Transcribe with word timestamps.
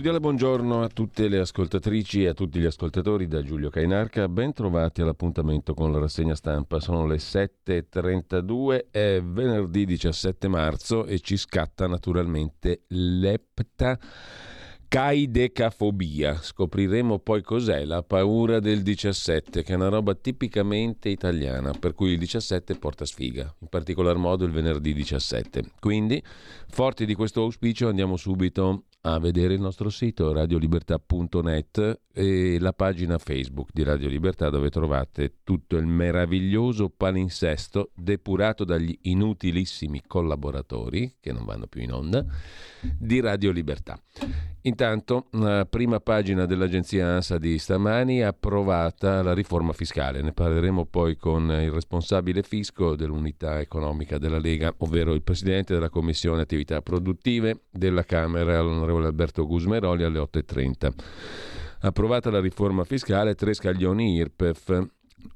Cordiale 0.00 0.20
buongiorno 0.24 0.82
a 0.82 0.88
tutte 0.88 1.28
le 1.28 1.40
ascoltatrici 1.40 2.24
e 2.24 2.28
a 2.28 2.32
tutti 2.32 2.58
gli 2.58 2.64
ascoltatori 2.64 3.26
da 3.26 3.42
Giulio 3.42 3.68
Cainarca. 3.68 4.30
Ben 4.30 4.54
trovati 4.54 5.02
all'appuntamento 5.02 5.74
con 5.74 5.92
la 5.92 5.98
rassegna 5.98 6.34
stampa. 6.34 6.80
Sono 6.80 7.06
le 7.06 7.16
7.32, 7.16 8.86
è 8.90 9.20
venerdì 9.22 9.84
17 9.84 10.48
marzo 10.48 11.04
e 11.04 11.20
ci 11.20 11.36
scatta 11.36 11.86
naturalmente 11.86 12.84
l'epta 12.86 13.98
caidecafobia. 14.88 16.38
Scopriremo 16.40 17.18
poi 17.18 17.42
cos'è 17.42 17.84
la 17.84 18.02
paura 18.02 18.58
del 18.58 18.80
17, 18.80 19.62
che 19.62 19.72
è 19.74 19.76
una 19.76 19.88
roba 19.88 20.14
tipicamente 20.14 21.10
italiana, 21.10 21.72
per 21.78 21.92
cui 21.92 22.12
il 22.12 22.18
17 22.18 22.74
porta 22.76 23.04
sfiga, 23.04 23.54
in 23.58 23.68
particolar 23.68 24.16
modo 24.16 24.46
il 24.46 24.50
venerdì 24.50 24.94
17. 24.94 25.72
Quindi, 25.78 26.22
forti 26.70 27.04
di 27.04 27.14
questo 27.14 27.42
auspicio, 27.42 27.86
andiamo 27.86 28.16
subito 28.16 28.84
a 29.02 29.18
vedere 29.18 29.54
il 29.54 29.60
nostro 29.60 29.88
sito 29.88 30.32
radiolibertà.net 30.32 32.00
e 32.12 32.58
la 32.60 32.72
pagina 32.74 33.16
Facebook 33.16 33.70
di 33.72 33.82
Radio 33.82 34.08
Libertà 34.08 34.50
dove 34.50 34.68
trovate 34.68 35.36
tutto 35.42 35.76
il 35.76 35.86
meraviglioso 35.86 36.90
palinsesto 36.90 37.92
depurato 37.94 38.64
dagli 38.64 38.96
inutilissimi 39.02 40.02
collaboratori 40.06 41.16
che 41.18 41.32
non 41.32 41.46
vanno 41.46 41.66
più 41.66 41.80
in 41.80 41.92
onda 41.92 42.24
di 42.98 43.20
Radio 43.20 43.52
Libertà. 43.52 43.98
Intanto, 44.62 45.26
la 45.32 45.64
prima 45.64 46.00
pagina 46.00 46.44
dell'agenzia 46.44 47.14
ANSA 47.14 47.38
di 47.38 47.58
stamani 47.58 48.22
approvata 48.22 49.22
la 49.22 49.32
riforma 49.32 49.72
fiscale. 49.72 50.20
Ne 50.20 50.32
parleremo 50.32 50.84
poi 50.84 51.16
con 51.16 51.44
il 51.50 51.70
responsabile 51.70 52.42
fisco 52.42 52.94
dell'unità 52.94 53.58
economica 53.60 54.18
della 54.18 54.38
Lega, 54.38 54.74
ovvero 54.78 55.14
il 55.14 55.22
presidente 55.22 55.72
della 55.72 55.88
Commissione 55.88 56.42
Attività 56.42 56.82
Produttive 56.82 57.62
della 57.70 58.04
Camera, 58.04 58.60
l'onorevole 58.60 59.06
Alberto 59.06 59.46
Gusmeroli, 59.46 60.04
alle 60.04 60.18
8.30. 60.18 60.92
Approvata 61.80 62.30
la 62.30 62.40
riforma 62.40 62.84
fiscale, 62.84 63.34
tre 63.34 63.54
scaglioni 63.54 64.16
IRPEF 64.16 64.88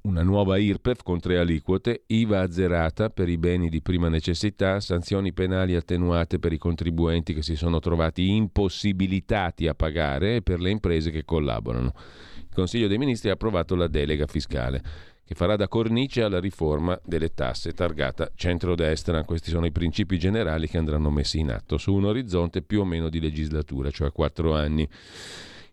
una 0.02 0.22
nuova 0.22 0.58
IRPEF 0.58 1.02
con 1.02 1.20
tre 1.20 1.38
aliquote, 1.38 2.04
IVA 2.06 2.40
azzerata 2.40 3.10
per 3.10 3.28
i 3.28 3.38
beni 3.38 3.68
di 3.68 3.80
prima 3.82 4.08
necessità, 4.08 4.80
sanzioni 4.80 5.32
penali 5.32 5.74
attenuate 5.74 6.38
per 6.38 6.52
i 6.52 6.58
contribuenti 6.58 7.34
che 7.34 7.42
si 7.42 7.56
sono 7.56 7.80
trovati 7.80 8.30
impossibilitati 8.30 9.66
a 9.66 9.74
pagare 9.74 10.36
e 10.36 10.42
per 10.42 10.60
le 10.60 10.70
imprese 10.70 11.10
che 11.10 11.24
collaborano. 11.24 11.92
Il 12.36 12.54
Consiglio 12.54 12.88
dei 12.88 12.98
Ministri 12.98 13.30
ha 13.30 13.34
approvato 13.34 13.74
la 13.74 13.88
delega 13.88 14.26
fiscale 14.26 14.82
che 15.24 15.34
farà 15.34 15.56
da 15.56 15.68
cornice 15.68 16.22
alla 16.22 16.38
riforma 16.38 16.98
delle 17.02 17.32
tasse 17.32 17.72
targata 17.72 18.30
centrodestra. 18.34 19.24
Questi 19.24 19.50
sono 19.50 19.64
i 19.64 19.72
principi 19.72 20.18
generali 20.18 20.68
che 20.68 20.76
andranno 20.76 21.10
messi 21.10 21.38
in 21.38 21.50
atto 21.50 21.78
su 21.78 21.94
un 21.94 22.04
orizzonte 22.04 22.60
più 22.62 22.80
o 22.80 22.84
meno 22.84 23.08
di 23.08 23.20
legislatura, 23.20 23.90
cioè 23.90 24.12
quattro 24.12 24.54
anni. 24.54 24.86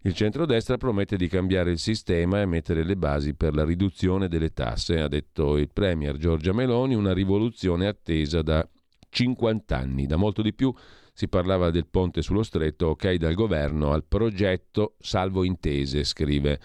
Il 0.03 0.16
centrodestra 0.16 0.78
promette 0.78 1.16
di 1.16 1.28
cambiare 1.28 1.69
il 1.69 1.78
sistema 1.78 2.41
e 2.41 2.47
mettere 2.47 2.84
le 2.84 2.95
basi 2.95 3.35
per 3.35 3.53
la 3.53 3.63
riduzione 3.63 4.28
delle 4.28 4.51
tasse, 4.51 5.00
ha 5.00 5.07
detto 5.07 5.57
il 5.57 5.69
Premier 5.72 6.17
Giorgia 6.17 6.53
Meloni, 6.53 6.95
una 6.95 7.13
rivoluzione 7.13 7.85
attesa 7.85 8.41
da 8.41 8.67
50 9.09 9.78
anni. 9.78 10.07
Da 10.07 10.16
molto 10.16 10.41
di 10.41 10.56
più 10.56 10.73
si 11.13 11.28
parlava 11.28 11.69
del 11.69 11.85
ponte 11.85 12.23
sullo 12.23 12.41
stretto, 12.41 12.88
ok 12.88 13.13
dal 13.13 13.35
governo 13.35 13.91
al 13.91 14.03
progetto 14.03 14.95
salvo 14.97 15.44
intese, 15.44 16.03
scrive 16.03 16.59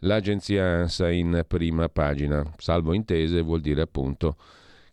l'agenzia 0.00 0.80
ANSA 0.80 1.10
in 1.10 1.44
prima 1.48 1.88
pagina. 1.88 2.44
Salvo 2.58 2.92
intese 2.92 3.40
vuol 3.40 3.62
dire 3.62 3.80
appunto 3.80 4.36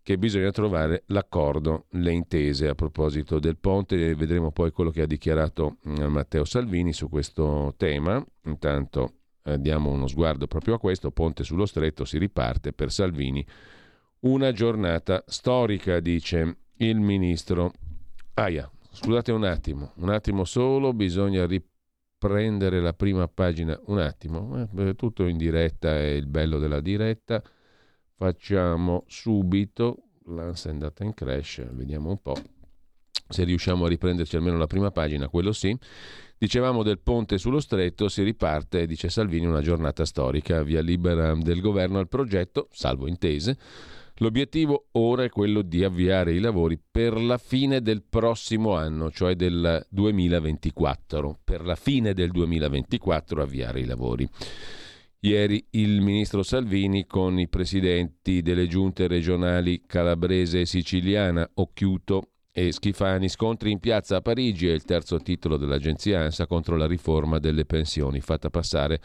che 0.03 0.17
bisogna 0.17 0.51
trovare 0.51 1.03
l'accordo, 1.07 1.85
le 1.91 2.11
intese 2.11 2.67
a 2.67 2.75
proposito 2.75 3.39
del 3.39 3.57
ponte. 3.57 4.13
Vedremo 4.15 4.51
poi 4.51 4.71
quello 4.71 4.91
che 4.91 5.01
ha 5.01 5.05
dichiarato 5.05 5.77
mm, 5.87 6.03
Matteo 6.03 6.43
Salvini 6.43 6.91
su 6.91 7.07
questo 7.07 7.73
tema. 7.77 8.23
Intanto 8.43 9.13
eh, 9.43 9.57
diamo 9.59 9.89
uno 9.89 10.07
sguardo 10.07 10.45
proprio 10.45 10.75
a 10.75 10.79
questo. 10.79 11.11
Ponte 11.11 11.45
sullo 11.45 11.65
stretto 11.65 12.03
si 12.03 12.17
riparte 12.17 12.73
per 12.73 12.91
Salvini. 12.91 13.45
Una 14.19 14.51
giornata 14.51 15.23
storica, 15.25 16.01
dice 16.01 16.57
il 16.77 16.99
ministro. 16.99 17.71
Aia, 18.33 18.69
scusate 18.91 19.31
un 19.31 19.45
attimo, 19.45 19.93
un 19.97 20.09
attimo 20.09 20.43
solo, 20.43 20.91
bisogna 20.91 21.45
riprendere 21.45 22.81
la 22.81 22.93
prima 22.93 23.25
pagina. 23.29 23.79
Un 23.85 23.99
attimo, 23.99 24.67
eh, 24.75 24.95
tutto 24.95 25.27
in 25.27 25.37
diretta 25.37 25.95
è 25.95 26.07
il 26.07 26.27
bello 26.27 26.59
della 26.59 26.81
diretta 26.81 27.41
facciamo 28.15 29.03
subito, 29.07 30.09
l'ANSA 30.25 30.69
è 30.69 30.71
andata 30.71 31.03
in 31.03 31.13
crash, 31.13 31.65
vediamo 31.71 32.09
un 32.09 32.21
po' 32.21 32.35
se 33.33 33.43
riusciamo 33.43 33.85
a 33.85 33.89
riprenderci 33.89 34.35
almeno 34.35 34.57
la 34.57 34.67
prima 34.67 34.91
pagina, 34.91 35.27
quello 35.27 35.51
sì. 35.51 35.75
Dicevamo 36.37 36.83
del 36.83 36.99
ponte 36.99 37.37
sullo 37.37 37.59
stretto, 37.59 38.07
si 38.07 38.21
riparte, 38.21 38.85
dice 38.85 39.09
Salvini, 39.09 39.45
una 39.45 39.61
giornata 39.61 40.05
storica, 40.05 40.61
via 40.61 40.81
libera 40.81 41.33
del 41.35 41.61
governo 41.61 41.99
al 41.99 42.07
progetto, 42.07 42.67
salvo 42.71 43.07
intese. 43.07 43.57
L'obiettivo 44.17 44.89
ora 44.91 45.23
è 45.23 45.29
quello 45.29 45.63
di 45.63 45.83
avviare 45.83 46.33
i 46.33 46.39
lavori 46.39 46.79
per 46.79 47.19
la 47.19 47.39
fine 47.39 47.81
del 47.81 48.03
prossimo 48.03 48.75
anno, 48.75 49.09
cioè 49.09 49.35
del 49.35 49.85
2024. 49.89 51.39
Per 51.43 51.65
la 51.65 51.75
fine 51.75 52.13
del 52.13 52.29
2024 52.29 53.41
avviare 53.41 53.79
i 53.79 53.85
lavori. 53.85 54.29
Ieri 55.25 55.65
il 55.71 56.01
ministro 56.01 56.43
Salvini 56.43 57.05
con 57.05 57.39
i 57.39 57.47
presidenti 57.47 58.41
delle 58.41 58.67
giunte 58.67 59.07
regionali 59.07 59.83
calabrese 59.87 60.59
e 60.59 60.65
siciliana 60.65 61.49
Occhiuto 61.53 62.31
e 62.51 62.73
Schifani 62.73 63.29
scontri 63.29 63.71
in 63.71 63.79
piazza 63.79 64.17
a 64.17 64.21
Parigi 64.21 64.67
è 64.67 64.73
il 64.73 64.83
terzo 64.83 65.19
titolo 65.19 65.55
dell'agenzia 65.55 66.19
ANSA 66.19 66.45
contro 66.45 66.75
la 66.75 66.87
riforma 66.87 67.39
delle 67.39 67.63
pensioni 67.63 68.19
fatta 68.19 68.49
passare 68.49 68.99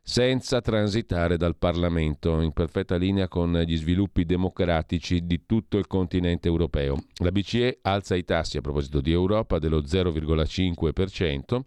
senza 0.00 0.62
transitare 0.62 1.36
dal 1.36 1.56
Parlamento, 1.56 2.40
in 2.40 2.52
perfetta 2.52 2.96
linea 2.96 3.28
con 3.28 3.52
gli 3.52 3.76
sviluppi 3.76 4.24
democratici 4.24 5.26
di 5.26 5.44
tutto 5.44 5.76
il 5.76 5.86
continente 5.86 6.48
europeo. 6.48 6.96
La 7.16 7.30
BCE 7.30 7.80
alza 7.82 8.14
i 8.14 8.24
tassi 8.24 8.56
a 8.56 8.62
proposito 8.62 9.02
di 9.02 9.12
Europa 9.12 9.58
dello 9.58 9.82
0,5%. 9.82 11.60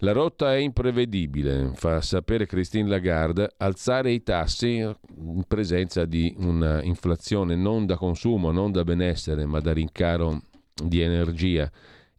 La 0.00 0.12
rotta 0.12 0.54
è 0.54 0.58
imprevedibile, 0.58 1.70
fa 1.72 2.02
sapere 2.02 2.44
Christine 2.44 2.86
Lagarde, 2.86 3.54
alzare 3.56 4.12
i 4.12 4.22
tassi 4.22 4.76
in 4.76 5.44
presenza 5.48 6.04
di 6.04 6.34
un'inflazione 6.36 7.56
non 7.56 7.86
da 7.86 7.96
consumo, 7.96 8.50
non 8.50 8.72
da 8.72 8.84
benessere, 8.84 9.46
ma 9.46 9.58
da 9.60 9.72
rincaro 9.72 10.42
di 10.74 11.00
energia 11.00 11.72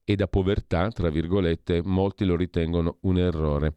e 0.04 0.16
da 0.16 0.28
povertà, 0.28 0.90
tra 0.90 1.12
virgolette, 1.12 1.84
molti 1.84 2.26
lo 2.26 2.36
ritengono 2.36 2.98
un 3.02 3.20
errore. 3.20 3.74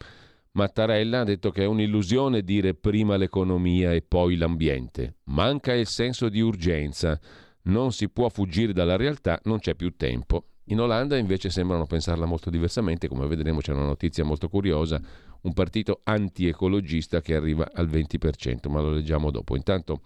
Mattarella 0.52 1.20
ha 1.20 1.24
detto 1.24 1.50
che 1.50 1.64
è 1.64 1.66
un'illusione 1.66 2.40
dire 2.40 2.72
prima 2.72 3.18
l'economia 3.18 3.92
e 3.92 4.00
poi 4.00 4.36
l'ambiente. 4.36 5.16
Manca 5.24 5.74
il 5.74 5.86
senso 5.86 6.30
di 6.30 6.40
urgenza. 6.40 7.20
Non 7.64 7.92
si 7.92 8.08
può 8.08 8.30
fuggire 8.30 8.72
dalla 8.72 8.96
realtà, 8.96 9.38
non 9.44 9.58
c'è 9.58 9.74
più 9.74 9.94
tempo 9.94 10.44
In 10.70 10.80
Olanda 10.80 11.16
invece 11.16 11.50
sembrano 11.50 11.84
pensarla 11.84 12.26
molto 12.26 12.48
diversamente, 12.48 13.08
come 13.08 13.26
vedremo 13.26 13.58
c'è 13.60 13.72
una 13.72 13.84
notizia 13.86 14.22
molto 14.22 14.48
curiosa, 14.48 15.00
un 15.42 15.52
partito 15.52 16.00
anti-ecologista 16.04 17.20
che 17.20 17.34
arriva 17.34 17.70
al 17.72 17.88
20%, 17.88 18.68
ma 18.68 18.80
lo 18.80 18.90
leggiamo 18.90 19.30
dopo. 19.30 19.56
Intanto 19.56 20.02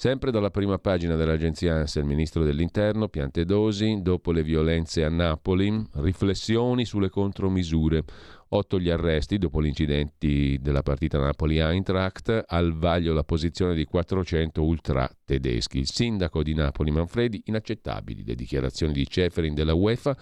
Sempre 0.00 0.30
dalla 0.30 0.50
prima 0.50 0.78
pagina 0.78 1.16
dell'agenzia 1.16 1.74
ANSA, 1.74 1.98
il 1.98 2.04
ministro 2.04 2.44
dell'Interno, 2.44 3.08
Piantedosi, 3.08 3.98
dopo 4.00 4.30
le 4.30 4.44
violenze 4.44 5.02
a 5.02 5.08
Napoli, 5.08 5.84
riflessioni 5.94 6.84
sulle 6.84 7.08
contromisure. 7.08 8.04
Otto 8.50 8.78
gli 8.78 8.90
arresti 8.90 9.38
dopo 9.38 9.60
gli 9.60 9.66
incidenti 9.66 10.56
della 10.60 10.84
partita 10.84 11.18
Napoli-Eintracht, 11.18 12.44
al 12.46 12.74
vaglio 12.74 13.12
la 13.12 13.24
posizione 13.24 13.74
di 13.74 13.86
400 13.86 14.62
ultra 14.62 15.10
tedeschi. 15.24 15.78
Il 15.78 15.90
sindaco 15.90 16.44
di 16.44 16.54
Napoli 16.54 16.92
Manfredi, 16.92 17.42
inaccettabili 17.46 18.22
le 18.24 18.36
dichiarazioni 18.36 18.92
di 18.92 19.04
Ceferin 19.04 19.52
della 19.52 19.74
UEFA, 19.74 20.16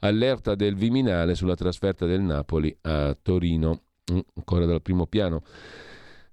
allerta 0.00 0.54
del 0.54 0.74
Viminale 0.74 1.34
sulla 1.34 1.54
trasferta 1.54 2.06
del 2.06 2.20
Napoli 2.20 2.76
a 2.82 3.16
Torino, 3.20 3.82
mm, 4.12 4.18
ancora 4.34 4.66
dal 4.66 4.82
primo 4.82 5.06
piano 5.06 5.42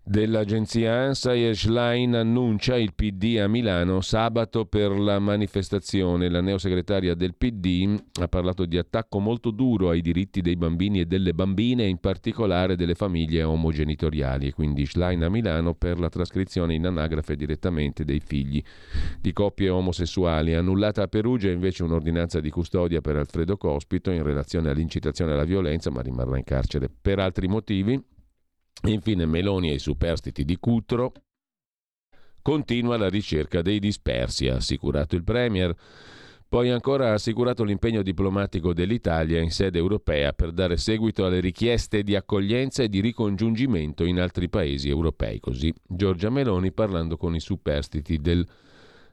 dell'agenzia 0.09 0.93
ANSA 0.93 1.53
Schlein 1.53 2.15
annuncia 2.15 2.77
il 2.77 2.93
PD 2.95 3.39
a 3.41 3.47
Milano 3.49 3.99
sabato 3.99 4.65
per 4.65 4.97
la 4.97 5.19
manifestazione. 5.19 6.29
La 6.29 6.39
neosegretaria 6.39 7.13
del 7.13 7.35
PD 7.35 7.93
ha 8.21 8.27
parlato 8.29 8.65
di 8.65 8.77
attacco 8.77 9.19
molto 9.19 9.51
duro 9.51 9.89
ai 9.89 9.99
diritti 9.99 10.39
dei 10.39 10.55
bambini 10.55 11.01
e 11.01 11.05
delle 11.05 11.33
bambine, 11.33 11.85
in 11.85 11.97
particolare 11.97 12.77
delle 12.77 12.95
famiglie 12.95 13.43
omogenitoriali. 13.43 14.51
Quindi 14.53 14.85
Schlein 14.85 15.23
a 15.23 15.29
Milano 15.29 15.73
per 15.73 15.99
la 15.99 16.09
trascrizione 16.09 16.73
in 16.73 16.85
anagrafe 16.85 17.35
direttamente 17.35 18.05
dei 18.05 18.21
figli 18.21 18.63
di 19.19 19.33
coppie 19.33 19.67
omosessuali. 19.67 20.55
Annullata 20.55 21.03
a 21.03 21.07
Perugia 21.07 21.51
invece 21.51 21.83
un'ordinanza 21.83 22.39
di 22.39 22.49
custodia 22.49 23.01
per 23.01 23.17
Alfredo 23.17 23.57
Cospito 23.57 24.09
in 24.11 24.23
relazione 24.23 24.69
all'incitazione 24.69 25.33
alla 25.33 25.43
violenza, 25.43 25.91
ma 25.91 26.01
rimarrà 26.01 26.37
in 26.37 26.45
carcere 26.45 26.89
per 26.89 27.19
altri 27.19 27.47
motivi. 27.47 28.01
Infine 28.83 29.25
Meloni 29.25 29.71
e 29.71 29.75
i 29.75 29.79
superstiti 29.79 30.45
di 30.45 30.57
Cutro. 30.57 31.11
Continua 32.41 32.97
la 32.97 33.09
ricerca 33.09 33.61
dei 33.61 33.79
dispersi, 33.79 34.47
ha 34.47 34.55
assicurato 34.55 35.15
il 35.15 35.23
Premier. 35.23 35.75
Poi 36.49 36.69
ancora 36.69 37.09
ha 37.09 37.13
assicurato 37.13 37.65
l'impegno 37.65 38.01
diplomatico 38.01 38.73
dell'Italia 38.73 39.41
in 39.41 39.51
sede 39.51 39.77
europea 39.77 40.31
per 40.31 40.53
dare 40.53 40.77
seguito 40.77 41.25
alle 41.25 41.41
richieste 41.41 42.03
di 42.03 42.15
accoglienza 42.15 42.83
e 42.83 42.87
di 42.87 43.01
ricongiungimento 43.01 44.05
in 44.05 44.19
altri 44.19 44.47
paesi 44.47 44.87
europei. 44.87 45.41
Così 45.41 45.73
Giorgia 45.85 46.29
Meloni 46.29 46.71
parlando 46.71 47.17
con 47.17 47.35
i 47.35 47.41
superstiti 47.41 48.19
del 48.19 48.47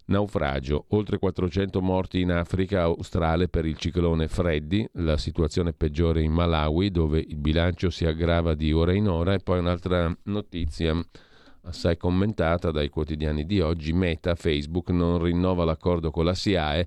Naufragio, 0.07 0.85
oltre 0.89 1.19
400 1.19 1.81
morti 1.81 2.21
in 2.21 2.31
Africa 2.31 2.83
australe 2.83 3.49
per 3.49 3.65
il 3.65 3.79
ciclone 3.79 4.29
Freddy, 4.29 4.87
la 4.95 5.17
situazione 5.17 5.73
peggiore 5.73 6.23
in 6.23 6.33
Malawi 6.33 6.91
dove 6.91 7.21
il 7.21 7.37
bilancio 7.37 7.89
si 7.89 8.05
aggrava 8.05 8.55
di 8.55 8.73
ora 8.73 8.93
in 8.93 9.09
ora. 9.09 9.33
E 9.33 9.39
poi 9.39 9.61
un'altra 9.61 10.15
notizia 10.25 10.95
assai 11.63 11.97
commentata 11.97 12.71
dai 12.71 12.91
quotidiani 12.91 13.47
di 13.47 13.61
oggi, 13.61 13.95
Meta, 13.95 14.35
Facebook 14.35 14.91
non 14.91 15.23
rinnova 15.23 15.65
l'accordo 15.65 16.11
con 16.11 16.27
la 16.27 16.35
SIAE, 16.35 16.87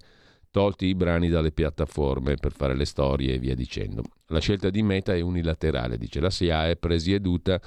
tolti 0.52 0.86
i 0.86 0.96
brani 0.96 1.30
dalle 1.30 1.52
piattaforme 1.52 2.36
per 2.36 2.52
fare 2.52 2.76
le 2.76 2.86
storie 2.86 3.34
e 3.34 3.40
via 3.40 3.56
dicendo. 3.56 4.04
La 4.28 4.40
scelta 4.40 4.70
di 4.70 4.84
Meta 4.84 5.16
è 5.16 5.22
unilaterale, 5.22 5.98
dice 5.98 6.20
la 6.20 6.30
SIAE, 6.30 6.76
presieduta 6.76 7.60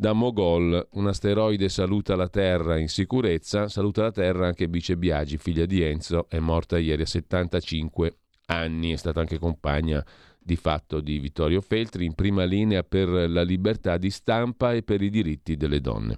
da 0.00 0.14
Mogol, 0.14 0.88
un 0.92 1.08
asteroide 1.08 1.68
saluta 1.68 2.16
la 2.16 2.30
Terra 2.30 2.78
in 2.78 2.88
sicurezza, 2.88 3.68
saluta 3.68 4.00
la 4.00 4.10
Terra 4.10 4.46
anche 4.46 4.66
Bice 4.66 4.96
Biagi, 4.96 5.36
figlia 5.36 5.66
di 5.66 5.82
Enzo, 5.82 6.26
è 6.30 6.38
morta 6.38 6.78
ieri 6.78 7.02
a 7.02 7.06
75 7.06 8.16
anni, 8.46 8.92
è 8.92 8.96
stata 8.96 9.20
anche 9.20 9.38
compagna 9.38 10.02
di 10.38 10.56
fatto 10.56 11.00
di 11.00 11.18
Vittorio 11.18 11.60
Feltri, 11.60 12.06
in 12.06 12.14
prima 12.14 12.44
linea 12.44 12.82
per 12.82 13.08
la 13.10 13.42
libertà 13.42 13.98
di 13.98 14.08
stampa 14.08 14.72
e 14.72 14.82
per 14.82 15.02
i 15.02 15.10
diritti 15.10 15.58
delle 15.58 15.82
donne. 15.82 16.16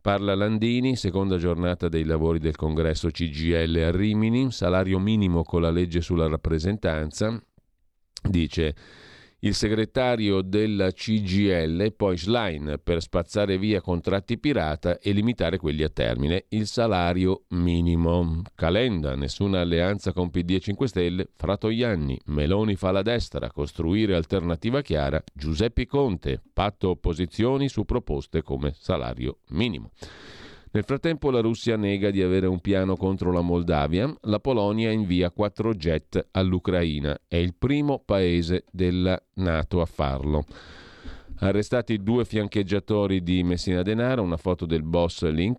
Parla 0.00 0.36
Landini, 0.36 0.94
seconda 0.94 1.36
giornata 1.36 1.88
dei 1.88 2.04
lavori 2.04 2.38
del 2.38 2.54
congresso 2.54 3.10
CGL 3.10 3.76
a 3.86 3.90
Rimini, 3.90 4.52
salario 4.52 5.00
minimo 5.00 5.42
con 5.42 5.62
la 5.62 5.70
legge 5.70 6.00
sulla 6.00 6.28
rappresentanza, 6.28 7.42
dice 8.22 8.76
il 9.40 9.54
segretario 9.54 10.42
della 10.42 10.90
CGL 10.90 11.92
poi 11.94 12.16
Schlein 12.16 12.80
per 12.82 13.00
spazzare 13.00 13.56
via 13.58 13.80
contratti 13.80 14.38
pirata 14.38 14.98
e 14.98 15.12
limitare 15.12 15.56
quelli 15.56 15.82
a 15.82 15.88
termine. 15.88 16.44
Il 16.48 16.66
salario 16.66 17.44
minimo. 17.48 18.42
Calenda, 18.54 19.14
nessuna 19.14 19.60
alleanza 19.60 20.12
con 20.12 20.30
PD 20.30 20.50
e 20.50 20.60
5 20.60 20.88
Stelle. 20.88 21.28
Fratoianni, 21.36 22.20
Meloni 22.26 22.74
fa 22.74 22.90
la 22.90 23.02
destra, 23.02 23.50
costruire 23.50 24.14
alternativa 24.14 24.82
chiara. 24.82 25.22
Giuseppe 25.32 25.86
Conte, 25.86 26.42
patto 26.52 26.90
opposizioni 26.90 27.68
su 27.68 27.84
proposte 27.84 28.42
come 28.42 28.74
salario 28.76 29.38
minimo. 29.48 29.90
Nel 30.72 30.84
frattempo 30.84 31.32
la 31.32 31.40
Russia 31.40 31.76
nega 31.76 32.10
di 32.10 32.22
avere 32.22 32.46
un 32.46 32.60
piano 32.60 32.94
contro 32.94 33.32
la 33.32 33.40
Moldavia, 33.40 34.08
la 34.22 34.38
Polonia 34.38 34.92
invia 34.92 35.32
quattro 35.32 35.74
jet 35.74 36.28
all'Ucraina, 36.30 37.22
è 37.26 37.34
il 37.34 37.56
primo 37.58 38.00
paese 38.04 38.62
della 38.70 39.20
Nato 39.34 39.80
a 39.80 39.86
farlo. 39.86 40.44
Arrestati 41.42 42.02
due 42.02 42.26
fiancheggiatori 42.26 43.22
di 43.22 43.42
Messina 43.42 43.80
Denaro, 43.80 44.22
una 44.22 44.36
foto 44.36 44.66
del 44.66 44.82
boss 44.82 45.26
li 45.30 45.54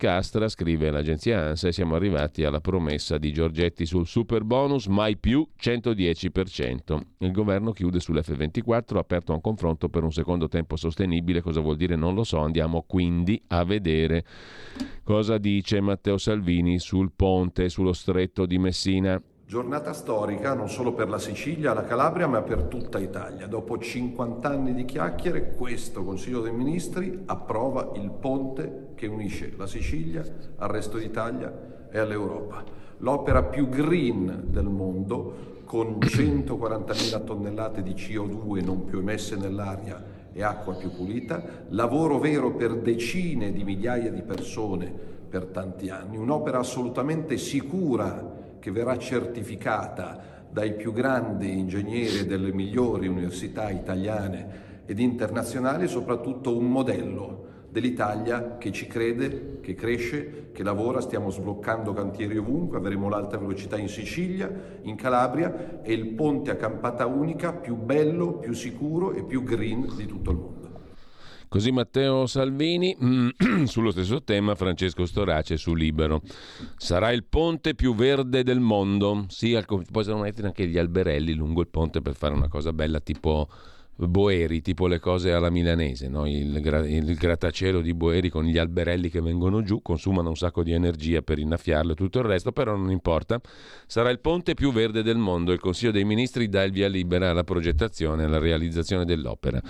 scrive 0.46 0.92
l'agenzia 0.92 1.40
ANSA 1.40 1.66
e 1.66 1.72
siamo 1.72 1.96
arrivati 1.96 2.44
alla 2.44 2.60
promessa 2.60 3.18
di 3.18 3.32
Giorgetti 3.32 3.84
sul 3.84 4.06
super 4.06 4.44
bonus, 4.44 4.86
mai 4.86 5.16
più 5.16 5.44
110%. 5.60 7.00
Il 7.18 7.32
governo 7.32 7.72
chiude 7.72 7.98
sull'F24, 7.98 8.96
aperto 8.96 9.32
a 9.32 9.34
un 9.34 9.40
confronto 9.40 9.88
per 9.88 10.04
un 10.04 10.12
secondo 10.12 10.46
tempo 10.46 10.76
sostenibile, 10.76 11.42
cosa 11.42 11.58
vuol 11.58 11.76
dire 11.76 11.96
non 11.96 12.14
lo 12.14 12.22
so, 12.22 12.38
andiamo 12.38 12.84
quindi 12.86 13.42
a 13.48 13.64
vedere 13.64 14.24
cosa 15.02 15.36
dice 15.36 15.80
Matteo 15.80 16.16
Salvini 16.16 16.78
sul 16.78 17.10
ponte, 17.10 17.68
sullo 17.68 17.92
stretto 17.92 18.46
di 18.46 18.56
Messina. 18.56 19.20
Giornata 19.52 19.92
storica 19.92 20.54
non 20.54 20.70
solo 20.70 20.94
per 20.94 21.10
la 21.10 21.18
Sicilia, 21.18 21.74
la 21.74 21.84
Calabria, 21.84 22.26
ma 22.26 22.40
per 22.40 22.62
tutta 22.62 22.98
Italia. 22.98 23.46
Dopo 23.46 23.76
50 23.76 24.48
anni 24.48 24.72
di 24.72 24.86
chiacchiere, 24.86 25.52
questo 25.52 26.02
Consiglio 26.04 26.40
dei 26.40 26.52
Ministri 26.54 27.24
approva 27.26 27.92
il 27.96 28.10
ponte 28.12 28.92
che 28.94 29.06
unisce 29.06 29.52
la 29.58 29.66
Sicilia 29.66 30.24
al 30.56 30.70
resto 30.70 30.96
d'Italia 30.96 31.88
e 31.90 31.98
all'Europa. 31.98 32.64
L'opera 33.00 33.42
più 33.42 33.68
green 33.68 34.44
del 34.46 34.64
mondo, 34.64 35.60
con 35.66 35.98
140.000 36.00 37.22
tonnellate 37.22 37.82
di 37.82 37.92
CO2 37.92 38.64
non 38.64 38.86
più 38.86 39.00
emesse 39.00 39.36
nell'aria 39.36 40.02
e 40.32 40.42
acqua 40.42 40.72
più 40.76 40.90
pulita, 40.96 41.66
lavoro 41.68 42.18
vero 42.18 42.52
per 42.52 42.76
decine 42.76 43.52
di 43.52 43.64
migliaia 43.64 44.10
di 44.10 44.22
persone 44.22 44.90
per 45.28 45.44
tanti 45.44 45.90
anni, 45.90 46.16
un'opera 46.16 46.58
assolutamente 46.58 47.36
sicura 47.36 48.40
che 48.62 48.70
verrà 48.70 48.96
certificata 48.96 50.44
dai 50.48 50.74
più 50.74 50.92
grandi 50.92 51.58
ingegneri 51.58 52.26
delle 52.26 52.52
migliori 52.52 53.08
università 53.08 53.70
italiane 53.70 54.82
ed 54.86 55.00
internazionali, 55.00 55.88
soprattutto 55.88 56.56
un 56.56 56.70
modello 56.70 57.50
dell'Italia 57.70 58.58
che 58.58 58.70
ci 58.70 58.86
crede, 58.86 59.58
che 59.60 59.74
cresce, 59.74 60.50
che 60.52 60.62
lavora, 60.62 61.00
stiamo 61.00 61.30
sbloccando 61.30 61.92
cantieri 61.92 62.36
ovunque, 62.36 62.76
avremo 62.76 63.08
l'alta 63.08 63.36
velocità 63.36 63.76
in 63.78 63.88
Sicilia, 63.88 64.48
in 64.82 64.94
Calabria 64.94 65.80
e 65.82 65.92
il 65.92 66.08
ponte 66.10 66.52
a 66.52 66.56
campata 66.56 67.06
unica 67.06 67.52
più 67.52 67.74
bello, 67.74 68.34
più 68.34 68.52
sicuro 68.52 69.12
e 69.12 69.24
più 69.24 69.42
green 69.42 69.90
di 69.96 70.06
tutto 70.06 70.30
il 70.30 70.36
mondo. 70.36 70.61
Così 71.52 71.70
Matteo 71.70 72.24
Salvini, 72.24 72.96
mm, 72.98 73.28
sullo 73.68 73.90
stesso 73.90 74.22
tema 74.22 74.54
Francesco 74.54 75.04
Storace 75.04 75.58
su 75.58 75.74
Libero. 75.74 76.22
Sarà 76.78 77.12
il 77.12 77.24
ponte 77.24 77.74
più 77.74 77.94
verde 77.94 78.42
del 78.42 78.58
mondo. 78.58 79.26
Sì, 79.28 79.62
possono 79.90 80.20
mettere 80.20 80.46
anche 80.46 80.66
gli 80.66 80.78
alberelli 80.78 81.34
lungo 81.34 81.60
il 81.60 81.68
ponte 81.68 82.00
per 82.00 82.14
fare 82.14 82.32
una 82.32 82.48
cosa 82.48 82.72
bella 82.72 83.00
tipo 83.00 83.50
Boeri, 83.96 84.62
tipo 84.62 84.86
le 84.86 84.98
cose 84.98 85.30
alla 85.32 85.50
milanese, 85.50 86.08
no? 86.08 86.26
il, 86.26 86.56
il, 86.56 87.14
grattacielo 87.16 87.82
di 87.82 87.92
Boeri 87.92 88.30
con 88.30 88.44
gli 88.44 88.56
alberelli 88.56 89.10
che 89.10 89.20
vengono 89.20 89.60
giù, 89.60 89.82
consumano 89.82 90.30
un 90.30 90.36
sacco 90.36 90.62
di 90.62 90.72
energia 90.72 91.20
per 91.20 91.38
innaffiarlo 91.38 91.92
e 91.92 91.94
tutto 91.94 92.18
il 92.20 92.24
resto, 92.24 92.52
però 92.52 92.74
non 92.76 92.90
importa. 92.90 93.38
Sarà 93.86 94.08
il 94.08 94.20
ponte 94.20 94.54
più 94.54 94.72
verde 94.72 95.02
del 95.02 95.18
mondo. 95.18 95.52
Il 95.52 95.60
Consiglio 95.60 95.90
dei 95.90 96.04
Ministri 96.04 96.48
dà 96.48 96.62
il 96.62 96.72
via 96.72 96.88
libera 96.88 97.28
alla 97.28 97.44
progettazione 97.44 98.22
e 98.22 98.24
alla 98.24 98.38
realizzazione 98.38 99.04
dell'opera 99.04 99.60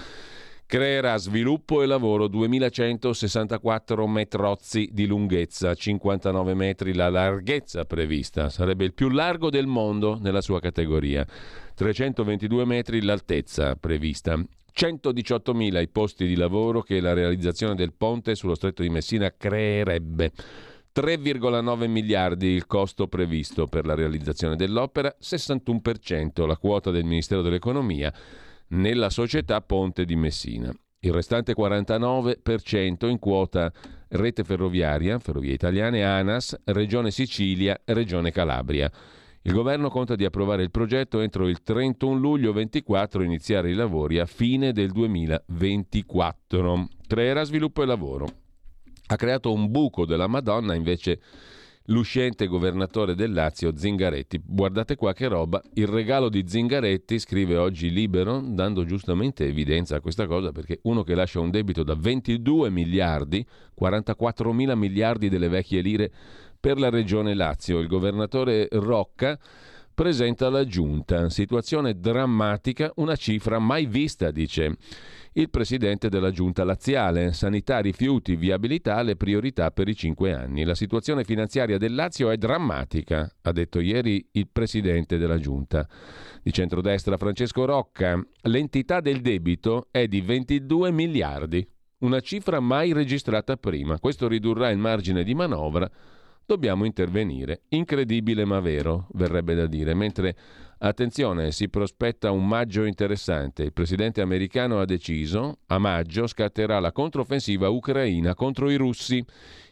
creerà 0.73 1.19
sviluppo 1.19 1.83
e 1.83 1.87
lavoro 1.87 2.29
2164 2.29 4.07
metrozzi 4.07 4.89
di 4.91 5.05
lunghezza, 5.05 5.75
59 5.75 6.55
metri 6.55 6.95
la 6.95 7.11
larghezza 7.11 7.85
prevista, 7.85 8.49
sarebbe 8.49 8.87
il 8.87 8.95
più 8.95 9.11
largo 9.11 9.51
del 9.51 9.67
mondo 9.67 10.19
nella 10.19 10.41
sua 10.41 10.61
categoria, 10.61 11.27
322 11.75 12.65
metri 12.65 13.03
l'altezza 13.03 13.77
prevista. 13.77 14.43
118.000 14.75 15.83
i 15.83 15.89
posti 15.89 16.27
di 16.27 16.37
lavoro 16.37 16.81
che 16.81 17.01
la 17.01 17.13
realizzazione 17.13 17.75
del 17.75 17.93
ponte 17.93 18.35
sullo 18.35 18.55
stretto 18.55 18.81
di 18.81 18.89
Messina 18.89 19.31
creerebbe. 19.37 20.33
3,9 20.95 21.87
miliardi 21.87 22.47
il 22.47 22.67
costo 22.67 23.09
previsto 23.09 23.67
per 23.67 23.85
la 23.85 23.95
realizzazione 23.95 24.57
dell'opera, 24.57 25.15
61% 25.21 26.47
la 26.47 26.57
quota 26.57 26.91
del 26.91 27.05
Ministero 27.05 27.43
dell'Economia 27.43 28.11
nella 28.73 29.11
società 29.11 29.61
Ponte 29.61 30.05
di 30.05 30.17
Messina. 30.17 30.73
Il 31.01 31.13
restante 31.13 31.55
49% 31.55 33.09
in 33.09 33.19
quota 33.19 33.73
Rete 34.09 34.45
Ferroviaria, 34.45 35.19
Ferrovie 35.19 35.53
Italiane, 35.53 36.05
ANAS, 36.05 36.61
Regione 36.65 37.11
Sicilia, 37.11 37.81
Regione 37.85 38.31
Calabria. 38.31 38.91
Il 39.43 39.53
governo 39.53 39.89
conta 39.89 40.15
di 40.15 40.25
approvare 40.25 40.63
il 40.63 40.71
progetto 40.71 41.21
entro 41.21 41.49
il 41.49 41.63
31 41.63 42.17
luglio 42.17 42.53
24 42.53 43.23
e 43.23 43.25
iniziare 43.25 43.71
i 43.71 43.75
lavori 43.75 44.21
a 44.21 44.27
fine 44.27 44.73
del 44.73 44.93
2024. 44.93 46.89
Creerà 47.09 47.43
sviluppo 47.43 47.83
e 47.83 47.87
lavoro 47.87 48.27
ha 49.13 49.17
creato 49.17 49.53
un 49.53 49.71
buco 49.71 50.07
della 50.07 50.27
Madonna 50.27 50.75
invece 50.75 51.21
l'uscente 51.87 52.47
governatore 52.47 53.15
del 53.15 53.33
Lazio 53.33 53.77
Zingaretti. 53.77 54.41
Guardate 54.45 54.97
qua 54.97 55.13
che 55.13 55.29
roba, 55.29 55.61
il 55.75 55.87
regalo 55.87 56.29
di 56.29 56.45
Zingaretti, 56.47 57.19
scrive 57.19 57.57
oggi 57.57 57.91
Libero, 57.91 58.41
dando 58.41 58.85
giustamente 58.85 59.47
evidenza 59.47 59.97
a 59.97 60.01
questa 60.01 60.27
cosa, 60.27 60.53
perché 60.53 60.79
uno 60.83 61.03
che 61.03 61.15
lascia 61.15 61.41
un 61.41 61.51
debito 61.51 61.83
da 61.83 61.95
22 61.95 62.71
miliardi, 62.71 63.45
44 63.75 64.53
mila 64.53 64.75
miliardi 64.75 65.29
delle 65.29 65.49
vecchie 65.49 65.81
lire 65.81 66.13
per 66.61 66.79
la 66.79 66.91
regione 66.91 67.35
Lazio, 67.35 67.81
il 67.81 67.89
governatore 67.89 68.69
Rocca 68.71 69.39
presenta 69.95 70.49
la 70.49 70.65
giunta, 70.65 71.29
situazione 71.29 71.99
drammatica, 71.99 72.93
una 72.97 73.17
cifra 73.17 73.59
mai 73.59 73.87
vista, 73.87 74.31
dice 74.31 74.77
il 75.35 75.49
presidente 75.49 76.09
della 76.09 76.31
giunta 76.31 76.65
laziale. 76.65 77.33
Sanità, 77.33 77.79
rifiuti, 77.79 78.37
viabilità, 78.37 79.01
le 79.03 79.17
priorità 79.17 79.71
per 79.71 79.89
i 79.89 79.97
cinque 79.97 80.33
anni. 80.35 80.65
La 80.65 80.75
situazione 80.75 81.25
finanziaria 81.25 81.79
del 81.79 81.95
Lazio 81.95 82.31
è 82.31 82.37
drammatica, 82.37 83.31
ha 83.43 83.53
detto 83.53 83.81
ieri 83.81 84.27
il 84.33 84.49
presidente 84.51 85.17
della 85.17 85.39
giunta 85.39 85.89
di 86.43 86.53
centrodestra 86.53 87.17
Francesco 87.17 87.65
Rocca. 87.65 88.21
L'entità 88.43 89.01
del 89.01 89.21
debito 89.21 89.89
è 89.91 90.07
di 90.07 90.21
22 90.21 90.91
miliardi, 90.91 91.67
una 91.99 92.21
cifra 92.21 92.61
mai 92.61 92.93
registrata 92.93 93.57
prima. 93.57 93.99
Questo 93.99 94.29
ridurrà 94.29 94.71
il 94.71 94.79
margine 94.79 95.23
di 95.25 95.35
manovra 95.35 95.91
dobbiamo 96.45 96.85
intervenire. 96.85 97.63
Incredibile 97.69 98.45
ma 98.45 98.61
vero, 98.61 99.09
verrebbe 99.13 99.55
da 99.55 99.67
dire, 99.67 99.95
mentre 99.95 100.37
Attenzione, 100.85 101.53
si 101.53 101.69
prospetta 101.69 102.33
un 102.33 102.45
maggio 102.45 102.83
interessante. 102.83 103.63
Il 103.63 103.73
presidente 103.73 104.21
americano 104.21 104.81
ha 104.81 104.85
deciso, 104.85 105.59
a 105.67 105.79
maggio 105.79 106.27
scatterà 106.27 106.81
la 106.81 106.91
controffensiva 106.91 107.69
ucraina 107.69 108.35
contro 108.35 108.69
i 108.69 108.75
russi. 108.75 109.25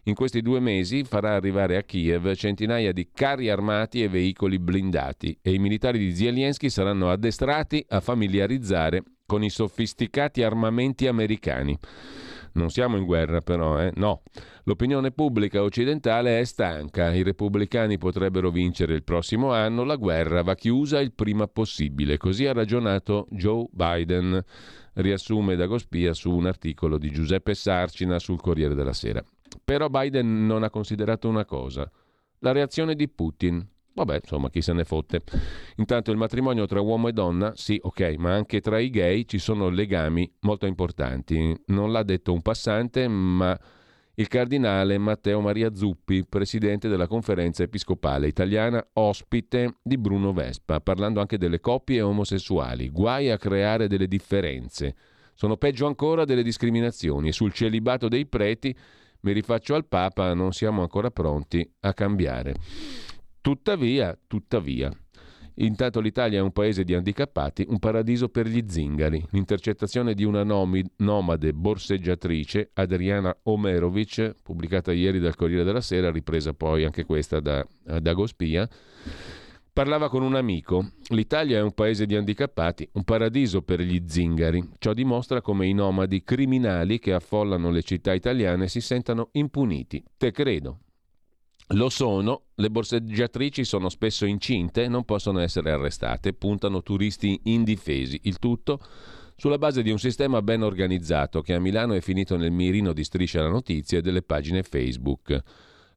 In 0.04 0.14
questi 0.14 0.40
due 0.40 0.60
mesi 0.60 1.02
farà 1.02 1.34
arrivare 1.34 1.76
a 1.76 1.82
Kiev 1.82 2.32
centinaia 2.34 2.92
di 2.92 3.08
carri 3.12 3.50
armati 3.50 4.04
e 4.04 4.08
veicoli 4.08 4.60
blindati 4.60 5.36
e 5.42 5.52
i 5.52 5.58
militari 5.58 5.98
di 5.98 6.14
Zelensky 6.14 6.70
saranno 6.70 7.10
addestrati 7.10 7.84
a 7.88 7.98
familiarizzare 7.98 9.02
con 9.26 9.42
i 9.42 9.50
sofisticati 9.50 10.44
armamenti 10.44 11.08
americani. 11.08 11.76
Non 12.52 12.70
siamo 12.70 12.96
in 12.96 13.04
guerra 13.04 13.40
però, 13.40 13.80
eh? 13.80 13.92
No. 13.94 14.22
L'opinione 14.64 15.12
pubblica 15.12 15.62
occidentale 15.62 16.40
è 16.40 16.44
stanca, 16.44 17.12
i 17.12 17.22
repubblicani 17.22 17.98
potrebbero 17.98 18.50
vincere 18.50 18.94
il 18.94 19.04
prossimo 19.04 19.52
anno, 19.52 19.84
la 19.84 19.96
guerra 19.96 20.42
va 20.42 20.54
chiusa 20.54 21.00
il 21.00 21.12
prima 21.12 21.46
possibile. 21.46 22.16
Così 22.16 22.46
ha 22.46 22.52
ragionato 22.52 23.26
Joe 23.30 23.66
Biden, 23.70 24.42
riassume 24.94 25.56
Dagospia 25.56 26.12
su 26.12 26.30
un 26.30 26.46
articolo 26.46 26.98
di 26.98 27.10
Giuseppe 27.10 27.54
Sarcina 27.54 28.18
sul 28.18 28.40
Corriere 28.40 28.74
della 28.74 28.92
Sera. 28.92 29.24
Però 29.64 29.88
Biden 29.88 30.46
non 30.46 30.62
ha 30.62 30.70
considerato 30.70 31.28
una 31.28 31.44
cosa, 31.44 31.90
la 32.40 32.52
reazione 32.52 32.94
di 32.94 33.08
Putin. 33.08 33.66
Vabbè, 33.92 34.20
insomma, 34.22 34.50
chi 34.50 34.62
se 34.62 34.72
ne 34.72 34.84
fotte. 34.84 35.22
Intanto 35.76 36.10
il 36.10 36.16
matrimonio 36.16 36.66
tra 36.66 36.80
uomo 36.80 37.08
e 37.08 37.12
donna, 37.12 37.52
sì, 37.54 37.78
ok, 37.82 38.14
ma 38.18 38.32
anche 38.32 38.60
tra 38.60 38.78
i 38.78 38.88
gay 38.88 39.24
ci 39.24 39.38
sono 39.38 39.68
legami 39.68 40.30
molto 40.40 40.66
importanti. 40.66 41.54
Non 41.66 41.92
l'ha 41.92 42.02
detto 42.02 42.32
un 42.32 42.40
passante, 42.40 43.08
ma 43.08 43.58
il 44.14 44.28
cardinale 44.28 44.98
Matteo 44.98 45.40
Maria 45.40 45.74
Zuppi, 45.74 46.26
presidente 46.26 46.88
della 46.88 47.06
conferenza 47.06 47.62
episcopale 47.62 48.26
italiana, 48.26 48.86
ospite 48.94 49.76
di 49.82 49.96
Bruno 49.96 50.32
Vespa, 50.32 50.80
parlando 50.80 51.20
anche 51.20 51.38
delle 51.38 51.60
coppie 51.60 52.02
omosessuali. 52.02 52.90
Guai 52.90 53.30
a 53.30 53.38
creare 53.38 53.88
delle 53.88 54.06
differenze. 54.06 54.94
Sono 55.34 55.56
peggio 55.56 55.86
ancora 55.86 56.26
delle 56.26 56.42
discriminazioni 56.42 57.28
e 57.28 57.32
sul 57.32 57.52
celibato 57.52 58.08
dei 58.08 58.26
preti 58.26 58.76
mi 59.22 59.32
rifaccio 59.32 59.74
al 59.74 59.86
Papa, 59.86 60.34
non 60.34 60.52
siamo 60.52 60.82
ancora 60.82 61.10
pronti 61.10 61.66
a 61.80 61.94
cambiare. 61.94 62.54
Tuttavia, 63.40 64.18
tuttavia, 64.26 64.92
Intanto 65.62 66.00
l'Italia 66.00 66.38
è 66.38 66.42
un 66.42 66.52
paese 66.52 66.84
di 66.84 66.94
handicappati, 66.94 67.66
un 67.68 67.78
paradiso 67.78 68.28
per 68.28 68.46
gli 68.46 68.64
zingari. 68.66 69.22
L'intercettazione 69.30 70.14
di 70.14 70.24
una 70.24 70.42
nomi, 70.42 70.82
nomade 70.96 71.52
borseggiatrice, 71.52 72.70
Adriana 72.74 73.36
Omerovic, 73.42 74.36
pubblicata 74.42 74.92
ieri 74.92 75.18
dal 75.18 75.36
Corriere 75.36 75.64
della 75.64 75.82
Sera, 75.82 76.10
ripresa 76.10 76.54
poi 76.54 76.84
anche 76.84 77.04
questa 77.04 77.40
da, 77.40 77.66
da 78.00 78.12
Gospia, 78.14 78.66
parlava 79.70 80.08
con 80.08 80.22
un 80.22 80.34
amico. 80.34 80.92
L'Italia 81.08 81.58
è 81.58 81.62
un 81.62 81.72
paese 81.72 82.06
di 82.06 82.16
handicappati, 82.16 82.88
un 82.92 83.04
paradiso 83.04 83.60
per 83.60 83.80
gli 83.80 84.02
zingari. 84.06 84.66
Ciò 84.78 84.94
dimostra 84.94 85.42
come 85.42 85.66
i 85.66 85.74
nomadi 85.74 86.22
criminali 86.22 86.98
che 86.98 87.12
affollano 87.12 87.70
le 87.70 87.82
città 87.82 88.14
italiane 88.14 88.66
si 88.66 88.80
sentano 88.80 89.28
impuniti. 89.32 90.02
Te 90.16 90.30
credo. 90.30 90.78
Lo 91.74 91.88
sono, 91.88 92.46
le 92.56 92.68
borseggiatrici 92.68 93.62
sono 93.64 93.88
spesso 93.90 94.26
incinte 94.26 94.88
non 94.88 95.04
possono 95.04 95.38
essere 95.38 95.70
arrestate, 95.70 96.32
puntano 96.32 96.82
turisti 96.82 97.42
indifesi, 97.44 98.18
il 98.24 98.40
tutto 98.40 98.80
sulla 99.36 99.56
base 99.56 99.82
di 99.82 99.90
un 99.92 99.98
sistema 99.98 100.42
ben 100.42 100.62
organizzato 100.62 101.42
che 101.42 101.54
a 101.54 101.60
Milano 101.60 101.92
è 101.92 102.00
finito 102.00 102.36
nel 102.36 102.50
mirino 102.50 102.92
di 102.92 103.04
striscia 103.04 103.42
la 103.42 103.50
notizia 103.50 103.98
e 103.98 104.02
delle 104.02 104.22
pagine 104.22 104.64
Facebook 104.64 105.40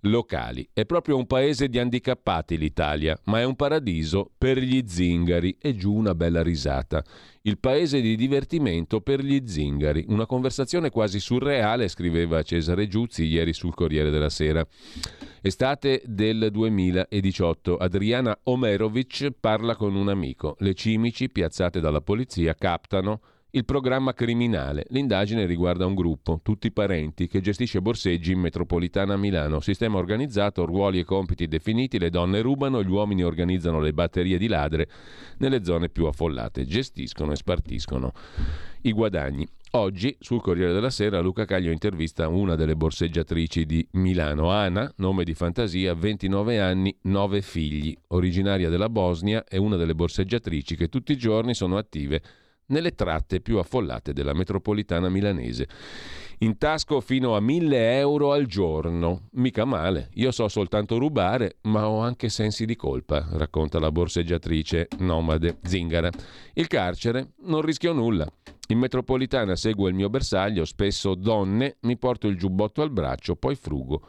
locali. 0.04 0.68
È 0.74 0.86
proprio 0.86 1.18
un 1.18 1.28
paese 1.28 1.68
di 1.68 1.80
handicappati 1.80 2.58
l'Italia, 2.58 3.18
ma 3.26 3.40
è 3.40 3.44
un 3.44 3.56
paradiso 3.56 4.32
per 4.38 4.58
gli 4.58 4.84
zingari. 4.88 5.58
E 5.60 5.76
giù 5.76 5.94
una 5.94 6.16
bella 6.16 6.42
risata. 6.42 7.04
Il 7.44 7.60
paese 7.60 8.02
di 8.02 8.16
divertimento 8.16 9.02
per 9.02 9.22
gli 9.22 9.44
zingari. 9.46 10.06
Una 10.08 10.26
conversazione 10.26 10.90
quasi 10.90 11.20
surreale, 11.20 11.88
scriveva 11.88 12.42
Cesare 12.42 12.88
Giuzzi 12.88 13.24
ieri 13.26 13.54
sul 13.54 13.74
Corriere 13.74 14.10
della 14.10 14.30
Sera. 14.30 14.66
Estate 15.42 16.02
del 16.06 16.50
2018. 16.52 17.78
Adriana 17.78 18.38
Omerovic 18.44 19.32
parla 19.40 19.76
con 19.76 19.96
un 19.96 20.10
amico. 20.10 20.56
Le 20.60 20.74
cimici 20.74 21.30
piazzate 21.30 21.80
dalla 21.82 22.02
polizia 22.02 22.54
captano 22.56 23.20
il 23.56 23.66
programma 23.66 24.14
criminale. 24.14 24.86
L'indagine 24.90 25.46
riguarda 25.46 25.86
un 25.86 25.94
gruppo, 25.94 26.40
tutti 26.42 26.72
parenti, 26.72 27.28
che 27.28 27.40
gestisce 27.40 27.82
borseggi 27.82 28.32
in 28.32 28.40
metropolitana 28.40 29.16
Milano. 29.16 29.60
Sistema 29.60 29.98
organizzato, 29.98 30.66
ruoli 30.66 31.00
e 31.00 31.04
compiti 31.04 31.48
definiti, 31.48 32.00
le 32.00 32.10
donne 32.10 32.42
rubano, 32.42 32.82
gli 32.82 32.90
uomini 32.90 33.24
organizzano 33.24 33.80
le 33.80 33.94
batterie 33.94 34.40
di 34.40 34.48
ladre 34.48 34.90
nelle 35.38 35.64
zone 35.64 35.90
più 35.90 36.06
affollate, 36.06 36.66
gestiscono 36.66 37.32
e 37.32 37.36
spartiscono 37.36 38.12
i 38.82 38.92
guadagni. 38.92 39.48
Oggi 39.76 40.16
sul 40.20 40.42
Corriere 40.42 40.74
della 40.74 40.90
Sera 40.90 41.20
Luca 41.20 41.46
Caglio 41.46 41.72
intervista 41.72 42.28
una 42.28 42.56
delle 42.56 42.76
borseggiatrici 42.76 43.68
di 43.68 43.88
Milano, 43.92 44.50
Ana, 44.50 44.92
nome 44.98 45.24
di 45.24 45.36
fantasia, 45.36 45.94
29 45.94 46.60
anni, 46.60 46.96
9 47.04 47.42
figli, 47.42 47.96
originaria 48.10 48.70
della 48.70 48.90
Bosnia, 48.90 49.44
è 49.44 49.58
una 49.58 49.76
delle 49.76 49.94
borseggiatrici 49.94 50.76
che 50.76 50.90
tutti 50.90 51.12
i 51.12 51.18
giorni 51.18 51.54
sono 51.54 51.78
attive 51.78 52.22
nelle 52.68 52.92
tratte 52.92 53.42
più 53.42 53.58
affollate 53.58 54.14
della 54.14 54.34
metropolitana 54.34 55.10
milanese. 55.10 55.68
In 56.40 56.58
tasco 56.58 57.00
fino 57.00 57.36
a 57.36 57.40
1000 57.40 57.98
euro 57.98 58.32
al 58.32 58.46
giorno. 58.46 59.28
Mica 59.34 59.66
male. 59.66 60.10
Io 60.16 60.32
so 60.32 60.48
soltanto 60.48 60.98
rubare, 60.98 61.58
ma 61.64 61.88
ho 61.88 62.00
anche 62.00 62.30
sensi 62.30 62.66
di 62.66 62.76
colpa, 62.76 63.28
racconta 63.32 63.80
la 63.80 63.92
borseggiatrice 63.92 64.88
nomade 65.00 65.58
Zingara. 65.64 66.10
Il 66.54 66.68
carcere 66.68 67.34
non 67.44 67.62
rischio 67.62 67.94
nulla. 67.94 68.28
In 68.70 68.80
metropolitana 68.80 69.56
seguo 69.56 69.88
il 69.88 69.94
mio 69.94 70.10
bersaglio, 70.10 70.66
spesso 70.66 71.16
donne, 71.16 71.78
mi 71.82 71.98
porto 71.98 72.28
il 72.28 72.38
giubbotto 72.38 72.82
al 72.82 72.92
braccio, 72.92 73.36
poi 73.36 73.56
frugo. 73.56 74.02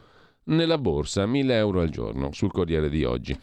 Nella 0.47 0.77
borsa 0.77 1.25
1000 1.25 1.57
euro 1.57 1.81
al 1.81 1.89
giorno, 1.89 2.31
sul 2.31 2.51
Corriere 2.51 2.87
di 2.87 3.03
oggi. 3.03 3.35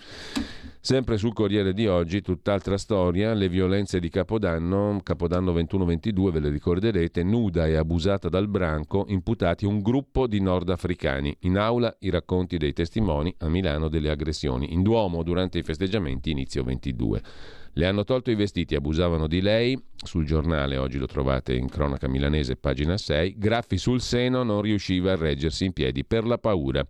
Sempre 0.79 1.17
sul 1.17 1.33
Corriere 1.33 1.73
di 1.73 1.89
oggi, 1.89 2.23
tutt'altra 2.23 2.79
storia, 2.79 3.35
le 3.35 3.49
violenze 3.49 3.99
di 3.99 4.09
Capodanno, 4.09 5.01
Capodanno 5.03 5.53
21-22, 5.53 6.31
ve 6.31 6.39
le 6.39 6.49
ricorderete, 6.49 7.25
nuda 7.25 7.67
e 7.67 7.75
abusata 7.75 8.29
dal 8.29 8.47
branco, 8.47 9.07
imputati 9.09 9.65
un 9.65 9.81
gruppo 9.81 10.29
di 10.29 10.41
nordafricani. 10.41 11.39
In 11.41 11.59
aula 11.59 11.93
i 12.01 12.11
racconti 12.11 12.57
dei 12.57 12.73
testimoni 12.73 13.35
a 13.39 13.49
Milano 13.49 13.89
delle 13.89 14.11
aggressioni. 14.11 14.73
In 14.73 14.83
Duomo 14.83 15.25
durante 15.25 15.59
i 15.59 15.65
festeggiamenti 15.65 16.31
inizio 16.31 16.63
22. 16.63 17.23
Le 17.75 17.87
hanno 17.87 18.05
tolto 18.05 18.31
i 18.31 18.35
vestiti, 18.35 18.75
abusavano 18.75 19.27
di 19.27 19.41
lei. 19.41 19.81
Sul 19.97 20.27
giornale, 20.27 20.77
oggi 20.77 20.99
lo 20.99 21.07
trovate 21.07 21.55
in 21.55 21.71
cronaca 21.71 22.07
milanese, 22.07 22.57
pagina 22.57 22.99
6. 22.99 23.37
Graffi 23.39 23.79
sul 23.79 24.03
seno, 24.03 24.43
non 24.43 24.61
riusciva 24.61 25.13
a 25.13 25.17
reggersi 25.17 25.65
in 25.65 25.73
piedi 25.73 26.05
per 26.05 26.27
la 26.27 26.37
paura. 26.37 26.87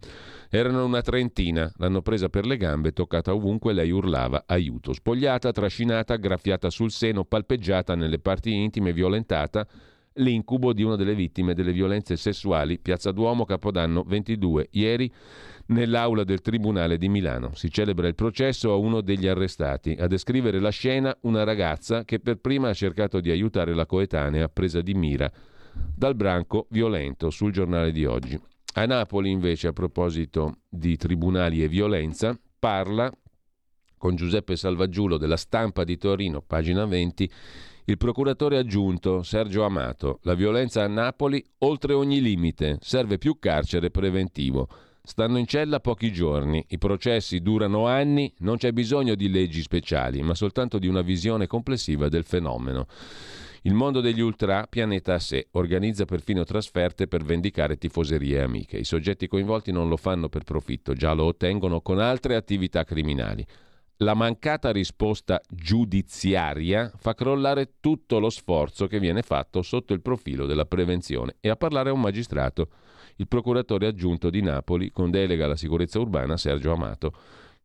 Erano 0.50 0.84
una 0.84 1.00
trentina, 1.00 1.70
l'hanno 1.76 2.02
presa 2.02 2.28
per 2.28 2.46
le 2.46 2.56
gambe, 2.56 2.92
toccata 2.92 3.32
ovunque, 3.32 3.72
lei 3.72 3.92
urlava 3.92 4.42
aiuto. 4.44 4.92
Spogliata, 4.92 5.52
trascinata, 5.52 6.16
graffiata 6.16 6.68
sul 6.68 6.90
seno, 6.90 7.24
palpeggiata 7.24 7.94
nelle 7.94 8.18
parti 8.18 8.52
intime, 8.52 8.92
violentata 8.92 9.64
l'incubo 10.16 10.72
di 10.72 10.82
una 10.82 10.96
delle 10.96 11.14
vittime 11.14 11.54
delle 11.54 11.72
violenze 11.72 12.16
sessuali, 12.16 12.78
Piazza 12.78 13.12
Duomo, 13.12 13.44
Capodanno 13.44 14.02
22, 14.02 14.68
ieri 14.72 15.10
nell'aula 15.66 16.24
del 16.24 16.40
Tribunale 16.40 16.98
di 16.98 17.08
Milano. 17.08 17.54
Si 17.54 17.70
celebra 17.70 18.08
il 18.08 18.14
processo 18.14 18.72
a 18.72 18.76
uno 18.76 19.00
degli 19.00 19.26
arrestati. 19.26 19.96
A 19.98 20.06
descrivere 20.06 20.60
la 20.60 20.70
scena 20.70 21.16
una 21.22 21.44
ragazza 21.44 22.04
che 22.04 22.20
per 22.20 22.36
prima 22.36 22.68
ha 22.68 22.74
cercato 22.74 23.20
di 23.20 23.30
aiutare 23.30 23.74
la 23.74 23.86
coetanea 23.86 24.48
presa 24.48 24.80
di 24.80 24.94
mira 24.94 25.30
dal 25.94 26.14
branco 26.14 26.66
violento 26.70 27.30
sul 27.30 27.52
giornale 27.52 27.92
di 27.92 28.04
oggi. 28.04 28.40
A 28.74 28.86
Napoli, 28.86 29.30
invece, 29.30 29.68
a 29.68 29.72
proposito 29.72 30.60
di 30.68 30.96
tribunali 30.96 31.62
e 31.62 31.68
violenza, 31.68 32.38
parla 32.58 33.12
con 33.98 34.16
Giuseppe 34.16 34.56
Salvaggiulo 34.56 35.16
della 35.16 35.36
stampa 35.36 35.84
di 35.84 35.96
Torino, 35.96 36.40
pagina 36.40 36.84
20, 36.86 37.30
il 37.84 37.96
procuratore 37.98 38.58
aggiunto 38.58 39.22
Sergio 39.22 39.64
Amato. 39.64 40.20
La 40.22 40.34
violenza 40.34 40.82
a 40.82 40.88
Napoli 40.88 41.44
oltre 41.58 41.92
ogni 41.92 42.20
limite, 42.20 42.78
serve 42.80 43.18
più 43.18 43.38
carcere 43.38 43.90
preventivo. 43.90 44.68
Stanno 45.04 45.38
in 45.38 45.46
cella 45.46 45.80
pochi 45.80 46.12
giorni, 46.12 46.64
i 46.68 46.78
processi 46.78 47.40
durano 47.40 47.88
anni, 47.88 48.32
non 48.38 48.56
c'è 48.56 48.70
bisogno 48.70 49.16
di 49.16 49.28
leggi 49.28 49.60
speciali, 49.60 50.22
ma 50.22 50.32
soltanto 50.36 50.78
di 50.78 50.86
una 50.86 51.02
visione 51.02 51.48
complessiva 51.48 52.08
del 52.08 52.22
fenomeno. 52.22 52.86
Il 53.62 53.74
mondo 53.74 54.00
degli 54.00 54.20
ultra, 54.20 54.68
pianeta 54.68 55.14
a 55.14 55.18
sé, 55.18 55.48
organizza 55.52 56.04
perfino 56.04 56.44
trasferte 56.44 57.08
per 57.08 57.24
vendicare 57.24 57.78
tifoserie 57.78 58.42
amiche. 58.42 58.76
I 58.76 58.84
soggetti 58.84 59.26
coinvolti 59.26 59.72
non 59.72 59.88
lo 59.88 59.96
fanno 59.96 60.28
per 60.28 60.44
profitto, 60.44 60.92
già 60.94 61.12
lo 61.14 61.24
ottengono 61.24 61.80
con 61.80 61.98
altre 61.98 62.36
attività 62.36 62.84
criminali. 62.84 63.44
La 63.98 64.14
mancata 64.14 64.70
risposta 64.70 65.40
giudiziaria 65.48 66.92
fa 66.96 67.14
crollare 67.14 67.74
tutto 67.80 68.20
lo 68.20 68.30
sforzo 68.30 68.86
che 68.86 69.00
viene 69.00 69.22
fatto 69.22 69.62
sotto 69.62 69.94
il 69.94 70.00
profilo 70.00 70.46
della 70.46 70.64
prevenzione 70.64 71.36
e 71.40 71.48
a 71.48 71.56
parlare 71.56 71.90
a 71.90 71.92
un 71.92 72.00
magistrato, 72.00 72.68
il 73.16 73.28
procuratore 73.28 73.86
aggiunto 73.86 74.30
di 74.30 74.42
Napoli 74.42 74.90
con 74.90 75.10
delega 75.10 75.44
alla 75.44 75.56
sicurezza 75.56 75.98
urbana 75.98 76.36
Sergio 76.36 76.72
Amato 76.72 77.12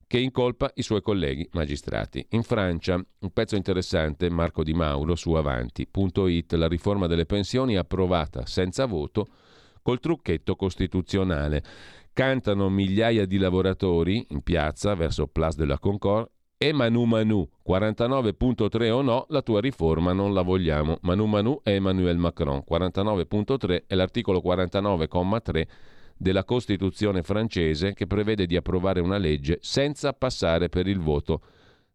che 0.08 0.20
incolpa 0.20 0.72
i 0.76 0.84
suoi 0.84 1.02
colleghi 1.02 1.48
magistrati. 1.52 2.26
In 2.30 2.44
Francia, 2.44 2.96
un 2.96 3.32
pezzo 3.34 3.58
interessante, 3.58 4.30
Marco 4.30 4.64
Di 4.64 4.74
Mauro 4.74 5.16
su 5.16 5.34
avanti.it, 5.34 6.54
la 6.54 6.70
riforma 6.70 7.08
delle 7.08 7.26
pensioni 7.26 7.76
approvata 7.76 8.46
senza 8.46 8.86
voto 8.86 9.28
col 9.82 10.00
trucchetto 10.00 10.56
costituzionale. 10.56 11.62
Cantano 12.14 12.70
migliaia 12.70 13.26
di 13.26 13.38
lavoratori 13.38 14.26
in 14.30 14.42
piazza 14.42 14.96
verso 14.96 15.28
Place 15.28 15.58
de 15.58 15.66
la 15.66 15.78
Concorde 15.78 16.32
e 16.58 16.74
Manu 16.74 17.04
Manu, 17.04 17.48
49.3 17.68 18.90
o 18.90 19.02
no, 19.02 19.26
la 19.30 19.44
tua 19.44 19.62
riforma 19.62 20.12
non 20.12 20.34
la 20.34 20.42
vogliamo. 20.42 20.98
Manu 21.02 21.26
Manu 21.26 21.60
è 21.62 21.72
Emmanuel 21.72 22.18
Macron, 22.18 22.64
49.3 22.68 23.84
è 23.86 23.94
l'articolo 23.94 24.42
49,3 24.44 25.68
della 26.18 26.44
Costituzione 26.44 27.22
francese 27.22 27.94
che 27.94 28.08
prevede 28.08 28.48
di 28.48 28.56
approvare 28.56 29.02
una 29.02 29.18
legge 29.18 29.60
senza 29.62 30.14
passare 30.14 30.68
per 30.68 30.88
il 30.88 31.00
voto 31.00 31.42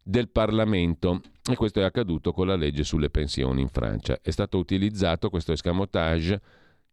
del 0.01 0.29
Parlamento. 0.29 1.19
E 1.49 1.55
questo 1.55 1.81
è 1.81 1.83
accaduto 1.83 2.31
con 2.31 2.47
la 2.47 2.55
legge 2.55 2.85
sulle 2.85 3.09
pensioni 3.09 3.61
in 3.61 3.67
Francia. 3.67 4.17
È 4.21 4.31
stato 4.31 4.57
utilizzato 4.57 5.29
questo 5.29 5.51
escamotage 5.51 6.41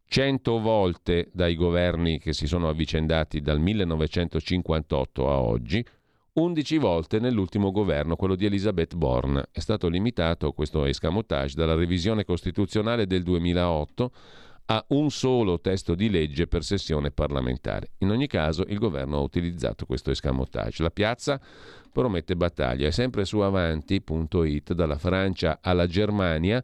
cento 0.05 0.59
volte 0.59 1.29
dai 1.31 1.55
governi 1.55 2.19
che 2.19 2.33
si 2.33 2.47
sono 2.47 2.67
avvicendati 2.67 3.39
dal 3.39 3.61
1958 3.61 5.29
a 5.29 5.39
oggi, 5.39 5.85
11 6.33 6.77
volte 6.77 7.19
nell'ultimo 7.19 7.71
governo, 7.71 8.15
quello 8.15 8.35
di 8.35 8.45
Elisabeth 8.45 8.95
Born. 8.95 9.43
È 9.51 9.59
stato 9.59 9.89
limitato 9.89 10.53
questo 10.53 10.85
escamotage 10.85 11.55
dalla 11.55 11.75
revisione 11.75 12.23
costituzionale 12.23 13.05
del 13.05 13.23
2008 13.23 14.11
a 14.67 14.85
un 14.89 15.11
solo 15.11 15.59
testo 15.59 15.93
di 15.93 16.09
legge 16.09 16.47
per 16.47 16.63
sessione 16.63 17.11
parlamentare. 17.11 17.91
In 17.97 18.11
ogni 18.11 18.27
caso 18.27 18.63
il 18.69 18.77
governo 18.77 19.17
ha 19.17 19.21
utilizzato 19.21 19.85
questo 19.85 20.11
escamotage. 20.11 20.83
La 20.83 20.89
piazza 20.89 21.41
promette 21.91 22.37
battaglia. 22.37 22.87
È 22.87 22.91
sempre 22.91 23.25
su 23.25 23.39
avanti.it, 23.39 24.71
dalla 24.71 24.97
Francia 24.97 25.59
alla 25.61 25.85
Germania. 25.85 26.63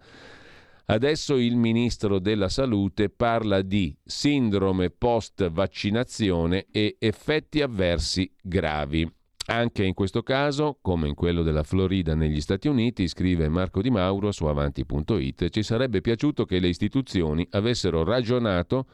Adesso 0.86 1.36
il 1.36 1.58
ministro 1.58 2.20
della 2.20 2.48
Salute 2.48 3.10
parla 3.10 3.62
di 3.62 3.94
sindrome 4.06 4.92
post 4.92 5.50
vaccinazione 5.50 6.68
e 6.72 6.96
effetti 7.00 7.62
avversi 7.62 8.34
gravi. 8.42 9.16
Anche 9.50 9.86
in 9.86 9.94
questo 9.94 10.24
caso, 10.24 10.78
come 10.82 11.08
in 11.08 11.14
quello 11.14 11.42
della 11.42 11.64
Florida 11.64 12.14
negli 12.16 12.42
Stati 12.42 12.68
Uniti, 12.68 13.08
scrive 13.08 13.48
Marco 13.48 13.82
Di 13.82 13.90
Mauro 13.90 14.34
su 14.34 14.44
avanti.it, 14.44 15.50
ci 15.50 15.64
sarebbe 15.64 16.02
piaciuto 16.02 16.44
che 16.44 16.60
le 16.60 16.68
istituzioni 16.68 17.48
avessero 17.52 18.04
ragionato 18.04 18.86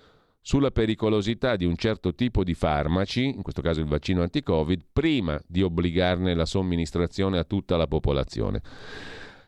sulla 0.41 0.69
pericolosità 0.69 1.55
di 1.55 1.65
un 1.65 1.75
certo 1.75 2.13
tipo 2.13 2.43
di 2.43 2.53
farmaci, 2.53 3.23
in 3.23 3.41
questo 3.41 3.63
caso 3.63 3.79
il 3.79 3.87
vaccino 3.87 4.21
anti-Covid, 4.21 4.81
prima 4.93 5.41
di 5.47 5.63
obbligarne 5.63 6.35
la 6.35 6.45
somministrazione 6.45 7.39
a 7.39 7.45
tutta 7.45 7.75
la 7.75 7.87
popolazione. 7.87 8.61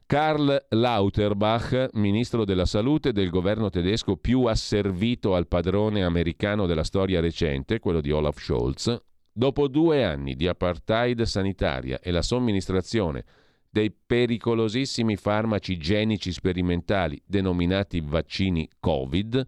Karl 0.08 0.65
Lauterbach, 0.70 1.89
ministro 1.94 2.46
della 2.46 2.65
salute 2.65 3.12
del 3.12 3.30
governo 3.30 3.70
tedesco 3.70 4.18
più 4.18 4.46
asservito 4.46 5.36
al 5.36 5.48
padrone 5.48 6.04
americano 6.04 6.65
della 6.65 6.84
storia 6.84 7.20
recente, 7.20 7.78
quello 7.78 8.02
di 8.02 8.10
Olaf 8.10 8.39
Scholz, 8.39 9.00
Dopo 9.38 9.67
due 9.67 10.06
anni 10.06 10.38
di 10.38 10.48
apartheid 10.48 11.24
sanitaria 11.24 12.00
e 12.00 12.10
la 12.12 12.21
somministrazione 12.21 13.26
dei 13.69 13.91
pericolosissimi 13.91 15.17
farmaci 15.17 15.76
genici 15.76 16.32
sperimentali 16.32 17.21
denominati 17.26 18.00
vaccini 18.00 18.65
Covid, 18.80 19.45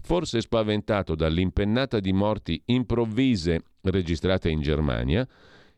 forse 0.00 0.40
spaventato 0.40 1.14
dall'impennata 1.14 2.00
di 2.00 2.12
morti 2.12 2.60
improvvise 2.64 3.62
registrate 3.82 4.50
in 4.50 4.62
Germania, 4.62 5.24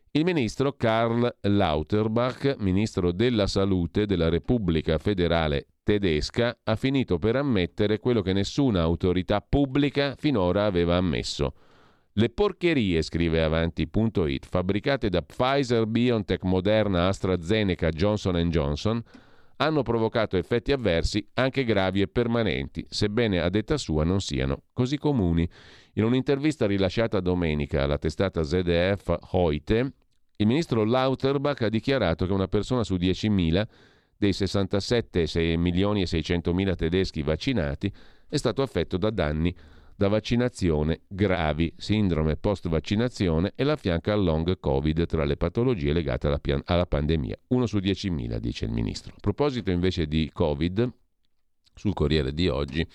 il 0.09 0.23
ministro 0.23 0.73
Karl 0.73 1.35
Lauterbach, 1.41 2.55
ministro 2.57 3.11
della 3.11 3.45
Salute 3.45 4.07
della 4.07 4.29
Repubblica 4.29 4.97
Federale 4.97 5.67
tedesca, 5.83 6.57
ha 6.63 6.75
finito 6.75 7.19
per 7.19 7.35
ammettere 7.35 7.99
quello 7.99 8.23
che 8.23 8.33
nessuna 8.33 8.81
autorità 8.81 9.45
pubblica 9.47 10.15
finora 10.17 10.65
aveva 10.65 10.95
ammesso 10.95 11.53
le 12.13 12.29
porcherie, 12.29 13.01
scrive 13.01 13.41
avanti.it, 13.41 14.45
fabbricate 14.45 15.09
da 15.09 15.21
Pfizer, 15.21 15.87
BioNTech, 15.87 16.43
Moderna, 16.43 17.07
AstraZeneca, 17.07 17.89
Johnson 17.89 18.35
Johnson, 18.49 19.01
hanno 19.57 19.81
provocato 19.83 20.37
effetti 20.37 20.71
avversi 20.71 21.25
anche 21.33 21.63
gravi 21.63 22.01
e 22.01 22.07
permanenti, 22.07 22.85
sebbene 22.87 23.39
a 23.39 23.49
detta 23.49 23.77
sua 23.77 24.03
non 24.03 24.19
siano 24.19 24.63
così 24.73 24.97
comuni. 24.97 25.47
In 25.93 26.03
un'intervista 26.03 26.65
rilasciata 26.65 27.19
domenica 27.19 27.83
alla 27.83 27.97
testata 27.97 28.43
ZDF 28.43 29.15
Heute, 29.31 29.93
il 30.35 30.47
ministro 30.47 30.83
Lauterbach 30.83 31.61
ha 31.61 31.69
dichiarato 31.69 32.25
che 32.25 32.33
una 32.33 32.47
persona 32.47 32.83
su 32.83 32.95
10.000 32.95 33.63
dei 34.17 34.33
67 34.33 35.57
milioni 35.57 36.01
e 36.01 36.07
600 36.07 36.53
mila 36.53 36.75
tedeschi 36.75 37.21
vaccinati 37.21 37.91
è 38.27 38.37
stato 38.37 38.61
affetto 38.61 38.97
da 38.97 39.09
danni 39.09 39.55
da 39.95 40.07
vaccinazione 40.07 41.01
gravi, 41.07 41.73
sindrome 41.77 42.35
post-vaccinazione 42.35 43.53
e 43.55 43.63
la 43.63 43.75
fianca 43.75 44.13
al 44.13 44.23
long 44.23 44.59
Covid 44.59 45.05
tra 45.05 45.23
le 45.23 45.37
patologie 45.37 45.93
legate 45.93 46.27
alla, 46.27 46.39
pian- 46.39 46.61
alla 46.65 46.85
pandemia. 46.85 47.37
Uno 47.49 47.65
su 47.65 47.77
10.000, 47.77 48.37
dice 48.37 48.65
il 48.65 48.71
ministro. 48.71 49.13
A 49.15 49.19
proposito 49.19 49.71
invece 49.71 50.07
di 50.07 50.29
Covid, 50.33 50.91
sul 51.75 51.93
Corriere 51.93 52.33
di 52.33 52.47
oggi, 52.47 52.85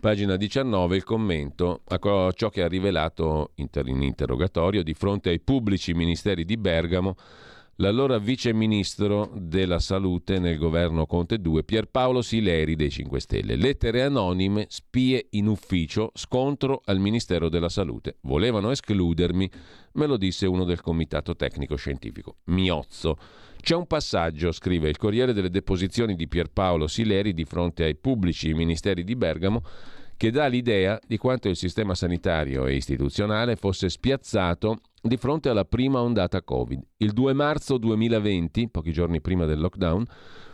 pagina 0.00 0.36
19, 0.36 0.96
il 0.96 1.04
commento 1.04 1.82
a 1.86 2.32
ciò 2.32 2.48
che 2.48 2.62
ha 2.62 2.68
rivelato 2.68 3.52
in 3.56 3.68
interrogatorio 4.02 4.82
di 4.82 4.94
fronte 4.94 5.28
ai 5.28 5.40
pubblici 5.40 5.92
ministeri 5.92 6.44
di 6.44 6.56
Bergamo 6.56 7.16
l'allora 7.80 8.18
vice 8.18 8.52
ministro 8.52 9.30
della 9.34 9.78
salute 9.78 10.38
nel 10.38 10.58
governo 10.58 11.06
Conte 11.06 11.38
2, 11.38 11.62
Pierpaolo 11.62 12.22
Sileri 12.22 12.74
dei 12.74 12.90
5 12.90 13.20
Stelle. 13.20 13.56
Lettere 13.56 14.02
anonime, 14.02 14.66
spie 14.68 15.28
in 15.30 15.46
ufficio, 15.46 16.10
scontro 16.14 16.80
al 16.86 16.98
Ministero 16.98 17.48
della 17.48 17.68
Salute. 17.68 18.16
Volevano 18.22 18.70
escludermi, 18.70 19.50
me 19.92 20.06
lo 20.06 20.16
disse 20.16 20.46
uno 20.46 20.64
del 20.64 20.80
comitato 20.80 21.36
tecnico 21.36 21.76
scientifico. 21.76 22.38
Miozzo. 22.46 23.16
C'è 23.60 23.76
un 23.76 23.86
passaggio, 23.86 24.50
scrive 24.50 24.88
il 24.88 24.96
Corriere 24.96 25.32
delle 25.32 25.50
deposizioni 25.50 26.16
di 26.16 26.26
Pierpaolo 26.26 26.88
Sileri 26.88 27.32
di 27.32 27.44
fronte 27.44 27.84
ai 27.84 27.94
pubblici 27.94 28.52
ministeri 28.54 29.04
di 29.04 29.14
Bergamo, 29.14 29.62
che 30.16 30.32
dà 30.32 30.46
l'idea 30.46 30.98
di 31.06 31.16
quanto 31.16 31.48
il 31.48 31.56
sistema 31.56 31.94
sanitario 31.94 32.66
e 32.66 32.74
istituzionale 32.74 33.54
fosse 33.54 33.88
spiazzato 33.88 34.80
di 35.02 35.16
fronte 35.16 35.48
alla 35.48 35.64
prima 35.64 36.00
ondata 36.00 36.42
Covid. 36.42 36.82
Il 36.98 37.12
2 37.12 37.32
marzo 37.32 37.78
2020, 37.78 38.68
pochi 38.68 38.92
giorni 38.92 39.20
prima 39.20 39.44
del 39.44 39.60
lockdown, 39.60 40.04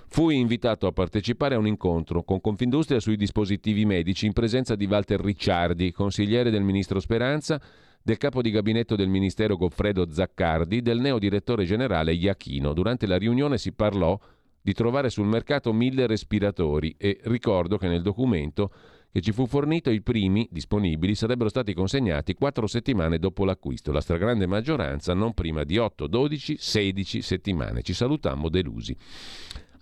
fui 0.08 0.38
invitato 0.38 0.86
a 0.86 0.92
partecipare 0.92 1.54
a 1.54 1.58
un 1.58 1.66
incontro 1.66 2.22
con 2.22 2.40
Confindustria 2.40 3.00
sui 3.00 3.16
dispositivi 3.16 3.84
medici 3.84 4.26
in 4.26 4.32
presenza 4.32 4.74
di 4.76 4.86
Walter 4.86 5.20
Ricciardi, 5.20 5.92
consigliere 5.92 6.50
del 6.50 6.62
ministro 6.62 7.00
Speranza, 7.00 7.60
del 8.02 8.18
capo 8.18 8.42
di 8.42 8.50
gabinetto 8.50 8.96
del 8.96 9.08
Ministero 9.08 9.56
Goffredo 9.56 10.10
Zaccardi, 10.10 10.82
del 10.82 11.00
neo 11.00 11.18
direttore 11.18 11.64
generale 11.64 12.12
Iachino. 12.12 12.74
Durante 12.74 13.06
la 13.06 13.16
riunione 13.16 13.56
si 13.56 13.72
parlò 13.72 14.18
di 14.60 14.72
trovare 14.72 15.08
sul 15.08 15.26
mercato 15.26 15.72
mille 15.72 16.06
respiratori 16.06 16.94
e 16.98 17.18
ricordo 17.24 17.78
che 17.78 17.88
nel 17.88 18.02
documento 18.02 18.70
che 19.14 19.20
ci 19.20 19.30
fu 19.30 19.46
fornito 19.46 19.90
i 19.90 20.02
primi 20.02 20.48
disponibili 20.50 21.14
sarebbero 21.14 21.48
stati 21.48 21.72
consegnati 21.72 22.34
quattro 22.34 22.66
settimane 22.66 23.20
dopo 23.20 23.44
l'acquisto, 23.44 23.92
la 23.92 24.00
stragrande 24.00 24.48
maggioranza 24.48 25.14
non 25.14 25.34
prima 25.34 25.62
di 25.62 25.78
8, 25.78 26.08
12, 26.08 26.56
16 26.58 27.22
settimane. 27.22 27.82
Ci 27.82 27.94
salutammo 27.94 28.48
delusi. 28.48 28.96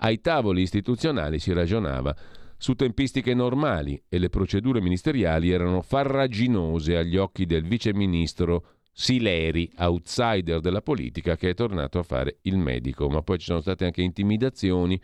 Ai 0.00 0.20
tavoli 0.20 0.60
istituzionali 0.60 1.38
si 1.38 1.50
ragionava 1.54 2.14
su 2.58 2.74
tempistiche 2.74 3.32
normali 3.32 4.02
e 4.06 4.18
le 4.18 4.28
procedure 4.28 4.82
ministeriali 4.82 5.50
erano 5.50 5.80
farraginose 5.80 6.98
agli 6.98 7.16
occhi 7.16 7.46
del 7.46 7.64
vice 7.64 7.94
ministro 7.94 8.66
Sileri, 8.92 9.70
outsider 9.78 10.60
della 10.60 10.82
politica, 10.82 11.36
che 11.36 11.50
è 11.50 11.54
tornato 11.54 11.98
a 11.98 12.02
fare 12.02 12.38
il 12.42 12.58
medico. 12.58 13.08
Ma 13.08 13.22
poi 13.22 13.38
ci 13.38 13.46
sono 13.46 13.60
state 13.60 13.84
anche 13.84 14.02
intimidazioni, 14.02 15.00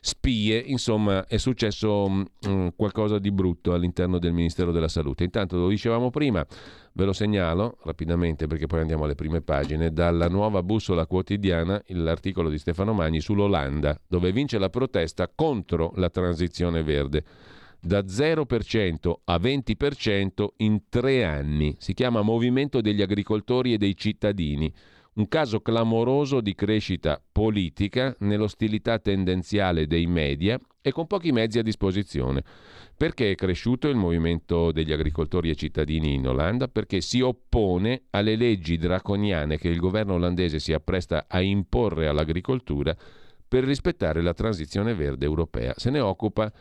spie, 0.00 0.58
insomma 0.58 1.26
è 1.26 1.36
successo 1.36 2.04
um, 2.04 2.72
qualcosa 2.74 3.18
di 3.18 3.30
brutto 3.30 3.74
all'interno 3.74 4.18
del 4.18 4.32
Ministero 4.32 4.72
della 4.72 4.88
Salute. 4.88 5.24
Intanto 5.24 5.56
lo 5.56 5.68
dicevamo 5.68 6.10
prima, 6.10 6.46
Ve 6.92 7.04
lo 7.04 7.12
segnalo 7.12 7.78
rapidamente 7.84 8.46
perché 8.48 8.66
poi 8.66 8.80
andiamo 8.80 9.04
alle 9.04 9.14
prime 9.14 9.42
pagine. 9.42 9.92
Dalla 9.92 10.28
nuova 10.28 10.62
bussola 10.62 11.06
quotidiana 11.06 11.80
l'articolo 11.88 12.50
di 12.50 12.58
Stefano 12.58 12.92
Magni 12.92 13.20
sull'Olanda, 13.20 13.98
dove 14.08 14.32
vince 14.32 14.58
la 14.58 14.70
protesta 14.70 15.30
contro 15.32 15.92
la 15.96 16.10
transizione 16.10 16.82
verde. 16.82 17.24
Da 17.82 18.00
0% 18.00 19.20
a 19.24 19.36
20% 19.36 20.46
in 20.58 20.82
tre 20.90 21.24
anni. 21.24 21.74
Si 21.78 21.94
chiama 21.94 22.20
Movimento 22.20 22.82
degli 22.82 23.00
agricoltori 23.00 23.72
e 23.72 23.78
dei 23.78 23.96
cittadini. 23.96 24.70
Un 25.14 25.28
caso 25.28 25.60
clamoroso 25.60 26.42
di 26.42 26.54
crescita 26.54 27.20
politica 27.32 28.14
nell'ostilità 28.20 28.98
tendenziale 28.98 29.86
dei 29.86 30.06
media 30.06 30.58
e 30.82 30.92
con 30.92 31.06
pochi 31.06 31.32
mezzi 31.32 31.58
a 31.58 31.62
disposizione. 31.62 32.44
Perché 32.96 33.30
è 33.30 33.34
cresciuto 33.34 33.88
il 33.88 33.96
movimento 33.96 34.72
degli 34.72 34.92
agricoltori 34.92 35.48
e 35.48 35.54
cittadini 35.54 36.14
in 36.14 36.28
Olanda? 36.28 36.68
Perché 36.68 37.00
si 37.00 37.22
oppone 37.22 38.02
alle 38.10 38.36
leggi 38.36 38.76
draconiane 38.76 39.56
che 39.56 39.68
il 39.68 39.78
governo 39.78 40.14
olandese 40.14 40.58
si 40.58 40.74
appresta 40.74 41.24
a 41.26 41.40
imporre 41.40 42.08
all'agricoltura 42.08 42.94
per 43.48 43.64
rispettare 43.64 44.20
la 44.20 44.34
transizione 44.34 44.94
verde 44.94 45.24
europea. 45.24 45.72
Se 45.76 45.88
ne 45.88 46.00
occupa 46.00 46.52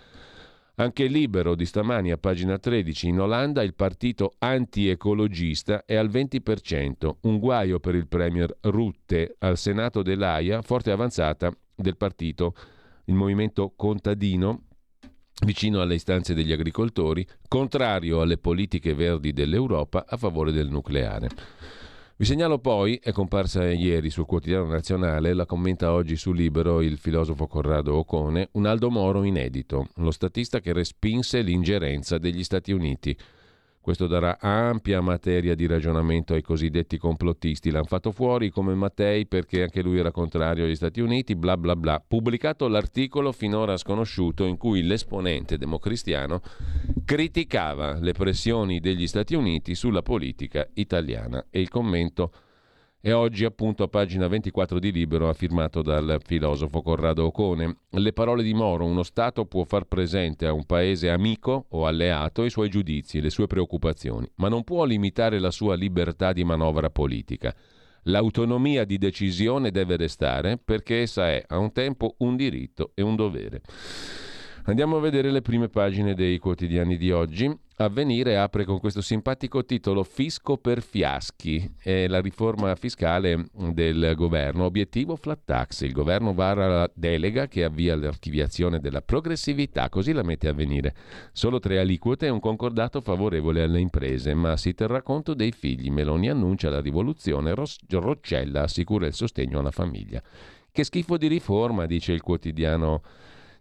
anche 0.79 1.07
Libero 1.07 1.55
di 1.55 1.65
stamani 1.65 2.11
a 2.11 2.17
pagina 2.17 2.57
13 2.57 3.09
in 3.09 3.19
Olanda 3.19 3.63
il 3.63 3.73
partito 3.73 4.35
anti-ecologista 4.39 5.83
è 5.85 5.95
al 5.95 6.09
20%, 6.09 7.15
un 7.21 7.37
guaio 7.37 7.79
per 7.79 7.95
il 7.95 8.07
premier 8.07 8.57
Rutte 8.61 9.35
al 9.39 9.57
Senato 9.57 10.01
dell'AIA, 10.01 10.61
forte 10.61 10.91
avanzata 10.91 11.51
del 11.75 11.97
partito, 11.97 12.53
il 13.05 13.13
movimento 13.13 13.73
contadino 13.75 14.67
vicino 15.45 15.81
alle 15.81 15.95
istanze 15.95 16.33
degli 16.33 16.53
agricoltori, 16.53 17.27
contrario 17.47 18.21
alle 18.21 18.37
politiche 18.37 18.93
verdi 18.93 19.33
dell'Europa 19.33 20.05
a 20.07 20.15
favore 20.15 20.53
del 20.53 20.69
nucleare. 20.69 21.27
Vi 22.19 22.25
segnalo 22.25 22.59
poi, 22.59 22.99
è 23.01 23.13
comparsa 23.13 23.71
ieri 23.71 24.09
sul 24.09 24.25
quotidiano 24.25 24.65
nazionale, 24.65 25.33
la 25.33 25.45
commenta 25.45 25.93
oggi 25.93 26.17
su 26.17 26.33
Libero 26.33 26.81
il 26.81 26.97
filosofo 26.97 27.47
Corrado 27.47 27.95
Ocone, 27.95 28.49
un 28.51 28.65
Aldo 28.65 28.89
Moro 28.89 29.23
inedito, 29.23 29.87
lo 29.95 30.11
statista 30.11 30.59
che 30.59 30.73
respinse 30.73 31.39
l'ingerenza 31.39 32.17
degli 32.17 32.43
Stati 32.43 32.73
Uniti. 32.73 33.17
Questo 33.89 34.05
darà 34.05 34.37
ampia 34.39 35.01
materia 35.01 35.55
di 35.55 35.65
ragionamento 35.65 36.35
ai 36.35 36.43
cosiddetti 36.43 36.99
complottisti. 36.99 37.71
L'hanno 37.71 37.85
fatto 37.85 38.11
fuori 38.11 38.51
come 38.51 38.75
Mattei 38.75 39.25
perché 39.25 39.63
anche 39.63 39.81
lui 39.81 39.97
era 39.97 40.11
contrario 40.11 40.65
agli 40.65 40.75
Stati 40.75 41.01
Uniti, 41.01 41.35
bla 41.35 41.57
bla 41.57 41.75
bla. 41.75 41.99
Pubblicato 42.07 42.67
l'articolo 42.67 43.31
finora 43.31 43.77
sconosciuto 43.77 44.45
in 44.45 44.57
cui 44.57 44.83
l'esponente 44.83 45.57
democristiano 45.57 46.39
criticava 47.03 47.97
le 47.99 48.11
pressioni 48.11 48.79
degli 48.79 49.07
Stati 49.07 49.33
Uniti 49.33 49.73
sulla 49.73 50.03
politica 50.03 50.69
italiana 50.75 51.47
e 51.49 51.59
il 51.59 51.69
commento 51.69 52.31
e 53.01 53.13
oggi 53.13 53.45
appunto 53.45 53.83
a 53.83 53.87
pagina 53.87 54.27
24 54.27 54.77
di 54.77 54.91
Libero 54.91 55.31
firmato 55.33 55.81
dal 55.81 56.19
filosofo 56.23 56.81
Corrado 56.81 57.25
Ocone. 57.25 57.77
Le 57.91 58.11
parole 58.11 58.43
di 58.43 58.53
Moro, 58.53 58.85
uno 58.85 59.03
Stato 59.03 59.45
può 59.45 59.63
far 59.63 59.85
presente 59.85 60.45
a 60.45 60.51
un 60.51 60.65
paese 60.65 61.09
amico 61.09 61.67
o 61.69 61.85
alleato 61.85 62.43
i 62.43 62.49
suoi 62.49 62.69
giudizi 62.69 63.17
e 63.17 63.21
le 63.21 63.29
sue 63.29 63.47
preoccupazioni, 63.47 64.29
ma 64.35 64.49
non 64.49 64.63
può 64.63 64.83
limitare 64.83 65.39
la 65.39 65.51
sua 65.51 65.75
libertà 65.75 66.33
di 66.33 66.43
manovra 66.43 66.89
politica. 66.89 67.55
L'autonomia 68.03 68.83
di 68.83 68.97
decisione 68.97 69.71
deve 69.71 69.95
restare 69.95 70.57
perché 70.57 71.01
essa 71.01 71.29
è 71.29 71.43
a 71.47 71.57
un 71.57 71.71
tempo 71.71 72.15
un 72.19 72.35
diritto 72.35 72.91
e 72.95 73.01
un 73.01 73.15
dovere. 73.15 73.61
Andiamo 74.69 74.97
a 74.97 74.99
vedere 74.99 75.31
le 75.31 75.41
prime 75.41 75.67
pagine 75.67 76.13
dei 76.13 76.37
quotidiani 76.37 76.95
di 76.95 77.11
oggi. 77.11 77.51
Avvenire 77.77 78.37
apre 78.37 78.65
con 78.65 78.79
questo 78.79 79.01
simpatico 79.01 79.65
titolo 79.65 80.03
Fisco 80.03 80.57
per 80.57 80.83
fiaschi, 80.83 81.73
è 81.81 82.07
la 82.07 82.21
riforma 82.21 82.75
fiscale 82.75 83.47
del 83.51 84.13
governo. 84.15 84.65
Obiettivo 84.65 85.15
flat 85.15 85.39
tax. 85.43 85.81
Il 85.81 85.91
governo 85.91 86.35
vara 86.35 86.67
la 86.67 86.91
delega 86.93 87.47
che 87.47 87.63
avvia 87.63 87.95
l'archiviazione 87.95 88.79
della 88.79 89.01
progressività, 89.01 89.89
così 89.89 90.11
la 90.11 90.21
mette 90.21 90.47
a 90.47 90.53
venire. 90.53 90.93
Solo 91.31 91.57
tre 91.57 91.79
aliquote 91.79 92.27
e 92.27 92.29
un 92.29 92.39
concordato 92.39 93.01
favorevole 93.01 93.63
alle 93.63 93.79
imprese, 93.79 94.35
ma 94.35 94.55
si 94.55 94.75
terrà 94.75 95.01
conto 95.01 95.33
dei 95.33 95.51
figli. 95.51 95.89
Meloni 95.89 96.29
annuncia 96.29 96.69
la 96.69 96.79
rivoluzione, 96.79 97.55
Roccella 97.55 98.61
assicura 98.61 99.07
il 99.07 99.15
sostegno 99.15 99.57
alla 99.57 99.71
famiglia. 99.71 100.21
Che 100.71 100.83
schifo 100.83 101.17
di 101.17 101.25
riforma, 101.25 101.87
dice 101.87 102.11
il 102.11 102.21
quotidiano 102.21 103.01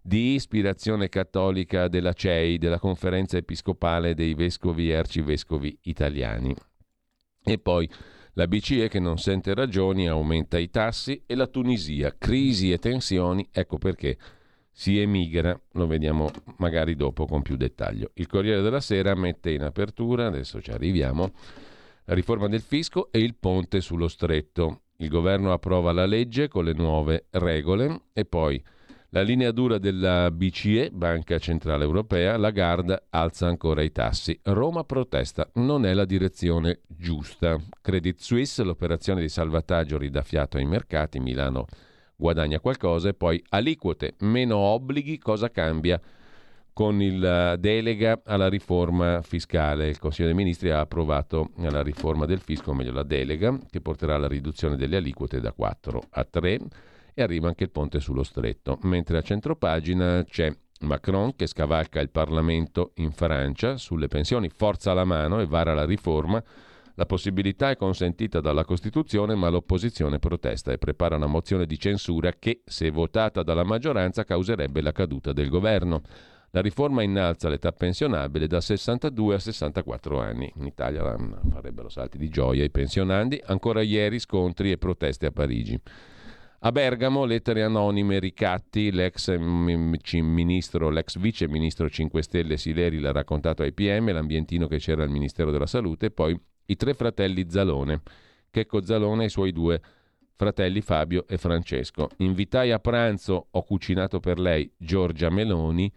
di 0.02 0.34
ispirazione 0.34 1.08
cattolica 1.08 1.88
della 1.88 2.12
CEI, 2.12 2.58
della 2.58 2.78
Conferenza 2.78 3.36
Episcopale 3.36 4.14
dei 4.14 4.34
Vescovi 4.34 4.90
e 4.90 4.94
Arcivescovi 4.94 5.78
Italiani. 5.82 6.54
E 7.42 7.58
poi 7.58 7.88
la 8.34 8.46
BCE 8.46 8.88
che 8.88 9.00
non 9.00 9.18
sente 9.18 9.54
ragioni 9.54 10.06
aumenta 10.06 10.58
i 10.58 10.70
tassi 10.70 11.22
e 11.26 11.34
la 11.34 11.46
Tunisia, 11.46 12.14
crisi 12.16 12.70
e 12.70 12.78
tensioni, 12.78 13.48
ecco 13.50 13.78
perché 13.78 14.16
si 14.70 15.00
emigra, 15.00 15.60
lo 15.72 15.88
vediamo 15.88 16.30
magari 16.58 16.94
dopo 16.94 17.26
con 17.26 17.42
più 17.42 17.56
dettaglio. 17.56 18.12
Il 18.14 18.28
Corriere 18.28 18.62
della 18.62 18.80
Sera 18.80 19.16
mette 19.16 19.50
in 19.50 19.62
apertura, 19.62 20.26
adesso 20.26 20.62
ci 20.62 20.70
arriviamo, 20.70 21.32
la 22.04 22.14
riforma 22.14 22.46
del 22.46 22.60
fisco 22.60 23.10
e 23.10 23.18
il 23.18 23.34
ponte 23.34 23.80
sullo 23.80 24.06
stretto. 24.06 24.82
Il 24.98 25.08
governo 25.08 25.52
approva 25.52 25.90
la 25.90 26.06
legge 26.06 26.46
con 26.46 26.64
le 26.64 26.74
nuove 26.74 27.26
regole 27.30 28.02
e 28.12 28.24
poi 28.24 28.62
la 29.10 29.22
linea 29.22 29.52
dura 29.52 29.78
della 29.78 30.30
BCE, 30.30 30.90
Banca 30.92 31.38
Centrale 31.38 31.84
Europea, 31.84 32.36
Lagarde 32.36 33.04
alza 33.10 33.46
ancora 33.46 33.82
i 33.82 33.90
tassi. 33.90 34.38
Roma 34.42 34.84
protesta, 34.84 35.48
non 35.54 35.86
è 35.86 35.94
la 35.94 36.04
direzione 36.04 36.80
giusta. 36.86 37.58
Credit 37.80 38.20
Suisse, 38.20 38.62
l'operazione 38.62 39.22
di 39.22 39.30
salvataggio 39.30 39.96
ridà 39.96 40.22
fiato 40.22 40.58
ai 40.58 40.66
mercati, 40.66 41.20
Milano 41.20 41.66
guadagna 42.16 42.58
qualcosa 42.58 43.08
e 43.08 43.14
poi 43.14 43.42
aliquote, 43.50 44.16
meno 44.18 44.56
obblighi, 44.56 45.18
cosa 45.18 45.50
cambia? 45.50 46.00
Con 46.72 47.00
il 47.00 47.56
delega 47.58 48.20
alla 48.24 48.48
riforma 48.48 49.22
fiscale. 49.22 49.88
Il 49.88 49.98
Consiglio 49.98 50.26
dei 50.26 50.36
Ministri 50.36 50.70
ha 50.70 50.80
approvato 50.80 51.50
la 51.56 51.82
riforma 51.82 52.26
del 52.26 52.40
fisco, 52.40 52.70
o 52.70 52.74
meglio 52.74 52.92
la 52.92 53.04
delega, 53.04 53.56
che 53.70 53.80
porterà 53.80 54.16
alla 54.16 54.28
riduzione 54.28 54.76
delle 54.76 54.96
aliquote 54.96 55.40
da 55.40 55.52
4 55.52 56.02
a 56.10 56.24
3 56.24 56.60
e 57.18 57.22
arriva 57.22 57.48
anche 57.48 57.64
il 57.64 57.70
ponte 57.70 57.98
sullo 57.98 58.22
stretto. 58.22 58.78
Mentre 58.82 59.18
a 59.18 59.22
centropagina 59.22 60.22
c'è 60.22 60.54
Macron 60.82 61.34
che 61.34 61.48
scavalca 61.48 62.00
il 62.00 62.10
Parlamento 62.10 62.92
in 62.96 63.10
Francia 63.10 63.76
sulle 63.76 64.06
pensioni, 64.06 64.48
forza 64.48 64.92
la 64.92 65.02
mano 65.02 65.40
e 65.40 65.46
vara 65.46 65.74
la 65.74 65.84
riforma. 65.84 66.40
La 66.94 67.06
possibilità 67.06 67.70
è 67.70 67.76
consentita 67.76 68.40
dalla 68.40 68.64
Costituzione, 68.64 69.34
ma 69.34 69.48
l'opposizione 69.48 70.20
protesta 70.20 70.70
e 70.70 70.78
prepara 70.78 71.16
una 71.16 71.26
mozione 71.26 71.66
di 71.66 71.76
censura 71.76 72.32
che, 72.38 72.62
se 72.64 72.88
votata 72.90 73.42
dalla 73.42 73.64
maggioranza, 73.64 74.22
causerebbe 74.22 74.80
la 74.80 74.92
caduta 74.92 75.32
del 75.32 75.48
governo. 75.48 76.02
La 76.50 76.60
riforma 76.60 77.02
innalza 77.02 77.48
l'età 77.48 77.72
pensionabile 77.72 78.46
da 78.46 78.60
62 78.60 79.34
a 79.34 79.38
64 79.40 80.20
anni. 80.20 80.52
In 80.56 80.66
Italia 80.66 81.16
farebbero 81.50 81.88
salti 81.88 82.16
di 82.16 82.28
gioia 82.28 82.62
i 82.62 82.70
pensionandi. 82.70 83.42
Ancora 83.44 83.82
ieri 83.82 84.20
scontri 84.20 84.70
e 84.70 84.78
proteste 84.78 85.26
a 85.26 85.30
Parigi. 85.32 85.80
A 86.62 86.72
Bergamo, 86.72 87.24
lettere 87.24 87.62
anonime, 87.62 88.18
ricatti, 88.18 88.90
l'ex, 88.90 89.32
ministro, 89.38 90.90
l'ex 90.90 91.16
vice 91.16 91.46
ministro 91.46 91.88
5 91.88 92.20
Stelle 92.20 92.56
Sileri 92.56 92.98
l'ha 92.98 93.12
raccontato 93.12 93.62
ai 93.62 93.72
PM, 93.72 94.12
l'ambientino 94.12 94.66
che 94.66 94.78
c'era 94.78 95.04
al 95.04 95.08
Ministero 95.08 95.52
della 95.52 95.66
Salute, 95.66 96.10
poi 96.10 96.36
i 96.66 96.74
tre 96.74 96.94
fratelli 96.94 97.46
Zalone, 97.48 98.02
Checco 98.50 98.82
Zalone 98.82 99.22
e 99.22 99.26
i 99.26 99.30
suoi 99.30 99.52
due 99.52 99.80
fratelli 100.34 100.80
Fabio 100.80 101.28
e 101.28 101.38
Francesco. 101.38 102.10
Invitai 102.16 102.72
a 102.72 102.80
pranzo, 102.80 103.46
ho 103.52 103.62
cucinato 103.62 104.18
per 104.18 104.40
lei 104.40 104.68
Giorgia 104.76 105.30
Meloni, 105.30 105.92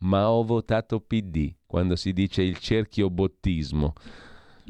ma 0.00 0.30
ho 0.30 0.44
votato 0.44 1.00
PD, 1.00 1.54
quando 1.64 1.96
si 1.96 2.12
dice 2.12 2.42
il 2.42 2.58
cerchio 2.58 3.08
bottismo. 3.08 3.94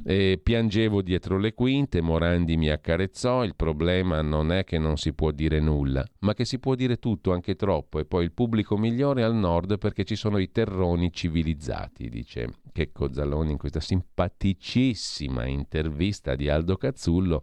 E 0.05 0.41
piangevo 0.43 1.01
dietro 1.01 1.38
le 1.38 1.55
quinte, 1.55 2.01
Morandi 2.01 2.57
mi 2.57 2.69
accarezzò, 2.71 3.45
il 3.45 3.55
problema 3.55 4.21
non 4.21 4.51
è 4.51 4.65
che 4.65 4.79
non 4.79 4.97
si 4.97 5.12
può 5.12 5.31
dire 5.31 5.61
nulla, 5.61 6.05
ma 6.21 6.35
che 6.35 6.45
si 6.45 6.59
può 6.59 6.75
dire 6.75 6.99
tutto, 6.99 7.33
anche 7.33 7.55
troppo, 7.55 8.01
e 8.01 8.05
poi 8.05 8.25
il 8.25 8.33
pubblico 8.33 8.77
migliore 8.77 9.23
al 9.23 9.35
nord 9.35 9.79
perché 9.79 10.03
ci 10.05 10.17
sono 10.17 10.38
i 10.38 10.51
terroni 10.51 11.12
civilizzati, 11.12 12.09
dice 12.09 12.49
Checco 12.73 13.12
Zalloni 13.12 13.53
in 13.53 13.59
questa 13.59 13.79
simpaticissima 13.79 15.47
intervista 15.47 16.35
di 16.35 16.49
Aldo 16.49 16.77
Cazzullo 16.77 17.43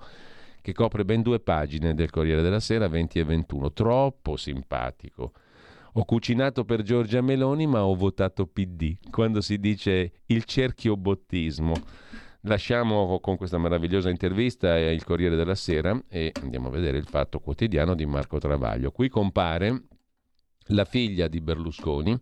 che 0.61 0.73
copre 0.73 1.05
ben 1.05 1.21
due 1.21 1.39
pagine 1.39 1.93
del 1.93 2.09
Corriere 2.09 2.41
della 2.41 2.59
Sera 2.59 2.89
20 2.89 3.19
e 3.19 3.23
21, 3.23 3.71
troppo 3.71 4.35
simpatico. 4.35 5.31
Ho 5.93 6.05
cucinato 6.05 6.65
per 6.65 6.83
Giorgia 6.83 7.21
Meloni 7.21 7.65
ma 7.65 7.85
ho 7.85 7.95
votato 7.95 8.45
PD, 8.45 8.97
quando 9.09 9.41
si 9.41 9.59
dice 9.59 10.11
il 10.27 10.43
cerchio 10.43 10.95
bottismo. 10.95 11.73
Lasciamo 12.43 13.19
con 13.19 13.35
questa 13.35 13.57
meravigliosa 13.57 14.09
intervista 14.09 14.77
il 14.77 15.03
Corriere 15.03 15.35
della 15.35 15.55
Sera 15.55 16.01
e 16.07 16.31
andiamo 16.41 16.69
a 16.69 16.71
vedere 16.71 16.97
il 16.97 17.05
fatto 17.05 17.39
quotidiano 17.39 17.95
di 17.95 18.05
Marco 18.05 18.37
Travaglio. 18.37 18.91
Qui 18.91 19.09
compare 19.09 19.83
la 20.67 20.85
figlia 20.85 21.27
di 21.27 21.41
Berlusconi, 21.41 22.17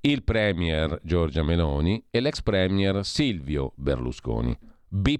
il 0.00 0.24
premier 0.24 0.98
Giorgia 1.04 1.44
Meloni 1.44 2.04
e 2.10 2.18
l'ex 2.18 2.42
premier 2.42 3.04
Silvio 3.04 3.72
Berlusconi. 3.76 4.56
B. 4.88 5.16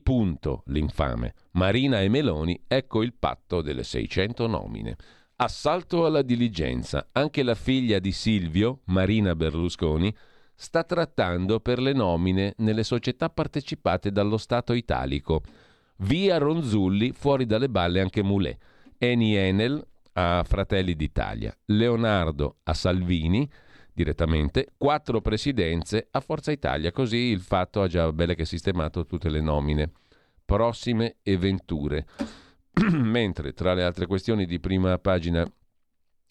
L'infame. 0.67 1.35
Marina 1.53 2.01
e 2.01 2.09
Meloni, 2.09 2.61
ecco 2.67 3.03
il 3.03 3.15
patto 3.15 3.63
delle 3.63 3.85
600 3.85 4.47
nomine. 4.49 4.97
Assalto 5.37 6.05
alla 6.05 6.23
diligenza. 6.23 7.11
Anche 7.13 7.45
la 7.45 7.55
figlia 7.55 8.01
di 8.01 8.11
Silvio, 8.11 8.81
Marina 8.87 9.37
Berlusconi, 9.37 10.13
sta 10.57 10.83
trattando 10.83 11.61
per 11.61 11.79
le 11.79 11.93
nomine 11.93 12.55
nelle 12.59 12.83
società 12.83 13.29
partecipate 13.29 14.11
dallo 14.11 14.39
Stato 14.39 14.73
italico. 14.73 15.43
Via 15.99 16.39
Ronzulli, 16.39 17.13
fuori 17.13 17.47
dalle 17.47 17.69
balle 17.69 18.01
anche 18.01 18.23
Moulet. 18.23 18.59
Eni 18.99 19.37
Enel 19.37 19.87
a 20.15 20.43
Fratelli 20.45 20.97
d'Italia. 20.97 21.55
Leonardo 21.67 22.57
a 22.65 22.75
Salvini 22.75 23.49
direttamente, 23.93 24.73
quattro 24.77 25.23
presidenze 25.23 26.09
a 26.11 26.21
Forza 26.21 26.53
Italia, 26.53 26.93
così 26.93 27.17
il 27.17 27.41
fatto 27.41 27.81
ha 27.81 27.87
già 27.87 28.13
belle 28.13 28.35
che 28.35 28.45
sistemato 28.45 29.07
tutte 29.07 29.31
le 29.31 29.41
nomine 29.41 29.91
prossime 30.47 31.17
e 31.23 31.37
venture. 31.37 32.07
Mentre 32.91 33.53
tra 33.53 33.75
le 33.75 33.83
altre 33.83 34.07
questioni 34.07 34.47
di 34.47 34.61
prima 34.61 34.99
pagina 34.99 35.47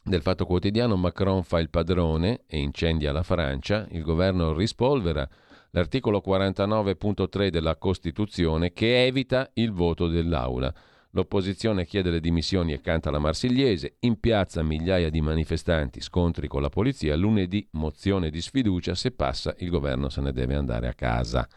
del 0.07 0.21
Fatto 0.21 0.45
Quotidiano 0.45 0.95
Macron 0.95 1.41
fa 1.41 1.59
il 1.59 1.71
padrone 1.71 2.41
e 2.45 2.59
incendia 2.59 3.11
la 3.11 3.23
Francia, 3.23 3.87
il 3.89 4.03
governo 4.03 4.53
rispolvera 4.53 5.27
l'articolo 5.71 6.21
49.3 6.23 7.47
della 7.47 7.75
Costituzione 7.75 8.71
che 8.71 9.03
evita 9.03 9.49
il 9.53 9.71
voto 9.71 10.07
dell'Aula. 10.07 10.71
L'opposizione 11.09 11.85
chiede 11.85 12.11
le 12.11 12.19
dimissioni 12.19 12.71
e 12.73 12.81
canta 12.81 13.09
la 13.09 13.17
Marsigliese, 13.17 13.95
in 14.01 14.19
piazza 14.19 14.61
migliaia 14.61 15.09
di 15.09 15.21
manifestanti, 15.21 16.01
scontri 16.01 16.47
con 16.47 16.61
la 16.61 16.69
polizia, 16.69 17.15
lunedì 17.15 17.67
mozione 17.71 18.29
di 18.29 18.41
sfiducia, 18.41 18.93
se 18.93 19.09
passa 19.09 19.55
il 19.57 19.71
governo 19.71 20.09
se 20.09 20.21
ne 20.21 20.31
deve 20.33 20.53
andare 20.53 20.87
a 20.87 20.93
casa. 20.93 21.47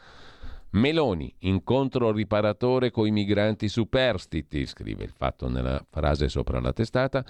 Meloni, 0.70 1.34
incontro 1.40 2.12
riparatore 2.12 2.90
coi 2.90 3.10
migranti 3.10 3.68
superstiti, 3.68 4.64
scrive 4.64 5.04
il 5.04 5.12
fatto 5.14 5.48
nella 5.48 5.84
frase 5.90 6.30
sopra 6.30 6.60
la 6.60 6.72
testata, 6.72 7.22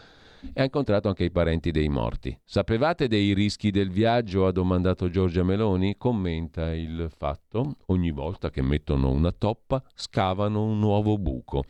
e 0.52 0.60
ha 0.60 0.64
incontrato 0.64 1.08
anche 1.08 1.24
i 1.24 1.30
parenti 1.30 1.70
dei 1.70 1.88
morti. 1.88 2.38
Sapevate 2.44 3.08
dei 3.08 3.34
rischi 3.34 3.70
del 3.70 3.90
viaggio? 3.90 4.46
ha 4.46 4.52
domandato 4.52 5.08
Giorgia 5.08 5.42
Meloni. 5.42 5.96
Commenta 5.96 6.74
il 6.74 7.10
fatto. 7.16 7.76
Ogni 7.86 8.10
volta 8.10 8.50
che 8.50 8.62
mettono 8.62 9.10
una 9.10 9.32
toppa 9.32 9.82
scavano 9.94 10.64
un 10.64 10.78
nuovo 10.78 11.18
buco. 11.18 11.64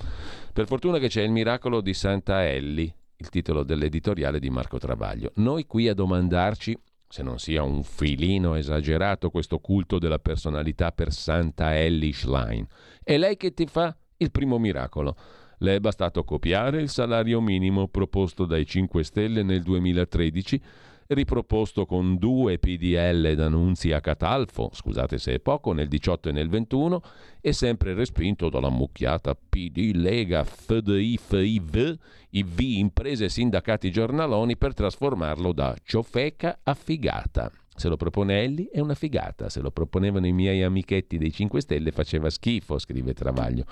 Per 0.53 0.67
fortuna 0.67 0.99
che 0.99 1.09
c'è 1.09 1.23
il 1.23 1.31
miracolo 1.31 1.81
di 1.81 1.95
Santa 1.95 2.47
Elli, 2.47 2.93
il 3.17 3.29
titolo 3.29 3.63
dell'editoriale 3.63 4.39
di 4.39 4.51
Marco 4.51 4.79
Travaglio. 4.79 5.33
Noi 5.37 5.67
qui 5.67 5.89
a 5.89 5.95
domandarci 5.95 6.79
se 7.09 7.23
non 7.23 7.39
sia 7.39 7.63
un 7.63 7.83
filino 7.83 8.55
esagerato 8.55 9.31
questo 9.31 9.59
culto 9.61 9.99
della 9.99 10.19
personalità 10.19 10.93
per 10.93 11.13
Santa 11.13 11.75
Ellie 11.75 12.13
Schlein. 12.13 12.67
È 13.03 13.17
lei 13.17 13.37
che 13.37 13.55
ti 13.55 13.67
fa 13.67 13.97
il 14.19 14.31
primo 14.31 14.59
miracolo. 14.59 15.17
Le 15.61 15.75
è 15.75 15.81
bastato 15.81 16.23
copiare 16.23 16.81
il 16.81 16.89
salario 16.89 17.41
minimo 17.41 17.89
proposto 17.89 18.45
dai 18.45 18.65
5 18.65 19.03
Stelle 19.03 19.43
nel 19.43 19.63
2013, 19.63 20.61
riproposto 21.09 21.85
con 21.85 22.17
due 22.17 22.59
PDL 22.59 23.35
d'annunzi 23.35 23.89
Catalfo, 24.01 24.71
scusate 24.73 25.19
se 25.19 25.35
è 25.35 25.41
poco, 25.41 25.73
nel 25.73 25.89
18 25.89 26.29
e 26.29 26.33
nel 26.33 26.49
21, 26.49 27.03
e 27.41 27.53
sempre 27.53 27.95
respinto 27.95 28.49
dalla 28.49 28.71
mucchiata 28.71 29.35
PD, 29.35 29.93
Lega, 29.95 30.45
FDI, 30.45 31.19
FIV, 31.19 31.99
IV, 32.31 32.61
imprese, 32.61 33.29
sindacati, 33.29 33.91
giornaloni 33.91 34.57
per 34.57 34.75
trasformarlo 34.75 35.53
da 35.53 35.75
ciofeca 35.83 36.61
a 36.63 36.75
figata. 36.75 37.51
Se 37.79 37.89
lo 37.89 37.97
propone 37.97 38.43
Elli 38.43 38.69
è 38.73 38.81
una 38.81 38.95
figata, 38.95 39.49
se 39.49 39.61
lo 39.61 39.71
proponevano 39.71 40.27
i 40.27 40.33
miei 40.33 40.63
amichetti 40.63 41.17
dei 41.17 41.33
5 41.33 41.61
Stelle 41.61 41.93
faceva 41.93 42.29
schifo, 42.29 42.79
scrive 42.79 43.15
Travaglio. 43.15 43.65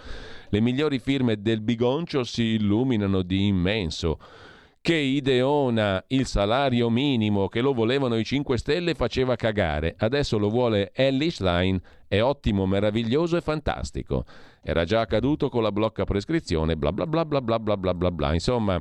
Le 0.49 0.61
migliori 0.61 1.01
firme 1.01 1.43
del 1.43 1.61
bigoncio 1.61 2.23
si 2.23 2.55
illuminano 2.55 3.23
di 3.23 3.47
immenso. 3.47 4.19
Che 4.81 4.95
ideona 4.95 6.05
il 6.09 6.27
salario 6.27 6.89
minimo 6.89 7.49
che 7.49 7.61
lo 7.61 7.75
volevano 7.75 8.17
i 8.17 8.25
5 8.25 8.57
Stelle 8.57 8.95
faceva 8.95 9.35
cagare. 9.35 9.97
Adesso 9.99 10.39
lo 10.39 10.49
vuole 10.49 10.93
Ellie 10.95 11.33
Schlein, 11.33 11.81
è 12.07 12.23
ottimo, 12.23 12.67
meraviglioso 12.67 13.37
e 13.37 13.41
fantastico. 13.41 14.25
Era 14.63 14.85
già 14.85 15.01
accaduto 15.01 15.49
con 15.49 15.65
la 15.65 15.73
blocca 15.73 16.05
prescrizione, 16.05 16.77
bla 16.77 16.93
bla 16.93 17.07
bla 17.09 17.25
bla 17.25 17.41
bla 17.41 17.59
bla 17.59 17.77
bla 17.77 17.95
bla 17.95 18.11
bla. 18.13 18.33
Insomma, 18.33 18.81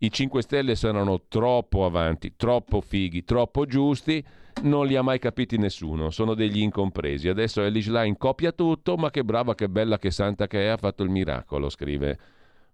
i 0.00 0.12
5 0.12 0.42
Stelle 0.42 0.74
saranno 0.74 1.22
troppo 1.28 1.86
avanti, 1.86 2.34
troppo 2.36 2.82
fighi, 2.82 3.24
troppo 3.24 3.64
giusti 3.64 4.22
non 4.62 4.86
li 4.86 4.96
ha 4.96 5.02
mai 5.02 5.18
capiti 5.18 5.56
nessuno, 5.56 6.10
sono 6.10 6.34
degli 6.34 6.60
incompresi. 6.60 7.28
Adesso 7.28 7.62
Elish 7.62 7.88
Line 7.88 8.16
copia 8.16 8.52
tutto, 8.52 8.96
ma 8.96 9.10
che 9.10 9.24
brava, 9.24 9.54
che 9.54 9.68
bella, 9.68 9.98
che 9.98 10.10
santa 10.10 10.46
che 10.46 10.64
è, 10.64 10.66
ha 10.66 10.76
fatto 10.76 11.02
il 11.02 11.10
miracolo, 11.10 11.68
scrive 11.68 12.18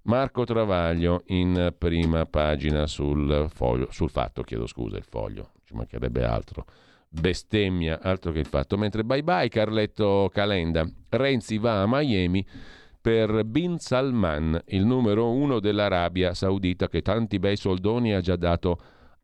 Marco 0.03 0.45
Travaglio 0.45 1.23
in 1.27 1.75
prima 1.77 2.27
pagina 2.27 2.87
sul 2.87 3.49
foglio, 3.53 3.89
sul 3.91 4.11
fatto, 4.11 4.43
chiedo 4.43 4.67
scusa, 4.67 4.97
il 4.97 5.05
foglio, 5.05 5.53
ci 5.65 5.75
mancherebbe 5.75 6.25
altro. 6.25 6.65
Bestemmia, 7.09 8.01
altro 8.03 8.33
che 8.33 8.41
il 8.41 8.47
fatto. 8.47 8.77
Mentre 8.77 9.05
bye 9.05 9.23
bye 9.23 9.49
Carletto 9.49 10.29
Calenda, 10.33 10.85
Renzi 11.11 11.59
va 11.59 11.83
a 11.83 11.87
Miami 11.87 12.45
per 13.01 13.45
Bin 13.45 13.79
Salman, 13.79 14.61
il 14.69 14.85
numero 14.85 15.31
uno 15.31 15.61
dell'Arabia 15.61 16.35
Saudita 16.35 16.89
che 16.89 17.03
tanti 17.03 17.39
bei 17.39 17.57
soldoni 17.57 18.15
ha 18.15 18.21
già 18.21 18.37
dato 18.37 18.73
a 18.73 18.79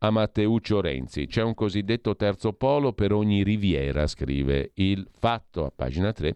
Matteuccio 0.09 0.81
Renzi. 0.81 1.27
C'è 1.27 1.43
un 1.43 1.53
cosiddetto 1.53 2.15
terzo 2.15 2.53
polo 2.53 2.93
per 2.93 3.13
ogni 3.13 3.43
riviera, 3.43 4.07
scrive 4.07 4.71
il 4.75 5.07
fatto 5.11 5.65
a 5.65 5.71
pagina 5.75 6.11
3. 6.11 6.35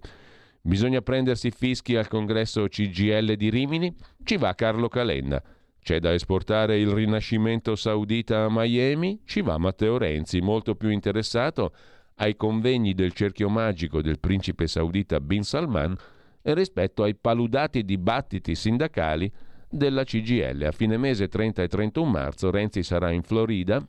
Bisogna 0.62 1.02
prendersi 1.02 1.52
fischi 1.52 1.96
al 1.96 2.08
congresso 2.08 2.68
CGL 2.68 3.34
di 3.36 3.50
Rimini? 3.50 3.96
Ci 4.24 4.38
va 4.38 4.54
Carlo 4.56 4.88
Calenda. 4.88 5.42
C'è 5.80 6.00
da 6.00 6.14
esportare 6.14 6.80
il 6.80 6.90
rinascimento 6.90 7.76
saudita 7.76 8.44
a 8.46 8.48
Miami? 8.50 9.22
Ci 9.26 9.42
va 9.42 9.58
Matteo 9.58 9.98
Renzi, 9.98 10.42
molto 10.42 10.76
più 10.76 10.90
interessato 10.90 11.74
ai 12.16 12.36
convegni 12.36 12.94
del 12.94 13.14
cerchio 13.14 13.50
magico 13.50 14.02
del 14.02 14.20
principe 14.20 14.68
saudita 14.68 15.20
Bin 15.20 15.44
Salman 15.44 15.96
rispetto 16.42 17.04
ai 17.04 17.16
paludati 17.16 17.84
dibattiti 17.84 18.56
sindacali 18.56 19.32
della 19.76 20.04
CGL. 20.04 20.64
A 20.64 20.72
fine 20.72 20.98
mese 20.98 21.28
30 21.28 21.64
e 21.64 21.68
31 21.68 22.10
marzo 22.10 22.52
Renzi 22.52 22.84
sarà 22.84 23.12
in 23.12 23.24
Florida 23.24 23.86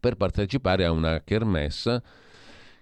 per 0.00 0.16
partecipare 0.16 0.84
a 0.84 0.90
una 0.90 1.22
kermesse 1.22 2.02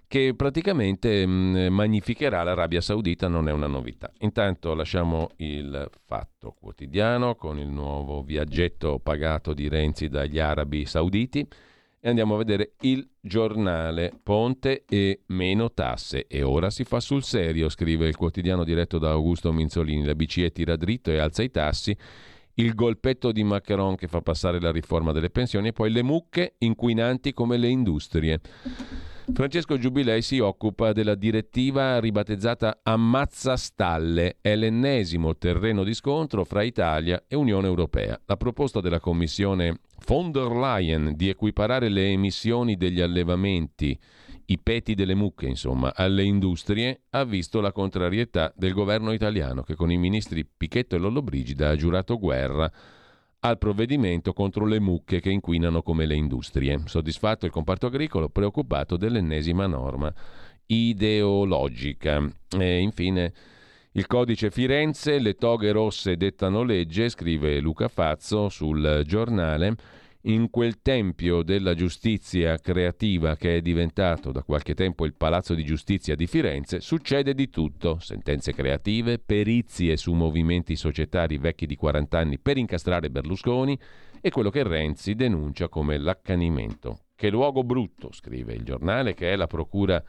che 0.07 0.33
praticamente 0.35 1.25
mh, 1.25 1.69
magnificherà 1.71 2.43
l'Arabia 2.43 2.81
Saudita, 2.81 3.27
non 3.27 3.47
è 3.47 3.51
una 3.51 3.67
novità. 3.67 4.11
Intanto 4.19 4.73
lasciamo 4.75 5.29
il 5.37 5.89
fatto 6.05 6.55
quotidiano 6.59 7.35
con 7.35 7.57
il 7.57 7.69
nuovo 7.69 8.21
viaggetto 8.21 8.99
pagato 8.99 9.53
di 9.53 9.67
Renzi 9.67 10.09
dagli 10.09 10.39
arabi 10.39 10.85
sauditi 10.85 11.47
e 12.05 12.09
andiamo 12.09 12.33
a 12.35 12.37
vedere 12.37 12.73
il 12.81 13.07
giornale 13.21 14.11
Ponte 14.21 14.83
e 14.89 15.21
meno 15.27 15.71
tasse. 15.71 16.27
E 16.27 16.43
ora 16.43 16.69
si 16.69 16.83
fa 16.83 16.99
sul 16.99 17.23
serio, 17.23 17.69
scrive 17.69 18.09
il 18.09 18.17
quotidiano 18.17 18.65
diretto 18.65 18.97
da 18.97 19.11
Augusto 19.11 19.53
Minzolini. 19.53 20.03
La 20.03 20.13
BCE 20.13 20.51
tira 20.51 20.75
dritto 20.75 21.11
e 21.11 21.19
alza 21.19 21.43
i 21.43 21.49
tassi. 21.49 21.95
Il 22.55 22.75
golpetto 22.75 23.31
di 23.31 23.43
Macron 23.43 23.95
che 23.95 24.07
fa 24.07 24.21
passare 24.21 24.59
la 24.59 24.71
riforma 24.71 25.11
delle 25.11 25.31
pensioni 25.31 25.69
e 25.69 25.73
poi 25.73 25.89
le 25.89 26.03
mucche 26.03 26.53
inquinanti 26.59 27.33
come 27.33 27.57
le 27.57 27.67
industrie. 27.67 28.39
Francesco 29.33 29.77
Giubilei 29.79 30.21
si 30.21 30.37
occupa 30.37 30.91
della 30.91 31.15
direttiva 31.15 31.99
ribattezzata 31.99 32.81
Ammazza 32.83 33.55
Stalle, 33.55 34.37
è 34.41 34.55
l'ennesimo 34.55 35.35
terreno 35.35 35.83
di 35.83 35.95
scontro 35.95 36.43
fra 36.43 36.61
Italia 36.61 37.23
e 37.27 37.35
Unione 37.35 37.65
Europea. 37.65 38.19
La 38.25 38.37
proposta 38.37 38.81
della 38.81 38.99
Commissione 38.99 39.79
von 40.05 40.31
der 40.31 40.51
Leyen 40.51 41.13
di 41.15 41.29
equiparare 41.29 41.89
le 41.89 42.09
emissioni 42.09 42.75
degli 42.75 43.01
allevamenti, 43.01 43.97
i 44.45 44.59
peti 44.59 44.93
delle 44.93 45.15
mucche, 45.15 45.47
insomma, 45.47 45.93
alle 45.95 46.23
industrie, 46.23 47.03
ha 47.11 47.23
visto 47.23 47.61
la 47.61 47.71
contrarietà 47.71 48.51
del 48.55 48.73
governo 48.73 49.11
italiano 49.11 49.63
che 49.63 49.75
con 49.75 49.91
i 49.91 49.97
ministri 49.97 50.45
Pichetto 50.45 50.95
e 50.95 50.99
Lollobrigida 50.99 51.69
ha 51.69 51.75
giurato 51.75 52.17
guerra 52.17 52.71
al 53.39 53.57
provvedimento 53.57 54.33
contro 54.33 54.65
le 54.65 54.79
mucche 54.79 55.19
che 55.19 55.29
inquinano 55.29 55.81
come 55.81 56.05
le 56.05 56.15
industrie. 56.15 56.81
Soddisfatto 56.85 57.45
il 57.45 57.51
comparto 57.51 57.87
agricolo, 57.87 58.29
preoccupato 58.29 58.97
dell'ennesima 58.97 59.67
norma 59.67 60.13
ideologica. 60.65 62.25
E 62.57 62.79
infine 62.79 63.33
il 63.93 64.07
codice 64.07 64.49
Firenze, 64.49 65.19
le 65.19 65.35
toghe 65.35 65.71
rosse 65.71 66.15
dettano 66.15 66.63
legge, 66.63 67.09
scrive 67.09 67.59
Luca 67.59 67.87
Fazzo 67.89 68.49
sul 68.49 69.03
giornale 69.05 69.75
in 70.25 70.49
quel 70.49 70.81
tempio 70.81 71.43
della 71.43 71.73
giustizia 71.73 72.57
creativa 72.57 73.35
che 73.35 73.57
è 73.57 73.61
diventato 73.61 74.31
da 74.31 74.43
qualche 74.43 74.73
tempo 74.73 75.05
il 75.05 75.15
Palazzo 75.15 75.53
di 75.53 75.65
Giustizia 75.65 76.15
di 76.15 76.27
Firenze, 76.27 76.79
succede 76.79 77.33
di 77.33 77.49
tutto, 77.49 77.97
sentenze 77.99 78.53
creative, 78.53 79.19
perizie 79.19 79.97
su 79.97 80.13
movimenti 80.13 80.75
societari 80.75 81.37
vecchi 81.37 81.65
di 81.65 81.75
40 81.75 82.17
anni 82.17 82.39
per 82.39 82.57
incastrare 82.57 83.09
Berlusconi 83.09 83.77
e 84.21 84.29
quello 84.29 84.49
che 84.49 84.63
Renzi 84.63 85.15
denuncia 85.15 85.67
come 85.67 85.97
l'accanimento. 85.97 86.99
Che 87.15 87.29
luogo 87.29 87.63
brutto, 87.63 88.13
scrive 88.13 88.53
il 88.53 88.63
giornale, 88.63 89.13
che 89.13 89.31
è 89.31 89.35
la 89.35 89.47
procura, 89.47 90.01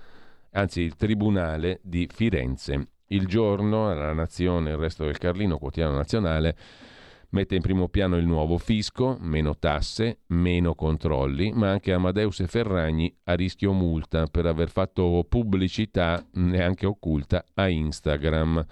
anzi 0.52 0.82
il 0.82 0.94
tribunale 0.94 1.80
di 1.82 2.08
Firenze. 2.12 2.90
Il 3.08 3.26
giorno, 3.26 3.92
la 3.92 4.12
Nazione, 4.12 4.70
il 4.70 4.76
resto 4.76 5.04
del 5.04 5.18
Carlino, 5.18 5.58
quotidiano 5.58 5.96
nazionale, 5.96 6.56
Mette 7.34 7.56
in 7.56 7.62
primo 7.62 7.88
piano 7.88 8.16
il 8.16 8.26
nuovo 8.26 8.58
fisco, 8.58 9.16
meno 9.18 9.58
tasse, 9.58 10.20
meno 10.28 10.76
controlli, 10.76 11.50
ma 11.50 11.68
anche 11.68 11.92
Amadeus 11.92 12.38
e 12.38 12.46
Ferragni 12.46 13.12
a 13.24 13.34
rischio 13.34 13.72
multa 13.72 14.26
per 14.26 14.46
aver 14.46 14.70
fatto 14.70 15.26
pubblicità 15.28 16.24
neanche 16.34 16.86
occulta 16.86 17.44
a 17.54 17.68
Instagram. 17.68 18.64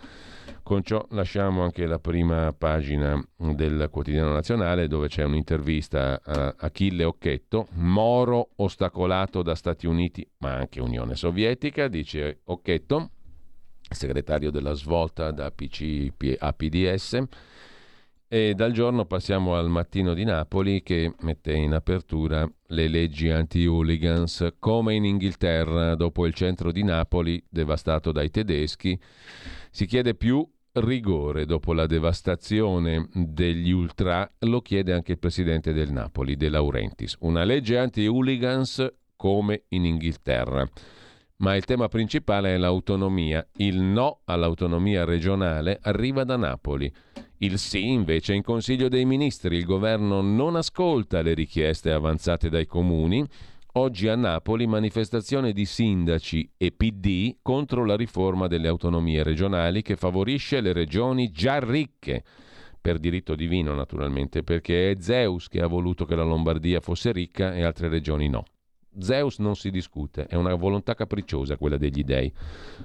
Con 0.63 0.85
ciò 0.85 1.05
lasciamo 1.11 1.65
anche 1.65 1.87
la 1.87 1.99
prima 1.99 2.55
pagina 2.57 3.21
del 3.37 3.89
quotidiano 3.91 4.33
nazionale 4.33 4.87
dove 4.87 5.09
c'è 5.09 5.25
un'intervista 5.25 6.21
a 6.23 6.55
Achille 6.57 7.03
Occhetto, 7.03 7.67
Moro 7.73 8.51
ostacolato 8.55 9.43
da 9.43 9.57
Stati 9.57 9.89
Uniti 9.89 10.25
ma 10.39 10.55
anche 10.55 10.81
Unione 10.81 11.17
Sovietica, 11.17 11.89
dice 11.89 12.43
Occhetto, 12.45 13.11
segretario 13.91 14.53
della 14.53 14.75
svolta 14.75 15.33
da 15.33 15.51
PC 15.51 16.13
a 16.39 16.53
PDS 16.53 17.25
e 18.35 18.55
dal 18.55 18.73
giorno 18.73 19.05
passiamo 19.05 19.57
al 19.57 19.69
mattino 19.69 20.15
di 20.15 20.25
Napoli 20.25 20.83
che 20.83 21.13
mette 21.21 21.53
in 21.53 21.75
apertura 21.75 22.51
le 22.69 22.89
leggi 22.89 23.29
anti-hooligans, 23.29 24.55
come 24.59 24.95
in 24.95 25.05
Inghilterra, 25.05 25.95
dopo 25.97 26.25
il 26.25 26.33
centro 26.33 26.73
di 26.73 26.83
Napoli 26.83 27.45
devastato 27.47 28.11
dai 28.11 28.31
tedeschi. 28.31 28.99
Si 29.71 29.85
chiede 29.85 30.15
più 30.15 30.51
rigore 30.73 31.45
dopo 31.45 31.75
la 31.75 31.85
devastazione 31.85 33.07
degli 33.13 33.71
ultra, 33.71 34.27
lo 34.39 34.63
chiede 34.63 34.95
anche 34.95 35.13
il 35.13 35.19
presidente 35.19 35.75
del 35.75 35.93
Napoli, 35.93 36.35
De 36.35 36.49
Laurentiis. 36.49 37.19
Una 37.21 37.45
legge 37.45 37.77
anti-hooligans 37.77 38.95
come 39.15 39.65
in 39.69 39.85
Inghilterra. 39.85 40.67
Ma 41.43 41.55
il 41.55 41.67
tema 41.67 41.89
principale 41.89 42.55
è 42.55 42.57
l'autonomia. 42.57 43.47
Il 43.57 43.79
no 43.79 44.21
all'autonomia 44.25 45.05
regionale 45.05 45.79
arriva 45.83 46.25
da 46.25 46.39
Napoli. 46.39 46.91
Il 47.43 47.59
sì 47.59 47.89
invece 47.89 48.35
in 48.35 48.43
Consiglio 48.43 48.89
dei 48.89 49.05
Ministri. 49.05 49.57
Il 49.57 49.65
governo 49.65 50.21
non 50.21 50.55
ascolta 50.55 51.23
le 51.23 51.35
richieste 51.35 51.91
avanzate 51.91 52.49
dai 52.49 52.67
comuni. 52.67 53.27
Oggi 53.73 54.07
a 54.07 54.15
Napoli 54.15 54.69
manifestazione 54.69 55.53
di 55.53 55.65
sindaci 55.65 56.49
e 56.57 56.71
PD 56.71 57.39
contro 57.43 57.85
la 57.85 57.97
riforma 57.97 58.47
delle 58.47 58.69
autonomie 58.69 59.25
regionali 59.25 59.83
che 59.83 59.97
favorisce 59.97 60.61
le 60.61 60.73
regioni 60.73 61.33
già 61.33 61.59
ricche. 61.59 62.23
Per 62.81 62.99
diritto 62.99 63.35
divino 63.35 63.75
naturalmente, 63.75 64.45
perché 64.45 64.93
è 64.93 64.97
Zeus 65.01 65.49
che 65.49 65.61
ha 65.61 65.67
voluto 65.67 66.05
che 66.05 66.15
la 66.15 66.23
Lombardia 66.23 66.79
fosse 66.79 67.11
ricca 67.11 67.57
e 67.57 67.65
altre 67.65 67.89
regioni 67.89 68.29
no. 68.29 68.45
Zeus 68.99 69.39
non 69.39 69.57
si 69.57 69.71
discute, 69.71 70.27
è 70.27 70.35
una 70.35 70.55
volontà 70.55 70.95
capricciosa 70.95 71.57
quella 71.57 71.77
degli 71.77 72.05
dei. 72.05 72.33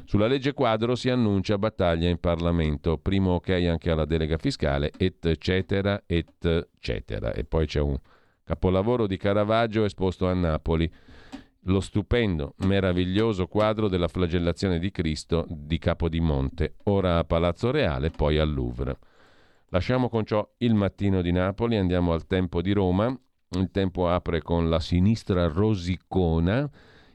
Sulla 0.06 0.28
legge 0.28 0.54
quadro 0.54 0.96
si 0.96 1.10
annuncia 1.10 1.58
battaglia 1.58 2.08
in 2.10 2.20
Parlamento, 2.20 2.98
primo 2.98 3.36
ok 3.36 3.50
anche 3.50 3.92
alla 3.92 4.06
delega 4.06 4.38
fiscale, 4.38 4.92
eccetera, 4.98 6.04
eccetera. 6.06 7.34
E 7.34 7.44
poi 7.44 7.66
c'è 7.66 7.82
un 7.82 7.98
capolavoro 8.44 9.08
di 9.08 9.18
Caravaggio 9.18 9.84
esposto 9.84 10.28
a 10.28 10.34
Napoli, 10.34 10.90
lo 11.62 11.82
stupendo, 11.82 12.54
meraviglioso 12.60 13.48
quadro 13.48 13.90
della 13.90 14.08
flagellazione 14.08 14.80
di 14.80 14.90
Cristo 14.90 15.46
di 15.50 15.78
Capodimonte, 15.78 16.76
ora 16.84 17.18
a 17.18 17.26
Palazzo 17.26 17.72
Reale, 17.72 18.10
poi 18.10 18.38
al 18.38 18.54
Louvre. 18.54 18.98
Lasciamo 19.70 20.08
con 20.08 20.24
ciò 20.24 20.50
il 20.60 20.74
mattino 20.74 21.22
di 21.22 21.34
Napoli, 21.34 21.76
andiamo 21.76 22.14
al 22.14 22.26
tempo 22.26 22.62
di 22.62 22.72
Roma 22.72 23.14
il 23.52 23.70
tempo 23.72 24.10
apre 24.10 24.42
con 24.42 24.70
la 24.70 24.80
sinistra 24.80 25.48
rosicona, 25.48 26.70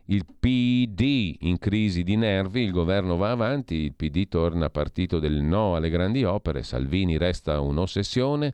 il 0.06 0.24
PD 0.26 1.36
in 1.40 1.58
crisi 1.58 2.02
di 2.02 2.16
nervi, 2.16 2.62
il 2.62 2.70
governo 2.70 3.16
va 3.16 3.30
avanti, 3.30 3.76
il 3.76 3.94
PD 3.94 4.28
torna 4.28 4.70
partito 4.70 5.18
del 5.18 5.42
no 5.42 5.76
alle 5.76 5.90
grandi 5.90 6.24
opere, 6.24 6.62
Salvini 6.62 7.18
resta 7.18 7.60
un'ossessione, 7.60 8.52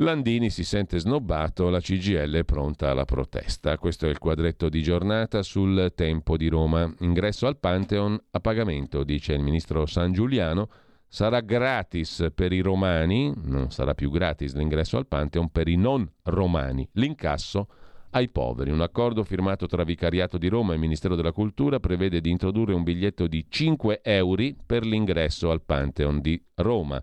Landini 0.00 0.50
si 0.50 0.62
sente 0.62 0.98
snobbato, 0.98 1.70
la 1.70 1.80
CGL 1.80 2.34
è 2.34 2.44
pronta 2.44 2.90
alla 2.90 3.06
protesta. 3.06 3.78
Questo 3.78 4.04
è 4.04 4.10
il 4.10 4.18
quadretto 4.18 4.68
di 4.68 4.82
giornata 4.82 5.42
sul 5.42 5.90
tempo 5.94 6.36
di 6.36 6.48
Roma. 6.48 6.92
Ingresso 6.98 7.46
al 7.46 7.56
Pantheon 7.56 8.20
a 8.32 8.40
pagamento, 8.40 9.04
dice 9.04 9.32
il 9.32 9.40
ministro 9.40 9.86
San 9.86 10.12
Giuliano 10.12 10.68
sarà 11.16 11.40
gratis 11.40 12.26
per 12.34 12.52
i 12.52 12.60
romani, 12.60 13.32
non 13.44 13.70
sarà 13.70 13.94
più 13.94 14.10
gratis 14.10 14.54
l'ingresso 14.54 14.98
al 14.98 15.06
Pantheon 15.06 15.48
per 15.48 15.66
i 15.66 15.76
non 15.76 16.06
romani, 16.24 16.86
l'incasso 16.92 17.68
ai 18.10 18.28
poveri. 18.28 18.70
Un 18.70 18.82
accordo 18.82 19.24
firmato 19.24 19.66
tra 19.66 19.82
Vicariato 19.82 20.36
di 20.36 20.48
Roma 20.48 20.74
e 20.74 20.76
Ministero 20.76 21.14
della 21.14 21.32
Cultura 21.32 21.80
prevede 21.80 22.20
di 22.20 22.28
introdurre 22.28 22.74
un 22.74 22.82
biglietto 22.82 23.28
di 23.28 23.46
5 23.48 24.00
euro 24.02 24.44
per 24.66 24.84
l'ingresso 24.84 25.50
al 25.50 25.62
Pantheon 25.62 26.20
di 26.20 26.38
Roma, 26.56 27.02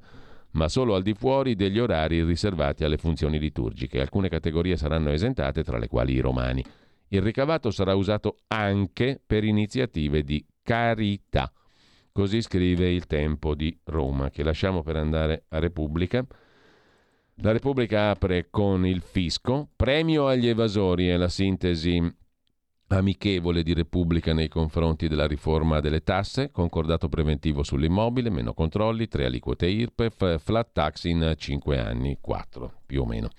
ma 0.52 0.68
solo 0.68 0.94
al 0.94 1.02
di 1.02 1.16
fuori 1.16 1.56
degli 1.56 1.80
orari 1.80 2.24
riservati 2.24 2.84
alle 2.84 2.98
funzioni 2.98 3.40
liturgiche. 3.40 4.00
Alcune 4.00 4.30
categorie 4.30 4.78
saranno 4.78 5.10
esentate, 5.10 5.64
tra 5.64 5.80
le 5.80 5.88
quali 5.88 6.14
i 6.14 6.20
romani. 6.20 6.64
Il 7.08 7.24
ricavato 7.24 7.72
sarà 7.72 7.96
usato 7.96 8.42
anche 8.50 9.20
per 9.26 9.44
iniziative 9.44 10.22
di 10.22 10.46
carità. 10.62 11.52
Così 12.14 12.44
scrive 12.44 12.92
il 12.92 13.08
Tempo 13.08 13.56
di 13.56 13.76
Roma, 13.86 14.30
che 14.30 14.44
lasciamo 14.44 14.84
per 14.84 14.98
andare 14.98 15.46
a 15.50 15.58
Repubblica. 15.58 16.24
La 17.38 17.52
Repubblica 17.52 18.12
apre 18.12 18.50
con 18.52 18.86
il 18.86 19.02
fisco, 19.02 19.70
premio 19.76 20.28
agli 20.28 20.48
evasori 20.48 21.08
è 21.08 21.18
la 21.18 21.28
sintesi 21.28 22.00
amichevole 22.90 23.64
di 23.64 23.74
Repubblica 23.74 24.32
nei 24.32 24.48
confronti 24.48 25.08
della 25.08 25.26
riforma 25.26 25.80
delle 25.80 26.04
tasse, 26.04 26.52
concordato 26.52 27.10
preventivo 27.10 27.64
sull'immobile, 27.64 28.30
meno 28.30 28.54
controlli, 28.54 29.08
tre 29.08 29.26
aliquote 29.26 29.66
IRPEF, 29.66 30.40
flat 30.40 30.70
tax 30.72 31.06
in 31.06 31.34
cinque 31.36 31.80
anni, 31.80 32.20
quattro 32.22 32.82
più 32.86 33.02
o 33.02 33.06
meno. 33.08 33.30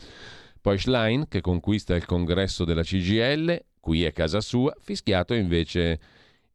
Poi 0.60 0.78
Schlein 0.78 1.28
che 1.28 1.40
conquista 1.40 1.94
il 1.94 2.06
congresso 2.06 2.64
della 2.64 2.82
CGL, 2.82 3.66
qui 3.78 4.02
è 4.02 4.12
casa 4.12 4.40
sua, 4.40 4.74
fischiato 4.80 5.32
invece 5.32 6.00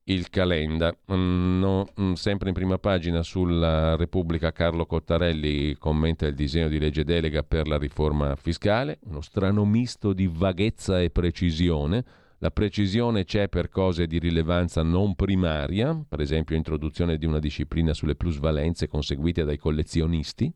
il 0.10 0.30
calenda. 0.30 0.96
Mm, 1.12 1.60
no, 1.60 1.88
mm, 2.00 2.14
sempre 2.14 2.50
in 2.50 2.56
prima 2.56 2.78
pagina 2.78 3.24
sulla 3.24 3.96
Repubblica 3.96 4.52
Carlo 4.52 4.86
Cottarelli 4.86 5.76
commenta 5.78 6.26
il 6.26 6.36
disegno 6.36 6.68
di 6.68 6.80
legge 6.80 7.04
delega 7.04 7.44
per 7.44 7.68
la 7.68 7.78
riforma 7.78 8.36
fiscale, 8.36 9.00
uno 9.06 9.22
strano 9.22 9.66
misto 9.66 10.14
di 10.14 10.30
vaghezza 10.32 11.02
e 11.02 11.10
precisione. 11.10 12.04
La 12.40 12.52
precisione 12.52 13.26
c'è 13.26 13.50
per 13.50 13.70
cose 13.70 14.08
di 14.08 14.18
rilevanza 14.18 14.82
non 14.82 15.14
primaria, 15.14 16.02
per 16.08 16.22
esempio 16.22 16.56
introduzione 16.56 17.18
di 17.18 17.26
una 17.26 17.40
disciplina 17.40 17.94
sulle 17.94 18.16
plusvalenze 18.16 18.88
conseguite 18.88 19.44
dai 19.44 19.58
collezionisti, 19.58 20.52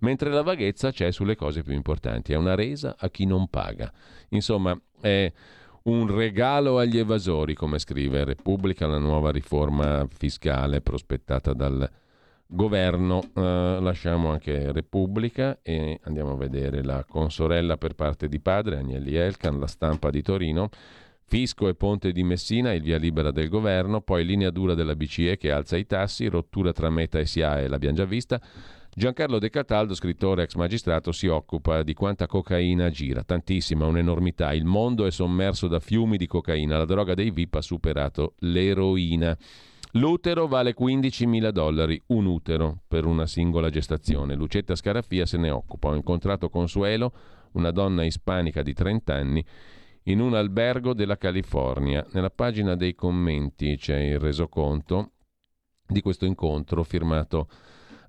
mentre 0.00 0.30
la 0.30 0.42
vaghezza 0.42 0.90
c'è 0.90 1.12
sulle 1.12 1.36
cose 1.36 1.62
più 1.62 1.74
importanti, 1.74 2.32
è 2.32 2.36
una 2.36 2.54
resa 2.54 2.96
a 2.98 3.10
chi 3.10 3.26
non 3.26 3.48
paga. 3.48 3.92
Insomma, 4.30 4.78
è 5.02 5.30
un 5.84 6.14
regalo 6.14 6.78
agli 6.78 6.98
evasori, 6.98 7.54
come 7.54 7.78
scrive 7.78 8.24
Repubblica, 8.24 8.86
la 8.86 8.98
nuova 8.98 9.30
riforma 9.30 10.06
fiscale 10.12 10.80
prospettata 10.80 11.52
dal 11.52 11.88
governo. 12.46 13.22
Eh, 13.34 13.78
lasciamo 13.80 14.30
anche 14.30 14.70
Repubblica 14.72 15.58
e 15.62 15.98
andiamo 16.04 16.32
a 16.32 16.36
vedere 16.36 16.84
la 16.84 17.04
consorella 17.04 17.76
per 17.76 17.94
parte 17.94 18.28
di 18.28 18.40
padre, 18.40 18.76
Agnelli 18.76 19.14
Elkan, 19.14 19.58
la 19.58 19.66
stampa 19.66 20.10
di 20.10 20.22
Torino. 20.22 20.68
Fisco 21.24 21.66
e 21.66 21.74
Ponte 21.74 22.12
di 22.12 22.22
Messina, 22.22 22.74
il 22.74 22.82
via 22.82 22.98
libera 22.98 23.30
del 23.30 23.48
governo, 23.48 24.02
poi 24.02 24.22
linea 24.22 24.50
dura 24.50 24.74
della 24.74 24.94
BCE 24.94 25.38
che 25.38 25.50
alza 25.50 25.78
i 25.78 25.86
tassi, 25.86 26.26
rottura 26.26 26.72
tra 26.72 26.90
Meta 26.90 27.18
e 27.18 27.24
SIAE, 27.24 27.68
l'abbiamo 27.68 27.96
già 27.96 28.04
vista. 28.04 28.38
Giancarlo 28.94 29.38
De 29.38 29.48
Cataldo, 29.48 29.94
scrittore 29.94 30.42
ex 30.42 30.54
magistrato, 30.54 31.12
si 31.12 31.26
occupa 31.26 31.82
di 31.82 31.94
quanta 31.94 32.26
cocaina 32.26 32.90
gira, 32.90 33.24
tantissima, 33.24 33.86
un'enormità. 33.86 34.52
Il 34.52 34.66
mondo 34.66 35.06
è 35.06 35.10
sommerso 35.10 35.66
da 35.66 35.80
fiumi 35.80 36.18
di 36.18 36.26
cocaina, 36.26 36.76
la 36.76 36.84
droga 36.84 37.14
dei 37.14 37.30
VIP 37.30 37.54
ha 37.54 37.62
superato 37.62 38.34
l'eroina. 38.40 39.34
L'utero 39.92 40.46
vale 40.46 40.74
15.000 40.78 41.48
dollari, 41.48 42.02
un 42.08 42.26
utero 42.26 42.82
per 42.86 43.06
una 43.06 43.26
singola 43.26 43.70
gestazione. 43.70 44.34
Lucetta 44.34 44.74
Scarafia 44.74 45.24
se 45.24 45.38
ne 45.38 45.48
occupa. 45.48 45.88
Ho 45.88 45.94
incontrato 45.94 46.50
Consuelo, 46.50 47.14
una 47.52 47.70
donna 47.70 48.04
ispanica 48.04 48.60
di 48.60 48.74
30 48.74 49.14
anni, 49.14 49.42
in 50.04 50.20
un 50.20 50.34
albergo 50.34 50.92
della 50.92 51.16
California. 51.16 52.06
Nella 52.12 52.30
pagina 52.30 52.76
dei 52.76 52.94
commenti 52.94 53.74
c'è 53.78 53.96
il 53.96 54.18
resoconto 54.18 55.12
di 55.86 56.02
questo 56.02 56.26
incontro 56.26 56.82
firmato 56.82 57.48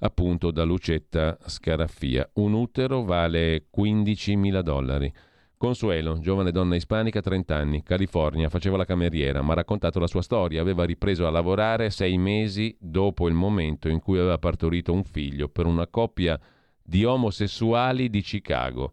appunto 0.04 0.52
da 0.52 0.64
Lucetta 0.64 1.38
Scaraffia. 1.46 2.30
Un 2.34 2.54
utero 2.54 3.04
vale 3.04 3.66
15.000 3.76 4.62
dollari. 4.62 5.12
Consuelo, 5.58 6.20
giovane 6.20 6.52
donna 6.52 6.76
ispanica, 6.76 7.22
30 7.22 7.56
anni, 7.56 7.84
California, 7.84 8.50
faceva 8.50 8.76
la 8.76 8.86
cameriera, 8.86 9.42
ma 9.42 9.54
ha 9.54 9.56
raccontato 9.56 10.00
la 10.00 10.08
sua 10.08 10.22
storia. 10.22 10.60
Aveva 10.60 10.84
ripreso 10.84 11.26
a 11.26 11.32
lavorare 11.32 11.90
sei 11.90 12.18
mesi 12.18 12.76
dopo 12.80 13.30
il 13.30 13.34
momento 13.34 13.88
in 13.88 14.00
cui 14.00 14.20
aveva 14.20 14.38
partorito 14.38 14.92
un 14.92 15.06
figlio 15.06 15.48
per 15.48 15.66
una 15.66 15.88
coppia 15.88 16.38
di 16.82 17.06
omosessuali 17.06 18.10
di 18.10 18.22
Chicago 18.22 18.92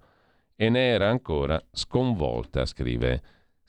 e 0.55 0.69
ne 0.69 0.91
era 0.91 1.09
ancora 1.09 1.61
sconvolta, 1.73 2.65
scrive 2.67 3.21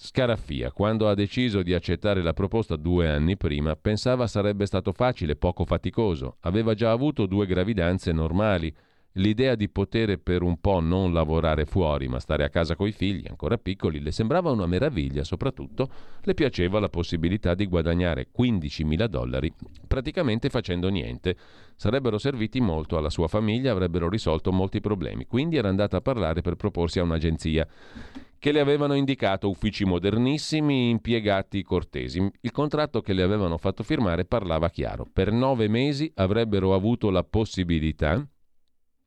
Scaraffia. 0.03 0.71
Quando 0.71 1.07
ha 1.07 1.13
deciso 1.13 1.61
di 1.61 1.75
accettare 1.75 2.23
la 2.23 2.33
proposta 2.33 2.75
due 2.75 3.07
anni 3.07 3.37
prima, 3.37 3.75
pensava 3.75 4.25
sarebbe 4.25 4.65
stato 4.65 4.93
facile, 4.93 5.35
poco 5.35 5.63
faticoso. 5.63 6.37
Aveva 6.39 6.73
già 6.73 6.89
avuto 6.89 7.27
due 7.27 7.45
gravidanze 7.45 8.11
normali. 8.11 8.73
L'idea 9.15 9.53
di 9.53 9.69
poter 9.69 10.17
per 10.17 10.41
un 10.41 10.59
po' 10.59 10.79
non 10.79 11.13
lavorare 11.13 11.65
fuori, 11.65 12.07
ma 12.07 12.19
stare 12.19 12.43
a 12.43 12.49
casa 12.49 12.75
coi 12.75 12.91
figli, 12.91 13.27
ancora 13.29 13.59
piccoli, 13.59 13.99
le 13.99 14.11
sembrava 14.11 14.49
una 14.49 14.65
meraviglia, 14.65 15.23
soprattutto 15.23 15.87
le 16.21 16.33
piaceva 16.33 16.79
la 16.79 16.89
possibilità 16.89 17.53
di 17.53 17.67
guadagnare 17.67 18.29
15.000 18.35 19.05
dollari 19.05 19.53
praticamente 19.85 20.49
facendo 20.49 20.89
niente. 20.89 21.35
Sarebbero 21.75 22.17
serviti 22.17 22.59
molto 22.59 22.97
alla 22.97 23.11
sua 23.11 23.27
famiglia, 23.27 23.71
avrebbero 23.71 24.09
risolto 24.09 24.51
molti 24.51 24.81
problemi. 24.81 25.27
Quindi 25.27 25.57
era 25.57 25.69
andata 25.69 25.97
a 25.97 26.01
parlare 26.01 26.41
per 26.41 26.55
proporsi 26.55 26.97
a 26.97 27.03
un'agenzia 27.03 27.67
che 28.41 28.51
le 28.51 28.59
avevano 28.59 28.95
indicato 28.95 29.47
uffici 29.47 29.85
modernissimi, 29.85 30.89
impiegati 30.89 31.61
cortesi. 31.61 32.27
Il 32.41 32.51
contratto 32.51 32.99
che 32.99 33.13
le 33.13 33.21
avevano 33.21 33.59
fatto 33.59 33.83
firmare 33.83 34.25
parlava 34.25 34.71
chiaro. 34.71 35.05
Per 35.13 35.31
nove 35.31 35.67
mesi 35.67 36.11
avrebbero 36.15 36.73
avuto 36.73 37.11
la 37.11 37.23
possibilità 37.23 38.27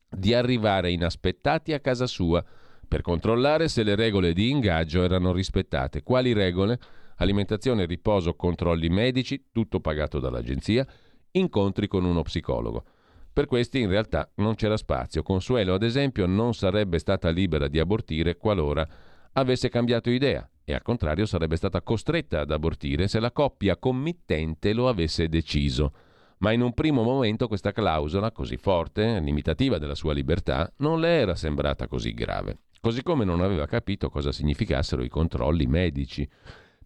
di 0.08 0.32
arrivare 0.32 0.92
inaspettati 0.92 1.72
a 1.72 1.80
casa 1.80 2.06
sua 2.06 2.44
per 2.86 3.00
controllare 3.00 3.66
se 3.66 3.82
le 3.82 3.96
regole 3.96 4.34
di 4.34 4.50
ingaggio 4.50 5.02
erano 5.02 5.32
rispettate. 5.32 6.04
Quali 6.04 6.32
regole? 6.32 6.78
Alimentazione, 7.16 7.86
riposo, 7.86 8.36
controlli 8.36 8.88
medici, 8.88 9.46
tutto 9.50 9.80
pagato 9.80 10.20
dall'agenzia, 10.20 10.86
incontri 11.32 11.88
con 11.88 12.04
uno 12.04 12.22
psicologo. 12.22 12.84
Per 13.32 13.46
questi 13.46 13.80
in 13.80 13.88
realtà 13.88 14.30
non 14.36 14.54
c'era 14.54 14.76
spazio. 14.76 15.24
Consuelo, 15.24 15.74
ad 15.74 15.82
esempio, 15.82 16.24
non 16.26 16.54
sarebbe 16.54 17.00
stata 17.00 17.30
libera 17.30 17.66
di 17.66 17.80
abortire 17.80 18.36
qualora 18.36 18.86
avesse 19.34 19.68
cambiato 19.68 20.10
idea 20.10 20.48
e 20.64 20.74
al 20.74 20.82
contrario 20.82 21.26
sarebbe 21.26 21.56
stata 21.56 21.82
costretta 21.82 22.40
ad 22.40 22.50
abortire 22.50 23.06
se 23.06 23.20
la 23.20 23.30
coppia 23.32 23.76
committente 23.76 24.72
lo 24.72 24.88
avesse 24.88 25.28
deciso 25.28 25.92
ma 26.38 26.52
in 26.52 26.60
un 26.60 26.74
primo 26.74 27.02
momento 27.02 27.48
questa 27.48 27.72
clausola, 27.72 28.30
così 28.30 28.58
forte, 28.58 29.18
limitativa 29.20 29.78
della 29.78 29.94
sua 29.94 30.12
libertà, 30.12 30.70
non 30.78 31.00
le 31.00 31.08
era 31.08 31.34
sembrata 31.34 31.86
così 31.86 32.12
grave, 32.12 32.58
così 32.80 33.02
come 33.02 33.24
non 33.24 33.40
aveva 33.40 33.66
capito 33.66 34.10
cosa 34.10 34.30
significassero 34.30 35.02
i 35.02 35.08
controlli 35.08 35.66
medici. 35.66 36.28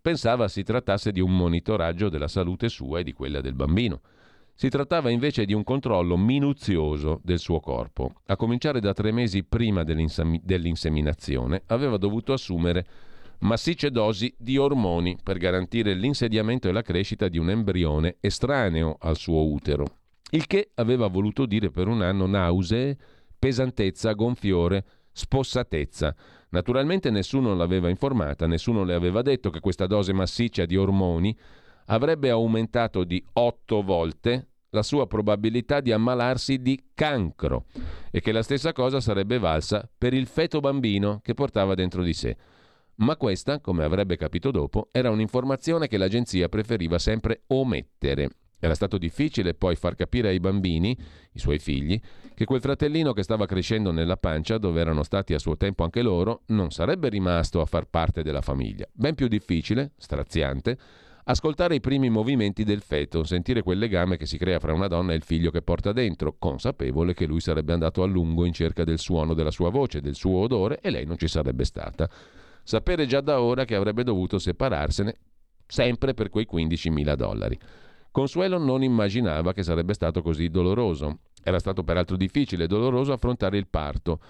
Pensava 0.01 0.47
si 0.47 0.63
trattasse 0.63 1.11
di 1.11 1.21
un 1.21 1.37
monitoraggio 1.37 2.09
della 2.09 2.29
salute 2.29 2.69
sua 2.69 3.01
e 3.01 3.03
di 3.03 3.13
quella 3.13 3.41
del 3.41 3.55
bambino. 3.55 4.01
Si 4.61 4.69
trattava 4.71 5.09
invece 5.11 5.45
di 5.45 5.53
un 5.53 5.63
controllo 5.63 6.17
minuzioso 6.17 7.21
del 7.23 7.39
suo 7.39 7.61
corpo. 7.61 8.15
A 8.27 8.35
cominciare 8.35 8.81
da 8.81 8.93
tre 8.93 9.13
mesi 9.13 9.45
prima 9.45 9.85
dell'inseminazione 9.85 11.63
aveva 11.67 11.97
dovuto 11.97 12.33
assumere 12.33 12.85
massicce 13.43 13.93
dosi 13.93 14.35
di 14.37 14.57
ormoni 14.57 15.17
per 15.23 15.39
garantire 15.39 15.95
l'insediamento 15.95 16.67
e 16.69 16.73
la 16.73 16.83
crescita 16.83 17.29
di 17.29 17.39
un 17.39 17.51
embrione 17.51 18.17
estraneo 18.19 18.97
al 18.99 19.17
suo 19.17 19.47
utero, 19.47 19.85
il 20.31 20.49
che 20.49 20.71
aveva 20.75 21.07
voluto 21.07 21.47
dire 21.47 21.71
per 21.71 21.87
un 21.87 22.03
anno 22.03 22.27
nausee, 22.27 22.99
pesantezza, 23.39 24.13
gonfiore, 24.15 24.85
spossatezza. 25.13 26.17
Naturalmente 26.49 27.11
nessuno 27.11 27.55
l'aveva 27.55 27.91
informata, 27.91 28.49
nessuno 28.49 28.83
le 28.83 28.95
aveva 28.95 29.23
detto 29.23 29.51
che 29.51 29.61
questa 29.61 29.87
dose 29.87 30.13
massiccia 30.13 30.65
di 30.65 30.75
ormoni 30.75 31.39
avrebbe 31.89 32.31
aumentato 32.31 33.05
di 33.05 33.23
otto 33.35 33.83
volte 33.83 34.49
la 34.71 34.83
sua 34.83 35.07
probabilità 35.07 35.81
di 35.81 35.93
ammalarsi 35.93 36.61
di 36.61 36.91
cancro 36.95 37.67
e 38.11 38.21
che 38.21 38.33
la 38.33 38.43
stessa 38.43 38.73
cosa 38.73 39.01
sarebbe 39.01 39.39
valsa 39.39 39.89
per 39.97 40.13
il 40.13 40.27
feto 40.27 40.61
bambino 40.61 41.21
che 41.23 41.35
portava 41.35 41.75
dentro 41.75 42.03
di 42.03 42.13
sé. 42.13 42.37
Ma 42.97 43.17
questa, 43.17 43.61
come 43.61 43.85
avrebbe 43.85 44.17
capito 44.17 44.51
dopo, 44.51 44.89
era 44.91 45.11
un'informazione 45.11 45.87
che 45.87 45.97
l'agenzia 45.97 46.49
preferiva 46.49 46.99
sempre 46.99 47.43
omettere. 47.47 48.31
Era 48.61 48.75
stato 48.75 48.99
difficile 48.99 49.55
poi 49.55 49.77
far 49.77 49.95
capire 49.95 50.29
ai 50.29 50.41
bambini, 50.41 50.99
i 51.33 51.39
suoi 51.39 51.61
figli, 51.61 51.99
che 52.35 52.45
quel 52.45 52.61
fratellino 52.61 53.13
che 53.13 53.23
stava 53.23 53.47
crescendo 53.47 53.93
nella 53.93 54.17
pancia, 54.17 54.59
dove 54.59 54.81
erano 54.81 55.05
stati 55.05 55.33
a 55.33 55.39
suo 55.39 55.57
tempo 55.57 55.85
anche 55.85 56.03
loro, 56.03 56.43
non 56.47 56.73
sarebbe 56.73 57.09
rimasto 57.09 57.61
a 57.61 57.67
far 57.67 57.87
parte 57.87 58.25
della 58.25 58.43
famiglia. 58.43 58.87
Ben 58.93 59.15
più 59.15 59.29
difficile, 59.29 59.93
straziante, 59.97 60.77
ascoltare 61.31 61.75
i 61.75 61.81
primi 61.81 62.09
movimenti 62.09 62.65
del 62.65 62.81
feto, 62.81 63.23
sentire 63.23 63.63
quel 63.63 63.79
legame 63.79 64.17
che 64.17 64.25
si 64.25 64.39
crea 64.39 64.59
fra 64.59 64.73
una 64.73 64.89
donna 64.89 65.13
e 65.13 65.17
il 65.17 65.23
figlio 65.23 65.51
che 65.51 65.61
porta 65.61 65.93
dentro, 65.93 66.37
consapevole 66.39 67.13
che 67.13 67.27
lui 67.27 67.41
sarebbe 67.41 67.75
andato 67.75 68.03
a 68.03 68.07
lungo 68.07 68.47
in 68.47 68.53
cerca 68.55 68.83
del 68.83 68.99
suono 68.99 69.35
della 69.35 69.51
sua 69.51 69.71
voce, 69.71 70.01
del 70.01 70.15
suo 70.15 70.39
odore 70.39 70.81
e 70.81 70.91
lei 70.91 71.05
non 71.05 71.19
ci 71.19 71.29
sarebbe 71.29 71.65
stata 71.65 72.09
sapere 72.63 73.07
già 73.07 73.21
da 73.21 73.41
ora 73.41 73.65
che 73.65 73.75
avrebbe 73.75 74.05
dovuto 74.05 74.39
separarsene 74.39 75.17
sempre 75.67 76.15
per 76.15 76.31
quei 76.31 76.47
15.000 76.51 77.15
dollari. 77.15 77.59
Consuelo 78.11 78.59
non 78.59 78.83
immaginava 78.83 79.53
che 79.53 79.63
sarebbe 79.63 79.95
stato 79.95 80.23
così 80.23 80.49
doloroso. 80.49 81.21
Era 81.43 81.59
stato 81.59 81.83
peraltro 81.83 82.17
difficile 82.17 82.65
e 82.65 82.67
doloroso 82.67 83.13
affrontare 83.13 83.57
il 83.59 83.69
parto, 83.69 84.21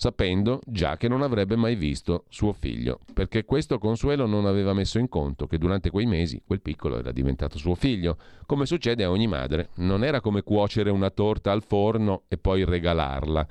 sapendo 0.00 0.60
già 0.64 0.96
che 0.96 1.08
non 1.08 1.20
avrebbe 1.20 1.56
mai 1.56 1.74
visto 1.74 2.24
suo 2.30 2.54
figlio, 2.54 3.00
perché 3.12 3.44
questo 3.44 3.78
Consuelo 3.78 4.24
non 4.24 4.46
aveva 4.46 4.72
messo 4.72 4.98
in 4.98 5.10
conto 5.10 5.46
che 5.46 5.58
durante 5.58 5.90
quei 5.90 6.06
mesi 6.06 6.40
quel 6.42 6.62
piccolo 6.62 6.98
era 6.98 7.12
diventato 7.12 7.58
suo 7.58 7.74
figlio, 7.74 8.16
come 8.46 8.64
succede 8.64 9.04
a 9.04 9.10
ogni 9.10 9.26
madre. 9.26 9.68
Non 9.74 10.02
era 10.02 10.22
come 10.22 10.40
cuocere 10.40 10.88
una 10.88 11.10
torta 11.10 11.52
al 11.52 11.62
forno 11.62 12.22
e 12.28 12.38
poi 12.38 12.64
regalarla. 12.64 13.46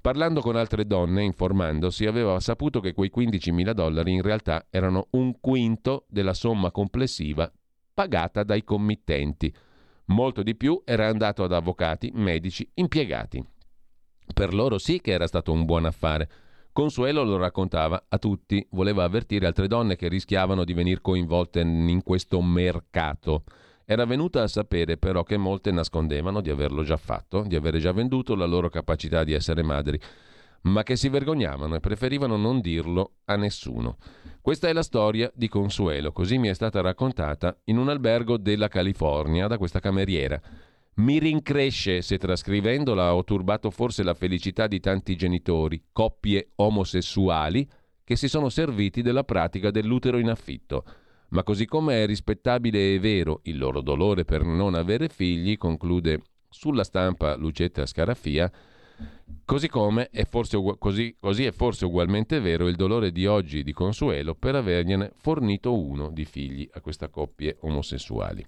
Parlando 0.00 0.40
con 0.40 0.56
altre 0.56 0.86
donne, 0.86 1.24
informandosi, 1.24 2.06
aveva 2.06 2.40
saputo 2.40 2.80
che 2.80 2.94
quei 2.94 3.12
15.000 3.14 3.72
dollari 3.72 4.12
in 4.12 4.22
realtà 4.22 4.68
erano 4.70 5.08
un 5.10 5.38
quinto 5.40 6.06
della 6.08 6.32
somma 6.32 6.70
complessiva 6.70 7.52
pagata 7.92 8.44
dai 8.44 8.64
committenti. 8.64 9.54
Molto 10.06 10.42
di 10.42 10.56
più 10.56 10.80
era 10.86 11.06
andato 11.06 11.44
ad 11.44 11.52
avvocati, 11.52 12.10
medici, 12.14 12.66
impiegati. 12.76 13.44
Per 14.32 14.54
loro 14.54 14.78
sì 14.78 15.00
che 15.00 15.12
era 15.12 15.26
stato 15.26 15.52
un 15.52 15.64
buon 15.64 15.84
affare. 15.84 16.28
Consuelo 16.72 17.22
lo 17.22 17.36
raccontava 17.36 18.04
a 18.08 18.18
tutti, 18.18 18.66
voleva 18.70 19.04
avvertire 19.04 19.46
altre 19.46 19.68
donne 19.68 19.94
che 19.94 20.08
rischiavano 20.08 20.64
di 20.64 20.72
venire 20.72 21.02
coinvolte 21.02 21.60
in 21.60 22.00
questo 22.02 22.40
mercato. 22.40 23.44
Era 23.84 24.06
venuta 24.06 24.42
a 24.42 24.48
sapere 24.48 24.96
però 24.96 25.22
che 25.22 25.36
molte 25.36 25.70
nascondevano 25.70 26.40
di 26.40 26.48
averlo 26.48 26.82
già 26.82 26.96
fatto, 26.96 27.42
di 27.46 27.56
avere 27.56 27.78
già 27.78 27.92
venduto 27.92 28.34
la 28.34 28.46
loro 28.46 28.70
capacità 28.70 29.22
di 29.22 29.34
essere 29.34 29.62
madri, 29.62 30.00
ma 30.62 30.82
che 30.82 30.96
si 30.96 31.10
vergognavano 31.10 31.74
e 31.74 31.80
preferivano 31.80 32.36
non 32.36 32.60
dirlo 32.60 33.16
a 33.26 33.36
nessuno. 33.36 33.98
Questa 34.40 34.68
è 34.68 34.72
la 34.72 34.82
storia 34.82 35.30
di 35.34 35.48
Consuelo, 35.48 36.10
così 36.12 36.38
mi 36.38 36.48
è 36.48 36.54
stata 36.54 36.80
raccontata 36.80 37.54
in 37.64 37.76
un 37.76 37.90
albergo 37.90 38.38
della 38.38 38.68
California 38.68 39.46
da 39.46 39.58
questa 39.58 39.80
cameriera. 39.80 40.40
Mi 40.94 41.18
rincresce 41.18 42.02
se 42.02 42.18
trascrivendola 42.18 43.14
ho 43.14 43.24
turbato 43.24 43.70
forse 43.70 44.02
la 44.02 44.12
felicità 44.12 44.66
di 44.66 44.78
tanti 44.78 45.16
genitori, 45.16 45.84
coppie 45.90 46.50
omosessuali, 46.56 47.66
che 48.04 48.14
si 48.16 48.28
sono 48.28 48.50
serviti 48.50 49.00
della 49.00 49.24
pratica 49.24 49.70
dell'utero 49.70 50.18
in 50.18 50.28
affitto. 50.28 50.84
Ma 51.30 51.42
così 51.44 51.64
come 51.64 52.02
è 52.02 52.06
rispettabile 52.06 52.92
e 52.92 52.98
vero 52.98 53.40
il 53.44 53.56
loro 53.56 53.80
dolore 53.80 54.26
per 54.26 54.44
non 54.44 54.74
avere 54.74 55.08
figli, 55.08 55.56
conclude 55.56 56.22
sulla 56.50 56.84
stampa 56.84 57.36
Lucetta 57.36 57.86
Scarafia, 57.86 58.52
Così 59.44 59.68
come 59.68 60.10
è 60.10 60.24
forse, 60.24 60.58
così, 60.78 61.16
così 61.18 61.44
è 61.44 61.50
forse 61.50 61.84
ugualmente 61.86 62.38
vero 62.40 62.68
il 62.68 62.76
dolore 62.76 63.10
di 63.10 63.26
oggi 63.26 63.64
di 63.64 63.72
Consuelo 63.72 64.34
per 64.34 64.54
avergliene 64.54 65.12
fornito 65.16 65.76
uno 65.76 66.10
di 66.10 66.24
figli 66.24 66.68
a 66.72 66.80
queste 66.80 67.10
coppie 67.10 67.56
omosessuali. 67.60 68.46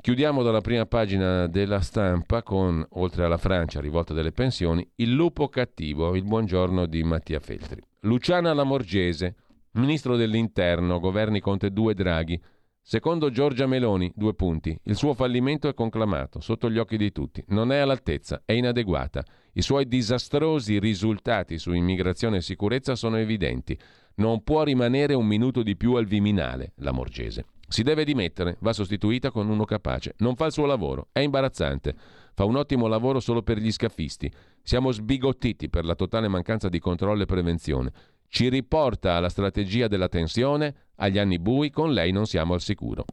Chiudiamo 0.00 0.42
dalla 0.42 0.62
prima 0.62 0.86
pagina 0.86 1.46
della 1.46 1.80
stampa 1.80 2.42
con, 2.42 2.82
oltre 2.92 3.26
alla 3.26 3.36
Francia, 3.36 3.80
rivolta 3.80 4.14
delle 4.14 4.32
pensioni, 4.32 4.88
il 4.96 5.12
lupo 5.12 5.48
cattivo, 5.48 6.16
il 6.16 6.24
buongiorno 6.24 6.86
di 6.86 7.02
Mattia 7.02 7.38
Feltri. 7.38 7.82
Luciana 8.00 8.54
Lamorgese, 8.54 9.34
ministro 9.72 10.16
dell'Interno, 10.16 11.00
governi 11.00 11.40
Conte 11.40 11.70
2 11.70 11.92
Draghi, 11.92 12.40
Secondo 12.82 13.30
Giorgia 13.30 13.66
Meloni, 13.66 14.10
due 14.16 14.32
punti, 14.32 14.76
il 14.84 14.96
suo 14.96 15.12
fallimento 15.12 15.68
è 15.68 15.74
conclamato, 15.74 16.40
sotto 16.40 16.70
gli 16.70 16.78
occhi 16.78 16.96
di 16.96 17.12
tutti, 17.12 17.44
non 17.48 17.70
è 17.70 17.76
all'altezza, 17.76 18.40
è 18.46 18.52
inadeguata. 18.52 19.22
I 19.52 19.60
suoi 19.60 19.86
disastrosi 19.86 20.78
risultati 20.78 21.58
su 21.58 21.72
immigrazione 21.72 22.38
e 22.38 22.40
sicurezza 22.40 22.94
sono 22.94 23.18
evidenti. 23.18 23.78
Non 24.14 24.42
può 24.42 24.62
rimanere 24.62 25.12
un 25.12 25.26
minuto 25.26 25.62
di 25.62 25.76
più 25.76 25.92
al 25.94 26.06
Viminale, 26.06 26.72
la 26.76 26.90
Morgese. 26.90 27.44
Si 27.72 27.84
deve 27.84 28.02
dimettere, 28.02 28.56
va 28.62 28.72
sostituita 28.72 29.30
con 29.30 29.48
uno 29.48 29.64
capace. 29.64 30.14
Non 30.18 30.34
fa 30.34 30.46
il 30.46 30.52
suo 30.52 30.66
lavoro, 30.66 31.06
è 31.12 31.20
imbarazzante. 31.20 31.94
Fa 32.34 32.44
un 32.44 32.56
ottimo 32.56 32.88
lavoro 32.88 33.20
solo 33.20 33.42
per 33.42 33.58
gli 33.58 33.70
scaffisti. 33.70 34.28
Siamo 34.60 34.90
sbigottiti 34.90 35.70
per 35.70 35.84
la 35.84 35.94
totale 35.94 36.26
mancanza 36.26 36.68
di 36.68 36.80
controllo 36.80 37.22
e 37.22 37.26
prevenzione. 37.26 37.92
Ci 38.26 38.48
riporta 38.48 39.14
alla 39.14 39.28
strategia 39.28 39.86
della 39.86 40.08
tensione, 40.08 40.88
agli 40.96 41.20
anni 41.20 41.38
bui, 41.38 41.70
con 41.70 41.92
lei 41.92 42.10
non 42.10 42.26
siamo 42.26 42.54
al 42.54 42.60
sicuro. 42.60 43.04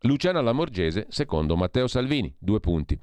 Luciana 0.00 0.40
Lamorgese, 0.40 1.06
secondo 1.08 1.54
Matteo 1.54 1.86
Salvini, 1.86 2.34
due 2.36 2.58
punti. 2.58 2.98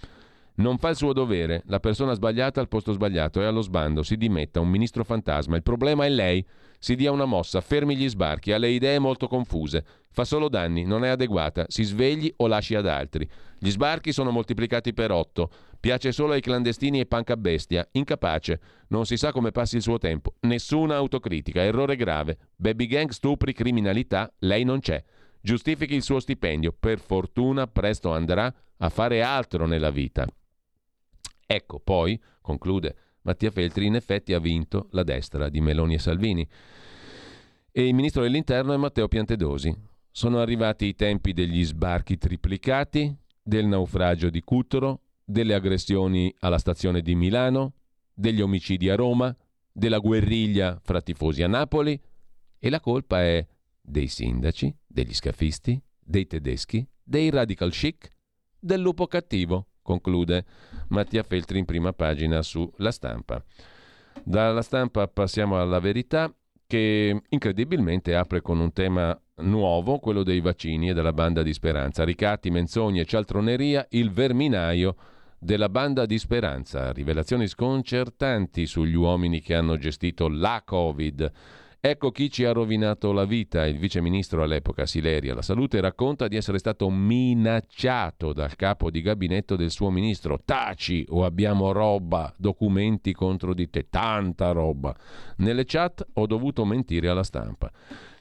Non 0.57 0.77
fa 0.77 0.89
il 0.89 0.95
suo 0.95 1.11
dovere, 1.11 1.63
la 1.65 1.81
persona 1.81 2.13
sbagliata 2.13 2.61
al 2.61 2.69
posto 2.69 2.93
sbagliato 2.93 3.41
è 3.41 3.45
allo 3.45 3.59
sbando, 3.59 4.03
si 4.03 4.15
dimetta, 4.15 4.61
un 4.61 4.69
ministro 4.69 5.03
fantasma. 5.03 5.57
Il 5.57 5.63
problema 5.63 6.05
è 6.05 6.09
lei. 6.09 6.45
Si 6.79 6.95
dia 6.95 7.11
una 7.11 7.25
mossa, 7.25 7.61
fermi 7.61 7.95
gli 7.95 8.07
sbarchi, 8.07 8.51
ha 8.51 8.57
le 8.57 8.69
idee 8.69 8.99
molto 8.99 9.27
confuse, 9.27 9.83
fa 10.11 10.23
solo 10.23 10.49
danni, 10.49 10.83
non 10.83 11.03
è 11.03 11.09
adeguata, 11.09 11.65
si 11.67 11.83
svegli 11.83 12.31
o 12.37 12.47
lasci 12.47 12.75
ad 12.75 12.85
altri. 12.85 13.27
Gli 13.57 13.69
sbarchi 13.69 14.11
sono 14.11 14.29
moltiplicati 14.29 14.93
per 14.93 15.09
otto, 15.09 15.49
piace 15.79 16.11
solo 16.11 16.33
ai 16.33 16.41
clandestini 16.41 16.99
e 16.99 17.07
panca 17.07 17.37
bestia, 17.37 17.87
incapace, 17.93 18.59
non 18.89 19.05
si 19.05 19.17
sa 19.17 19.31
come 19.31 19.51
passi 19.51 19.77
il 19.77 19.81
suo 19.81 19.97
tempo, 19.97 20.35
nessuna 20.41 20.95
autocritica, 20.95 21.63
errore 21.63 21.95
grave, 21.95 22.37
baby 22.55 22.85
gang, 22.85 23.09
stupri, 23.09 23.51
criminalità, 23.51 24.31
lei 24.39 24.63
non 24.63 24.79
c'è. 24.79 25.03
Giustifichi 25.41 25.95
il 25.95 26.03
suo 26.03 26.19
stipendio, 26.19 26.75
per 26.77 26.99
fortuna 26.99 27.65
presto 27.65 28.11
andrà 28.11 28.53
a 28.77 28.89
fare 28.89 29.23
altro 29.23 29.65
nella 29.65 29.89
vita. 29.89 30.27
Ecco, 31.45 31.79
poi, 31.79 32.19
conclude 32.41 32.95
Mattia 33.21 33.51
Feltri, 33.51 33.85
in 33.85 33.95
effetti 33.95 34.33
ha 34.33 34.39
vinto 34.39 34.87
la 34.91 35.03
destra 35.03 35.49
di 35.49 35.61
Meloni 35.61 35.95
e 35.95 35.99
Salvini. 35.99 36.47
E 37.71 37.87
il 37.87 37.93
ministro 37.93 38.21
dell'Interno 38.21 38.73
è 38.73 38.77
Matteo 38.77 39.07
Piantedosi. 39.07 39.75
Sono 40.11 40.39
arrivati 40.39 40.85
i 40.85 40.95
tempi 40.95 41.33
degli 41.33 41.63
sbarchi 41.65 42.17
triplicati, 42.17 43.15
del 43.41 43.65
naufragio 43.65 44.29
di 44.29 44.41
Cutro, 44.41 45.01
delle 45.23 45.53
aggressioni 45.53 46.33
alla 46.39 46.57
stazione 46.57 47.01
di 47.01 47.15
Milano, 47.15 47.73
degli 48.13 48.41
omicidi 48.41 48.89
a 48.89 48.95
Roma, 48.95 49.35
della 49.71 49.99
guerriglia 49.99 50.79
fra 50.81 51.01
tifosi 51.01 51.43
a 51.43 51.47
Napoli 51.47 51.99
e 52.57 52.69
la 52.69 52.79
colpa 52.79 53.21
è 53.21 53.45
dei 53.81 54.07
sindaci, 54.07 54.73
degli 54.87 55.13
scafisti, 55.13 55.81
dei 55.99 56.25
tedeschi, 56.27 56.87
dei 57.03 57.29
radical 57.29 57.71
chic, 57.71 58.09
del 58.57 58.79
lupo 58.79 59.05
cattivo 59.07 59.67
conclude 59.85 60.43
Mattia 60.87 61.21
Feltri 61.21 61.59
in 61.59 61.65
prima 61.65 61.93
pagina 61.93 62.41
su 62.41 62.69
La 62.77 62.91
Stampa. 62.91 63.41
Dalla 64.23 64.63
stampa 64.63 65.07
passiamo 65.07 65.59
alla 65.59 65.79
verità 65.79 66.33
che 66.65 67.21
incredibilmente 67.29 68.15
apre 68.15 68.41
con 68.41 68.59
un 68.59 68.73
tema 68.73 69.17
nuovo, 69.37 69.99
quello 69.99 70.23
dei 70.23 70.39
vaccini 70.39 70.89
e 70.89 70.93
della 70.93 71.13
banda 71.13 71.43
di 71.43 71.53
Speranza. 71.53 72.03
Ricatti, 72.03 72.49
menzogne, 72.49 73.05
cialtroneria, 73.05 73.85
il 73.91 74.11
verminaio 74.11 74.95
della 75.37 75.69
banda 75.69 76.07
di 76.07 76.17
Speranza. 76.17 76.91
Rivelazioni 76.91 77.45
sconcertanti 77.47 78.65
sugli 78.65 78.95
uomini 78.95 79.41
che 79.41 79.53
hanno 79.53 79.77
gestito 79.77 80.27
la 80.27 80.63
Covid 80.65 81.31
Ecco 81.79 82.11
chi 82.11 82.29
ci 82.29 82.45
ha 82.45 82.51
rovinato 82.51 83.11
la 83.11 83.25
vita. 83.25 83.65
Il 83.65 83.77
viceministro 83.77 84.43
all'epoca 84.43 84.85
Sileri 84.85 85.29
alla 85.29 85.41
salute 85.41 85.79
racconta 85.79 86.27
di 86.27 86.35
essere 86.35 86.57
stato 86.57 86.89
minacciato 86.89 88.33
dal 88.33 88.55
capo 88.55 88.89
di 88.89 89.01
gabinetto 89.01 89.55
del 89.55 89.71
suo 89.71 89.89
ministro. 89.89 90.39
Taci 90.43 91.05
o 91.09 91.25
abbiamo 91.25 91.71
roba, 91.71 92.33
documenti 92.37 93.13
contro 93.13 93.53
di 93.53 93.69
te, 93.69 93.87
tanta 93.89 94.51
roba. 94.51 94.95
Nelle 95.37 95.65
chat 95.65 96.05
ho 96.13 96.25
dovuto 96.25 96.65
mentire 96.65 97.07
alla 97.07 97.23
stampa. 97.23 97.71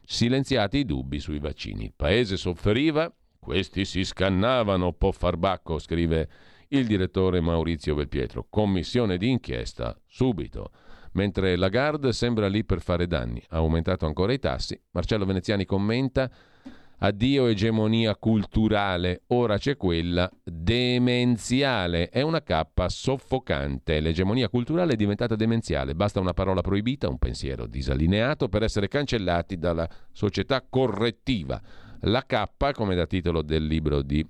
Silenziati 0.04 0.78
i 0.78 0.84
dubbi 0.84 1.18
sui 1.18 1.38
vaccini. 1.38 1.84
Il 1.84 1.94
paese 1.96 2.36
soffriva, 2.36 3.10
questi 3.38 3.84
si 3.84 4.04
scannavano, 4.04 4.92
po' 4.92 5.12
farbacco, 5.12 5.78
scrive 5.78 6.28
il 6.78 6.86
direttore 6.86 7.40
Maurizio 7.40 7.94
Belpietro. 7.94 8.46
Commissione 8.48 9.16
di 9.16 9.30
inchiesta, 9.30 9.98
subito 10.06 10.70
mentre 11.12 11.56
Lagarde 11.56 12.12
sembra 12.12 12.48
lì 12.48 12.64
per 12.64 12.80
fare 12.80 13.06
danni. 13.06 13.42
Ha 13.48 13.56
aumentato 13.56 14.06
ancora 14.06 14.32
i 14.32 14.38
tassi. 14.38 14.80
Marcello 14.90 15.24
Veneziani 15.24 15.64
commenta 15.64 16.30
Addio 16.98 17.46
egemonia 17.46 18.16
culturale, 18.16 19.22
ora 19.28 19.58
c'è 19.58 19.76
quella 19.76 20.30
demenziale. 20.42 22.08
È 22.08 22.22
una 22.22 22.42
cappa 22.42 22.88
soffocante. 22.88 24.00
L'egemonia 24.00 24.48
culturale 24.48 24.94
è 24.94 24.96
diventata 24.96 25.36
demenziale. 25.36 25.94
Basta 25.94 26.20
una 26.20 26.32
parola 26.32 26.62
proibita, 26.62 27.08
un 27.08 27.18
pensiero 27.18 27.66
disallineato 27.66 28.48
per 28.48 28.62
essere 28.62 28.88
cancellati 28.88 29.58
dalla 29.58 29.88
società 30.12 30.64
correttiva. 30.66 31.60
La 32.02 32.24
cappa, 32.24 32.72
come 32.72 32.94
da 32.94 33.06
titolo 33.06 33.42
del 33.42 33.66
libro 33.66 34.00
di 34.00 34.24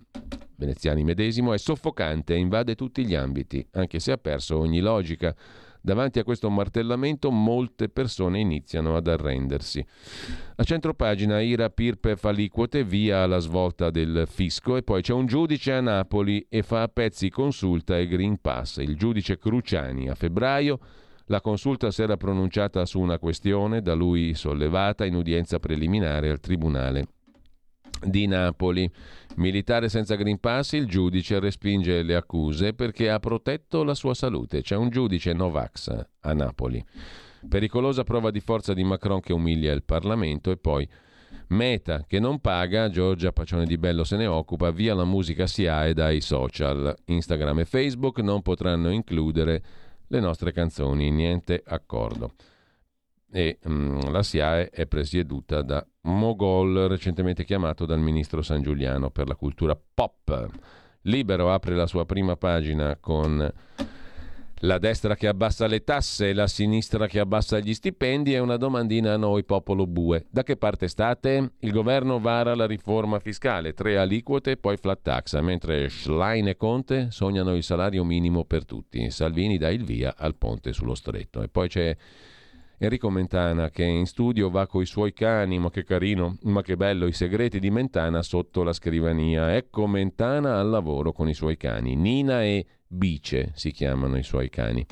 Veneziani 0.57 1.03
medesimo, 1.03 1.53
è 1.53 1.59
soffocante 1.59 2.35
e 2.35 2.39
invade 2.39 2.75
tutti 2.75 3.05
gli 3.05 3.15
ambiti, 3.15 3.67
anche 3.73 3.99
se 3.99 4.13
ha 4.13 4.17
perso 4.17 4.59
ogni 4.59 4.81
logica. 4.81 5.35
Davanti 5.81 6.19
a 6.19 6.25
questo 6.25 6.49
martellamento 6.49 7.31
molte 7.31 7.91
persone 7.91 8.39
iniziano 8.39 8.97
ad 8.97 9.07
arrendersi. 9.07 9.85
A 10.57 10.65
centropagina 10.65 11.43
Ira 11.43 11.69
Pirpe 11.69 12.17
fa 12.17 12.31
liquote 12.31 12.85
via 12.85 13.23
alla 13.23 13.39
svolta 13.39 13.91
del 13.91 14.25
fisco 14.27 14.77
e 14.77 14.83
poi 14.83 15.03
c'è 15.03 15.13
un 15.13 15.27
giudice 15.27 15.73
a 15.73 15.83
Napoli 15.83 16.47
e 16.49 16.63
fa 16.63 16.83
a 16.83 16.89
pezzi 16.89 17.29
consulta 17.29 17.99
e 17.99 18.07
Green 18.07 18.41
Pass. 18.41 18.79
Il 18.79 18.97
giudice 18.97 19.37
Cruciani 19.37 20.09
a 20.09 20.15
febbraio 20.15 20.79
la 21.27 21.41
consulta 21.43 21.91
si 21.91 22.03
era 22.03 22.17
pronunciata 22.17 22.87
su 22.87 23.01
una 23.01 23.19
questione 23.19 23.83
da 23.83 23.93
lui 23.93 24.35
sollevata 24.35 25.05
in 25.05 25.15
udienza 25.15 25.59
preliminare 25.59 26.31
al 26.31 26.41
Tribunale 26.41 27.09
di 28.05 28.27
Napoli. 28.27 28.91
Militare 29.37 29.89
senza 29.89 30.15
Green 30.15 30.39
Pass, 30.39 30.73
il 30.73 30.87
giudice 30.87 31.41
respinge 31.41 32.03
le 32.03 32.15
accuse 32.15 32.75
perché 32.75 33.11
ha 33.11 33.19
protetto 33.19 33.83
la 33.83 33.95
sua 33.95 34.15
salute. 34.15 34.63
C'è 34.63 34.77
un 34.77 34.91
giudice 34.91 35.33
Novax 35.33 36.07
a 36.21 36.33
Napoli. 36.33 36.85
Pericolosa 37.49 38.05
prova 38.05 38.31
di 38.31 38.41
forza 38.41 38.73
di 38.73 38.85
Macron 38.85 39.21
che 39.21 39.33
umilia 39.33 39.73
il 39.73 39.83
Parlamento 39.83 40.51
e 40.51 40.57
poi 40.57 40.89
Meta 41.49 42.05
che 42.07 42.21
non 42.21 42.41
paga, 42.41 42.89
Giorgia 42.89 43.33
Pacione 43.33 43.67
di 43.67 43.77
Bello 43.77 44.05
se 44.05 44.17
ne 44.17 44.27
occupa, 44.27 44.71
via 44.71 44.95
la 44.95 45.05
musica 45.05 45.47
SIAE 45.47 45.93
dai 45.93 46.21
social. 46.21 46.95
Instagram 47.07 47.61
e 47.61 47.65
Facebook 47.65 48.21
non 48.21 48.41
potranno 48.41 48.91
includere 48.91 49.63
le 50.07 50.21
nostre 50.21 50.53
canzoni, 50.53 51.11
niente 51.11 51.63
accordo 51.65 52.33
e 53.35 53.59
um, 53.65 54.13
la 54.13 54.23
SIAE 54.23 54.71
è 54.71 54.87
presieduta 54.87 55.61
da 55.63 55.85
Mogol, 56.05 56.87
recentemente 56.89 57.45
chiamato 57.45 57.87
dal 57.87 58.01
ministro 58.01 58.43
San 58.43 58.63
Giuliano 58.63 59.11
per 59.11 59.29
la 59.29 59.37
cultura 59.37 59.77
pop. 59.77 60.49
Libero 61.03 61.53
apre 61.53 61.75
la 61.75 61.87
sua 61.87 62.07
prima 62.07 62.37
pagina 62.37 62.97
con 62.99 63.53
la 64.59 64.79
destra 64.79 65.15
che 65.15 65.29
abbassa 65.29 65.67
le 65.67 65.85
tasse 65.85 66.31
e 66.31 66.33
la 66.33 66.47
sinistra 66.47 67.07
che 67.07 67.19
abbassa 67.19 67.59
gli 67.59 67.75
stipendi 67.75 68.33
è 68.33 68.39
una 68.39 68.57
domandina 68.57 69.13
a 69.13 69.19
noi 69.19 69.45
popolo 69.45 69.87
bue. 69.87 70.25
Da 70.31 70.43
che 70.43 70.57
parte 70.57 70.89
state? 70.89 71.53
Il 71.59 71.71
governo 71.71 72.19
vara 72.19 72.55
la 72.55 72.67
riforma 72.67 73.19
fiscale, 73.19 73.75
tre 73.75 73.99
aliquote 73.99 74.53
e 74.53 74.57
poi 74.57 74.79
flat 74.79 75.03
tax, 75.03 75.39
mentre 75.41 75.91
Schlein 75.91 76.49
e 76.49 76.57
Conte 76.57 77.09
sognano 77.11 77.55
il 77.55 77.63
salario 77.63 78.05
minimo 78.05 78.45
per 78.45 78.65
tutti. 78.65 79.11
Salvini 79.11 79.59
dà 79.59 79.69
il 79.69 79.85
via 79.85 80.15
al 80.17 80.35
ponte 80.37 80.73
sullo 80.73 80.95
stretto. 80.95 81.43
E 81.43 81.49
poi 81.49 81.69
c'è 81.69 81.95
Enrico 82.85 83.09
Mentana 83.09 83.71
che 83.71 83.83
in 83.83 84.05
studio 84.05 84.51
va 84.51 84.67
coi 84.67 84.85
suoi 84.85 85.15
cani, 85.15 85.59
ma 85.59 85.71
che 85.71 85.85
carino, 85.85 86.37
ma 86.43 86.61
che 86.61 86.77
bello, 86.77 87.07
i 87.07 87.13
segreti 87.13 87.59
di 87.59 87.71
Mentana 87.71 88.23
sotto 88.23 88.63
la 88.63 88.75
scrivania. 88.75 89.55
Ecco 89.57 89.87
Mentana 89.87 90.59
al 90.59 90.69
lavoro 90.69 91.13
con 91.13 91.27
i 91.29 91.35
suoi 91.35 91.57
cani. 91.57 91.97
Nina 91.97 92.43
e 92.43 92.67
Bice 92.87 93.53
si 93.55 93.71
chiamano 93.71 94.19
i 94.19 94.23
suoi 94.23 94.51
cani. 94.51 94.85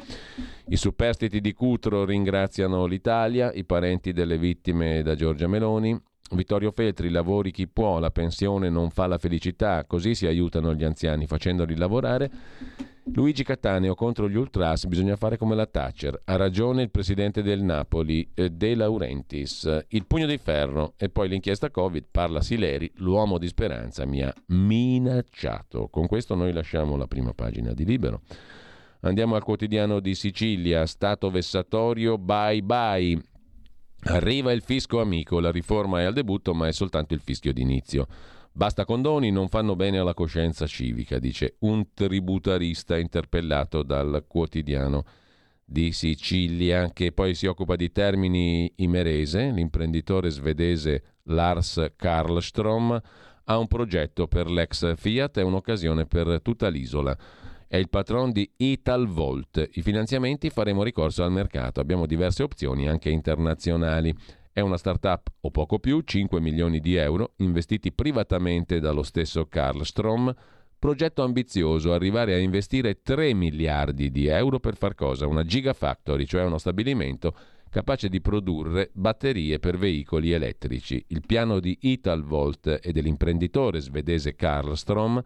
I 0.69 0.77
superstiti 0.77 1.43
di 1.43 1.53
Cutro 1.53 2.07
ringraziano 2.07 2.87
l'Italia, 2.87 3.53
i 3.53 3.65
parenti 3.65 4.13
delle 4.13 4.39
vittime 4.39 5.03
da 5.03 5.15
Giorgia 5.15 5.47
Meloni. 5.47 5.95
Vittorio 6.31 6.71
Feltri, 6.71 7.11
lavori 7.11 7.51
chi 7.51 7.69
può, 7.69 7.99
la 7.99 8.11
pensione 8.11 8.71
non 8.71 8.89
fa 8.89 9.07
la 9.07 9.19
felicità, 9.19 9.85
così 9.85 10.15
si 10.15 10.27
aiutano 10.27 10.73
gli 10.75 10.83
anziani 10.83 11.27
facendoli 11.27 11.77
lavorare. 11.77 12.31
Luigi 13.05 13.43
Cattaneo 13.43 13.97
contro 13.97 14.29
gli 14.29 14.37
ultras 14.37 14.87
bisogna 14.87 15.17
fare 15.17 15.37
come 15.37 15.57
la 15.57 15.67
Thatcher. 15.67 16.21
Ha 16.25 16.37
ragione 16.37 16.83
il 16.83 16.91
presidente 16.91 17.43
del 17.43 17.61
Napoli, 17.61 18.31
eh, 18.33 18.51
De 18.51 18.77
Laurentiis. 18.77 19.87
Il 19.89 20.07
pugno 20.07 20.27
di 20.27 20.39
ferro 20.39 20.95
e 20.97 21.09
poi 21.09 21.29
l'inchiesta 21.29 21.71
Covid 21.71 22.07
parla 22.11 22.41
Sileri, 22.41 22.91
l'uomo 22.97 23.39
di 23.39 23.49
speranza 23.49 24.07
mi 24.07 24.23
ha 24.23 24.33
minacciato. 24.47 25.89
Con 25.89 26.07
questo 26.07 26.37
noi 26.37 26.53
lasciamo 26.53 26.97
la 26.97 27.09
prima 27.09 27.35
pagina 27.35 27.73
di 27.73 27.85
Libero. 27.85 28.21
Andiamo 29.01 29.35
al 29.35 29.43
quotidiano 29.43 29.99
di 29.99 30.15
Sicilia, 30.15 30.87
stato 30.87 31.29
vessatorio, 31.29 32.19
bye 32.19 32.63
bye. 32.63 33.21
Arriva 34.05 34.53
il 34.53 34.63
fisco 34.63 35.01
amico, 35.01 35.41
la 35.41 35.51
riforma 35.51 36.01
è 36.01 36.05
al 36.05 36.13
debutto 36.13 36.55
ma 36.55 36.69
è 36.69 36.73
soltanto 36.73 37.15
il 37.15 37.21
fischio 37.21 37.53
d'inizio. 37.53 38.07
Basta 38.55 38.85
condoni, 38.85 39.31
non 39.31 39.49
fanno 39.49 39.75
bene 39.77 39.99
alla 39.99 40.13
coscienza 40.13 40.67
civica, 40.67 41.19
dice 41.19 41.57
un 41.61 41.95
tributarista 41.95 42.99
interpellato 42.99 43.83
dal 43.83 44.25
quotidiano 44.29 45.05
di 45.65 45.93
Sicilia, 45.93 46.91
che 46.93 47.13
poi 47.13 47.35
si 47.35 47.47
occupa 47.47 47.77
di 47.77 47.91
Termini 47.91 48.71
Imerese, 48.77 49.51
l'imprenditore 49.51 50.29
svedese 50.29 51.03
Lars 51.25 51.93
Karlstrom 51.97 53.01
ha 53.45 53.59
un 53.59 53.67
progetto 53.67 54.27
per 54.27 54.51
l'ex 54.51 54.97
Fiat 54.97 55.39
e 55.39 55.43
un'occasione 55.43 56.07
per 56.07 56.41
tutta 56.43 56.69
l'isola. 56.69 57.17
È 57.67 57.77
il 57.77 57.89
patron 57.89 58.33
di 58.33 58.51
Italvolt. 58.57 59.71
I 59.73 59.83
finanziamenti 59.83 60.51
faremo 60.51 60.83
ricorso 60.83 61.25
al 61.25 61.33
mercato. 61.33 61.81
Abbiamo 61.81 62.05
diverse 62.05 62.43
opzioni 62.43 62.87
anche 62.87 63.09
internazionali. 63.09 64.15
È 64.55 64.61
una 64.61 64.77
startup 64.77 65.33
o 65.41 65.51
poco 65.51 65.79
più, 65.79 66.03
5 66.03 66.39
milioni 66.39 66.79
di 66.79 66.97
euro, 66.97 67.33
investiti 67.37 67.91
privatamente 67.91 68.81
dallo 68.81 69.03
stesso 69.03 69.47
Karlstrom. 69.47 70.31
Progetto 70.79 71.23
ambizioso, 71.23 71.95
arrivare 71.95 72.35
a 72.35 72.39
investire 72.39 73.01
3 73.01 73.33
miliardi 73.33 74.11
di 74.11 74.27
euro 74.27 74.61
per 74.61 74.77
far 74.77 74.95
cosa? 74.95 75.27
Una 75.27 75.43
gigafactory, 75.43 76.27
cioè 76.27 76.45
uno 76.45 76.59
stabilimento 76.59 77.35
capace 77.71 78.11
di 78.11 78.21
produrre 78.21 78.91
batterie 78.93 79.59
per 79.59 79.79
veicoli 79.79 80.33
elettrici. 80.33 81.03
Il 81.09 81.23
piano 81.25 81.59
di 81.59 81.79
Italvolt 81.81 82.81
e 82.83 82.93
dell'imprenditore 82.93 83.81
svedese 83.81 84.35
Karlstrom 84.35 85.23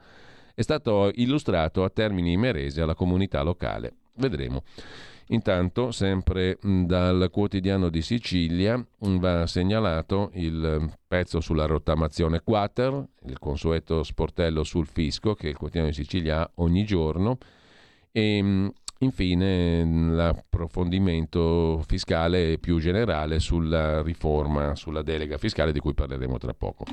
è 0.54 0.62
stato 0.62 1.10
illustrato 1.14 1.82
a 1.82 1.90
Termini 1.90 2.30
Imerese 2.30 2.80
alla 2.80 2.94
comunità 2.94 3.42
locale. 3.42 3.94
Vedremo. 4.14 4.62
Intanto, 5.30 5.90
sempre 5.90 6.56
dal 6.62 7.30
quotidiano 7.32 7.88
di 7.88 8.00
Sicilia, 8.00 8.80
va 8.98 9.46
segnalato 9.46 10.30
il 10.34 10.88
pezzo 11.06 11.40
sulla 11.40 11.66
rottamazione 11.66 12.42
quater, 12.44 13.04
il 13.24 13.38
consueto 13.40 14.04
sportello 14.04 14.62
sul 14.62 14.86
fisco 14.86 15.34
che 15.34 15.48
il 15.48 15.56
quotidiano 15.56 15.88
di 15.88 15.94
Sicilia 15.94 16.42
ha 16.42 16.50
ogni 16.56 16.84
giorno 16.84 17.38
e 18.12 18.72
infine 18.98 19.84
l'approfondimento 20.14 21.82
fiscale 21.86 22.58
più 22.58 22.78
generale 22.78 23.40
sulla 23.40 24.02
riforma, 24.02 24.76
sulla 24.76 25.02
delega 25.02 25.38
fiscale 25.38 25.72
di 25.72 25.80
cui 25.80 25.92
parleremo 25.92 26.38
tra 26.38 26.54
poco. 26.54 26.84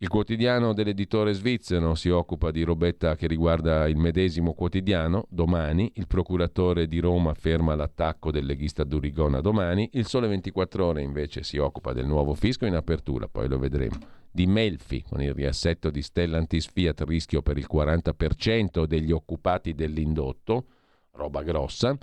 Il 0.00 0.06
quotidiano 0.06 0.74
dell'editore 0.74 1.32
svizzero 1.32 1.96
si 1.96 2.08
occupa 2.08 2.52
di 2.52 2.62
robetta 2.62 3.16
che 3.16 3.26
riguarda 3.26 3.88
il 3.88 3.96
medesimo 3.96 4.54
quotidiano. 4.54 5.26
Domani 5.28 5.90
il 5.96 6.06
procuratore 6.06 6.86
di 6.86 7.00
Roma 7.00 7.34
ferma 7.34 7.74
l'attacco 7.74 8.30
del 8.30 8.46
leghista 8.46 8.84
Durigona 8.84 9.40
domani. 9.40 9.90
Il 9.94 10.06
Sole 10.06 10.28
24 10.28 10.86
Ore 10.86 11.02
invece 11.02 11.42
si 11.42 11.58
occupa 11.58 11.92
del 11.92 12.06
nuovo 12.06 12.34
fisco 12.34 12.64
in 12.64 12.76
apertura, 12.76 13.26
poi 13.26 13.48
lo 13.48 13.58
vedremo. 13.58 13.98
Di 14.30 14.46
Melfi 14.46 15.02
con 15.02 15.20
il 15.20 15.34
riassetto 15.34 15.90
di 15.90 16.00
Stellantis 16.00 16.68
Fiat 16.70 17.00
rischio 17.00 17.42
per 17.42 17.58
il 17.58 17.66
40% 17.68 18.84
degli 18.84 19.10
occupati 19.10 19.74
dell'indotto, 19.74 20.66
roba 21.10 21.42
grossa 21.42 21.98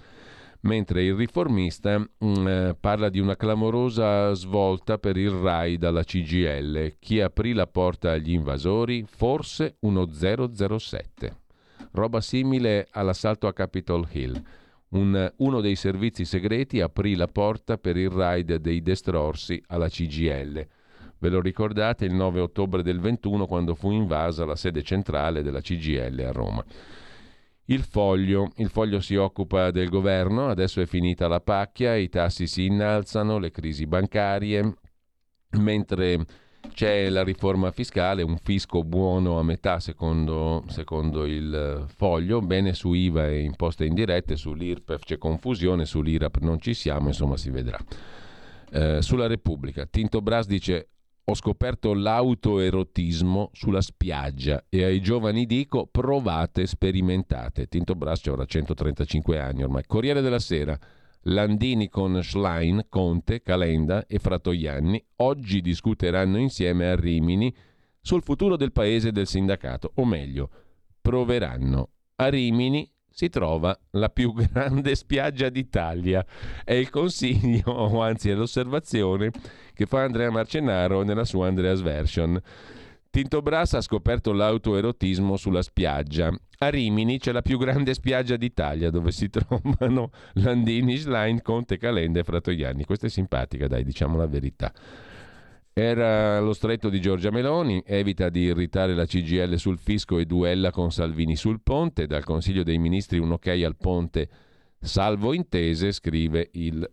mentre 0.66 1.04
il 1.04 1.16
riformista 1.16 1.98
mh, 1.98 2.08
mm, 2.24 2.48
eh, 2.48 2.78
parla 2.80 3.10
di 3.10 3.20
una 3.20 3.36
clamorosa 3.36 4.34
svolta 4.34 4.98
per 4.98 5.18
il 5.18 5.30
RAI 5.30 5.78
dalla 5.78 6.04
CGL. 6.04 6.96
Chi 7.00 7.22
aprì 7.22 7.54
la 7.54 7.68
porta 7.68 8.12
agli 8.12 8.32
invasori? 8.32 9.06
Forse 9.08 9.78
uno 9.82 10.08
007. 10.12 11.44
Roba 11.92 12.20
simile 12.20 12.88
all'assalto 12.92 13.48
a 13.48 13.54
Capitol 13.54 14.08
Hill. 14.12 14.42
Un, 14.90 15.32
uno 15.38 15.62
dei 15.62 15.76
servizi 15.76 16.26
segreti 16.26 16.80
aprì 16.82 17.16
la 17.16 17.28
porta 17.28 17.78
per 17.78 17.98
il 17.98 18.10
raid 18.10 18.56
dei 18.56 18.82
destrorsi 18.82 19.62
alla 19.68 19.88
CGL. 19.88 20.68
Ve 21.18 21.30
lo 21.30 21.42
ricordate 21.42 22.06
il 22.06 22.14
9 22.14 22.40
ottobre 22.40 22.84
del 22.84 23.00
21 23.00 23.46
quando 23.46 23.76
fu 23.76 23.92
invasa 23.92 24.46
la 24.46 24.56
sede 24.56 24.84
centrale 24.84 25.42
della 25.42 25.62
CGL 25.62 26.20
a 26.20 26.32
Roma. 26.32 26.64
Il 27.66 27.82
foglio. 27.84 28.52
Il 28.58 28.70
foglio 28.70 29.00
si 29.00 29.16
occupa 29.16 29.72
del 29.72 29.90
governo, 29.90 30.48
adesso 30.48 30.82
è 30.82 30.86
finita 30.86 31.28
la 31.28 31.40
pacchia, 31.40 31.96
i 31.96 32.10
tassi 32.10 32.46
si 32.46 32.66
innalzano, 32.66 33.40
le 33.40 33.50
crisi 33.50 33.88
bancarie, 33.88 34.74
mentre 35.58 36.26
c'è 36.74 37.10
la 37.10 37.24
riforma 37.24 37.72
fiscale, 37.72 38.22
un 38.22 38.38
fisco 38.38 38.84
buono 38.84 39.40
a 39.40 39.44
metà 39.44 39.80
secondo, 39.80 40.64
secondo 40.68 41.26
il 41.26 41.86
foglio, 41.88 42.42
bene 42.42 42.74
su 42.74 42.94
IVA 42.94 43.30
e 43.30 43.42
imposte 43.42 43.86
indirette, 43.86 44.36
sull'IRPEF 44.36 45.04
c'è 45.04 45.18
confusione, 45.18 45.86
sull'IRAP 45.86 46.38
non 46.42 46.60
ci 46.60 46.74
siamo, 46.74 47.08
insomma 47.08 47.38
si 47.38 47.50
vedrà. 47.50 47.80
Eh, 48.72 49.02
sulla 49.02 49.28
Repubblica, 49.28 49.86
Tinto 49.86 50.22
Bras 50.22 50.48
dice 50.48 50.90
ho 51.28 51.34
scoperto 51.34 51.94
l'autoerotismo 51.94 53.50
sulla 53.52 53.82
spiaggia 53.82 54.64
e 54.70 54.84
ai 54.84 55.02
giovani 55.02 55.48
dico 55.48 55.88
provate, 55.88 56.68
sperimentate. 56.68 57.66
Tinto 57.66 57.96
Braccio 57.96 58.34
avrà 58.34 58.46
135 58.46 59.40
anni 59.40 59.64
ormai. 59.64 59.84
Corriere 59.88 60.22
della 60.22 60.40
Sera. 60.40 60.78
Landini 61.28 61.90
con 61.90 62.22
Schlein, 62.22 62.86
Conte, 62.88 63.42
Calenda 63.42 64.06
e 64.06 64.20
Fratoianni 64.20 65.04
oggi 65.18 65.62
discuteranno 65.62 66.38
insieme 66.38 66.88
a 66.88 66.96
Rimini 66.96 67.52
sul 68.00 68.22
futuro 68.22 68.56
del 68.56 68.72
paese 68.72 69.08
e 69.08 69.12
del 69.12 69.26
sindacato, 69.26 69.94
o 69.96 70.06
meglio, 70.06 70.52
proveranno. 71.02 71.90
A 72.18 72.28
Rimini 72.28 72.88
si 73.16 73.30
trova 73.30 73.78
la 73.92 74.10
più 74.10 74.34
grande 74.52 74.94
spiaggia 74.94 75.48
d'Italia. 75.48 76.24
È 76.66 76.74
il 76.74 76.90
consiglio, 76.90 77.72
o 77.72 78.02
anzi 78.02 78.30
è 78.30 78.34
l'osservazione 78.34 79.32
che 79.74 79.86
fa 79.86 80.04
Andrea 80.04 80.30
Marcenaro 80.30 81.02
nella 81.04 81.24
sua 81.24 81.48
Andreas 81.48 81.82
Version. 81.82 82.38
Tinto 83.10 83.42
Brass 83.42 83.72
ha 83.74 83.80
scoperto 83.82 84.34
l'autoerotismo 84.34 85.38
sulla 85.38 85.62
spiaggia. 85.62 86.38
A 86.58 86.70
Rimini 86.70 87.18
c'è 87.18 87.32
la 87.32 87.42
più 87.42 87.58
grande 87.58 87.94
spiaggia 87.94 88.36
d'Italia 88.36 88.90
dove 88.90 89.12
si 89.12 89.30
trovano 89.32 90.12
Landini, 90.34 90.98
Schlein, 90.98 91.42
Conte, 91.42 91.78
Calenda 91.78 92.20
e 92.20 92.24
Fratoianni. 92.26 92.84
Questa 92.84 93.08
è 93.08 93.10
simpatica, 93.10 93.68
dai, 93.68 93.86
diciamo 93.86 94.18
la 94.18 94.28
verità. 94.28 94.74
Era 95.78 96.40
lo 96.40 96.54
stretto 96.54 96.88
di 96.88 97.02
Giorgia 97.02 97.32
Meloni, 97.32 97.84
evita 97.86 98.30
di 98.30 98.44
irritare 98.44 98.96
la 98.96 99.06
CGL 99.06 99.58
sul 99.58 99.78
fisco 99.78 100.20
e 100.20 100.26
duella 100.26 100.72
con 100.72 100.90
Salvini 100.90 101.36
sul 101.36 101.60
ponte. 101.62 102.08
Dal 102.08 102.24
Consiglio 102.24 102.64
dei 102.64 102.78
Ministri 102.78 103.20
un 103.20 103.34
ok 103.34 103.48
al 103.48 103.76
ponte 103.76 104.30
salvo 104.80 105.34
intese, 105.34 105.92
scrive 105.92 106.48
il 106.54 106.90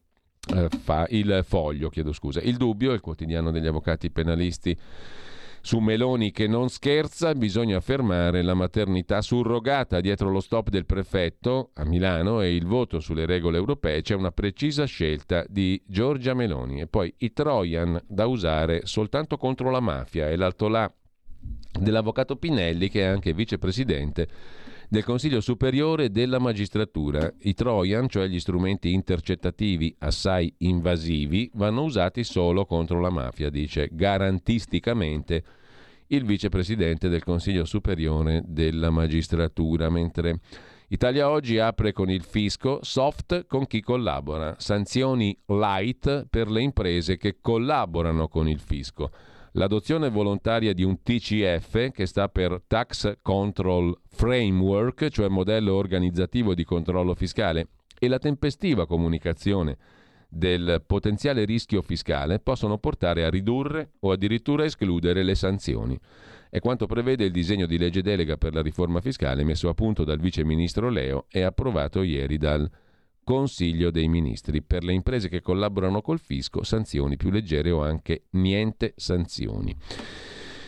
eh, 0.56 0.68
fa 0.68 1.06
il 1.10 1.44
foglio, 1.46 1.90
chiedo 1.90 2.12
scusa. 2.12 2.40
Il 2.40 2.56
dubbio, 2.56 2.92
il 2.92 3.00
quotidiano 3.00 3.52
degli 3.52 3.68
avvocati 3.68 4.10
penalisti 4.10 4.76
su 5.62 5.78
Meloni 5.78 6.32
che 6.32 6.48
non 6.48 6.68
scherza, 6.68 7.34
bisogna 7.34 7.80
fermare 7.80 8.42
la 8.42 8.54
maternità 8.54 9.22
surrogata 9.22 10.00
dietro 10.00 10.28
lo 10.28 10.40
stop 10.40 10.68
del 10.68 10.84
prefetto 10.84 11.70
a 11.74 11.84
Milano 11.84 12.40
e 12.40 12.54
il 12.54 12.66
voto 12.66 12.98
sulle 12.98 13.26
regole 13.26 13.58
europee. 13.58 14.02
C'è 14.02 14.14
una 14.14 14.32
precisa 14.32 14.84
scelta 14.84 15.44
di 15.48 15.80
Giorgia 15.86 16.34
Meloni 16.34 16.80
e 16.80 16.88
poi 16.88 17.14
i 17.18 17.32
Trojan 17.32 18.02
da 18.08 18.26
usare 18.26 18.86
soltanto 18.86 19.36
contro 19.36 19.70
la 19.70 19.80
mafia 19.80 20.28
e 20.28 20.36
l'altolà 20.36 20.92
dell'avvocato 21.78 22.36
Pinelli 22.36 22.88
che 22.88 23.02
è 23.02 23.04
anche 23.04 23.32
vicepresidente 23.32 24.28
del 24.92 25.04
Consiglio 25.04 25.40
Superiore 25.40 26.10
della 26.10 26.38
Magistratura. 26.38 27.32
I 27.44 27.54
Trojan, 27.54 28.10
cioè 28.10 28.26
gli 28.26 28.38
strumenti 28.38 28.92
intercettativi 28.92 29.96
assai 30.00 30.52
invasivi, 30.58 31.50
vanno 31.54 31.84
usati 31.84 32.22
solo 32.24 32.66
contro 32.66 33.00
la 33.00 33.08
mafia, 33.08 33.48
dice 33.48 33.88
garantisticamente 33.90 35.44
il 36.08 36.26
vicepresidente 36.26 37.08
del 37.08 37.24
Consiglio 37.24 37.64
Superiore 37.64 38.42
della 38.44 38.90
Magistratura, 38.90 39.88
mentre 39.88 40.40
Italia 40.88 41.30
Oggi 41.30 41.56
apre 41.56 41.92
con 41.92 42.10
il 42.10 42.22
fisco, 42.22 42.80
soft 42.82 43.46
con 43.46 43.66
chi 43.66 43.80
collabora, 43.80 44.56
sanzioni 44.58 45.34
light 45.46 46.26
per 46.28 46.50
le 46.50 46.60
imprese 46.60 47.16
che 47.16 47.38
collaborano 47.40 48.28
con 48.28 48.46
il 48.46 48.60
fisco. 48.60 49.10
L'adozione 49.54 50.08
volontaria 50.08 50.72
di 50.72 50.82
un 50.82 51.02
TCF, 51.02 51.90
che 51.90 52.06
sta 52.06 52.28
per 52.28 52.62
Tax 52.66 53.18
Control 53.20 53.94
Framework, 54.08 55.10
cioè 55.10 55.28
modello 55.28 55.74
organizzativo 55.74 56.54
di 56.54 56.64
controllo 56.64 57.14
fiscale, 57.14 57.68
e 57.98 58.08
la 58.08 58.18
tempestiva 58.18 58.86
comunicazione 58.86 59.76
del 60.26 60.82
potenziale 60.86 61.44
rischio 61.44 61.82
fiscale 61.82 62.38
possono 62.38 62.78
portare 62.78 63.26
a 63.26 63.28
ridurre 63.28 63.90
o 64.00 64.12
addirittura 64.12 64.64
escludere 64.64 65.22
le 65.22 65.34
sanzioni. 65.34 66.00
È 66.48 66.58
quanto 66.58 66.86
prevede 66.86 67.24
il 67.24 67.30
disegno 67.30 67.66
di 67.66 67.76
legge 67.76 68.00
delega 68.00 68.38
per 68.38 68.54
la 68.54 68.62
riforma 68.62 69.02
fiscale 69.02 69.44
messo 69.44 69.68
a 69.68 69.74
punto 69.74 70.04
dal 70.04 70.18
vice 70.18 70.44
ministro 70.44 70.88
Leo 70.88 71.26
e 71.28 71.42
approvato 71.42 72.02
ieri 72.02 72.38
dal 72.38 72.70
Consiglio 73.24 73.90
dei 73.90 74.08
Ministri. 74.08 74.62
Per 74.62 74.84
le 74.84 74.92
imprese 74.92 75.28
che 75.28 75.40
collaborano 75.40 76.00
col 76.02 76.18
fisco, 76.18 76.62
sanzioni 76.62 77.16
più 77.16 77.30
leggere 77.30 77.70
o 77.70 77.82
anche 77.82 78.24
niente 78.30 78.94
sanzioni. 78.96 79.76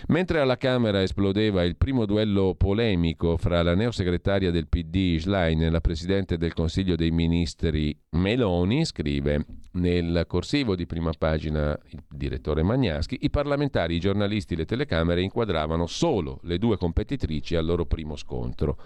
Mentre 0.09 0.41
alla 0.41 0.59
Camera 0.59 1.01
esplodeva 1.01 1.65
il 1.65 1.77
primo 1.77 2.05
duello 2.05 2.55
polemico 2.55 3.39
fra 3.39 3.63
la 3.63 3.75
neosegretaria 3.75 4.51
del 4.51 4.69
PD 4.69 5.19
Schlein 5.19 5.63
e 5.63 5.71
la 5.71 5.81
Presidente 5.81 6.37
del 6.37 6.53
Consiglio 6.53 6.95
dei 6.95 7.11
Ministri 7.11 7.97
Meloni, 8.11 8.85
scrive 8.85 9.47
nel 9.73 10.25
corsivo 10.27 10.77
di 10.77 10.85
prima 10.85 11.13
pagina 11.17 11.79
il 11.89 12.05
direttore 12.11 12.63
Magnaschi, 12.63 13.19
i 13.23 13.31
parlamentari, 13.31 13.95
i 13.95 14.01
giornalisti, 14.01 14.57
le 14.57 14.67
telecamere 14.67 15.23
inquadravano 15.23 15.87
solo 15.87 16.39
le 16.43 16.59
due 16.59 16.77
competitrici 16.77 17.57
al 17.57 17.65
loro 17.65 17.87
primo 17.87 18.15
scontro. 18.17 18.77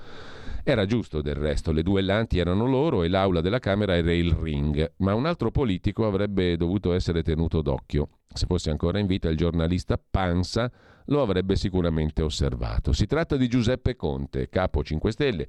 Era 0.70 0.84
giusto 0.84 1.22
del 1.22 1.34
resto, 1.34 1.72
le 1.72 1.82
duellanti 1.82 2.38
erano 2.38 2.66
loro 2.66 3.02
e 3.02 3.08
l'aula 3.08 3.40
della 3.40 3.58
Camera 3.58 3.96
era 3.96 4.12
il 4.12 4.32
ring, 4.32 4.92
ma 4.98 5.14
un 5.14 5.24
altro 5.24 5.50
politico 5.50 6.06
avrebbe 6.06 6.58
dovuto 6.58 6.92
essere 6.92 7.22
tenuto 7.22 7.62
d'occhio. 7.62 8.18
Se 8.30 8.44
fosse 8.44 8.68
ancora 8.68 8.98
in 8.98 9.06
vita 9.06 9.30
il 9.30 9.38
giornalista 9.38 9.98
Pansa 9.98 10.70
lo 11.06 11.22
avrebbe 11.22 11.56
sicuramente 11.56 12.20
osservato. 12.20 12.92
Si 12.92 13.06
tratta 13.06 13.38
di 13.38 13.48
Giuseppe 13.48 13.96
Conte, 13.96 14.50
capo 14.50 14.84
5 14.84 15.10
Stelle, 15.10 15.48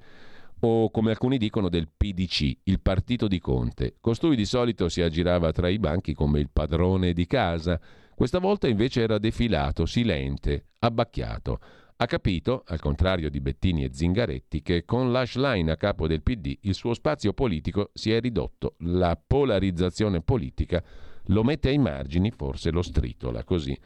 o 0.61 0.89
come 0.89 1.09
alcuni 1.09 1.37
dicono 1.37 1.67
del 1.67 1.89
PDC, 1.89 2.59
il 2.63 2.79
partito 2.79 3.27
di 3.27 3.39
Conte. 3.39 3.97
Costui 3.99 4.37
di 4.37 4.45
solito 4.45 4.87
si 4.87 5.01
aggirava 5.01 5.51
tra 5.51 5.67
i 5.67 5.79
banchi 5.79 6.13
come 6.13 6.39
il 6.39 6.49
padrone 6.49 7.11
di 7.11 7.27
casa, 7.27 7.77
questa 8.15 8.39
volta 8.39 8.69
invece 8.69 9.01
era 9.01 9.17
defilato, 9.17 9.85
silente, 9.85 10.67
abbacchiato. 10.79 11.59
Ha 12.01 12.05
capito, 12.05 12.63
al 12.67 12.79
contrario 12.79 13.29
di 13.29 13.41
Bettini 13.41 13.83
e 13.83 13.89
Zingaretti, 13.91 14.61
che 14.61 14.85
con 14.85 15.11
l'ashline 15.11 15.69
a 15.69 15.75
capo 15.75 16.07
del 16.07 16.23
PD 16.23 16.59
il 16.61 16.73
suo 16.73 16.93
spazio 16.93 17.33
politico 17.33 17.89
si 17.93 18.13
è 18.13 18.21
ridotto. 18.21 18.75
La 18.79 19.21
polarizzazione 19.21 20.21
politica 20.21 20.81
lo 21.25 21.43
mette 21.43 21.67
ai 21.67 21.77
margini, 21.77 22.31
forse 22.31 22.71
lo 22.71 22.81
stritola 22.81 23.43
così 23.43 23.77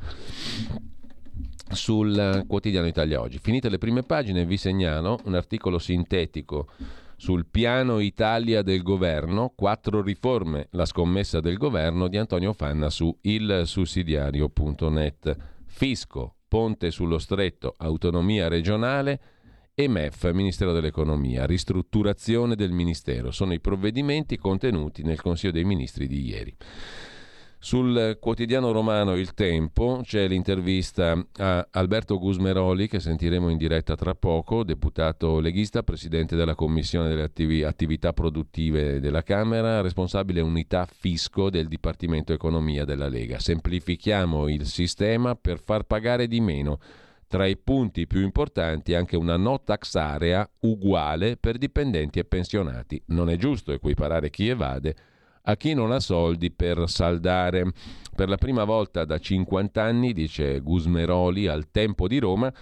sul 1.71 2.43
quotidiano 2.45 2.85
Italia 2.85 3.19
Oggi. 3.19 3.39
Finite 3.39 3.69
le 3.69 3.79
prime 3.79 4.03
pagine 4.03 4.45
vi 4.45 4.57
segnalo 4.57 5.17
un 5.23 5.33
articolo 5.33 5.79
sintetico 5.79 6.67
sul 7.15 7.47
piano 7.47 7.97
Italia 7.97 8.61
del 8.61 8.83
governo, 8.83 9.53
quattro 9.55 10.03
riforme, 10.03 10.67
la 10.73 10.85
scommessa 10.85 11.39
del 11.39 11.57
governo 11.57 12.07
di 12.07 12.17
Antonio 12.17 12.53
Fanna 12.53 12.91
su 12.91 13.17
ilsussidiario.net. 13.21 15.35
Fisco, 15.65 16.35
ponte 16.53 16.91
sullo 16.91 17.17
stretto, 17.17 17.73
autonomia 17.79 18.47
regionale 18.47 19.19
e 19.73 19.87
MEF, 19.87 20.31
Ministero 20.33 20.71
dell'Economia, 20.71 21.47
ristrutturazione 21.47 22.53
del 22.53 22.71
Ministero. 22.71 23.31
Sono 23.31 23.53
i 23.53 23.59
provvedimenti 23.59 24.37
contenuti 24.37 25.01
nel 25.01 25.19
Consiglio 25.19 25.51
dei 25.51 25.63
Ministri 25.63 26.05
di 26.05 26.27
ieri. 26.27 26.55
Sul 27.63 28.17
quotidiano 28.19 28.73
romano 28.73 29.15
Il 29.15 29.33
Tempo 29.33 30.01
c'è 30.03 30.27
l'intervista 30.27 31.17
a 31.37 31.65
Alberto 31.71 32.19
Gusmeroli 32.19 32.89
che 32.89 32.99
sentiremo 32.99 33.47
in 33.47 33.55
diretta 33.55 33.95
tra 33.95 34.13
poco, 34.15 34.65
deputato 34.65 35.39
leghista, 35.39 35.81
presidente 35.81 36.35
della 36.35 36.55
Commissione 36.55 37.07
delle 37.07 37.23
attivi- 37.23 37.63
attività 37.63 38.11
produttive 38.11 38.99
della 38.99 39.23
Camera, 39.23 39.79
responsabile 39.79 40.41
unità 40.41 40.85
fisco 40.85 41.49
del 41.49 41.69
Dipartimento 41.69 42.33
Economia 42.33 42.83
della 42.83 43.07
Lega. 43.07 43.39
Semplifichiamo 43.39 44.49
il 44.49 44.65
sistema 44.65 45.35
per 45.35 45.57
far 45.57 45.83
pagare 45.83 46.27
di 46.27 46.41
meno. 46.41 46.79
Tra 47.27 47.45
i 47.45 47.55
punti 47.55 48.07
più 48.07 48.23
importanti 48.23 48.93
anche 48.93 49.15
una 49.15 49.37
no 49.37 49.61
tax 49.63 49.95
area 49.95 50.45
uguale 50.59 51.37
per 51.37 51.57
dipendenti 51.57 52.19
e 52.19 52.25
pensionati. 52.25 53.01
Non 53.07 53.29
è 53.29 53.37
giusto 53.37 53.71
equiparare 53.71 54.29
chi 54.29 54.49
evade 54.49 54.95
a 55.43 55.55
chi 55.55 55.73
non 55.73 55.91
ha 55.91 55.99
soldi 55.99 56.51
per 56.51 56.83
saldare. 56.87 57.71
Per 58.15 58.29
la 58.29 58.37
prima 58.37 58.63
volta 58.63 59.05
da 59.05 59.17
50 59.17 59.81
anni, 59.81 60.13
dice 60.13 60.59
Gusmeroli 60.59 61.47
al 61.47 61.71
Tempo 61.71 62.07
di 62.07 62.19
Roma, 62.19 62.53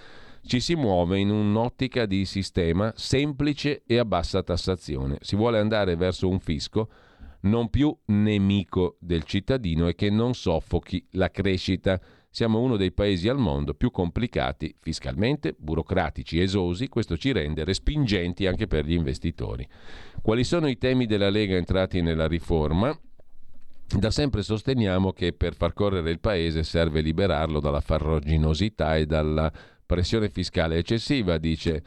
ci 0.44 0.60
si 0.60 0.76
muove 0.76 1.20
in 1.20 1.30
un'ottica 1.30 2.06
di 2.06 2.26
sistema 2.26 2.92
semplice 2.96 3.84
e 3.86 3.98
a 3.98 4.06
bassa 4.06 4.42
tassazione. 4.42 5.18
Si 5.22 5.36
vuole 5.36 5.60
andare 5.60 5.96
verso 5.96 6.28
un 6.28 6.40
fisco 6.40 6.90
non 7.42 7.70
più 7.70 7.96
nemico 8.06 8.98
del 9.00 9.24
cittadino 9.24 9.88
e 9.88 9.96
che 9.96 10.10
non 10.10 10.34
soffochi 10.34 11.06
la 11.12 11.30
crescita. 11.30 12.00
Siamo 12.34 12.62
uno 12.62 12.78
dei 12.78 12.94
paesi 12.94 13.28
al 13.28 13.38
mondo 13.38 13.74
più 13.74 13.92
complicati 13.92 14.74
fiscalmente, 14.80 15.54
burocratici, 15.58 16.40
esosi, 16.40 16.88
questo 16.88 17.18
ci 17.18 17.34
rende 17.34 17.66
respingenti 17.66 18.48
anche 18.48 18.68
per 18.68 18.86
gli 18.86 18.94
investitori. 18.94 19.68
Quali 20.22 20.46
sono 20.46 20.70
i 20.70 20.78
temi 20.78 21.08
della 21.08 21.30
Lega 21.30 21.58
entrati 21.58 22.02
nella 22.02 22.30
riforma? 22.30 22.98
Da 23.86 24.12
sempre 24.12 24.44
sosteniamo 24.44 25.12
che 25.12 25.34
per 25.34 25.56
far 25.56 25.74
correre 25.74 26.10
il 26.10 26.22
paese 26.22 26.64
serve 26.64 27.02
liberarlo 27.02 27.60
dalla 27.60 27.82
farroginosità 27.82 28.96
e 28.96 29.06
dalla 29.06 29.52
pressione 29.86 30.30
fiscale 30.30 30.78
eccessiva, 30.78 31.38
dice 31.38 31.84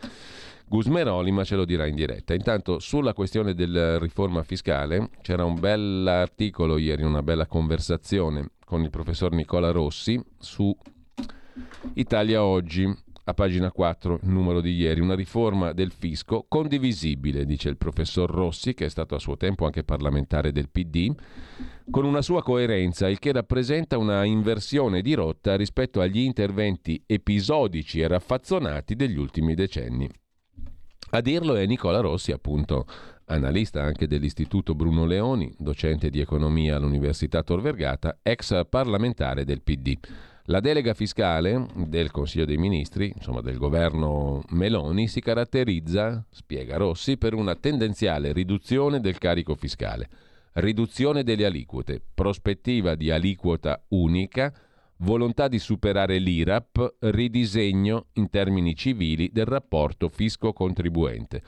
Gusmeroli, 0.67 1.31
ma 1.31 1.45
ce 1.45 1.57
lo 1.57 1.65
dirà 1.65 1.87
in 1.87 1.95
diretta. 1.95 2.35
Intanto 2.35 2.81
sulla 2.81 3.15
questione 3.15 3.55
della 3.55 3.99
riforma 3.99 4.43
fiscale 4.43 5.09
c'era 5.23 5.47
un 5.47 5.59
bel 5.59 6.07
articolo 6.07 6.77
ieri, 6.77 7.03
una 7.03 7.23
bella 7.23 7.47
conversazione 7.47 8.51
con 8.75 8.83
il 8.83 8.91
professor 8.91 9.31
Nicola 9.31 9.71
Rossi 9.71 10.21
su 10.37 10.77
Italia 11.93 12.43
Oggi, 12.43 12.93
a 13.27 13.33
pagina 13.33 13.71
4, 13.71 14.19
il 14.21 14.29
numero 14.29 14.61
di 14.61 14.75
ieri, 14.75 14.99
una 14.99 15.15
riforma 15.15 15.73
del 15.73 15.93
fisco 15.93 16.45
condivisibile, 16.49 17.45
dice 17.45 17.69
il 17.69 17.77
professor 17.77 18.29
Rossi, 18.29 18.75
che 18.75 18.87
è 18.87 18.89
stato 18.89 19.15
a 19.15 19.21
suo 19.21 19.37
tempo 19.37 19.65
anche 19.65 19.85
parlamentare 19.85 20.51
del 20.51 20.71
PD, 20.71 21.15
con 21.89 22.05
una 22.05 22.21
sua 22.21 22.43
coerenza, 22.43 23.09
il 23.09 23.21
che 23.21 23.31
rappresenta 23.31 23.97
una 23.97 24.25
inversione 24.25 25.03
di 25.03 25.15
rotta 25.15 25.55
rispetto 25.55 26.01
agli 26.01 26.19
interventi 26.19 27.01
episodici 27.07 28.01
e 28.01 28.09
raffazzonati 28.09 28.97
degli 28.97 29.19
ultimi 29.19 29.55
decenni. 29.55 30.11
A 31.11 31.21
dirlo 31.21 31.55
è 31.55 31.65
Nicola 31.65 32.01
Rossi, 32.01 32.33
appunto 32.33 32.87
analista 33.27 33.83
anche 33.83 34.07
dell'Istituto 34.07 34.75
Bruno 34.75 35.07
Leoni, 35.07 35.53
docente 35.59 36.11
di 36.11 36.21
economia 36.21 36.77
all'Università 36.77 37.43
Tor 37.43 37.61
Vergata, 37.61 38.19
ex 38.23 38.67
parlamentare 38.69 39.45
del 39.45 39.63
PD. 39.63 39.97
La 40.49 40.61
delega 40.61 40.93
fiscale 40.93 41.67
del 41.75 42.11
Consiglio 42.11 42.45
dei 42.45 42.59
Ministri, 42.59 43.11
insomma 43.15 43.41
del 43.41 43.57
governo 43.57 44.43
Meloni, 44.51 45.09
si 45.09 45.21
caratterizza, 45.21 46.25
spiega 46.31 46.77
Rossi, 46.77 47.17
per 47.17 47.33
una 47.33 47.55
tendenziale 47.55 48.33
riduzione 48.33 49.01
del 49.01 49.17
carico 49.17 49.55
fiscale, 49.55 50.09
riduzione 50.55 51.23
delle 51.23 51.47
aliquote, 51.47 52.03
prospettiva 52.13 52.95
di 52.95 53.11
aliquota 53.11 53.83
unica, 53.89 54.53
volontà 54.99 55.49
di 55.49 55.59
superare 55.59 56.19
l'IRAP, 56.19 56.97
ridisegno 57.01 58.09
in 58.15 58.29
termini 58.29 58.77
civili 58.77 59.31
del 59.33 59.47
rapporto 59.47 60.11
fisco-contribuente 60.11 61.43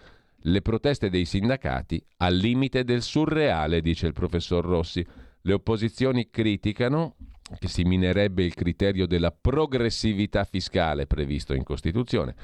le 0.49 0.63
proteste 0.63 1.11
dei 1.11 1.25
sindacati 1.25 2.05
al 2.19 2.37
limite 2.37 2.85
del 2.85 3.03
surreale, 3.03 3.81
dice 3.81 4.07
il 4.07 4.13
professor 4.13 4.65
Rossi. 4.65 5.05
Le 5.43 5.53
opposizioni 5.53 6.29
criticano 6.31 7.17
che 7.59 7.69
si 7.69 7.85
minerebbe 7.85 8.45
il 8.45 8.55
criterio 8.55 9.07
della 9.07 9.33
progressività 9.33 10.45
fiscale 10.45 11.07
previsto 11.07 11.55
in 11.55 11.63
Costituzione. 11.63 12.35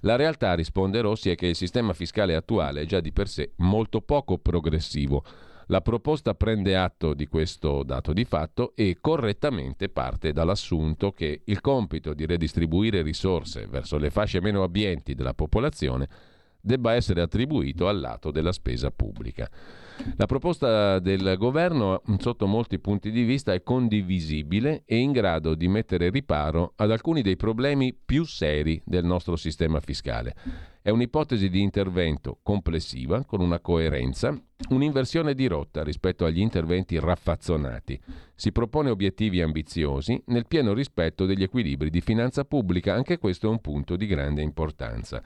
La 0.00 0.16
realtà, 0.16 0.54
risponde 0.54 1.00
Rossi, 1.00 1.30
è 1.30 1.34
che 1.34 1.46
il 1.46 1.56
sistema 1.56 1.92
fiscale 1.92 2.34
attuale 2.34 2.82
è 2.82 2.86
già 2.86 3.00
di 3.00 3.12
per 3.12 3.28
sé 3.28 3.52
molto 3.56 4.00
poco 4.00 4.38
progressivo. 4.38 5.24
La 5.66 5.80
proposta 5.80 6.34
prende 6.34 6.76
atto 6.76 7.14
di 7.14 7.26
questo 7.28 7.82
dato 7.82 8.12
di 8.12 8.24
fatto 8.24 8.72
e 8.74 8.98
correttamente 9.00 9.88
parte 9.88 10.32
dall'assunto 10.32 11.12
che 11.12 11.42
il 11.44 11.60
compito 11.60 12.14
di 12.14 12.26
redistribuire 12.26 13.00
risorse 13.00 13.66
verso 13.66 13.96
le 13.96 14.10
fasce 14.10 14.40
meno 14.40 14.62
abbienti 14.64 15.14
della 15.14 15.34
popolazione 15.34 16.08
debba 16.62 16.94
essere 16.94 17.20
attribuito 17.20 17.88
al 17.88 18.00
lato 18.00 18.30
della 18.30 18.52
spesa 18.52 18.90
pubblica. 18.90 19.50
La 20.16 20.26
proposta 20.26 20.98
del 21.00 21.36
governo, 21.36 22.02
sotto 22.18 22.46
molti 22.46 22.78
punti 22.78 23.10
di 23.10 23.24
vista, 23.24 23.52
è 23.52 23.62
condivisibile 23.62 24.82
e 24.86 24.96
in 24.96 25.12
grado 25.12 25.54
di 25.54 25.68
mettere 25.68 26.08
riparo 26.10 26.72
ad 26.76 26.90
alcuni 26.90 27.20
dei 27.22 27.36
problemi 27.36 27.94
più 27.94 28.24
seri 28.24 28.80
del 28.84 29.04
nostro 29.04 29.36
sistema 29.36 29.80
fiscale. 29.80 30.34
È 30.80 30.90
un'ipotesi 30.90 31.48
di 31.48 31.60
intervento 31.60 32.38
complessiva, 32.42 33.24
con 33.24 33.40
una 33.40 33.60
coerenza, 33.60 34.36
un'inversione 34.70 35.34
di 35.34 35.46
rotta 35.46 35.84
rispetto 35.84 36.24
agli 36.24 36.40
interventi 36.40 36.98
raffazzonati. 36.98 38.00
Si 38.34 38.50
propone 38.50 38.90
obiettivi 38.90 39.42
ambiziosi 39.42 40.20
nel 40.26 40.48
pieno 40.48 40.72
rispetto 40.72 41.26
degli 41.26 41.44
equilibri 41.44 41.90
di 41.90 42.00
finanza 42.00 42.44
pubblica, 42.44 42.94
anche 42.94 43.18
questo 43.18 43.46
è 43.46 43.50
un 43.50 43.60
punto 43.60 43.94
di 43.94 44.06
grande 44.06 44.42
importanza. 44.42 45.22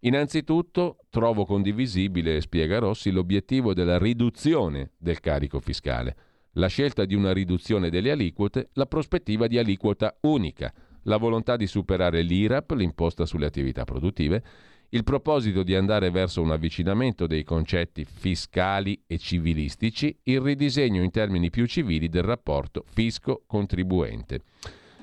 Innanzitutto 0.00 0.98
trovo 1.10 1.44
condivisibile, 1.44 2.40
spiega 2.40 2.78
Rossi, 2.78 3.10
l'obiettivo 3.10 3.74
della 3.74 3.98
riduzione 3.98 4.92
del 4.96 5.18
carico 5.18 5.58
fiscale, 5.58 6.16
la 6.52 6.68
scelta 6.68 7.04
di 7.04 7.16
una 7.16 7.32
riduzione 7.32 7.90
delle 7.90 8.12
aliquote, 8.12 8.68
la 8.74 8.86
prospettiva 8.86 9.48
di 9.48 9.58
aliquota 9.58 10.16
unica, 10.22 10.72
la 11.02 11.16
volontà 11.16 11.56
di 11.56 11.66
superare 11.66 12.22
l'IRAP, 12.22 12.72
l'imposta 12.72 13.26
sulle 13.26 13.46
attività 13.46 13.84
produttive, 13.84 14.42
il 14.90 15.04
proposito 15.04 15.64
di 15.64 15.74
andare 15.74 16.10
verso 16.10 16.40
un 16.40 16.52
avvicinamento 16.52 17.26
dei 17.26 17.42
concetti 17.42 18.04
fiscali 18.04 19.02
e 19.06 19.18
civilistici, 19.18 20.16
il 20.22 20.40
ridisegno 20.40 21.02
in 21.02 21.10
termini 21.10 21.50
più 21.50 21.66
civili 21.66 22.08
del 22.08 22.22
rapporto 22.22 22.84
fisco-contribuente. 22.86 24.42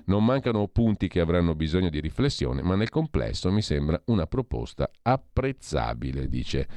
Non 0.05 0.23
mancano 0.23 0.67
punti 0.67 1.07
che 1.07 1.19
avranno 1.19 1.55
bisogno 1.55 1.89
di 1.89 1.99
riflessione, 1.99 2.61
ma 2.61 2.75
nel 2.75 2.89
complesso 2.89 3.51
mi 3.51 3.61
sembra 3.61 4.01
una 4.05 4.27
proposta 4.27 4.89
apprezzabile, 5.01 6.27
dice 6.27 6.67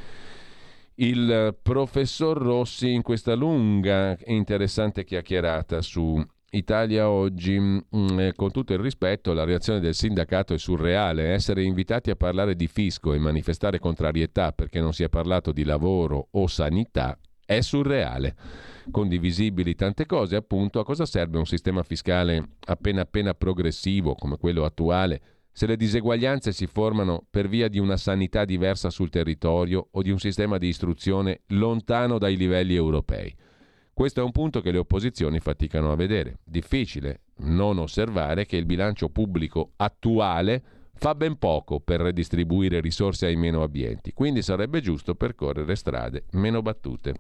il 1.00 1.56
professor 1.62 2.36
Rossi 2.36 2.92
in 2.92 3.02
questa 3.02 3.34
lunga 3.34 4.16
e 4.16 4.34
interessante 4.34 5.04
chiacchierata 5.04 5.80
su 5.80 6.20
Italia 6.50 7.08
oggi, 7.10 7.58
mm, 7.58 8.18
eh, 8.18 8.32
con 8.34 8.50
tutto 8.50 8.72
il 8.72 8.78
rispetto, 8.78 9.32
la 9.32 9.44
reazione 9.44 9.80
del 9.80 9.94
sindacato 9.94 10.54
è 10.54 10.58
surreale. 10.58 11.32
Essere 11.32 11.62
invitati 11.62 12.10
a 12.10 12.16
parlare 12.16 12.56
di 12.56 12.66
fisco 12.66 13.12
e 13.12 13.18
manifestare 13.18 13.78
contrarietà 13.78 14.52
perché 14.52 14.80
non 14.80 14.92
si 14.92 15.02
è 15.02 15.08
parlato 15.08 15.52
di 15.52 15.64
lavoro 15.64 16.28
o 16.32 16.46
sanità 16.46 17.18
è 17.48 17.62
surreale. 17.62 18.36
Condivisibili 18.90 19.74
tante 19.74 20.04
cose, 20.04 20.36
appunto, 20.36 20.80
a 20.80 20.84
cosa 20.84 21.06
serve 21.06 21.38
un 21.38 21.46
sistema 21.46 21.82
fiscale 21.82 22.56
appena 22.66 23.00
appena 23.00 23.32
progressivo 23.32 24.14
come 24.14 24.36
quello 24.36 24.66
attuale 24.66 25.20
se 25.50 25.66
le 25.66 25.76
diseguaglianze 25.76 26.52
si 26.52 26.66
formano 26.66 27.24
per 27.28 27.48
via 27.48 27.68
di 27.68 27.78
una 27.78 27.96
sanità 27.96 28.44
diversa 28.44 28.90
sul 28.90 29.08
territorio 29.08 29.88
o 29.90 30.02
di 30.02 30.10
un 30.10 30.20
sistema 30.20 30.58
di 30.58 30.68
istruzione 30.68 31.40
lontano 31.48 32.18
dai 32.18 32.36
livelli 32.36 32.74
europei? 32.74 33.34
Questo 33.92 34.20
è 34.20 34.22
un 34.22 34.30
punto 34.30 34.60
che 34.60 34.70
le 34.70 34.78
opposizioni 34.78 35.40
faticano 35.40 35.90
a 35.90 35.96
vedere. 35.96 36.38
Difficile 36.44 37.22
non 37.38 37.78
osservare 37.78 38.44
che 38.44 38.56
il 38.56 38.66
bilancio 38.66 39.08
pubblico 39.08 39.72
attuale 39.76 40.62
fa 40.98 41.14
ben 41.14 41.38
poco 41.38 41.80
per 41.80 42.00
redistribuire 42.00 42.80
risorse 42.80 43.26
ai 43.26 43.36
meno 43.36 43.62
abbienti, 43.62 44.12
quindi 44.12 44.42
sarebbe 44.42 44.80
giusto 44.80 45.14
percorrere 45.14 45.76
strade 45.76 46.24
meno 46.32 46.60
battute. 46.60 47.14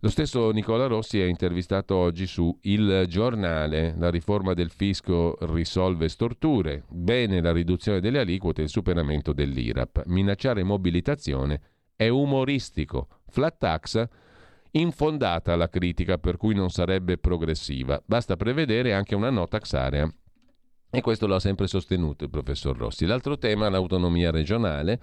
Lo 0.00 0.10
stesso 0.10 0.50
Nicola 0.50 0.86
Rossi 0.86 1.18
è 1.18 1.24
intervistato 1.24 1.96
oggi 1.96 2.26
su 2.26 2.56
Il 2.62 3.06
Giornale. 3.08 3.94
La 3.96 4.10
riforma 4.10 4.52
del 4.52 4.70
fisco 4.70 5.36
risolve 5.40 6.08
storture. 6.08 6.84
Bene 6.88 7.40
la 7.40 7.50
riduzione 7.50 8.00
delle 8.00 8.20
aliquote 8.20 8.60
e 8.60 8.64
il 8.64 8.70
superamento 8.70 9.32
dell'IRAP. 9.32 10.04
Minacciare 10.04 10.62
mobilitazione 10.62 11.60
è 11.96 12.08
umoristico. 12.08 13.08
Flat 13.26 13.56
tax 13.58 14.08
infondata 14.72 15.56
la 15.56 15.68
critica 15.68 16.18
per 16.18 16.36
cui 16.36 16.54
non 16.54 16.68
sarebbe 16.68 17.16
progressiva. 17.16 18.00
Basta 18.04 18.36
prevedere 18.36 18.92
anche 18.92 19.14
una 19.14 19.30
no 19.30 19.48
tax 19.48 19.72
area. 19.72 20.08
E 20.90 21.00
questo 21.00 21.26
lo 21.26 21.34
ha 21.34 21.40
sempre 21.40 21.66
sostenuto 21.66 22.24
il 22.24 22.30
professor 22.30 22.76
Rossi. 22.76 23.06
L'altro 23.06 23.38
tema, 23.38 23.68
l'autonomia 23.68 24.30
regionale, 24.30 25.00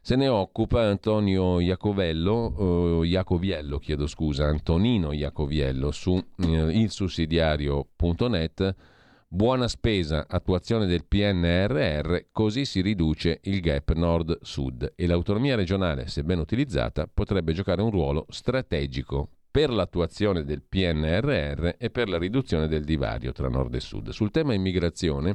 se 0.00 0.16
ne 0.16 0.28
occupa 0.28 0.82
Antonio 0.82 1.60
Iacovello, 1.60 3.02
eh, 3.02 3.06
Iacoviello, 3.08 3.78
chiedo 3.78 4.06
scusa, 4.06 4.46
Antonino 4.46 5.12
Iacoviello 5.12 5.90
su 5.90 6.22
eh, 6.36 6.46
ilsussidiario.net 6.46 8.74
Buona 9.30 9.68
spesa, 9.68 10.24
attuazione 10.26 10.86
del 10.86 11.04
PNRR, 11.04 12.28
così 12.32 12.64
si 12.64 12.80
riduce 12.80 13.40
il 13.42 13.60
gap 13.60 13.92
nord-sud. 13.92 14.94
E 14.96 15.06
l'autonomia 15.06 15.54
regionale, 15.54 16.08
se 16.08 16.24
ben 16.24 16.38
utilizzata, 16.38 17.06
potrebbe 17.12 17.52
giocare 17.52 17.82
un 17.82 17.90
ruolo 17.90 18.24
strategico 18.30 19.32
per 19.58 19.70
l'attuazione 19.70 20.44
del 20.44 20.62
PNRR 20.62 21.70
e 21.78 21.90
per 21.90 22.08
la 22.08 22.16
riduzione 22.16 22.68
del 22.68 22.84
divario 22.84 23.32
tra 23.32 23.48
nord 23.48 23.74
e 23.74 23.80
sud. 23.80 24.10
Sul 24.10 24.30
tema 24.30 24.54
immigrazione, 24.54 25.34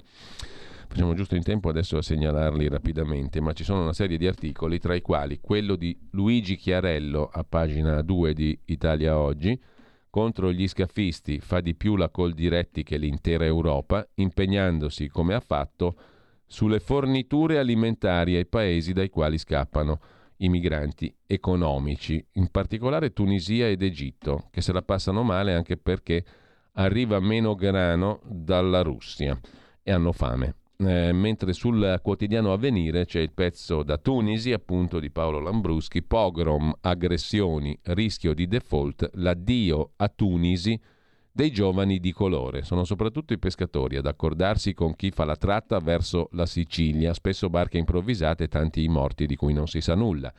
facciamo 0.87 1.13
giusto 1.13 1.35
in 1.35 1.43
tempo 1.43 1.67
adesso 1.67 1.97
a 1.97 2.01
segnalarli 2.01 2.69
rapidamente, 2.69 3.41
ma 3.41 3.51
ci 3.51 3.65
sono 3.65 3.81
una 3.81 3.91
serie 3.91 4.17
di 4.17 4.25
articoli, 4.25 4.79
tra 4.79 4.95
i 4.95 5.01
quali 5.01 5.41
quello 5.41 5.75
di 5.75 5.99
Luigi 6.11 6.55
Chiarello 6.55 7.29
a 7.29 7.43
pagina 7.43 8.01
2 8.01 8.33
di 8.33 8.57
Italia 8.67 9.17
Oggi, 9.19 9.61
contro 10.09 10.53
gli 10.53 10.69
scafisti 10.69 11.41
fa 11.41 11.59
di 11.59 11.75
più 11.75 11.97
la 11.97 12.07
Coldiretti 12.07 12.83
che 12.83 12.95
l'intera 12.95 13.43
Europa, 13.43 14.07
impegnandosi, 14.13 15.09
come 15.09 15.33
ha 15.33 15.41
fatto, 15.41 15.97
sulle 16.47 16.79
forniture 16.79 17.59
alimentari 17.59 18.37
ai 18.37 18.45
paesi 18.45 18.93
dai 18.93 19.09
quali 19.09 19.37
scappano 19.37 19.99
i 20.43 20.49
migranti 20.49 21.13
economici, 21.25 22.23
in 22.33 22.49
particolare 22.49 23.13
Tunisia 23.13 23.67
ed 23.67 23.81
Egitto, 23.81 24.47
che 24.51 24.61
se 24.61 24.73
la 24.73 24.81
passano 24.81 25.23
male 25.23 25.53
anche 25.53 25.77
perché 25.77 26.23
arriva 26.73 27.19
meno 27.19 27.55
grano 27.55 28.19
dalla 28.25 28.81
Russia 28.81 29.39
e 29.81 29.91
hanno 29.91 30.11
fame. 30.11 30.55
Eh, 30.75 31.13
mentre 31.13 31.53
sul 31.53 31.99
quotidiano 32.01 32.51
Avvenire 32.51 33.05
c'è 33.05 33.19
il 33.19 33.31
pezzo 33.31 33.83
da 33.83 33.97
Tunisi, 33.97 34.51
appunto 34.51 34.99
di 34.99 35.11
Paolo 35.11 35.39
Lambruschi, 35.39 36.03
pogrom, 36.03 36.73
aggressioni, 36.81 37.77
rischio 37.83 38.33
di 38.33 38.47
default, 38.47 39.11
l'addio 39.13 39.91
a 39.95 40.09
Tunisi 40.09 40.77
dei 41.33 41.51
giovani 41.51 41.99
di 41.99 42.13
colore. 42.13 42.63
Sono 42.63 42.85
soprattutto 42.85 43.33
i 43.33 43.39
pescatori 43.39 43.97
ad 43.97 44.05
accordarsi 44.05 44.73
con 44.73 44.95
chi 44.95 45.11
fa 45.11 45.25
la 45.25 45.35
tratta 45.35 45.79
verso 45.79 46.29
la 46.31 46.45
Sicilia, 46.45 47.13
spesso 47.13 47.49
barche 47.49 47.77
improvvisate 47.77 48.45
e 48.45 48.47
tanti 48.47 48.83
i 48.83 48.87
morti 48.87 49.25
di 49.25 49.35
cui 49.35 49.53
non 49.53 49.67
si 49.67 49.81
sa 49.81 49.95
nulla. 49.95 50.31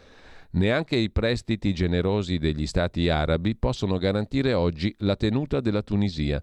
Neanche 0.53 0.97
i 0.97 1.11
prestiti 1.11 1.75
generosi 1.75 2.39
degli 2.39 2.67
stati 2.67 3.09
arabi 3.09 3.57
possono 3.57 3.99
garantire 3.99 4.55
oggi 4.55 4.95
la 4.99 5.17
tenuta 5.17 5.61
della 5.61 5.83
Tunisia 5.83 6.41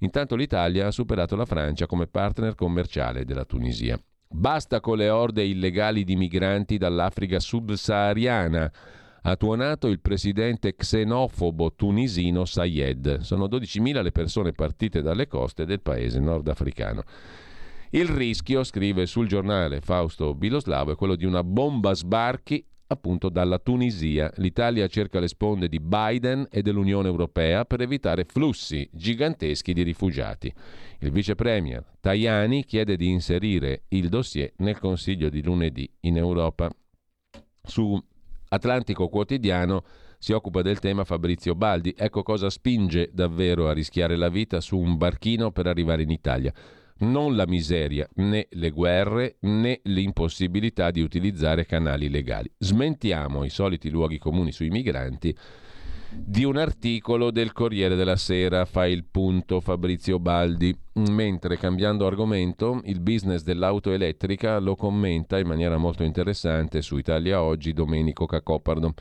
Intanto 0.00 0.34
l'Italia 0.34 0.86
ha 0.86 0.90
superato 0.90 1.36
la 1.36 1.44
Francia 1.44 1.86
come 1.86 2.06
partner 2.06 2.54
commerciale 2.54 3.24
della 3.24 3.44
Tunisia. 3.44 3.98
Basta 4.32 4.80
con 4.80 4.96
le 4.96 5.10
orde 5.10 5.42
illegali 5.44 6.04
di 6.04 6.16
migranti 6.16 6.78
dall'Africa 6.78 7.38
subsahariana, 7.38 8.70
ha 9.22 9.36
tuonato 9.36 9.88
il 9.88 10.00
presidente 10.00 10.74
xenofobo 10.74 11.74
tunisino 11.74 12.44
Sayed. 12.44 13.20
Sono 13.20 13.46
12.000 13.46 14.02
le 14.02 14.12
persone 14.12 14.52
partite 14.52 15.02
dalle 15.02 15.26
coste 15.26 15.64
del 15.64 15.80
paese 15.80 16.20
nordafricano. 16.20 17.02
Il 17.90 18.06
rischio, 18.06 18.62
scrive 18.62 19.06
sul 19.06 19.26
giornale 19.26 19.80
Fausto 19.80 20.34
Biloslavo, 20.34 20.92
è 20.92 20.96
quello 20.96 21.16
di 21.16 21.24
una 21.24 21.42
bomba 21.42 21.92
sbarchi 21.92 22.64
appunto 22.86 23.28
dalla 23.28 23.58
Tunisia. 23.58 24.30
L'Italia 24.36 24.86
cerca 24.86 25.20
le 25.20 25.28
sponde 25.28 25.68
di 25.68 25.80
Biden 25.80 26.46
e 26.50 26.62
dell'Unione 26.62 27.08
Europea 27.08 27.64
per 27.64 27.80
evitare 27.80 28.24
flussi 28.24 28.88
giganteschi 28.92 29.72
di 29.72 29.82
rifugiati. 29.82 30.52
Il 31.00 31.10
vice 31.10 31.34
premier 31.34 31.84
Tajani 32.00 32.64
chiede 32.64 32.96
di 32.96 33.08
inserire 33.08 33.82
il 33.88 34.08
dossier 34.08 34.52
nel 34.58 34.78
Consiglio 34.78 35.28
di 35.28 35.42
lunedì 35.42 35.88
in 36.00 36.16
Europa. 36.16 36.70
Su 37.62 38.00
Atlantico 38.52 39.08
Quotidiano 39.08 39.84
si 40.18 40.32
occupa 40.32 40.60
del 40.62 40.80
tema 40.80 41.04
Fabrizio 41.04 41.54
Baldi. 41.54 41.94
Ecco 41.96 42.22
cosa 42.22 42.50
spinge 42.50 43.10
davvero 43.12 43.68
a 43.68 43.72
rischiare 43.72 44.16
la 44.16 44.28
vita 44.28 44.60
su 44.60 44.76
un 44.76 44.96
barchino 44.96 45.52
per 45.52 45.66
arrivare 45.66 46.02
in 46.02 46.10
Italia 46.10 46.52
non 47.00 47.34
la 47.34 47.46
miseria, 47.46 48.06
né 48.16 48.46
le 48.50 48.70
guerre, 48.70 49.36
né 49.40 49.80
l'impossibilità 49.84 50.90
di 50.90 51.00
utilizzare 51.00 51.64
canali 51.64 52.10
legali. 52.10 52.50
Smentiamo 52.58 53.44
i 53.44 53.48
soliti 53.48 53.88
luoghi 53.88 54.18
comuni 54.18 54.52
sui 54.52 54.68
migranti 54.68 55.34
di 56.12 56.44
un 56.44 56.56
articolo 56.56 57.30
del 57.30 57.52
Corriere 57.52 57.94
della 57.94 58.16
Sera, 58.16 58.64
fa 58.64 58.86
il 58.86 59.04
punto 59.04 59.60
Fabrizio 59.60 60.18
Baldi, 60.18 60.76
mentre 60.94 61.56
cambiando 61.56 62.06
argomento 62.06 62.80
il 62.84 63.00
business 63.00 63.42
dell'auto 63.42 63.92
elettrica 63.92 64.58
lo 64.58 64.74
commenta 64.74 65.38
in 65.38 65.46
maniera 65.46 65.76
molto 65.76 66.02
interessante 66.02 66.82
su 66.82 66.96
Italia 66.96 67.42
Oggi 67.42 67.72
Domenico 67.72 68.26
Cacopardo. 68.26 68.94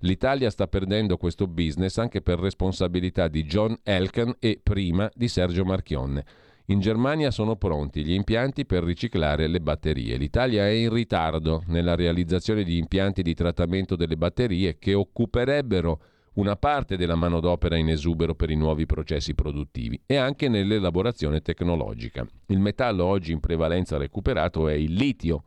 L'Italia 0.00 0.50
sta 0.50 0.66
perdendo 0.66 1.16
questo 1.16 1.46
business 1.46 1.98
anche 1.98 2.20
per 2.20 2.38
responsabilità 2.38 3.28
di 3.28 3.44
John 3.44 3.76
Elkan 3.82 4.34
e 4.40 4.60
prima 4.62 5.08
di 5.14 5.28
Sergio 5.28 5.64
Marchionne. 5.64 6.24
In 6.66 6.80
Germania 6.80 7.30
sono 7.30 7.54
pronti 7.54 8.04
gli 8.04 8.12
impianti 8.12 8.66
per 8.66 8.82
riciclare 8.82 9.46
le 9.46 9.60
batterie. 9.60 10.16
L'Italia 10.16 10.66
è 10.66 10.70
in 10.70 10.92
ritardo 10.92 11.62
nella 11.68 11.94
realizzazione 11.94 12.64
di 12.64 12.76
impianti 12.76 13.22
di 13.22 13.34
trattamento 13.34 13.94
delle 13.94 14.16
batterie 14.16 14.76
che 14.78 14.92
occuperebbero 14.92 16.00
una 16.36 16.56
parte 16.56 16.96
della 16.96 17.14
manodopera 17.14 17.76
in 17.76 17.88
esubero 17.88 18.34
per 18.34 18.50
i 18.50 18.56
nuovi 18.56 18.86
processi 18.86 19.34
produttivi 19.34 20.00
e 20.04 20.16
anche 20.16 20.48
nell'elaborazione 20.48 21.40
tecnologica. 21.40 22.26
Il 22.46 22.58
metallo 22.58 23.04
oggi 23.04 23.32
in 23.32 23.40
prevalenza 23.40 23.96
recuperato 23.96 24.68
è 24.68 24.74
il 24.74 24.92
litio. 24.92 25.44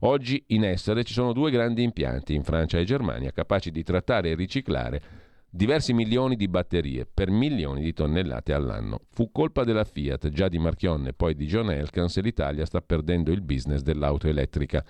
Oggi 0.00 0.42
in 0.48 0.64
essere 0.64 1.04
ci 1.04 1.12
sono 1.12 1.32
due 1.32 1.50
grandi 1.50 1.82
impianti 1.82 2.34
in 2.34 2.42
Francia 2.42 2.78
e 2.78 2.84
Germania 2.84 3.32
capaci 3.32 3.70
di 3.70 3.82
trattare 3.82 4.30
e 4.30 4.34
riciclare 4.34 5.02
diversi 5.50 5.92
milioni 5.92 6.36
di 6.36 6.48
batterie 6.48 7.06
per 7.12 7.28
milioni 7.28 7.82
di 7.82 7.92
tonnellate 7.92 8.54
all'anno. 8.54 9.00
Fu 9.10 9.30
colpa 9.32 9.64
della 9.64 9.84
Fiat, 9.84 10.28
già 10.28 10.48
di 10.48 10.58
Marchionne 10.58 11.10
e 11.10 11.12
poi 11.12 11.34
di 11.34 11.46
John 11.46 11.70
Elkann, 11.70 12.06
se 12.06 12.22
l'Italia 12.22 12.64
sta 12.64 12.80
perdendo 12.80 13.32
il 13.32 13.42
business 13.42 13.82
dell'auto 13.82 14.28
elettrica. 14.28 14.84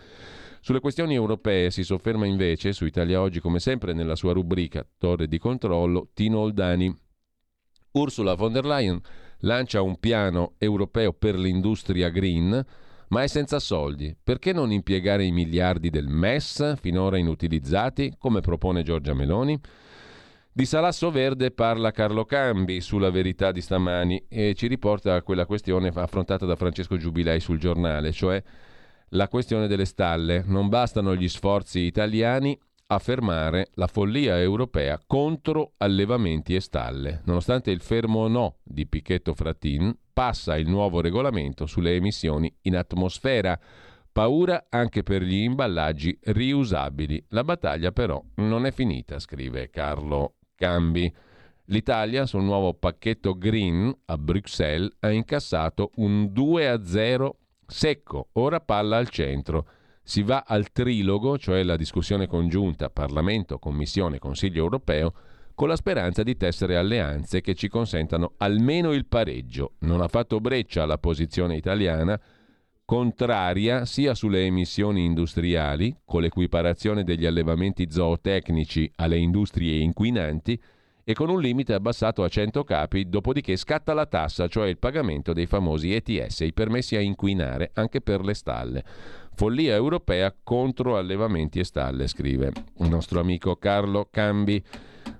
Sulle 0.62 0.80
questioni 0.80 1.14
europee 1.14 1.70
si 1.70 1.82
sofferma 1.82 2.26
invece, 2.26 2.74
su 2.74 2.84
Italia 2.84 3.22
Oggi 3.22 3.40
come 3.40 3.60
sempre 3.60 3.94
nella 3.94 4.14
sua 4.14 4.34
rubrica 4.34 4.86
Torre 4.98 5.26
di 5.26 5.38
controllo, 5.38 6.10
Tino 6.12 6.40
Oldani. 6.40 6.94
Ursula 7.92 8.34
von 8.34 8.52
der 8.52 8.66
Leyen 8.66 9.00
lancia 9.38 9.80
un 9.80 9.98
piano 9.98 10.56
europeo 10.58 11.14
per 11.14 11.38
l'industria 11.38 12.10
green, 12.10 12.62
ma 13.08 13.22
è 13.22 13.26
senza 13.26 13.58
soldi. 13.58 14.14
Perché 14.22 14.52
non 14.52 14.70
impiegare 14.70 15.24
i 15.24 15.32
miliardi 15.32 15.88
del 15.88 16.08
MES 16.08 16.74
finora 16.78 17.16
inutilizzati, 17.16 18.14
come 18.18 18.40
propone 18.40 18.82
Giorgia 18.82 19.14
Meloni? 19.14 19.58
Di 20.52 20.66
Salasso 20.66 21.10
Verde 21.10 21.52
parla 21.52 21.90
Carlo 21.90 22.26
Cambi 22.26 22.82
sulla 22.82 23.10
verità 23.10 23.50
di 23.50 23.62
stamani 23.62 24.26
e 24.28 24.52
ci 24.54 24.66
riporta 24.66 25.14
a 25.14 25.22
quella 25.22 25.46
questione 25.46 25.88
affrontata 25.88 26.44
da 26.44 26.54
Francesco 26.54 26.98
Giubilei 26.98 27.40
sul 27.40 27.58
giornale, 27.58 28.12
cioè 28.12 28.42
la 29.10 29.28
questione 29.28 29.66
delle 29.66 29.84
stalle. 29.84 30.42
Non 30.46 30.68
bastano 30.68 31.14
gli 31.14 31.28
sforzi 31.28 31.80
italiani 31.80 32.58
a 32.92 32.98
fermare 32.98 33.68
la 33.74 33.86
follia 33.86 34.38
europea 34.40 35.00
contro 35.06 35.74
allevamenti 35.76 36.54
e 36.54 36.60
stalle. 36.60 37.22
Nonostante 37.24 37.70
il 37.70 37.80
fermo 37.80 38.26
no 38.26 38.56
di 38.64 38.86
Pichetto 38.86 39.32
Fratin, 39.32 39.96
passa 40.12 40.56
il 40.56 40.68
nuovo 40.68 41.00
regolamento 41.00 41.66
sulle 41.66 41.94
emissioni 41.94 42.52
in 42.62 42.76
atmosfera. 42.76 43.58
Paura 44.12 44.66
anche 44.68 45.04
per 45.04 45.22
gli 45.22 45.36
imballaggi 45.36 46.18
riusabili. 46.20 47.24
La 47.28 47.44
battaglia 47.44 47.92
però 47.92 48.20
non 48.36 48.66
è 48.66 48.72
finita, 48.72 49.20
scrive 49.20 49.70
Carlo 49.70 50.34
Cambi. 50.56 51.12
L'Italia 51.66 52.26
sul 52.26 52.42
nuovo 52.42 52.74
pacchetto 52.74 53.38
green 53.38 53.96
a 54.06 54.18
Bruxelles 54.18 54.90
ha 54.98 55.12
incassato 55.12 55.92
un 55.96 56.32
2 56.32 56.68
a 56.68 56.84
0 56.84 57.36
secco, 57.70 58.28
ora 58.32 58.60
palla 58.60 58.96
al 58.96 59.08
centro 59.08 59.66
si 60.02 60.22
va 60.22 60.44
al 60.46 60.70
trilogo, 60.72 61.38
cioè 61.38 61.62
la 61.62 61.76
discussione 61.76 62.26
congiunta 62.26 62.90
Parlamento, 62.90 63.58
Commissione, 63.58 64.18
Consiglio 64.18 64.62
europeo, 64.62 65.14
con 65.54 65.68
la 65.68 65.76
speranza 65.76 66.22
di 66.22 66.36
tessere 66.36 66.76
alleanze 66.76 67.40
che 67.40 67.54
ci 67.54 67.68
consentano 67.68 68.32
almeno 68.38 68.92
il 68.92 69.06
pareggio. 69.06 69.74
Non 69.80 70.00
ha 70.00 70.08
fatto 70.08 70.40
breccia 70.40 70.86
la 70.86 70.98
posizione 70.98 71.54
italiana, 71.54 72.20
contraria 72.84 73.84
sia 73.84 74.14
sulle 74.14 74.46
emissioni 74.46 75.04
industriali, 75.04 75.94
con 76.04 76.22
l'equiparazione 76.22 77.04
degli 77.04 77.26
allevamenti 77.26 77.86
zootecnici 77.88 78.90
alle 78.96 79.18
industrie 79.18 79.78
inquinanti, 79.78 80.60
e 81.04 81.14
con 81.14 81.28
un 81.28 81.40
limite 81.40 81.74
abbassato 81.74 82.22
a 82.22 82.28
100 82.28 82.64
capi, 82.64 83.08
dopodiché 83.08 83.56
scatta 83.56 83.94
la 83.94 84.06
tassa, 84.06 84.48
cioè 84.48 84.68
il 84.68 84.78
pagamento 84.78 85.32
dei 85.32 85.46
famosi 85.46 85.94
ETS, 85.94 86.40
i 86.40 86.52
permessi 86.52 86.96
a 86.96 87.00
inquinare 87.00 87.70
anche 87.74 88.00
per 88.00 88.22
le 88.22 88.34
stalle. 88.34 88.84
Follia 89.34 89.74
europea 89.74 90.34
contro 90.42 90.96
allevamenti 90.96 91.60
e 91.60 91.64
stalle, 91.64 92.06
scrive 92.06 92.52
il 92.78 92.88
nostro 92.88 93.20
amico 93.20 93.56
Carlo 93.56 94.08
Cambi. 94.10 94.62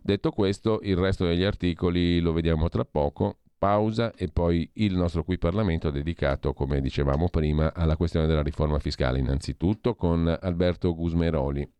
Detto 0.03 0.31
questo, 0.31 0.81
il 0.83 0.97
resto 0.97 1.25
degli 1.25 1.45
articoli 1.45 2.21
lo 2.21 2.33
vediamo 2.33 2.69
tra 2.69 2.85
poco. 2.85 3.39
Pausa 3.57 4.15
e 4.15 4.29
poi 4.29 4.69
il 4.75 4.97
nostro 4.97 5.23
qui 5.23 5.37
Parlamento 5.37 5.91
dedicato, 5.91 6.55
come 6.55 6.81
dicevamo 6.81 7.29
prima, 7.29 7.75
alla 7.75 7.97
questione 7.97 8.27
della 8.27 8.43
riforma 8.43 8.79
fiscale, 8.79 9.19
innanzitutto 9.19 9.95
con 9.95 10.35
Alberto 10.41 10.95
Gusmeroli. 10.95 11.80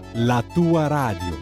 la 0.13 0.43
tua 0.53 0.87
radio. 0.87 1.39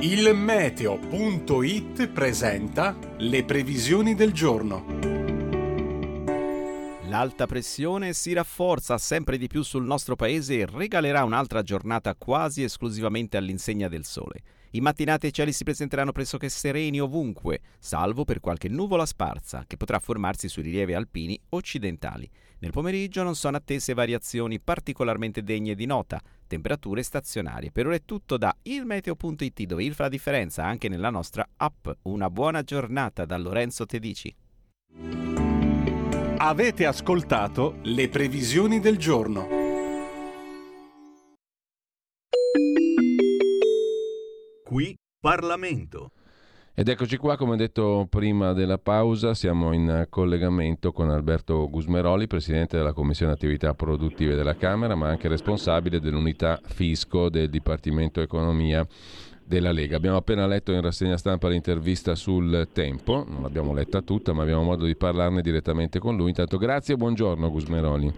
Il 0.00 0.34
meteo.it 0.34 2.08
presenta 2.08 2.96
le 3.18 3.44
previsioni 3.44 4.14
del 4.14 4.32
giorno. 4.32 4.98
L'alta 7.08 7.46
pressione 7.46 8.14
si 8.14 8.32
rafforza 8.32 8.96
sempre 8.96 9.36
di 9.36 9.46
più 9.46 9.62
sul 9.62 9.84
nostro 9.84 10.16
paese 10.16 10.60
e 10.60 10.66
regalerà 10.66 11.24
un'altra 11.24 11.62
giornata 11.62 12.14
quasi 12.14 12.62
esclusivamente 12.62 13.36
all'insegna 13.36 13.88
del 13.88 14.04
sole. 14.04 14.42
I 14.72 14.80
mattinate 14.80 15.26
i 15.26 15.32
cieli 15.32 15.52
si 15.52 15.64
presenteranno 15.64 16.12
pressoché 16.12 16.48
sereni 16.48 17.00
ovunque, 17.00 17.60
salvo 17.80 18.24
per 18.24 18.38
qualche 18.38 18.68
nuvola 18.68 19.04
sparsa 19.04 19.64
che 19.66 19.76
potrà 19.76 19.98
formarsi 19.98 20.48
sui 20.48 20.62
rilievi 20.62 20.94
alpini 20.94 21.38
occidentali. 21.48 22.30
Nel 22.62 22.72
pomeriggio 22.72 23.22
non 23.22 23.34
sono 23.34 23.56
attese 23.56 23.94
variazioni 23.94 24.60
particolarmente 24.60 25.42
degne 25.42 25.74
di 25.74 25.86
nota, 25.86 26.20
temperature 26.46 27.02
stazionarie. 27.02 27.72
Per 27.72 27.86
ora 27.86 27.94
è 27.94 28.04
tutto 28.04 28.36
da 28.36 28.54
ilmeteo.it 28.62 29.62
dove 29.62 29.82
il 29.82 29.94
fa 29.94 30.04
la 30.04 30.08
differenza 30.10 30.64
anche 30.64 30.88
nella 30.90 31.08
nostra 31.08 31.46
app. 31.56 31.88
Una 32.02 32.28
buona 32.28 32.62
giornata 32.62 33.24
da 33.24 33.38
Lorenzo 33.38 33.86
Tedici. 33.86 34.34
Avete 36.36 36.84
ascoltato 36.84 37.78
le 37.82 38.08
previsioni 38.10 38.78
del 38.78 38.98
giorno. 38.98 39.48
Qui 44.64 44.94
Parlamento. 45.18 46.10
Ed 46.80 46.88
eccoci 46.88 47.18
qua, 47.18 47.36
come 47.36 47.58
detto 47.58 48.06
prima 48.08 48.54
della 48.54 48.78
pausa, 48.78 49.34
siamo 49.34 49.74
in 49.74 50.06
collegamento 50.08 50.92
con 50.92 51.10
Alberto 51.10 51.68
Gusmeroli, 51.68 52.26
Presidente 52.26 52.78
della 52.78 52.94
Commissione 52.94 53.32
Attività 53.32 53.74
Produttive 53.74 54.34
della 54.34 54.56
Camera, 54.56 54.94
ma 54.94 55.08
anche 55.08 55.28
responsabile 55.28 56.00
dell'unità 56.00 56.58
fisco 56.64 57.28
del 57.28 57.50
Dipartimento 57.50 58.22
Economia 58.22 58.86
della 59.44 59.72
Lega. 59.72 59.98
Abbiamo 59.98 60.16
appena 60.16 60.46
letto 60.46 60.72
in 60.72 60.80
rassegna 60.80 61.18
stampa 61.18 61.48
l'intervista 61.48 62.14
sul 62.14 62.66
tempo, 62.72 63.26
non 63.28 63.42
l'abbiamo 63.42 63.74
letta 63.74 64.00
tutta, 64.00 64.32
ma 64.32 64.40
abbiamo 64.40 64.62
modo 64.62 64.86
di 64.86 64.96
parlarne 64.96 65.42
direttamente 65.42 65.98
con 65.98 66.16
lui. 66.16 66.30
Intanto 66.30 66.56
grazie 66.56 66.94
e 66.94 66.96
buongiorno 66.96 67.50
Gusmeroli. 67.50 68.12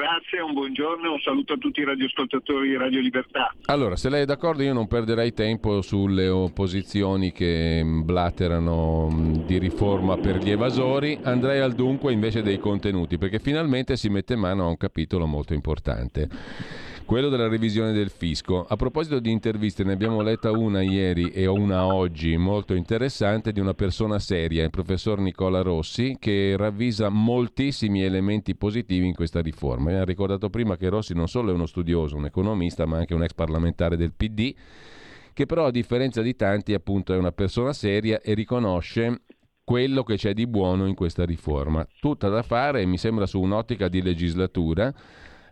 Grazie, 0.00 0.40
un 0.40 0.54
buongiorno 0.54 1.04
e 1.04 1.08
un 1.10 1.20
saluto 1.20 1.52
a 1.52 1.56
tutti 1.58 1.80
i 1.80 1.84
radioascoltatori 1.84 2.70
di 2.70 2.76
Radio 2.78 3.00
Libertà. 3.00 3.54
Allora, 3.66 3.96
se 3.96 4.08
lei 4.08 4.22
è 4.22 4.24
d'accordo 4.24 4.62
io 4.62 4.72
non 4.72 4.88
perderei 4.88 5.34
tempo 5.34 5.82
sulle 5.82 6.26
opposizioni 6.26 7.32
che 7.32 7.82
blaterano 7.84 9.42
di 9.44 9.58
riforma 9.58 10.16
per 10.16 10.38
gli 10.38 10.48
evasori, 10.48 11.18
andrei 11.22 11.60
al 11.60 11.74
dunque 11.74 12.14
invece 12.14 12.40
dei 12.40 12.58
contenuti, 12.58 13.18
perché 13.18 13.40
finalmente 13.40 13.98
si 13.98 14.08
mette 14.08 14.36
mano 14.36 14.64
a 14.64 14.68
un 14.68 14.78
capitolo 14.78 15.26
molto 15.26 15.52
importante 15.52 16.28
quello 17.10 17.28
della 17.28 17.48
revisione 17.48 17.90
del 17.90 18.08
fisco. 18.08 18.64
A 18.68 18.76
proposito 18.76 19.18
di 19.18 19.32
interviste, 19.32 19.82
ne 19.82 19.94
abbiamo 19.94 20.22
letta 20.22 20.52
una 20.52 20.80
ieri 20.80 21.30
e 21.30 21.46
una 21.46 21.92
oggi 21.92 22.36
molto 22.36 22.72
interessante 22.72 23.50
di 23.50 23.58
una 23.58 23.74
persona 23.74 24.20
seria, 24.20 24.62
il 24.62 24.70
professor 24.70 25.18
Nicola 25.18 25.60
Rossi, 25.60 26.14
che 26.20 26.54
ravvisa 26.56 27.08
moltissimi 27.08 28.04
elementi 28.04 28.54
positivi 28.54 29.08
in 29.08 29.14
questa 29.14 29.40
riforma. 29.40 29.90
E 29.90 29.94
ha 29.96 30.04
ricordato 30.04 30.50
prima 30.50 30.76
che 30.76 30.88
Rossi 30.88 31.12
non 31.12 31.26
solo 31.26 31.50
è 31.50 31.52
uno 31.52 31.66
studioso, 31.66 32.14
un 32.14 32.26
economista, 32.26 32.86
ma 32.86 32.98
anche 32.98 33.14
un 33.14 33.24
ex 33.24 33.34
parlamentare 33.34 33.96
del 33.96 34.14
PD, 34.14 34.54
che 35.32 35.46
però 35.46 35.66
a 35.66 35.72
differenza 35.72 36.22
di 36.22 36.36
tanti 36.36 36.74
appunto 36.74 37.12
è 37.12 37.16
una 37.16 37.32
persona 37.32 37.72
seria 37.72 38.20
e 38.20 38.34
riconosce 38.34 39.22
quello 39.64 40.04
che 40.04 40.14
c'è 40.14 40.32
di 40.32 40.46
buono 40.46 40.86
in 40.86 40.94
questa 40.94 41.24
riforma. 41.24 41.84
Tutta 41.98 42.28
da 42.28 42.44
fare, 42.44 42.86
mi 42.86 42.98
sembra 42.98 43.26
su 43.26 43.40
un'ottica 43.40 43.88
di 43.88 44.00
legislatura 44.00 44.94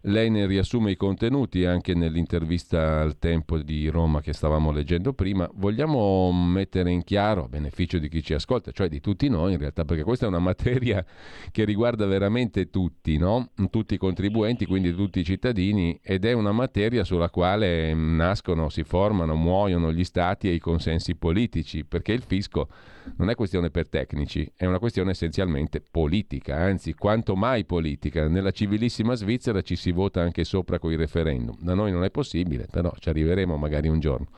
Lei 0.03 0.31
ne 0.31 0.47
riassume 0.47 0.93
i 0.93 0.97
contenuti 0.97 1.65
anche 1.65 1.95
nell'intervista 1.95 3.01
al 3.01 3.19
tempo 3.19 3.59
di 3.59 3.89
Roma 3.89 4.21
che 4.21 4.33
stavamo 4.33 4.71
leggendo 4.71 5.13
prima. 5.13 5.49
Vogliamo 5.55 6.31
mettere 6.33 6.91
in 6.91 7.03
chiaro, 7.03 7.45
a 7.45 7.49
beneficio 7.49 7.99
di 7.99 8.09
chi 8.09 8.23
ci 8.23 8.35
ascolta, 8.35 8.71
cioè 8.71 8.89
di 8.89 9.01
tutti 9.01 9.29
noi 9.29 9.53
in 9.53 9.59
realtà, 9.59 9.85
perché 9.85 10.05
questa 10.05 10.27
è 10.27 10.29
una 10.29 10.39
materia 10.41 11.05
che 11.51 11.65
riguarda 11.65 12.07
veramente 12.07 12.71
tutti, 12.71 13.17
no? 13.17 13.51
tutti 13.71 13.95
i 13.95 13.99
contribuenti, 13.99 14.67
quindi 14.67 14.95
tutti 14.95 15.21
i 15.21 15.25
cittadini, 15.25 15.99
ed 16.03 16.25
è 16.25 16.33
una 16.33 16.53
materia 16.53 17.05
sulla 17.05 17.31
quale 17.31 17.93
nascono, 17.95 18.69
si 18.69 18.85
formano, 18.85 19.35
muoiono 19.35 19.93
gli 19.93 20.05
stati 20.05 20.49
e 20.49 20.53
i 20.53 20.59
consensi 20.59 21.17
politici, 21.17 21.85
perché 21.85 22.13
il 22.13 22.23
fisco 22.23 22.69
non 23.17 23.31
è 23.31 23.35
questione 23.35 23.71
per 23.71 23.89
tecnici, 23.89 24.51
è 24.57 24.67
una 24.67 24.79
questione 24.79 25.11
essenzialmente 25.11 25.81
politica, 25.81 26.57
anzi 26.57 26.95
quanto 26.95 27.37
mai 27.37 27.65
politica. 27.65 28.29
Nella 28.29 28.51
civilissima 28.51 29.15
Svizzera 29.15 29.63
ci 29.63 29.77
si 29.77 29.93
vota 29.93 30.21
anche 30.21 30.45
sopra 30.45 30.79
con 30.79 30.93
i 30.93 30.97
referendum. 30.97 31.57
Da 31.61 31.75
noi 31.75 31.93
non 31.93 32.05
è 32.05 32.11
possibile, 32.11 32.67
però 32.71 32.93
ci 32.99 33.09
arriveremo 33.09 33.57
magari 33.57 33.89
un 33.89 34.01
giorno. 34.01 34.29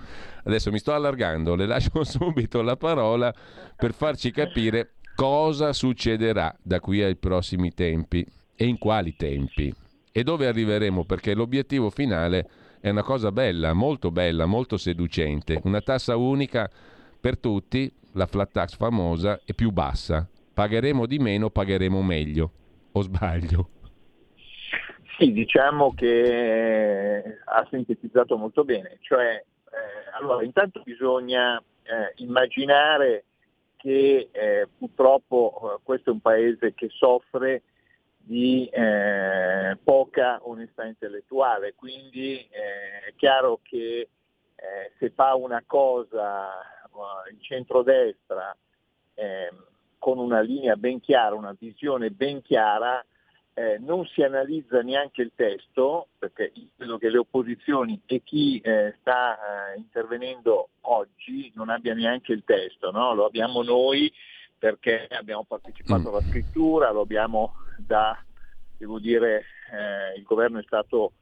Adesso 0.45 0.71
mi 0.71 0.79
sto 0.79 0.93
allargando, 0.93 1.55
le 1.55 1.67
lascio 1.67 2.03
subito 2.05 2.63
la 2.63 2.77
parola 2.77 3.35
per 3.77 3.93
farci 3.93 4.31
capire 4.31 4.93
cosa 5.15 5.73
succederà 5.73 6.55
da 6.63 6.81
qui 6.81 7.03
ai 7.03 7.17
prossimi 7.17 7.73
tempi 7.75 8.25
e 8.57 8.67
in 8.67 8.79
quali 8.79 9.15
tempi 9.17 9.75
e 10.13 10.23
dove 10.25 10.47
arriveremo 10.47 11.05
perché 11.05 11.35
l'obiettivo 11.35 11.91
finale 11.91 12.49
è 12.81 12.89
una 12.89 13.03
cosa 13.03 13.31
bella, 13.31 13.73
molto 13.75 14.11
bella, 14.11 14.47
molto 14.47 14.77
seducente, 14.77 15.61
una 15.65 15.81
tassa 15.81 16.17
unica 16.17 16.71
per 17.21 17.39
tutti, 17.39 17.93
la 18.15 18.27
flat 18.27 18.51
tax 18.51 18.77
famosa, 18.77 19.41
è 19.45 19.53
più 19.53 19.71
bassa. 19.71 20.27
Pagheremo 20.53 21.07
di 21.07 21.19
meno, 21.19 21.51
pagheremo 21.51 22.03
meglio. 22.03 22.51
O 22.93 23.03
sbaglio? 23.03 23.69
Sì, 25.19 25.33
diciamo 25.33 25.93
che 25.95 27.39
ha 27.45 27.67
sintetizzato 27.71 28.37
molto 28.37 28.65
bene. 28.65 28.97
Cioè, 29.01 29.35
eh, 29.35 30.19
allora, 30.19 30.43
intanto 30.45 30.81
bisogna 30.83 31.59
eh, 31.59 32.15
immaginare 32.17 33.25
che 33.77 34.29
eh, 34.33 34.69
purtroppo 34.79 35.77
eh, 35.77 35.81
questo 35.83 36.11
è 36.11 36.13
un 36.13 36.21
paese 36.21 36.75
che 36.75 36.89
soffre 36.89 37.63
di 38.17 38.67
eh, 38.67 39.77
poca 39.83 40.41
onestà 40.43 40.85
intellettuale, 40.85 41.75
quindi 41.75 42.37
eh, 42.37 43.09
è 43.09 43.15
chiaro 43.17 43.61
che 43.63 44.09
se 44.99 45.11
fa 45.15 45.35
una 45.35 45.65
cosa 45.67 46.51
il 47.31 47.41
centrodestra 47.41 48.57
eh, 49.15 49.53
con 49.99 50.19
una 50.19 50.41
linea 50.41 50.77
ben 50.77 51.01
chiara, 51.01 51.35
una 51.35 51.55
visione 51.59 52.11
ben 52.11 52.43
chiara, 52.43 53.05
eh, 53.55 53.79
non 53.79 54.07
si 54.07 54.23
analizza 54.23 54.81
neanche 54.81 55.23
il 55.23 55.33
testo, 55.35 56.09
perché 56.19 56.53
credo 56.77 56.99
che 56.99 57.11
le 57.11 57.19
opposizioni 57.19 58.01
e 58.07 58.23
chi 58.23 58.59
eh, 58.61 58.97
sta 59.01 59.37
eh, 59.37 59.79
intervenendo 59.79 60.71
oggi 60.83 61.53
non 61.55 61.69
abbia 61.69 61.93
neanche 61.95 62.33
il 62.33 62.43
testo, 62.45 62.91
no? 62.91 63.15
lo 63.15 63.27
abbiamo 63.27 63.63
noi 63.63 64.11
perché 64.59 65.07
abbiamo 65.11 65.45
partecipato 65.45 66.03
mm. 66.03 66.07
alla 66.07 66.21
scrittura, 66.23 66.91
lo 66.91 67.01
abbiamo 67.01 67.55
da, 67.79 68.17
devo 68.77 68.99
dire, 68.99 69.45
eh, 69.73 70.19
il 70.19 70.23
governo 70.23 70.59
è 70.59 70.63
stato 70.63 71.13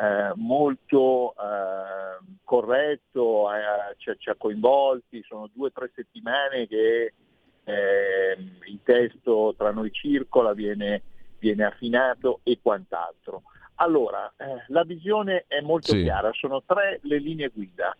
eh, 0.00 0.32
molto 0.36 1.32
eh, 1.32 2.24
corretto, 2.44 3.52
eh, 3.52 3.94
ci, 3.96 4.12
ci, 4.18 4.28
ha 4.30 4.34
coinvolti, 4.36 5.24
sono 5.26 5.48
due 5.52 5.68
o 5.68 5.72
tre 5.72 5.90
settimane 5.94 6.66
che 6.66 7.14
ehm, 7.64 8.58
il 8.66 8.80
testo 8.82 9.54
tra 9.56 9.70
noi 9.70 9.90
circola, 9.92 10.52
viene, 10.52 11.02
viene 11.38 11.64
affinato 11.64 12.40
e 12.42 12.58
quant'altro. 12.62 13.42
Allora, 13.76 14.32
eh, 14.36 14.64
la 14.68 14.84
visione 14.84 15.44
è 15.48 15.60
molto 15.60 15.92
sì. 15.92 16.02
chiara, 16.02 16.30
sono 16.32 16.62
tre 16.64 17.00
le 17.02 17.18
linee 17.18 17.48
guida. 17.48 17.96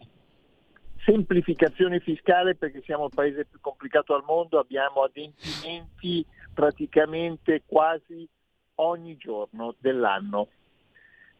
Semplificazione 1.04 2.00
fiscale 2.00 2.56
perché 2.56 2.82
siamo 2.82 3.06
il 3.06 3.12
paese 3.14 3.44
più 3.44 3.60
complicato 3.60 4.14
al 4.14 4.24
mondo, 4.26 4.58
abbiamo 4.58 5.02
adempimenti 5.02 6.24
praticamente 6.52 7.62
quasi 7.64 8.28
ogni 8.76 9.16
giorno 9.16 9.74
dell'anno 9.78 10.48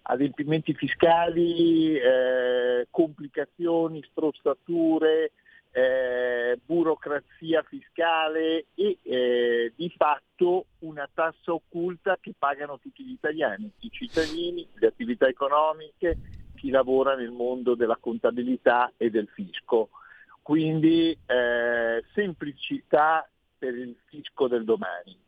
adempimenti 0.09 0.75
fiscali, 0.75 1.97
eh, 1.97 2.87
complicazioni, 2.91 4.05
strozzature, 4.11 5.33
eh, 5.73 6.59
burocrazia 6.65 7.63
fiscale 7.63 8.67
e 8.75 8.99
eh, 9.03 9.73
di 9.75 9.93
fatto 9.97 10.67
una 10.81 11.09
tassa 11.13 11.53
occulta 11.53 12.17
che 12.21 12.35
pagano 12.39 12.79
tutti 12.79 13.05
gli 13.05 13.13
italiani, 13.13 13.71
i 13.81 13.91
cittadini, 13.91 14.67
le 14.75 14.87
attività 14.87 15.27
economiche, 15.27 16.17
chi 16.55 16.71
lavora 16.71 17.15
nel 17.15 17.31
mondo 17.31 17.75
della 17.75 17.99
contabilità 18.01 18.93
e 18.97 19.11
del 19.11 19.29
fisco. 19.29 19.91
Quindi 20.41 21.11
eh, 21.27 22.05
semplicità 22.15 23.29
per 23.59 23.75
il 23.75 23.97
fisco 24.07 24.47
del 24.49 24.65
domani. 24.65 25.26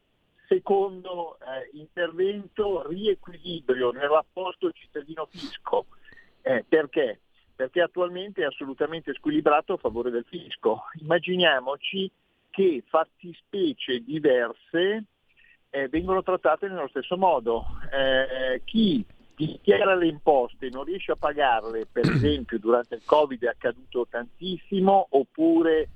Secondo 0.48 1.36
eh, 1.40 1.76
intervento, 1.76 2.88
riequilibrio 2.88 3.90
nel 3.90 4.08
rapporto 4.08 4.72
cittadino-fisco. 4.72 5.86
Eh, 6.40 6.64
perché? 6.66 7.20
Perché 7.54 7.82
attualmente 7.82 8.40
è 8.40 8.46
assolutamente 8.46 9.12
squilibrato 9.12 9.74
a 9.74 9.76
favore 9.76 10.10
del 10.10 10.24
fisco. 10.26 10.84
Immaginiamoci 11.00 12.10
che 12.48 12.82
fattispecie 12.88 14.02
diverse 14.02 15.04
eh, 15.68 15.88
vengono 15.88 16.22
trattate 16.22 16.66
nello 16.66 16.88
stesso 16.88 17.18
modo. 17.18 17.66
Eh, 17.92 18.62
chi 18.64 19.04
dichiara 19.36 19.94
le 19.94 20.06
imposte 20.08 20.66
e 20.66 20.70
non 20.70 20.84
riesce 20.84 21.12
a 21.12 21.16
pagarle, 21.16 21.86
per 21.90 22.08
esempio 22.10 22.58
durante 22.58 22.94
il 22.94 23.02
Covid 23.04 23.44
è 23.44 23.48
accaduto 23.48 24.06
tantissimo, 24.08 25.08
oppure 25.10 25.90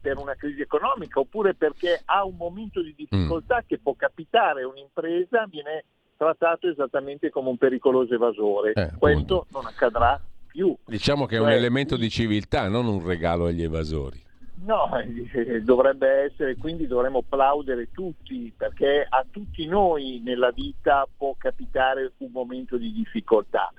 per 0.00 0.18
una 0.18 0.34
crisi 0.34 0.60
economica 0.60 1.20
oppure 1.20 1.54
perché 1.54 2.02
ha 2.04 2.24
un 2.24 2.36
momento 2.36 2.82
di 2.82 2.94
difficoltà 2.96 3.56
mm. 3.58 3.66
che 3.66 3.78
può 3.78 3.94
capitare 3.94 4.64
un'impresa, 4.64 5.46
viene 5.48 5.84
trattato 6.16 6.68
esattamente 6.68 7.30
come 7.30 7.50
un 7.50 7.56
pericoloso 7.56 8.14
evasore. 8.14 8.72
Eh, 8.72 8.92
Questo 8.98 9.40
appunto. 9.40 9.46
non 9.50 9.66
accadrà 9.66 10.20
più. 10.46 10.76
Diciamo 10.86 11.26
che 11.26 11.36
è 11.36 11.40
un 11.40 11.46
cioè, 11.46 11.56
elemento 11.56 11.96
di 11.96 12.08
civiltà, 12.08 12.68
non 12.68 12.86
un 12.86 13.04
regalo 13.04 13.46
agli 13.46 13.62
evasori. 13.62 14.24
No, 14.64 14.90
eh, 14.98 15.60
dovrebbe 15.60 16.08
essere, 16.24 16.56
quindi 16.56 16.86
dovremmo 16.86 17.18
applaudere 17.18 17.90
tutti, 17.92 18.52
perché 18.56 19.06
a 19.06 19.24
tutti 19.30 19.66
noi 19.66 20.22
nella 20.24 20.50
vita 20.50 21.06
può 21.14 21.34
capitare 21.36 22.12
un 22.18 22.30
momento 22.32 22.78
di 22.78 22.90
difficoltà 22.90 23.70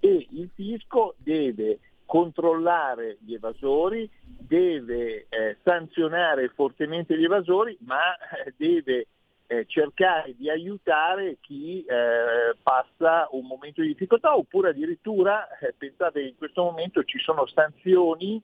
e 0.00 0.26
il 0.32 0.50
fisco 0.52 1.14
deve 1.16 1.78
controllare 2.06 3.18
gli 3.20 3.34
evasori, 3.34 4.08
deve 4.22 5.26
eh, 5.28 5.56
sanzionare 5.62 6.48
fortemente 6.48 7.18
gli 7.18 7.24
evasori, 7.24 7.76
ma 7.80 8.16
eh, 8.16 8.52
deve 8.56 9.06
eh, 9.46 9.64
cercare 9.66 10.34
di 10.36 10.48
aiutare 10.48 11.38
chi 11.40 11.84
eh, 11.84 12.56
passa 12.62 13.28
un 13.32 13.46
momento 13.46 13.82
di 13.82 13.88
difficoltà 13.88 14.36
oppure 14.36 14.70
addirittura, 14.70 15.46
eh, 15.58 15.74
pensate 15.76 16.20
che 16.20 16.28
in 16.28 16.36
questo 16.36 16.62
momento 16.62 17.04
ci 17.04 17.18
sono 17.18 17.46
sanzioni 17.46 18.40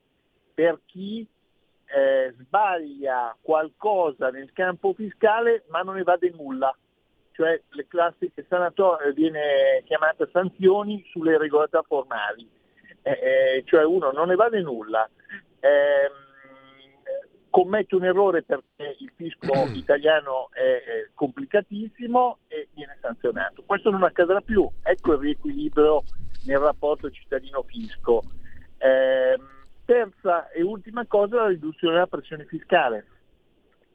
per 0.53 0.79
chi 0.85 1.25
eh, 1.85 2.33
sbaglia 2.39 3.35
qualcosa 3.41 4.29
nel 4.29 4.51
campo 4.53 4.93
fiscale 4.93 5.63
ma 5.69 5.81
non 5.81 5.97
evade 5.97 6.31
nulla. 6.35 6.75
Cioè 7.33 7.59
le 7.69 7.87
classiche 7.87 8.45
sanatorie 8.47 9.13
viene 9.13 9.81
chiamata 9.85 10.27
sanzioni 10.31 11.03
sulle 11.09 11.37
regolarità 11.37 11.81
formali 11.81 12.59
eh, 13.03 13.11
eh, 13.11 13.63
cioè 13.65 13.83
uno 13.83 14.11
non 14.11 14.27
ne 14.27 14.35
vale 14.35 14.61
nulla, 14.61 15.09
eh, 15.59 16.09
commette 17.49 17.95
un 17.95 18.05
errore 18.05 18.43
perché 18.43 18.95
il 18.99 19.11
fisco 19.15 19.51
italiano 19.75 20.49
è, 20.51 20.59
è 20.59 21.09
complicatissimo 21.13 22.39
e 22.47 22.69
viene 22.73 22.97
sanzionato. 22.99 23.63
Questo 23.65 23.91
non 23.91 24.03
accadrà 24.03 24.41
più, 24.41 24.67
ecco 24.81 25.13
il 25.13 25.19
riequilibrio 25.19 26.03
nel 26.45 26.57
rapporto 26.57 27.11
cittadino-fisco. 27.11 28.23
Eh, 28.77 29.37
terza 29.85 30.49
e 30.49 30.63
ultima 30.63 31.05
cosa, 31.05 31.41
la 31.41 31.47
riduzione 31.47 31.93
della 31.93 32.07
pressione 32.07 32.45
fiscale. 32.45 33.05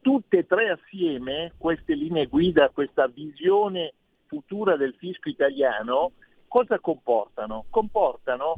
Tutte 0.00 0.38
e 0.38 0.46
tre 0.46 0.70
assieme 0.70 1.52
queste 1.56 1.94
linee 1.94 2.26
guida, 2.26 2.70
questa 2.70 3.08
visione 3.08 3.94
futura 4.26 4.76
del 4.76 4.94
fisco 4.98 5.28
italiano, 5.28 6.12
cosa 6.46 6.78
comportano? 6.78 7.64
Comportano 7.70 8.54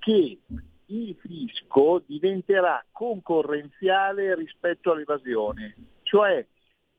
che 0.00 0.38
il 0.86 1.16
fisco 1.20 2.02
diventerà 2.04 2.84
concorrenziale 2.90 4.34
rispetto 4.34 4.90
all'evasione, 4.90 5.76
cioè 6.02 6.44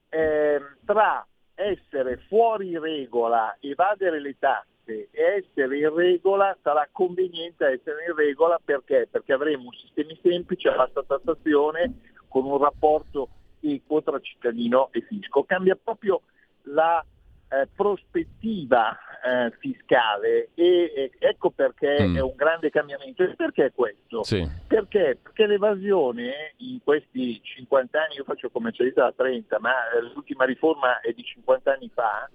eh, 0.10 0.62
tra 0.86 1.26
essere 1.56 2.18
fuori 2.28 2.78
regola, 2.80 3.58
evadere 3.60 4.22
le 4.22 4.38
tasse 4.40 4.70
e 4.86 5.10
essere 5.12 5.78
in 5.78 5.94
regola 5.94 6.58
sarà 6.62 6.88
conveniente 6.92 7.66
essere 7.66 8.06
in 8.08 8.16
regola 8.16 8.60
perché? 8.64 9.08
Perché 9.12 9.34
avremo 9.34 9.66
un 9.66 9.74
sistema 9.74 10.14
semplice 10.22 10.70
a 10.70 10.76
bassa 10.76 11.04
tassazione 11.04 12.00
con 12.28 12.46
un 12.46 12.58
rapporto 12.58 13.30
equo 13.60 14.02
tra 14.02 14.20
cittadino 14.20 14.90
e 14.92 15.02
fisco. 15.02 15.44
Cambia 15.44 15.78
proprio 15.82 16.22
la 16.64 17.04
eh, 17.52 17.68
prospettiva 17.76 18.98
eh, 19.24 19.52
fiscale 19.60 20.50
e, 20.54 20.94
e, 20.96 21.12
ecco 21.20 21.52
perché 21.52 22.02
mm. 22.02 22.16
è 22.16 22.22
un 22.22 22.34
grande 22.36 22.70
cambiamento. 22.70 23.24
E 23.24 23.36
perché 23.36 23.72
questo? 23.76 24.24
Sì. 24.24 24.48
Perché? 24.68 25.20
Perché 25.22 25.46
l'evasione 25.46 26.54
in 26.58 26.80
questi 26.84 27.42
50 27.44 28.02
anni, 28.02 28.16
io 28.16 28.24
faccio 28.24 28.50
commercialità 28.50 29.04
da 29.04 29.14
30, 29.16 29.60
ma 29.60 29.74
l'ultima 30.14 30.46
riforma 30.46 31.02
è 31.02 31.12
di 31.12 31.24
50 31.24 31.74
anni 31.74 31.92
fa, 31.94 32.30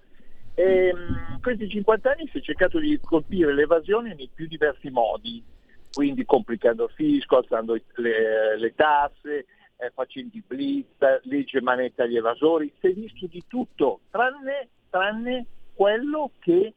e, 0.53 0.89
in 0.89 1.41
questi 1.41 1.67
50 1.67 2.11
anni 2.11 2.29
si 2.31 2.37
è 2.37 2.41
cercato 2.41 2.79
di 2.79 2.99
colpire 2.99 3.53
l'evasione 3.53 4.13
nei 4.13 4.29
più 4.33 4.47
diversi 4.47 4.89
modi, 4.89 5.43
quindi 5.91 6.25
complicando 6.25 6.85
il 6.85 6.93
fisco, 6.93 7.37
alzando 7.37 7.73
le, 7.95 8.57
le 8.57 8.73
tasse, 8.75 9.45
eh, 9.77 9.91
facendo 9.93 10.35
i 10.35 10.43
blitz, 10.45 10.97
legge 11.23 11.61
manetta 11.61 12.03
agli 12.03 12.17
evasori, 12.17 12.71
si 12.79 12.87
è 12.87 12.93
visto 12.93 13.27
di 13.27 13.43
tutto, 13.47 14.01
tranne, 14.09 14.69
tranne 14.89 15.45
quello 15.73 16.31
che 16.39 16.73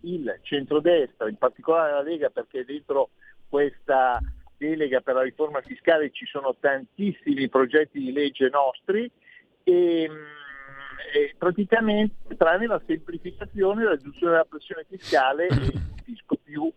il 0.00 0.38
centrodestra, 0.42 1.28
in 1.28 1.36
particolare 1.36 1.92
la 1.92 2.02
Lega, 2.02 2.30
perché 2.30 2.64
dentro 2.64 3.10
questa 3.48 4.20
delega 4.56 5.00
per 5.00 5.14
la 5.14 5.22
riforma 5.22 5.60
fiscale 5.62 6.10
ci 6.10 6.26
sono 6.26 6.56
tantissimi 6.58 7.48
progetti 7.48 8.00
di 8.00 8.12
legge 8.12 8.48
nostri 8.50 9.10
e, 9.62 10.10
e 11.14 11.34
praticamente 11.38 12.36
tranne 12.36 12.66
la 12.66 12.80
semplificazione, 12.86 13.84
la 13.84 13.94
riduzione 13.94 14.32
della 14.32 14.44
pressione 14.44 14.84
fiscale 14.88 15.46
e 15.46 15.54
un 15.54 15.94
fisco 16.04 16.36
più 16.42 16.72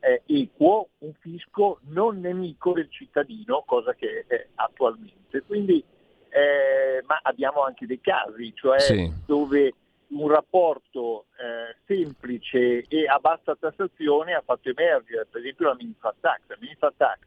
eh, 0.00 0.22
equo, 0.26 0.90
un 0.98 1.12
fisco 1.18 1.80
non 1.88 2.20
nemico 2.20 2.72
del 2.72 2.90
cittadino, 2.90 3.62
cosa 3.66 3.94
che 3.94 4.24
è 4.26 4.46
attualmente. 4.54 5.42
Quindi, 5.46 5.82
eh, 6.28 7.02
ma 7.06 7.18
abbiamo 7.22 7.62
anche 7.62 7.86
dei 7.86 8.00
casi, 8.00 8.52
cioè 8.54 8.78
sì. 8.78 9.12
dove 9.26 9.72
un 10.14 10.28
rapporto 10.28 11.26
eh, 11.36 11.76
semplice 11.86 12.84
e 12.88 13.06
a 13.06 13.18
bassa 13.18 13.56
tassazione 13.56 14.34
ha 14.34 14.42
fatto 14.44 14.68
emergere, 14.68 15.26
per 15.30 15.40
esempio 15.40 15.68
la 15.68 15.74
mini 15.74 15.94
fat 15.98 16.14
tax. 16.20 16.40
La 16.46 16.56
mini 16.60 16.74
fat 16.78 16.94
tax, 16.96 17.18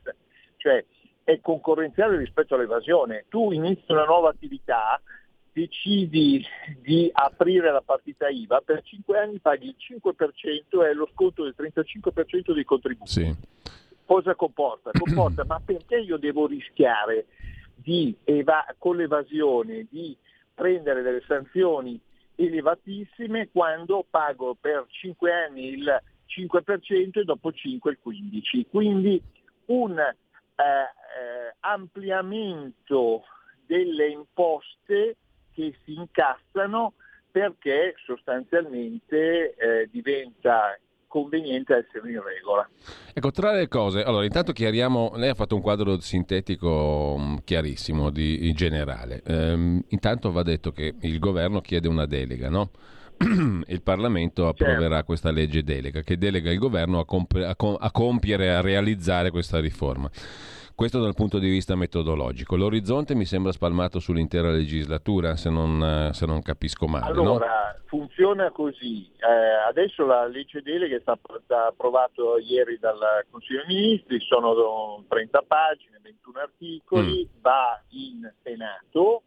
cioè 0.57 0.83
è 1.23 1.39
concorrenziale 1.41 2.17
rispetto 2.17 2.55
all'evasione. 2.55 3.25
Tu 3.27 3.51
inizi 3.51 3.91
una 3.91 4.05
nuova 4.05 4.29
attività, 4.29 5.01
decidi 5.51 6.45
di 6.79 7.09
aprire 7.11 7.71
la 7.71 7.81
partita 7.81 8.29
IVA, 8.29 8.61
per 8.61 8.81
5 8.83 9.17
anni 9.17 9.39
paghi 9.39 9.67
il 9.67 9.75
5% 9.77 10.85
e 10.85 10.93
lo 10.93 11.09
sconto 11.13 11.43
del 11.43 11.55
35% 11.57 12.53
dei 12.53 12.63
contributi. 12.63 13.11
Sì. 13.11 13.35
Cosa 14.05 14.35
comporta? 14.35 14.91
Comporta, 14.97 15.43
ma 15.43 15.59
perché 15.59 15.97
io 15.97 16.15
devo 16.17 16.47
rischiare 16.47 17.25
di 17.75 18.15
eva- 18.23 18.65
con 18.77 18.95
l'evasione 18.95 19.85
di 19.89 20.15
prendere 20.53 21.01
delle 21.01 21.21
sanzioni 21.27 21.99
elevatissime 22.37 23.49
quando 23.51 24.05
pago 24.09 24.55
per 24.59 24.85
5 24.87 25.31
anni 25.31 25.69
il 25.69 26.01
5% 26.27 27.19
e 27.19 27.23
dopo 27.23 27.51
5 27.51 27.91
il 27.91 27.99
15%. 28.05 28.65
Quindi 28.69 29.21
un 29.65 29.99
eh, 29.99 30.13
eh, 30.63 31.55
ampliamento 31.61 33.23
delle 33.65 34.07
imposte 34.07 35.17
che 35.53 35.75
si 35.83 35.93
incassano 35.93 36.93
perché 37.31 37.95
sostanzialmente 38.05 39.55
eh, 39.55 39.89
diventa 39.91 40.77
conveniente 41.07 41.73
essere 41.73 42.11
in 42.11 42.21
regola. 42.21 42.69
Ecco, 43.13 43.31
tra 43.31 43.53
le 43.53 43.67
cose, 43.67 44.03
allora 44.03 44.25
intanto 44.25 44.51
chiariamo, 44.51 45.13
lei 45.15 45.29
ha 45.29 45.33
fatto 45.33 45.55
un 45.55 45.61
quadro 45.61 45.99
sintetico 45.99 47.15
mm, 47.17 47.35
chiarissimo, 47.43 48.09
di, 48.09 48.47
in 48.47 48.55
generale. 48.55 49.21
Ehm, 49.25 49.81
intanto 49.87 50.31
va 50.31 50.43
detto 50.43 50.71
che 50.71 50.95
il 51.01 51.19
governo 51.19 51.61
chiede 51.61 51.87
una 51.87 52.05
delega, 52.05 52.49
no? 52.49 52.71
il 53.67 53.81
Parlamento 53.81 54.47
approverà 54.47 54.89
certo. 54.89 55.05
questa 55.05 55.31
legge 55.31 55.63
delega 55.63 56.01
che 56.01 56.19
delega 56.19 56.51
il 56.51 56.59
governo 56.59 56.99
a, 56.99 57.05
comp- 57.05 57.43
a, 57.43 57.55
com- 57.55 57.77
a 57.79 57.89
compiere, 57.89 58.53
a 58.53 58.61
realizzare 58.61 59.31
questa 59.31 59.59
riforma. 59.59 60.09
Questo 60.77 61.01
dal 61.01 61.15
punto 61.15 61.39
di 61.39 61.49
vista 61.49 61.75
metodologico. 61.75 62.55
L'orizzonte 62.55 63.15
mi 63.15 63.25
sembra 63.25 63.51
spalmato 63.51 63.97
sull'intera 63.99 64.51
legislatura, 64.51 65.35
se 65.35 65.49
non, 65.49 66.11
se 66.13 66.27
non 66.27 66.39
capisco 66.43 66.85
male. 66.85 67.07
Allora, 67.07 67.73
no? 67.75 67.83
funziona 67.87 68.51
così. 68.51 69.09
Eh, 69.17 69.67
adesso 69.67 70.05
la 70.05 70.27
legge 70.27 70.61
delega 70.61 70.95
è 70.95 70.99
stata 70.99 71.65
approvata 71.65 72.21
ieri 72.47 72.77
dal 72.77 72.99
Consiglio 73.31 73.63
dei 73.65 73.75
Ministri, 73.75 74.19
sono 74.19 75.03
30 75.07 75.43
pagine, 75.47 75.99
21 75.99 76.39
articoli, 76.39 77.27
mm. 77.27 77.41
va 77.41 77.81
in 77.89 78.31
Senato, 78.43 79.23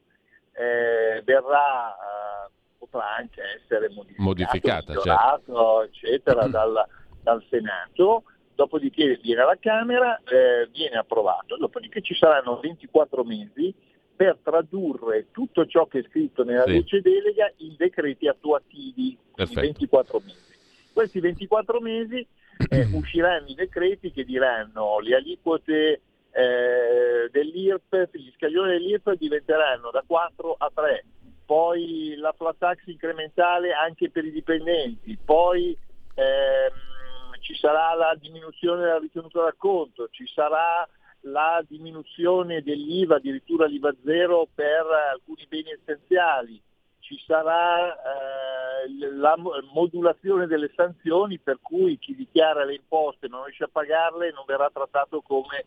eh, 0.53 1.21
verrà, 1.25 1.97
eh, 1.97 2.51
potrà 2.79 3.17
anche 3.17 3.43
essere 3.61 3.91
modificata, 4.19 4.95
certo. 4.95 5.83
eccetera, 5.83 6.47
mm. 6.47 6.51
dal, 6.55 6.87
dal 7.25 7.45
Senato 7.51 8.23
dopodiché 8.61 9.19
viene 9.23 9.41
alla 9.41 9.57
Camera, 9.59 10.21
eh, 10.25 10.69
viene 10.71 10.97
approvato, 10.97 11.57
dopodiché 11.57 12.03
ci 12.03 12.15
saranno 12.15 12.61
24 12.61 13.25
mesi 13.25 13.73
per 14.15 14.37
tradurre 14.43 15.29
tutto 15.31 15.65
ciò 15.65 15.87
che 15.87 16.01
è 16.01 16.03
scritto 16.03 16.45
nella 16.45 16.65
sì. 16.65 16.73
legge 16.73 17.01
delega 17.01 17.51
in 17.59 17.75
decreti 17.79 18.29
attuativi, 18.29 19.17
quindi 19.31 19.55
24 19.55 20.21
mesi. 20.23 20.53
Questi 20.93 21.21
24 21.21 21.81
mesi 21.81 22.27
eh, 22.69 22.89
usciranno 22.93 23.47
i 23.47 23.55
decreti 23.55 24.13
che 24.13 24.25
diranno 24.25 24.99
le 24.99 25.15
aliquote 25.15 26.03
eh, 26.31 27.31
dell'IRPEF, 27.31 28.11
gli 28.13 28.31
scaglioni 28.37 28.73
dell'IRPEF 28.73 29.17
diventeranno 29.17 29.91
da 29.91 30.05
4 30.07 30.55
a 30.59 30.71
3, 30.75 31.05
poi 31.47 32.15
la 32.19 32.35
flat 32.37 32.59
tax 32.59 32.85
incrementale 32.89 33.73
anche 33.73 34.11
per 34.11 34.27
i 34.27 34.31
dipendenti, 34.31 35.17
poi 35.25 35.75
ehm, 36.15 36.90
ci 37.51 37.57
sarà 37.57 37.95
la 37.95 38.15
diminuzione 38.17 38.83
della 38.83 38.99
ritenuta 38.99 39.43
d'acconto, 39.43 40.09
ci 40.11 40.25
sarà 40.33 40.89
la 41.23 41.61
diminuzione 41.67 42.63
dell'IVA, 42.63 43.17
addirittura 43.17 43.67
l'IVA 43.67 43.93
zero 44.05 44.47
per 44.55 44.87
alcuni 45.13 45.47
beni 45.49 45.71
essenziali, 45.73 46.63
ci 47.01 47.21
sarà 47.27 47.93
eh, 47.93 49.13
la 49.17 49.37
modulazione 49.73 50.47
delle 50.47 50.71
sanzioni 50.77 51.41
per 51.41 51.59
cui 51.61 51.99
chi 51.99 52.15
dichiara 52.15 52.65
le 52.65 52.75
imposte 52.75 53.27
e 53.27 53.29
non 53.29 53.43
riesce 53.43 53.65
a 53.65 53.71
pagarle 53.71 54.31
non 54.31 54.45
verrà 54.47 54.71
trattato 54.73 55.21
come 55.21 55.65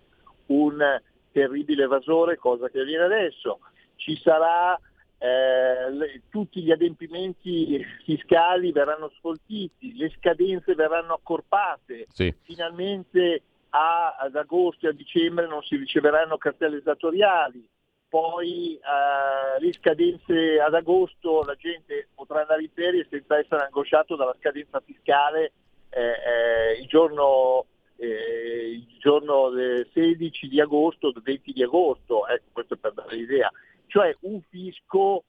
un 0.48 1.02
terribile 1.34 1.84
evasore, 1.84 2.38
cosa 2.38 2.70
che 2.70 2.80
avviene 2.80 3.04
adesso. 3.04 3.60
Ci 3.96 4.16
sarà 4.24 4.80
eh, 5.24 5.90
le, 5.90 6.22
tutti 6.30 6.62
gli 6.62 6.72
adempimenti 6.72 7.82
fiscali 8.04 8.74
verranno 8.74 9.10
sfoltiti, 9.16 9.96
le 9.96 10.12
scadenze 10.18 10.76
verranno 10.76 11.14
accorpate, 11.14 12.08
sì. 12.10 12.36
finalmente 12.42 13.42
a, 13.70 14.18
ad 14.20 14.36
agosto 14.36 14.86
e 14.86 14.90
a 14.90 14.94
dicembre 14.94 15.48
non 15.48 15.62
si 15.62 15.78
riceveranno 15.78 16.38
cartelle 16.38 16.80
esattoriali, 16.80 17.66
poi 18.10 18.76
eh, 18.76 19.62
le 19.62 19.72
scadenze 19.72 20.60
ad 20.60 20.74
agosto 20.74 21.44
la 21.44 21.56
gente 21.56 22.10
potrà 22.14 22.42
andare 22.42 22.64
in 22.64 22.70
ferie 22.74 23.08
senza 23.10 23.38
essere 23.38 23.64
angosciato 23.64 24.18
dalla 24.18 24.36
scadenza 24.40 24.82
fiscale 24.82 25.54
eh, 25.90 26.02
eh 26.02 26.82
il 26.82 26.88
giorno 26.88 27.68
eh, 27.96 28.72
il 28.74 28.98
giorno 29.00 29.52
16 29.94 30.50
di 30.50 30.60
agosto, 30.60 31.14
20 31.16 31.54
di 31.54 31.64
agosto, 31.64 32.28
ecco 32.28 32.50
questo 32.52 32.76
per 32.76 32.92
dare 32.92 33.16
l'idea 33.16 33.50
cioè 33.94 34.16
un 34.22 34.42
fisco 34.50 35.24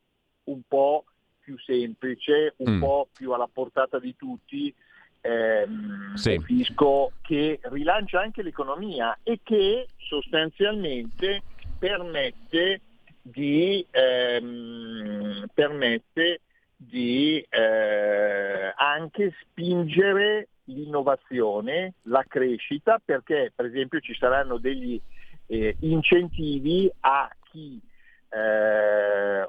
un 0.44 0.62
po' 0.66 1.04
più 1.38 1.58
semplice, 1.58 2.54
un 2.56 2.76
mm. 2.76 2.80
po' 2.80 3.08
più 3.12 3.32
alla 3.32 3.48
portata 3.52 3.98
di 3.98 4.16
tutti, 4.16 4.74
ehm, 5.20 6.14
sì. 6.14 6.36
un 6.36 6.40
fisco 6.40 7.12
che 7.20 7.60
rilancia 7.64 8.22
anche 8.22 8.40
l'economia 8.40 9.18
e 9.22 9.40
che 9.42 9.88
sostanzialmente 9.98 11.42
permette 11.78 12.80
di, 13.20 13.86
ehm, 13.90 15.44
permette 15.52 16.40
di 16.74 17.46
eh, 17.46 18.72
anche 18.74 19.34
spingere 19.42 20.48
l'innovazione, 20.64 21.96
la 22.04 22.24
crescita, 22.26 22.98
perché 23.04 23.52
per 23.54 23.66
esempio 23.66 24.00
ci 24.00 24.14
saranno 24.14 24.56
degli 24.56 24.98
eh, 25.48 25.76
incentivi 25.80 26.90
a 27.00 27.28
chi 27.50 27.78
eh, 28.34 29.48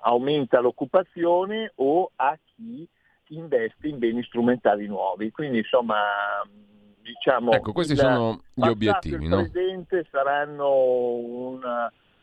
aumenta 0.00 0.60
l'occupazione 0.60 1.72
o 1.76 2.10
a 2.16 2.38
chi 2.54 2.88
investe 3.28 3.88
in 3.88 3.98
beni 3.98 4.22
strumentali 4.22 4.86
nuovi. 4.86 5.30
Quindi 5.30 5.58
insomma 5.58 5.96
diciamo 7.02 7.52
ecco, 7.52 7.72
questi 7.72 7.96
sono 7.96 8.42
gli 8.54 8.66
obiettivi. 8.66 9.24
Il 9.24 9.30
no? 9.30 9.42
presente 9.42 10.06
saranno 10.10 10.72
un, 10.74 11.60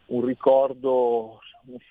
un 0.08 0.26
ricordo 0.26 1.40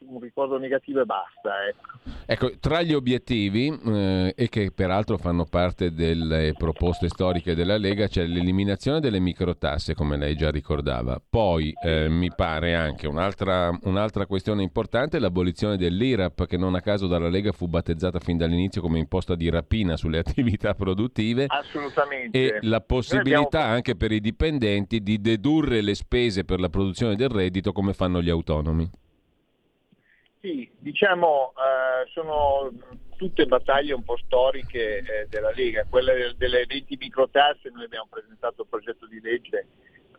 un 0.07 0.21
ricordo 0.21 0.59
negativo 0.59 1.01
e 1.01 1.05
basta. 1.05 1.67
Ecco. 1.69 2.11
ecco 2.27 2.59
tra 2.59 2.83
gli 2.83 2.95
obiettivi, 2.95 3.69
eh, 3.69 4.33
e 4.37 4.49
che 4.49 4.71
peraltro 4.71 5.17
fanno 5.17 5.45
parte 5.45 5.93
delle 5.93 6.53
proposte 6.57 7.09
storiche 7.09 7.55
della 7.55 7.77
Lega, 7.77 8.07
c'è 8.07 8.25
l'eliminazione 8.27 9.01
delle 9.01 9.21
microtasse, 9.21 9.95
come 9.95 10.17
lei 10.17 10.37
già 10.37 10.51
ricordava. 10.51 11.21
Poi 11.29 11.73
eh, 11.83 12.09
mi 12.09 12.31
pare 12.35 12.75
anche 12.75 13.07
un'altra, 13.07 13.77
un'altra 13.83 14.27
questione 14.27 14.63
importante, 14.63 15.19
l'abolizione 15.19 15.77
dell'IRAP, 15.77 16.47
che 16.47 16.57
non 16.57 16.75
a 16.75 16.81
caso 16.81 17.07
dalla 17.07 17.29
Lega 17.29 17.53
fu 17.53 17.67
battezzata 17.67 18.21
fin 18.21 18.37
dall'inizio 18.37 18.81
come 18.81 18.99
imposta 18.99 19.35
di 19.35 19.49
rapina 19.49 19.97
sulle 19.97 20.19
attività 20.25 20.75
produttive. 20.75 21.47
Assolutamente. 21.49 22.39
E 22.39 22.59
la 22.63 22.81
possibilità 22.81 23.59
abbiamo... 23.59 23.75
anche 23.75 23.97
per 23.97 24.13
i 24.13 24.21
dipendenti 24.21 25.03
di 25.03 25.21
dedurre 25.21 25.81
le 25.81 25.95
spese 25.95 26.45
per 26.45 26.61
la 26.61 26.69
produzione 26.69 27.17
del 27.17 27.29
reddito 27.29 27.73
come 27.73 27.93
fanno 27.93 28.23
gli 28.23 28.31
autonomi. 28.31 29.03
Sì, 30.45 30.71
diciamo, 30.79 31.55
eh, 31.57 32.11
sono 32.11 32.71
tutte 33.17 33.47
battaglie 33.47 33.95
un 33.95 34.03
po' 34.03 34.19
storiche 34.19 34.99
eh, 34.99 35.27
della 35.31 35.51
Lega. 35.53 35.87
Quella 35.89 36.13
delle 36.37 36.67
20 36.67 36.99
microtasse, 37.01 37.71
noi 37.73 37.85
abbiamo 37.85 38.09
presentato 38.11 38.61
il 38.61 38.69
progetto 38.69 39.07
di 39.07 39.23
legge 39.23 39.69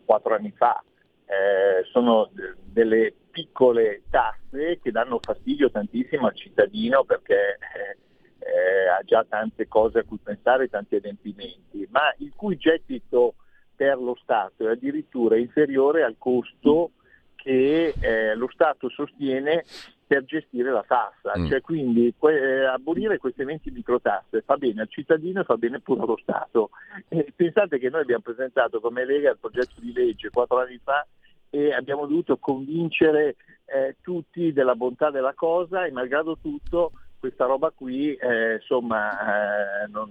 quattro 0.04 0.34
anni 0.34 0.52
fa. 0.58 0.84
Eh, 1.28 1.86
sono 1.92 2.32
delle 2.64 3.14
piccole 3.30 4.02
tasse 4.10 4.80
che 4.82 4.90
danno 4.90 5.20
fastidio 5.22 5.70
tantissimo 5.70 6.26
al 6.26 6.36
cittadino 6.36 7.04
perché 7.04 7.60
eh, 7.60 7.98
eh, 8.40 8.88
ha 8.88 9.04
già 9.04 9.24
tante 9.30 9.68
cose 9.68 10.00
a 10.00 10.04
cui 10.06 10.18
pensare, 10.18 10.70
tanti 10.70 10.96
adempimenti, 10.96 11.88
ma 11.92 12.12
il 12.18 12.34
cui 12.36 12.58
gettito 12.58 13.36
per 13.76 14.00
lo 14.00 14.18
Stato 14.24 14.68
è 14.68 14.72
addirittura 14.72 15.38
inferiore 15.38 16.02
al 16.02 16.16
costo 16.18 16.94
che 17.36 17.94
eh, 18.00 18.34
lo 18.34 18.50
Stato 18.52 18.90
sostiene 18.90 19.64
per 20.08 20.24
gestire 20.24 20.72
la 20.72 20.84
tassa, 20.88 21.38
mm. 21.38 21.48
cioè 21.48 21.62
quindi 21.62 22.14
que- 22.18 22.66
abolire 22.66 23.18
queste 23.18 23.44
20 23.44 23.72
microtasse 23.72 24.42
fa 24.42 24.56
bene 24.58 24.82
al 24.82 24.90
cittadino 24.90 25.42
e 25.42 25.46
fa 25.46 25.58
bene 25.58 25.80
pure 25.80 26.02
allo 26.02 26.18
Stato. 26.22 26.70
E 27.08 27.34
pensate 27.36 27.80
che 27.80 27.90
noi 27.90 28.02
abbiamo 28.02 28.22
presentato 28.22 28.80
come 28.80 29.06
Lega 29.06 29.32
il 29.32 29.38
progetto 29.40 29.80
di 29.80 29.92
legge 29.94 30.30
quattro 30.30 30.60
anni 30.60 30.80
fa 30.84 31.06
e 31.50 31.74
abbiamo 31.74 32.06
dovuto 32.06 32.38
convincere 32.38 33.36
eh, 33.66 33.96
tutti 34.02 34.54
della 34.54 34.76
bontà 34.76 35.10
della 35.10 35.34
cosa 35.34 35.86
e 35.86 35.92
malgrado 35.92 36.38
tutto 36.40 36.92
questa 37.18 37.46
roba 37.46 37.72
qui 37.72 38.14
eh, 38.14 38.56
insomma 38.56 39.84
eh, 39.84 39.88
non, 39.88 40.10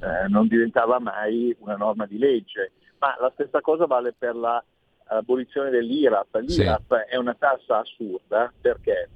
eh, 0.00 0.28
non 0.28 0.46
diventava 0.46 0.98
mai 0.98 1.54
una 1.58 1.76
norma 1.76 2.06
di 2.06 2.16
legge. 2.16 2.72
Ma 2.98 3.16
la 3.20 3.30
stessa 3.34 3.60
cosa 3.60 3.86
vale 3.86 4.14
per 4.16 4.36
la 4.36 4.62
l'abolizione 5.14 5.70
dell'IRAP. 5.70 6.36
L'IRAP 6.36 7.04
sì. 7.04 7.14
è 7.14 7.16
una 7.16 7.34
tassa 7.34 7.78
assurda 7.78 8.52
perché? 8.60 9.08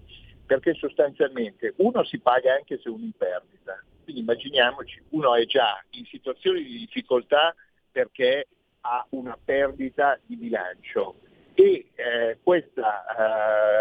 perché 0.47 0.75
sostanzialmente 0.75 1.75
uno 1.79 2.05
si 2.05 2.19
paga 2.21 2.55
anche 2.55 2.79
se 2.81 2.89
uno 2.89 3.05
in 3.05 3.13
perdita. 3.13 3.83
Quindi 4.05 4.23
immaginiamoci, 4.23 5.03
uno 5.11 5.35
è 5.35 5.45
già 5.45 5.83
in 5.91 6.05
situazioni 6.07 6.63
di 6.63 6.79
difficoltà 6.79 7.53
perché 7.91 8.47
ha 8.83 9.05
una 9.11 9.37
perdita 9.43 10.19
di 10.25 10.37
bilancio 10.37 11.17
e 11.55 11.89
eh, 11.95 12.39
questa 12.43 13.05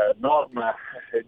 eh, 0.09 0.15
norma 0.17 0.73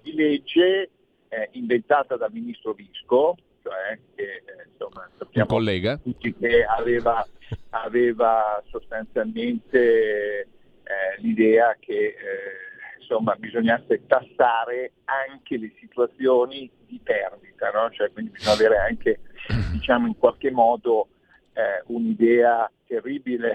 di 0.01 0.13
legge 0.15 0.89
eh, 1.27 1.49
inventata 1.51 2.17
dal 2.17 2.31
ministro 2.31 2.73
Visco, 2.73 3.35
cioè 3.61 3.99
che 4.15 4.23
eh, 4.23 4.67
insomma 4.71 5.07
sappiamo 5.17 5.47
collega. 5.47 5.97
tutti 5.97 6.33
che 6.33 6.63
aveva, 6.63 7.23
aveva 7.69 8.63
sostanzialmente 8.69 10.47
eh, 10.87 11.21
l'idea 11.21 11.75
che 11.79 11.93
eh, 11.93 12.95
insomma, 12.99 13.35
bisognasse 13.35 14.05
tassare 14.07 14.93
anche 15.03 15.57
le 15.57 15.73
situazioni 15.79 16.69
di 16.85 16.99
perdita, 17.03 17.69
no? 17.71 17.89
cioè, 17.91 18.11
quindi 18.11 18.31
bisogna 18.31 18.55
avere 18.55 18.77
anche 18.77 19.19
diciamo, 19.71 20.07
in 20.07 20.17
qualche 20.17 20.49
modo 20.49 21.09
eh, 21.53 21.83
un'idea 21.87 22.71
terribile 22.85 23.53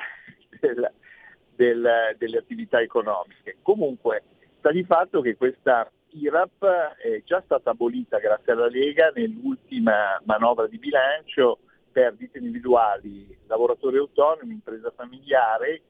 del, 0.60 0.92
del, 1.54 2.16
delle 2.18 2.38
attività 2.38 2.80
economiche. 2.80 3.58
Comunque 3.62 4.24
sta 4.58 4.70
di 4.70 4.84
fatto 4.84 5.20
che 5.22 5.36
questa 5.36 5.90
IRAP 6.10 6.64
è 6.98 7.22
già 7.24 7.40
stata 7.44 7.70
abolita 7.70 8.18
grazie 8.18 8.52
alla 8.52 8.68
Lega 8.68 9.10
nell'ultima 9.14 10.20
manovra 10.24 10.66
di 10.66 10.78
bilancio 10.78 11.60
per 11.90 12.14
ditte 12.14 12.38
individuali, 12.38 13.36
lavoratori 13.46 13.96
autonomi, 13.96 14.52
impresa 14.52 14.92
familiare 14.94 15.82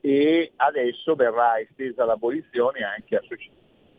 e 0.00 0.52
adesso 0.56 1.14
verrà 1.14 1.58
estesa 1.58 2.04
l'abolizione 2.04 2.82
anche 2.82 3.16
a 3.16 3.22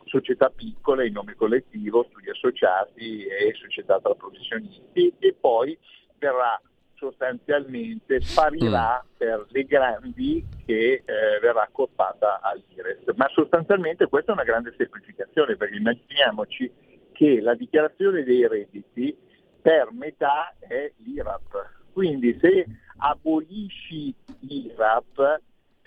società 0.04 0.50
piccole 0.50 1.06
in 1.06 1.12
nome 1.12 1.34
collettivo, 1.34 2.06
studi 2.10 2.30
associati 2.30 3.24
e 3.24 3.54
società 3.54 4.00
tra 4.00 4.14
professionisti 4.14 5.12
e 5.18 5.34
poi 5.38 5.78
verrà 6.18 6.60
sostanzialmente 7.00 8.20
sparirà 8.20 9.02
mm. 9.02 9.16
per 9.16 9.46
le 9.48 9.64
grandi 9.64 10.44
che 10.66 11.02
eh, 11.04 11.38
verrà 11.40 11.62
accorpata 11.62 12.40
all'IRES. 12.42 13.14
Ma 13.16 13.26
sostanzialmente 13.32 14.06
questa 14.06 14.32
è 14.32 14.34
una 14.34 14.44
grande 14.44 14.74
semplificazione 14.76 15.56
perché 15.56 15.76
immaginiamoci 15.76 16.70
che 17.12 17.40
la 17.40 17.54
dichiarazione 17.54 18.22
dei 18.22 18.46
redditi 18.46 19.16
per 19.62 19.90
metà 19.92 20.54
è 20.58 20.92
l'IRAP. 20.96 21.78
Quindi 21.92 22.38
se 22.40 22.66
abolisci 22.98 24.14
l'IRAP 24.40 25.40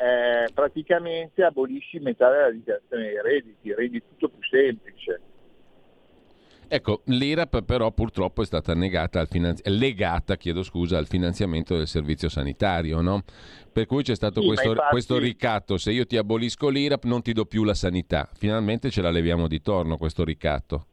eh, 0.04 0.52
praticamente 0.54 1.44
abolisci 1.44 2.00
metà 2.00 2.30
della 2.30 2.52
dichiarazione 2.52 3.04
dei 3.04 3.22
redditi, 3.22 3.74
rendi 3.74 4.02
tutto 4.02 4.28
più 4.30 4.46
semplice. 4.50 5.22
Ecco, 6.68 7.02
l'IRAP 7.06 7.64
però 7.64 7.92
purtroppo 7.92 8.42
è 8.42 8.46
stata 8.46 8.74
al 9.20 9.28
finanzi- 9.30 9.62
legata 9.70 10.36
scusa, 10.64 10.98
al 10.98 11.08
finanziamento 11.08 11.78
del 11.78 11.88
servizio 11.88 12.30
sanitario, 12.30 13.00
no? 13.00 13.24
per 13.72 13.86
cui 13.86 14.04
c'è 14.04 14.16
stato 14.16 14.42
sì, 14.42 14.48
questo, 14.48 14.70
infatti... 14.70 14.90
questo, 14.90 15.18
ricatto, 15.20 15.78
se 15.78 15.92
io 15.92 16.06
ti 16.06 16.18
abolisco 16.18 16.70
l'IRAP 16.70 17.04
non 17.06 17.22
ti 17.22 17.32
do 17.32 17.46
più 17.46 17.64
la 17.64 17.76
sanità, 17.76 18.28
finalmente 18.34 18.90
ce 18.90 19.02
la 19.02 19.12
leviamo 19.12 19.48
di 19.48 19.62
torno 19.62 19.98
questo 19.98 20.24
ricatto. 20.24 20.88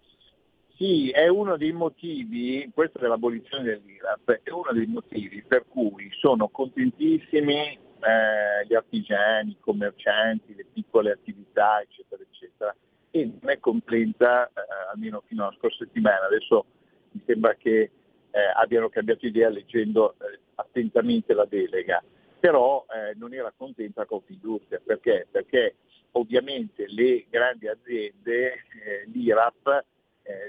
Sì, 0.76 1.10
è 1.10 1.28
uno 1.28 1.56
dei 1.56 1.72
motivi, 1.72 2.70
questo 2.72 2.98
dell'abolizione 2.98 3.64
dell'IRAP, 3.64 4.40
è 4.42 4.50
uno 4.50 4.72
dei 4.72 4.86
motivi 4.86 5.42
per 5.46 5.64
cui 5.68 6.10
sono 6.18 6.48
contentissimi 6.48 7.88
eh, 8.02 8.66
gli 8.66 8.74
artigiani, 8.74 9.50
i 9.50 9.60
commercianti, 9.60 10.54
le 10.54 10.66
piccole 10.72 11.12
attività, 11.12 11.80
eccetera, 11.80 12.22
eccetera. 12.22 12.74
E 13.10 13.24
non 13.24 13.50
è 13.50 13.58
completa, 13.58 14.46
eh, 14.48 14.52
almeno 14.92 15.22
fino 15.26 15.44
alla 15.44 15.56
scorsa 15.56 15.84
settimana. 15.84 16.26
Adesso 16.26 16.64
mi 17.12 17.22
sembra 17.26 17.54
che 17.54 17.90
eh, 18.30 18.40
abbiano 18.54 18.88
cambiato 18.88 19.26
idea 19.26 19.48
leggendo 19.48 20.14
eh, 20.14 20.38
attentamente 20.56 21.34
la 21.34 21.44
delega, 21.44 22.02
però 22.38 22.84
eh, 22.88 23.14
non 23.16 23.34
era 23.34 23.52
contenta 23.56 24.06
Confindustria. 24.06 24.80
Perché? 24.84 25.26
Perché 25.30 25.76
ovviamente 26.12 26.86
le 26.88 27.26
grandi 27.28 27.68
aziende, 27.68 28.64
l'IRAP, 29.06 29.84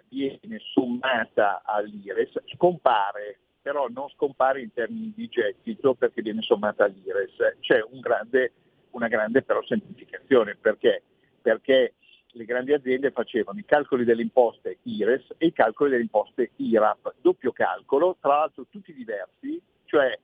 viene 0.10 0.60
sommata 0.74 1.64
all'IRES, 1.66 2.44
scompare 2.54 3.40
però 3.62 3.88
non 3.90 4.10
scompare 4.10 4.62
in 4.62 4.74
termini 4.74 5.14
di 5.16 5.28
gettito 5.28 5.94
perché 5.94 6.22
viene 6.22 6.42
sommata 6.42 6.86
all'IRES. 6.86 7.58
C'è 7.60 7.84
un 7.92 8.00
grande, 8.00 8.54
una 8.92 9.08
grande 9.08 9.44
però 9.44 9.64
semplificazione 9.64 10.56
perché? 10.56 11.04
perché 11.42 11.96
le 12.34 12.46
grandi 12.46 12.72
aziende 12.72 13.12
facevano 13.12 13.60
i 13.60 13.66
calcoli 13.66 14.06
delle 14.06 14.22
imposte 14.22 14.78
IRES 14.84 15.34
e 15.38 15.48
i 15.48 15.54
calcoli 15.54 15.90
delle 15.90 16.04
imposte 16.04 16.52
IRAP, 16.56 17.16
doppio 17.20 17.52
calcolo, 17.52 18.16
tra 18.22 18.38
l'altro 18.38 18.66
tutti 18.70 18.94
diversi, 18.94 19.62
cioè 19.86 20.18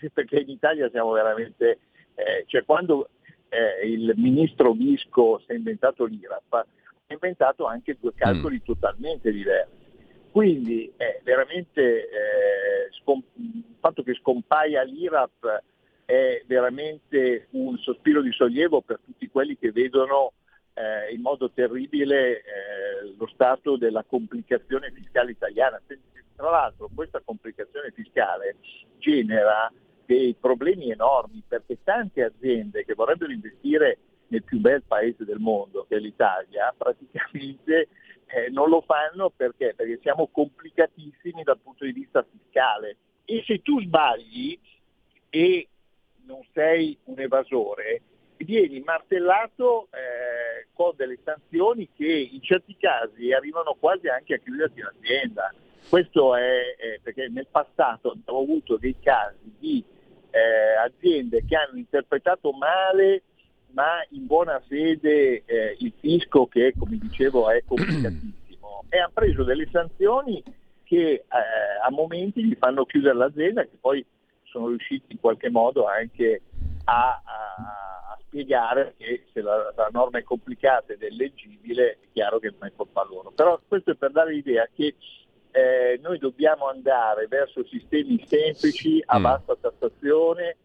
perché 0.12 0.40
in 0.40 0.50
Italia 0.50 0.90
siamo 0.90 1.12
veramente, 1.12 1.78
eh, 2.14 2.44
cioè 2.46 2.64
quando 2.64 3.08
eh, 3.48 3.86
il 3.86 4.12
ministro 4.16 4.72
Visco 4.72 5.38
si 5.46 5.52
è 5.52 5.54
inventato 5.54 6.04
l'IRAP, 6.04 6.52
ha 6.52 6.66
inventato 7.08 7.64
anche 7.64 7.96
due 7.98 8.12
calcoli 8.14 8.56
mm. 8.56 8.64
totalmente 8.64 9.32
diversi. 9.32 9.79
Quindi 10.30 10.92
è 10.96 11.20
veramente 11.24 12.08
eh, 12.08 12.92
scom- 13.02 13.24
il 13.34 13.64
fatto 13.80 14.02
che 14.02 14.14
scompaia 14.14 14.82
l'IRAP 14.82 15.62
è 16.04 16.42
veramente 16.46 17.48
un 17.50 17.76
sospiro 17.78 18.22
di 18.22 18.32
sollievo 18.32 18.80
per 18.80 19.00
tutti 19.04 19.28
quelli 19.28 19.56
che 19.58 19.72
vedono 19.72 20.32
eh, 20.74 21.12
in 21.12 21.20
modo 21.20 21.50
terribile 21.50 22.38
eh, 22.38 22.42
lo 23.16 23.26
stato 23.32 23.76
della 23.76 24.04
complicazione 24.04 24.92
fiscale 24.92 25.32
italiana. 25.32 25.80
Tra 26.36 26.50
l'altro 26.50 26.88
questa 26.94 27.20
complicazione 27.24 27.90
fiscale 27.90 28.56
genera 28.98 29.70
dei 30.06 30.34
problemi 30.38 30.90
enormi 30.90 31.42
perché 31.46 31.78
tante 31.82 32.24
aziende 32.24 32.84
che 32.84 32.94
vorrebbero 32.94 33.32
investire 33.32 33.98
nel 34.30 34.42
più 34.44 34.58
bel 34.58 34.82
paese 34.82 35.24
del 35.24 35.38
mondo, 35.38 35.86
che 35.88 35.96
è 35.96 35.98
l'Italia, 35.98 36.74
praticamente 36.76 37.88
eh, 38.26 38.50
non 38.50 38.68
lo 38.68 38.80
fanno 38.80 39.30
perché? 39.30 39.74
perché 39.74 39.98
siamo 40.02 40.28
complicatissimi 40.28 41.42
dal 41.42 41.58
punto 41.58 41.84
di 41.84 41.92
vista 41.92 42.24
fiscale 42.28 42.96
e 43.24 43.42
se 43.46 43.60
tu 43.62 43.80
sbagli 43.80 44.58
e 45.28 45.68
non 46.26 46.40
sei 46.52 46.96
un 47.04 47.18
evasore, 47.20 48.02
vieni 48.36 48.80
martellato 48.80 49.88
eh, 49.92 50.68
con 50.72 50.92
delle 50.96 51.18
sanzioni 51.24 51.88
che 51.94 52.06
in 52.06 52.40
certi 52.42 52.76
casi 52.76 53.32
arrivano 53.32 53.76
quasi 53.78 54.08
anche 54.08 54.34
a 54.34 54.38
chiuderti 54.38 54.80
l'azienda. 54.80 55.52
Questo 55.88 56.36
è, 56.36 56.76
è 56.76 57.00
perché 57.02 57.28
nel 57.28 57.46
passato 57.50 58.10
abbiamo 58.10 58.40
avuto 58.40 58.76
dei 58.76 58.96
casi 59.00 59.52
di 59.58 59.84
eh, 60.30 60.76
aziende 60.84 61.44
che 61.44 61.56
hanno 61.56 61.78
interpretato 61.78 62.52
male 62.52 63.22
ma 63.72 64.04
in 64.10 64.26
buona 64.26 64.60
fede 64.66 65.42
eh, 65.44 65.76
il 65.78 65.92
fisco 65.98 66.46
che 66.46 66.74
come 66.78 66.98
dicevo 66.98 67.50
è 67.50 67.62
complicatissimo 67.66 68.84
e 68.88 68.98
hanno 68.98 69.10
preso 69.12 69.44
delle 69.44 69.68
sanzioni 69.70 70.42
che 70.84 71.12
eh, 71.12 71.24
a 71.82 71.90
momenti 71.90 72.44
gli 72.44 72.56
fanno 72.58 72.84
chiudere 72.84 73.14
l'azienda 73.14 73.62
che 73.62 73.76
poi 73.80 74.04
sono 74.44 74.68
riusciti 74.68 75.12
in 75.12 75.20
qualche 75.20 75.48
modo 75.50 75.86
anche 75.86 76.42
a, 76.84 77.22
a, 77.24 78.12
a 78.12 78.18
spiegare 78.26 78.94
che 78.96 79.26
se 79.32 79.40
la, 79.40 79.72
la, 79.76 79.88
norma 79.92 80.18
è 80.18 80.22
complicata 80.22 80.92
ed 80.92 81.02
è 81.02 81.10
leggibile 81.10 81.92
è 81.92 82.06
chiaro 82.12 82.38
che 82.38 82.52
non 82.58 82.68
è 82.68 82.72
colpa 82.74 83.04
loro. 83.08 83.30
Però 83.30 83.60
questo 83.66 83.92
è 83.92 83.94
per 83.94 84.10
dare 84.10 84.32
l'idea 84.32 84.68
che 84.74 84.96
eh, 85.52 85.98
noi 86.02 86.18
dobbiamo 86.18 86.68
andare 86.68 87.26
verso 87.28 87.64
sistemi 87.64 88.24
semplici 88.26 89.02
a 89.04 89.18
mm. 89.18 89.22
bassa 89.22 89.56
tassazione 89.60 90.56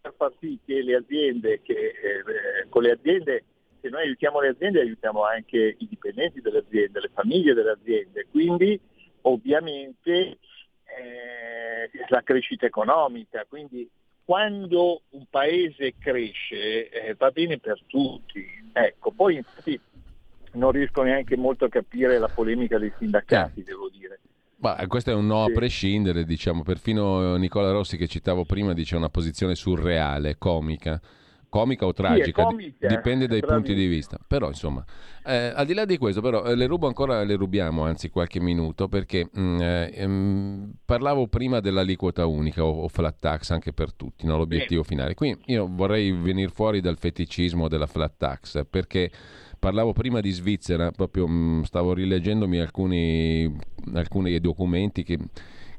per 0.00 0.14
far 0.16 0.32
sì 0.40 0.58
che 0.64 0.82
le 0.82 0.96
aziende, 0.96 1.60
che, 1.62 1.72
eh, 1.72 2.68
con 2.68 2.82
le 2.82 2.92
aziende, 2.92 3.44
se 3.80 3.88
noi 3.88 4.02
aiutiamo 4.02 4.40
le 4.40 4.48
aziende 4.48 4.80
aiutiamo 4.80 5.24
anche 5.24 5.76
i 5.78 5.86
dipendenti 5.88 6.40
delle 6.40 6.58
aziende, 6.58 7.00
le 7.00 7.10
famiglie 7.12 7.54
delle 7.54 7.70
aziende, 7.70 8.26
quindi 8.30 8.80
ovviamente 9.22 10.38
eh, 10.84 11.90
la 12.08 12.22
crescita 12.22 12.66
economica, 12.66 13.44
quindi 13.48 13.88
quando 14.24 15.02
un 15.10 15.26
paese 15.28 15.94
cresce 15.98 16.88
eh, 16.88 17.14
va 17.14 17.30
bene 17.30 17.58
per 17.58 17.82
tutti. 17.86 18.46
Ecco, 18.72 19.10
poi 19.10 19.36
infatti 19.36 19.78
non 20.52 20.70
riesco 20.70 21.02
neanche 21.02 21.36
molto 21.36 21.66
a 21.66 21.68
capire 21.68 22.18
la 22.18 22.28
polemica 22.28 22.78
dei 22.78 22.92
sindacati, 22.98 23.60
eh. 23.60 23.64
devo 23.64 23.88
dire. 23.90 24.20
Ma 24.64 24.86
questo 24.86 25.10
è 25.10 25.14
un 25.14 25.26
no 25.26 25.44
sì. 25.44 25.50
a 25.50 25.54
prescindere, 25.54 26.24
diciamo, 26.24 26.62
perfino 26.62 27.36
Nicola 27.36 27.70
Rossi 27.70 27.98
che 27.98 28.08
citavo 28.08 28.44
prima 28.44 28.72
dice 28.72 28.96
una 28.96 29.10
posizione 29.10 29.54
surreale, 29.54 30.38
comica 30.38 31.00
comica 31.54 31.86
o 31.86 31.92
tragica, 31.92 32.42
sì, 32.42 32.48
comica, 32.48 32.88
dipende 32.88 33.28
dai 33.28 33.40
punti 33.40 33.74
di 33.74 33.86
vista. 33.86 34.18
Però 34.26 34.48
insomma, 34.48 34.84
eh, 35.24 35.52
al 35.54 35.64
di 35.64 35.72
là 35.72 35.84
di 35.84 35.98
questo, 35.98 36.20
però, 36.20 36.44
eh, 36.46 36.56
le 36.56 36.66
rubo 36.66 36.88
ancora, 36.88 37.22
le 37.22 37.36
rubiamo 37.36 37.84
anzi 37.84 38.08
qualche 38.08 38.40
minuto 38.40 38.88
perché 38.88 39.28
mh, 39.32 39.40
mm, 39.40 39.60
eh, 39.60 39.90
ehm, 39.94 40.72
parlavo 40.84 41.28
prima 41.28 41.60
dell'aliquota 41.60 42.26
unica 42.26 42.64
o, 42.64 42.82
o, 42.82 42.88
flat 42.88 43.18
tax 43.20 43.50
anche 43.50 43.72
per 43.72 43.92
tutti, 43.92 44.26
no? 44.26 44.36
l'obiettivo 44.36 44.82
sì. 44.82 44.88
finale. 44.88 45.14
Qui 45.14 45.38
io 45.44 45.68
vorrei 45.70 46.10
venire 46.10 46.50
fuori 46.50 46.80
dal 46.80 46.98
feticismo 46.98 47.68
della 47.68 47.86
flat 47.86 48.14
tax 48.16 48.66
perché 48.68 49.12
parlavo 49.64 49.94
prima 49.94 50.20
di 50.20 50.30
Svizzera, 50.30 50.90
proprio 50.90 51.26
mm, 51.26 51.62
stavo 51.62 51.94
rileggendomi 51.94 52.58
alcuni, 52.58 53.50
alcuni 53.94 54.38
documenti 54.38 55.02
che 55.04 55.18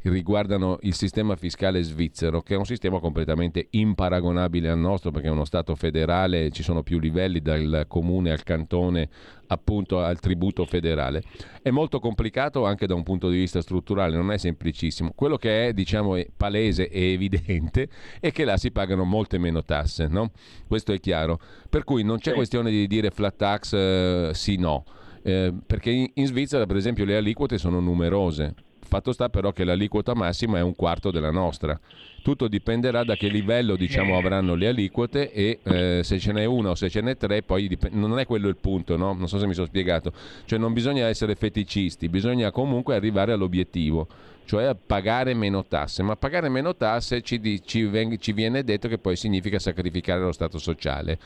riguardano 0.09 0.77
il 0.81 0.93
sistema 0.93 1.35
fiscale 1.35 1.81
svizzero, 1.81 2.41
che 2.41 2.53
è 2.53 2.57
un 2.57 2.65
sistema 2.65 2.99
completamente 2.99 3.67
imparagonabile 3.71 4.69
al 4.69 4.77
nostro 4.77 5.11
perché 5.11 5.27
è 5.27 5.31
uno 5.31 5.45
Stato 5.45 5.75
federale, 5.75 6.51
ci 6.51 6.63
sono 6.63 6.83
più 6.83 6.99
livelli 6.99 7.41
dal 7.41 7.85
comune 7.87 8.31
al 8.31 8.43
cantone 8.43 9.09
appunto 9.47 9.99
al 9.99 10.19
tributo 10.19 10.65
federale. 10.65 11.23
È 11.61 11.69
molto 11.69 11.99
complicato 11.99 12.65
anche 12.65 12.87
da 12.87 12.93
un 12.93 13.03
punto 13.03 13.29
di 13.29 13.37
vista 13.37 13.61
strutturale, 13.61 14.15
non 14.15 14.31
è 14.31 14.37
semplicissimo. 14.37 15.11
Quello 15.15 15.37
che 15.37 15.67
è, 15.67 15.73
diciamo, 15.73 16.15
è 16.15 16.27
palese 16.35 16.89
e 16.89 17.13
evidente 17.13 17.89
è 18.19 18.31
che 18.31 18.45
là 18.45 18.57
si 18.57 18.71
pagano 18.71 19.03
molte 19.03 19.37
meno 19.37 19.63
tasse, 19.63 20.07
no? 20.07 20.31
Questo 20.67 20.93
è 20.93 20.99
chiaro. 20.99 21.39
Per 21.69 21.83
cui 21.83 22.03
non 22.03 22.17
c'è 22.17 22.29
sì. 22.29 22.35
questione 22.35 22.69
di 22.69 22.87
dire 22.87 23.09
flat 23.09 23.35
tax 23.35 23.73
eh, 23.73 24.31
sì 24.33 24.57
no. 24.57 24.83
Eh, 25.23 25.53
perché 25.65 25.89
in, 25.89 26.11
in 26.13 26.27
Svizzera, 26.27 26.65
per 26.65 26.75
esempio, 26.75 27.05
le 27.05 27.17
aliquote 27.17 27.57
sono 27.57 27.79
numerose. 27.79 28.53
Fatto 28.95 29.11
sta 29.11 29.27
però 29.27 29.51
che 29.51 29.65
l'aliquota 29.65 30.13
massima 30.13 30.57
è 30.57 30.61
un 30.61 30.73
quarto 30.73 31.11
della 31.11 31.29
nostra. 31.29 31.77
Tutto 32.23 32.47
dipenderà 32.47 33.03
da 33.03 33.17
che 33.17 33.27
livello 33.27 33.75
diciamo, 33.75 34.15
avranno 34.17 34.55
le 34.55 34.67
aliquote 34.67 35.33
e 35.33 35.59
eh, 35.63 35.99
se 36.01 36.17
ce 36.17 36.31
n'è 36.31 36.45
una 36.45 36.69
o 36.69 36.75
se 36.75 36.89
ce 36.89 37.01
n'è 37.01 37.17
tre, 37.17 37.43
poi 37.43 37.67
dip- 37.67 37.89
non 37.89 38.17
è 38.19 38.25
quello 38.25 38.47
il 38.47 38.55
punto, 38.55 38.95
no? 38.95 39.11
non 39.11 39.27
so 39.27 39.37
se 39.37 39.47
mi 39.47 39.53
sono 39.53 39.67
spiegato. 39.67 40.13
Cioè 40.45 40.57
non 40.57 40.71
bisogna 40.71 41.07
essere 41.07 41.35
feticisti, 41.35 42.07
bisogna 42.07 42.51
comunque 42.51 42.95
arrivare 42.95 43.33
all'obiettivo, 43.33 44.07
cioè 44.45 44.63
a 44.63 44.75
pagare 44.75 45.33
meno 45.33 45.65
tasse. 45.65 46.01
Ma 46.01 46.15
pagare 46.15 46.47
meno 46.47 46.73
tasse 46.73 47.21
ci, 47.21 47.61
ci, 47.65 47.83
veng- 47.83 48.17
ci 48.17 48.31
viene 48.31 48.63
detto 48.63 48.87
che 48.87 48.97
poi 48.97 49.17
significa 49.17 49.59
sacrificare 49.59 50.21
lo 50.21 50.31
Stato 50.31 50.57
sociale. 50.57 51.19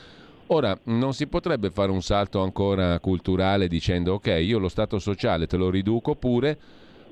Ora, 0.48 0.76
non 0.86 1.14
si 1.14 1.28
potrebbe 1.28 1.70
fare 1.70 1.92
un 1.92 2.02
salto 2.02 2.42
ancora 2.42 2.98
culturale 2.98 3.68
dicendo 3.68 4.14
ok, 4.14 4.38
io 4.42 4.58
lo 4.58 4.68
Stato 4.68 4.98
sociale 4.98 5.46
te 5.46 5.56
lo 5.56 5.70
riduco 5.70 6.16
pure 6.16 6.58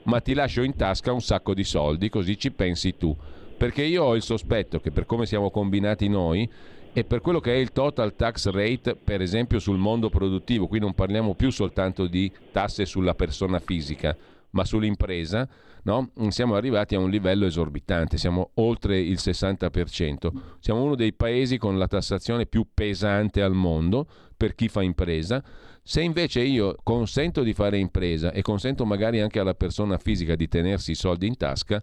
ma 0.09 0.21
ti 0.21 0.35
lascio 0.35 0.63
in 0.63 0.75
tasca 0.75 1.13
un 1.13 1.21
sacco 1.21 1.55
di 1.55 1.65
soldi, 1.65 2.09
così 2.09 2.39
ci 2.39 2.51
pensi 2.51 2.97
tu. 2.97 3.15
Perché 3.57 3.83
io 3.83 4.05
ho 4.05 4.17
il 4.17 4.23
sospetto 4.23 4.81
che 4.81 4.91
per 4.91 5.05
come 5.05 5.27
siamo 5.27 5.51
combinati 5.51 6.09
noi 6.09 6.49
e 6.93 7.05
per 7.05 7.21
quello 7.21 7.41
che 7.41 7.53
è 7.53 7.57
il 7.57 7.73
total 7.73 8.17
tax 8.17 8.49
rate, 8.49 8.97
per 8.97 9.21
esempio 9.21 9.59
sul 9.59 9.77
mondo 9.77 10.09
produttivo, 10.09 10.67
qui 10.67 10.79
non 10.79 10.95
parliamo 10.95 11.35
più 11.35 11.51
soltanto 11.51 12.07
di 12.07 12.31
tasse 12.53 12.87
sulla 12.87 13.15
persona 13.15 13.59
fisica, 13.59 14.17
ma 14.51 14.65
sull'impresa, 14.65 15.47
no? 15.83 16.11
siamo 16.29 16.55
arrivati 16.55 16.95
a 16.95 17.01
un 17.01 17.11
livello 17.11 17.45
esorbitante, 17.45 18.17
siamo 18.17 18.51
oltre 18.55 18.99
il 18.99 19.19
60%. 19.21 20.31
Siamo 20.61 20.83
uno 20.83 20.95
dei 20.95 21.13
paesi 21.13 21.59
con 21.59 21.77
la 21.77 21.87
tassazione 21.87 22.47
più 22.47 22.67
pesante 22.73 23.43
al 23.43 23.53
mondo 23.53 24.07
per 24.35 24.55
chi 24.55 24.69
fa 24.69 24.83
impresa 24.83 25.43
se 25.89 26.03
invece 26.03 26.43
io 26.43 26.77
consento 26.83 27.43
di 27.43 27.55
fare 27.55 27.79
impresa 27.79 28.31
e 28.31 28.43
consento 28.43 28.85
magari 28.85 29.23
anche 29.23 29.39
alla 29.39 29.55
persona 29.55 29.97
fisica 29.97 30.37
di 30.37 30.47
tenersi 30.47 30.91
i 30.91 30.95
soldi 30.95 31.27
in 31.27 31.39
tasca, 31.39 31.83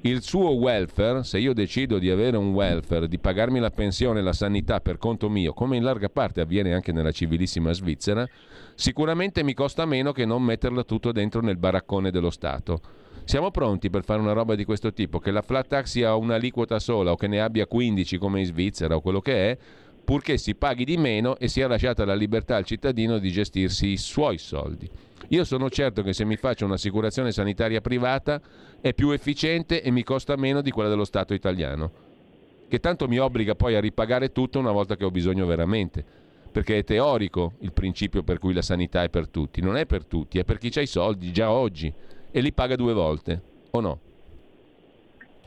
il 0.00 0.22
suo 0.22 0.50
welfare, 0.54 1.22
se 1.22 1.38
io 1.38 1.52
decido 1.52 2.00
di 2.00 2.10
avere 2.10 2.36
un 2.36 2.52
welfare, 2.52 3.06
di 3.06 3.20
pagarmi 3.20 3.60
la 3.60 3.70
pensione 3.70 4.18
e 4.18 4.22
la 4.24 4.32
sanità 4.32 4.80
per 4.80 4.98
conto 4.98 5.28
mio, 5.28 5.52
come 5.52 5.76
in 5.76 5.84
larga 5.84 6.08
parte 6.08 6.40
avviene 6.40 6.74
anche 6.74 6.90
nella 6.90 7.12
civilissima 7.12 7.72
Svizzera, 7.72 8.28
sicuramente 8.74 9.44
mi 9.44 9.54
costa 9.54 9.86
meno 9.86 10.10
che 10.10 10.24
non 10.24 10.42
metterlo 10.42 10.84
tutto 10.84 11.12
dentro 11.12 11.40
nel 11.40 11.56
baraccone 11.56 12.10
dello 12.10 12.30
Stato. 12.30 12.80
Siamo 13.22 13.52
pronti 13.52 13.88
per 13.88 14.02
fare 14.02 14.20
una 14.20 14.32
roba 14.32 14.56
di 14.56 14.64
questo 14.64 14.92
tipo, 14.92 15.20
che 15.20 15.30
la 15.30 15.42
flat 15.42 15.68
tax 15.68 15.90
sia 15.90 16.16
un'aliquota 16.16 16.80
sola 16.80 17.12
o 17.12 17.16
che 17.16 17.28
ne 17.28 17.40
abbia 17.40 17.68
15 17.68 18.18
come 18.18 18.40
in 18.40 18.46
Svizzera 18.46 18.96
o 18.96 19.00
quello 19.00 19.20
che 19.20 19.52
è, 19.52 19.58
purché 20.04 20.36
si 20.36 20.54
paghi 20.54 20.84
di 20.84 20.96
meno 20.96 21.36
e 21.38 21.48
sia 21.48 21.66
lasciata 21.66 22.04
la 22.04 22.14
libertà 22.14 22.56
al 22.56 22.64
cittadino 22.64 23.18
di 23.18 23.30
gestirsi 23.30 23.88
i 23.88 23.96
suoi 23.96 24.38
soldi. 24.38 24.88
Io 25.28 25.44
sono 25.44 25.70
certo 25.70 26.02
che 26.02 26.12
se 26.12 26.24
mi 26.24 26.36
faccio 26.36 26.66
un'assicurazione 26.66 27.32
sanitaria 27.32 27.80
privata 27.80 28.40
è 28.80 28.92
più 28.92 29.10
efficiente 29.10 29.82
e 29.82 29.90
mi 29.90 30.02
costa 30.02 30.36
meno 30.36 30.60
di 30.60 30.70
quella 30.70 30.90
dello 30.90 31.04
Stato 31.04 31.32
italiano, 31.32 31.90
che 32.68 32.78
tanto 32.78 33.08
mi 33.08 33.18
obbliga 33.18 33.54
poi 33.54 33.74
a 33.74 33.80
ripagare 33.80 34.32
tutto 34.32 34.58
una 34.58 34.72
volta 34.72 34.96
che 34.96 35.04
ho 35.04 35.10
bisogno 35.10 35.46
veramente, 35.46 36.04
perché 36.52 36.78
è 36.78 36.84
teorico 36.84 37.54
il 37.60 37.72
principio 37.72 38.22
per 38.22 38.38
cui 38.38 38.52
la 38.52 38.62
sanità 38.62 39.02
è 39.02 39.08
per 39.08 39.28
tutti, 39.28 39.62
non 39.62 39.76
è 39.78 39.86
per 39.86 40.04
tutti, 40.04 40.38
è 40.38 40.44
per 40.44 40.58
chi 40.58 40.70
ha 40.78 40.82
i 40.82 40.86
soldi 40.86 41.32
già 41.32 41.50
oggi 41.50 41.92
e 42.30 42.40
li 42.40 42.52
paga 42.52 42.76
due 42.76 42.92
volte, 42.92 43.40
o 43.70 43.80
no? 43.80 43.98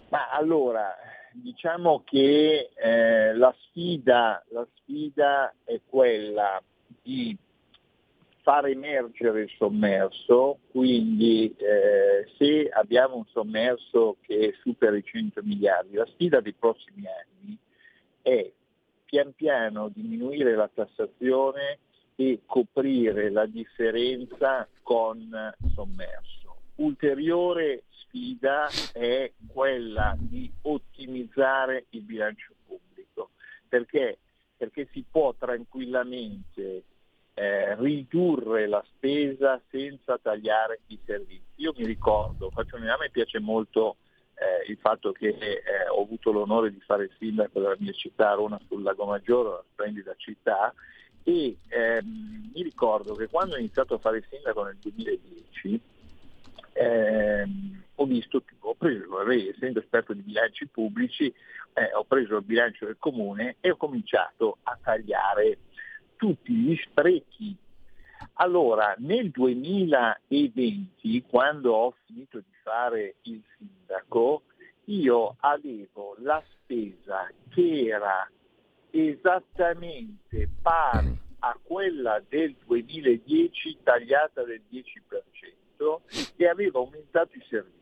Ma 0.10 0.30
allora, 0.32 0.96
diciamo 1.42 2.04
che 2.06 2.70
eh, 2.76 3.34
la, 3.36 3.54
sfida, 3.60 4.44
la 4.50 4.68
sfida 4.76 5.54
è 5.64 5.80
quella 5.88 6.62
di 7.02 7.38
far 8.42 8.66
emergere 8.68 9.42
il 9.42 9.52
sommerso, 9.58 10.60
quindi 10.72 11.54
eh, 11.58 12.30
se 12.38 12.70
abbiamo 12.70 13.18
un 13.18 13.26
sommerso 13.26 14.18
che 14.22 14.56
supera 14.62 14.96
i 14.96 15.04
100 15.04 15.42
miliardi, 15.44 15.96
la 15.96 16.06
sfida 16.06 16.40
dei 16.40 16.54
prossimi 16.54 17.04
anni 17.08 17.58
è 18.22 18.50
pian 19.04 19.34
piano 19.34 19.90
diminuire 19.90 20.56
la 20.56 20.70
tassazione 20.74 21.80
e 22.16 22.42
coprire 22.46 23.30
la 23.30 23.46
differenza 23.46 24.68
con 24.82 25.30
sommerso. 25.74 26.56
Ulteriore 26.76 27.84
sfida 28.08 28.68
è 28.94 29.32
quella 29.48 30.16
di 30.18 30.52
ottimizzare 30.64 31.86
il 31.92 32.02
bilancio 32.02 32.54
pubblico, 32.66 33.32
perché, 33.68 34.18
perché 34.56 34.88
si 34.92 35.04
può 35.10 35.34
tranquillamente 35.38 36.84
eh, 37.34 37.76
ridurre 37.76 38.68
la 38.68 38.84
spesa 38.96 39.62
senza 39.70 40.18
tagliare 40.18 40.82
i 40.88 41.00
servizi. 41.06 41.44
Io 41.56 41.74
mi 41.78 41.86
ricordo, 41.86 42.50
faccio, 42.50 42.78
a 42.78 42.98
me 43.00 43.10
piace 43.12 43.40
molto 43.40 43.98
eh, 44.34 44.70
il 44.72 44.78
fatto 44.78 45.12
che 45.12 45.30
eh, 45.30 45.62
ho 45.90 46.02
avuto 46.02 46.32
l'onore 46.32 46.72
di 46.72 46.80
fare 46.82 47.04
il 47.06 47.16
sindaco 47.18 47.60
della 47.60 47.76
mia 47.80 47.94
città, 47.94 48.34
Roma 48.34 48.60
sul 48.68 48.84
Lago 48.84 49.06
Maggiore, 49.06 49.50
una 49.50 49.64
splendida 49.72 50.14
città, 50.18 50.74
e 51.24 51.58
ehm, 51.68 52.52
mi 52.54 52.64
ricordo 52.64 53.14
che 53.14 53.28
quando 53.28 53.56
ho 53.56 53.58
iniziato 53.58 53.96
a 53.96 54.00
fare 54.00 54.18
il 54.18 54.26
sindaco 54.30 54.64
nel 54.64 54.78
2010, 54.78 55.82
ehm, 56.74 57.84
ho 58.00 58.06
visto, 58.06 58.44
ho 58.60 58.76
preso, 58.76 59.28
essendo 59.32 59.80
esperto 59.80 60.14
di 60.14 60.22
bilanci 60.22 60.68
pubblici, 60.68 61.34
eh, 61.74 61.94
ho 61.94 62.04
preso 62.04 62.38
il 62.38 62.44
bilancio 62.44 62.86
del 62.86 62.98
comune 63.00 63.56
e 63.60 63.72
ho 63.72 63.76
cominciato 63.76 64.60
a 64.64 64.78
tagliare 64.82 65.58
tutti 66.16 66.54
gli 66.54 66.76
sprechi. 66.76 67.56
Allora, 68.34 68.94
nel 69.00 69.32
2020, 69.32 71.24
quando 71.28 71.74
ho 71.74 71.96
finito 72.06 72.38
di 72.38 72.54
fare 72.62 73.16
il 73.24 73.42
sindaco, 73.58 74.44
io 74.86 75.36
avevo 75.40 76.16
la 76.20 76.44
spesa 76.54 77.32
che 77.50 77.88
era 77.88 78.30
esattamente 78.92 80.48
pari 80.62 81.20
a 81.40 81.58
quella 81.62 82.22
del 82.28 82.56
2010 82.66 83.78
tagliata 83.84 84.44
del 84.44 84.62
10% 84.72 86.36
e 86.36 86.48
aveva 86.48 86.80
aumentato 86.80 87.38
i 87.38 87.44
servizi. 87.48 87.76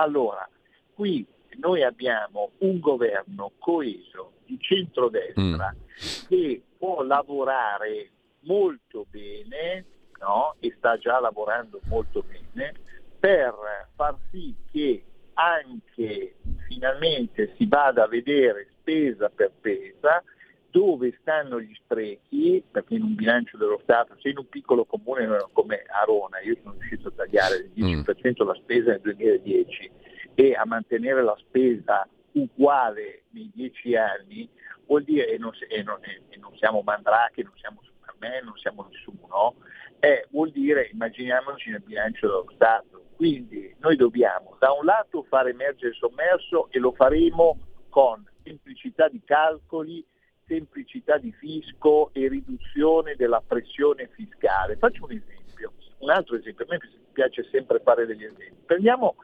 Allora, 0.00 0.48
qui 0.94 1.26
noi 1.58 1.82
abbiamo 1.82 2.52
un 2.58 2.80
governo 2.80 3.52
coeso 3.58 4.32
di 4.46 4.58
centrodestra 4.58 5.74
mm. 5.74 6.26
che 6.28 6.62
può 6.78 7.02
lavorare 7.02 8.10
molto 8.40 9.04
bene 9.10 9.84
no? 10.20 10.54
e 10.58 10.74
sta 10.78 10.96
già 10.96 11.20
lavorando 11.20 11.80
molto 11.84 12.22
bene 12.22 12.72
per 13.18 13.54
far 13.94 14.16
sì 14.30 14.54
che 14.72 15.04
anche 15.34 16.36
finalmente 16.66 17.54
si 17.56 17.66
vada 17.66 18.04
a 18.04 18.08
vedere 18.08 18.68
spesa 18.78 19.28
per 19.28 19.52
spesa 19.58 20.22
dove 20.70 21.16
stanno 21.20 21.60
gli 21.60 21.74
sprechi, 21.74 22.62
perché 22.70 22.94
in 22.94 23.02
un 23.02 23.14
bilancio 23.14 23.56
dello 23.56 23.80
Stato, 23.82 24.16
se 24.20 24.30
in 24.30 24.38
un 24.38 24.48
piccolo 24.48 24.84
comune 24.84 25.26
come 25.52 25.82
Arona, 25.88 26.40
io 26.40 26.56
sono 26.62 26.76
riuscito 26.78 27.08
a 27.08 27.12
tagliare 27.12 27.70
del 27.74 28.04
10% 28.04 28.42
mm. 28.42 28.46
la 28.46 28.54
spesa 28.54 28.90
nel 28.92 29.00
2010 29.00 29.90
e 30.34 30.54
a 30.54 30.64
mantenere 30.64 31.22
la 31.22 31.36
spesa 31.38 32.08
uguale 32.32 33.24
nei 33.30 33.50
dieci 33.52 33.96
anni, 33.96 34.48
vuol 34.86 35.02
dire, 35.02 35.28
e 35.28 35.38
non, 35.38 35.52
e 35.68 35.82
non, 35.82 35.98
e 36.04 36.36
non 36.38 36.56
siamo 36.56 36.82
Mandrake, 36.82 37.42
non 37.42 37.52
siamo 37.56 37.80
Superman, 37.82 38.44
non 38.44 38.56
siamo 38.56 38.88
nessuno, 38.88 39.56
eh, 39.98 40.26
vuol 40.30 40.50
dire, 40.50 40.88
immaginiamoci 40.92 41.70
nel 41.70 41.82
bilancio 41.82 42.26
dello 42.26 42.46
Stato, 42.54 43.06
quindi 43.16 43.74
noi 43.80 43.96
dobbiamo 43.96 44.56
da 44.58 44.72
un 44.72 44.84
lato 44.84 45.24
far 45.24 45.48
emergere 45.48 45.88
il 45.88 45.96
sommerso 45.96 46.68
e 46.70 46.78
lo 46.78 46.92
faremo 46.92 47.58
con 47.88 48.24
semplicità 48.42 49.08
di 49.08 49.20
calcoli, 49.24 50.04
semplicità 50.50 51.16
di 51.16 51.30
fisco 51.30 52.10
e 52.12 52.26
riduzione 52.28 53.14
della 53.14 53.40
pressione 53.46 54.10
fiscale. 54.12 54.76
Faccio 54.76 55.04
un 55.04 55.12
esempio, 55.12 55.72
un 55.98 56.10
altro 56.10 56.36
esempio, 56.36 56.64
a 56.64 56.68
me 56.70 56.80
piace 57.12 57.46
sempre 57.52 57.78
fare 57.78 58.04
degli 58.04 58.24
esempi. 58.24 58.58
Prendiamo, 58.66 59.14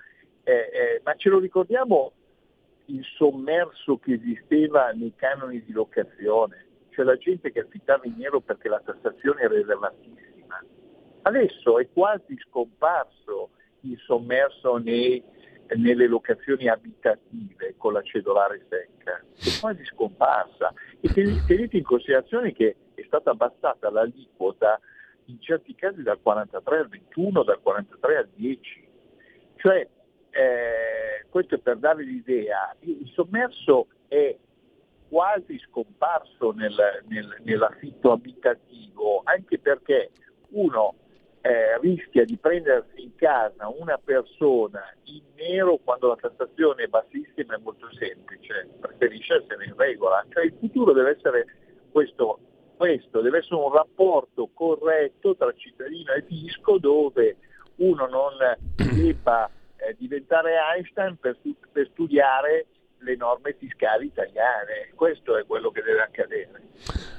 eh, 0.44 0.52
eh, 0.52 1.00
ma 1.02 1.14
ce 1.16 1.28
lo 1.28 1.40
ricordiamo 1.40 2.12
il 2.86 3.04
sommerso 3.16 3.98
che 3.98 4.12
esisteva 4.14 4.90
nei 4.92 5.12
canoni 5.16 5.64
di 5.64 5.72
locazione, 5.72 6.64
cioè 6.90 7.04
la 7.04 7.16
gente 7.16 7.50
che 7.50 7.60
affittava 7.60 8.04
in 8.04 8.14
nero 8.16 8.40
perché 8.40 8.68
la 8.68 8.80
tassazione 8.84 9.40
era 9.40 9.54
elevatissima. 9.54 10.64
Adesso 11.22 11.80
è 11.80 11.88
quasi 11.92 12.36
scomparso 12.48 13.50
il 13.80 13.98
sommerso 14.06 14.76
nei 14.76 15.20
nelle 15.74 16.06
locazioni 16.06 16.68
abitative 16.68 17.74
con 17.76 17.92
la 17.92 18.02
cedolare 18.02 18.64
secca, 18.68 19.22
è 19.34 19.60
quasi 19.60 19.84
scomparsa. 19.84 20.72
E 21.00 21.08
tenete 21.12 21.76
in 21.76 21.82
considerazione 21.82 22.52
che 22.52 22.76
è 22.94 23.02
stata 23.06 23.30
abbassata 23.30 23.90
l'aliquota 23.90 24.80
in 25.26 25.40
certi 25.40 25.74
casi 25.74 26.02
dal 26.02 26.20
43 26.20 26.78
al 26.78 26.88
21, 26.88 27.42
dal 27.42 27.60
43 27.60 28.16
al 28.16 28.28
10. 28.34 28.88
Cioè, 29.56 29.88
eh, 30.30 31.26
questo 31.28 31.56
è 31.56 31.58
per 31.58 31.78
dare 31.78 32.04
l'idea, 32.04 32.74
il 32.80 33.10
sommerso 33.14 33.88
è 34.08 34.36
quasi 35.08 35.58
scomparso 35.58 36.52
nel, 36.52 36.74
nel, 37.08 37.36
nell'affitto 37.42 38.12
abitativo, 38.12 39.22
anche 39.24 39.58
perché 39.58 40.10
uno 40.50 40.94
eh, 41.46 41.78
rischia 41.80 42.24
di 42.24 42.36
prendersi 42.36 43.02
in 43.02 43.14
casa 43.14 43.68
una 43.68 43.98
persona 43.98 44.82
in 45.04 45.22
nero 45.36 45.76
quando 45.76 46.08
la 46.08 46.16
tassazione 46.16 46.82
è 46.82 46.86
bassissima 46.88 47.54
è 47.54 47.60
molto 47.62 47.86
semplice, 47.92 48.68
preferisce 48.80 49.34
essere 49.34 49.66
in 49.66 49.74
regola. 49.76 50.24
Cioè 50.28 50.46
il 50.46 50.54
futuro 50.58 50.92
deve 50.92 51.10
essere 51.10 51.46
questo, 51.92 52.40
questo 52.76 53.20
deve 53.20 53.38
essere 53.38 53.54
un 53.54 53.72
rapporto 53.72 54.50
corretto 54.52 55.36
tra 55.36 55.52
cittadino 55.52 56.14
e 56.14 56.22
fisco 56.22 56.78
dove 56.78 57.36
uno 57.76 58.06
non 58.06 58.32
debba 58.74 59.48
eh, 59.76 59.94
diventare 59.96 60.56
Einstein 60.74 61.16
per, 61.16 61.38
per 61.70 61.88
studiare 61.92 62.66
le 62.98 63.14
norme 63.14 63.54
fiscali 63.56 64.06
italiane. 64.06 64.90
Questo 64.96 65.36
è 65.36 65.46
quello 65.46 65.70
che 65.70 65.82
deve 65.82 66.02
accadere. 66.02 66.62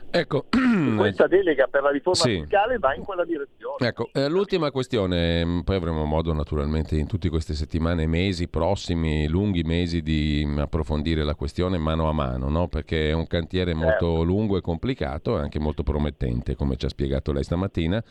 Ecco, 0.09 0.45
questa 0.95 1.27
delega 1.27 1.67
per 1.67 1.84
la 1.84 1.91
riforma 1.91 2.21
sì. 2.21 2.39
fiscale 2.39 2.77
va 2.77 2.95
in 2.95 3.03
quella 3.03 3.25
direzione. 3.25 3.75
Ecco, 3.79 4.09
eh, 4.13 4.29
l'ultima 4.29 4.71
questione, 4.71 5.45
mm, 5.45 5.59
poi 5.61 5.75
avremo 5.75 6.05
modo 6.05 6.34
naturalmente 6.34 6.95
in 6.95 7.07
tutte 7.07 7.29
queste 7.29 7.53
settimane, 7.53 8.07
mesi 8.07 8.47
prossimi, 8.47 9.27
lunghi 9.27 9.63
mesi 9.63 10.01
di 10.01 10.43
mm, 10.45 10.59
approfondire 10.59 11.23
la 11.23 11.35
questione 11.35 11.77
mano 11.77 12.07
a 12.07 12.13
mano, 12.13 12.49
no? 12.49 12.67
perché 12.67 13.09
è 13.09 13.13
un 13.13 13.27
cantiere 13.27 13.73
molto 13.73 14.07
certo. 14.07 14.23
lungo 14.23 14.57
e 14.57 14.61
complicato 14.61 15.38
e 15.38 15.41
anche 15.41 15.59
molto 15.59 15.84
promettente, 15.84 16.55
come 16.55 16.77
ci 16.77 16.85
ha 16.85 16.89
spiegato 16.89 17.31
lei 17.31 17.43
stamattina. 17.43 18.03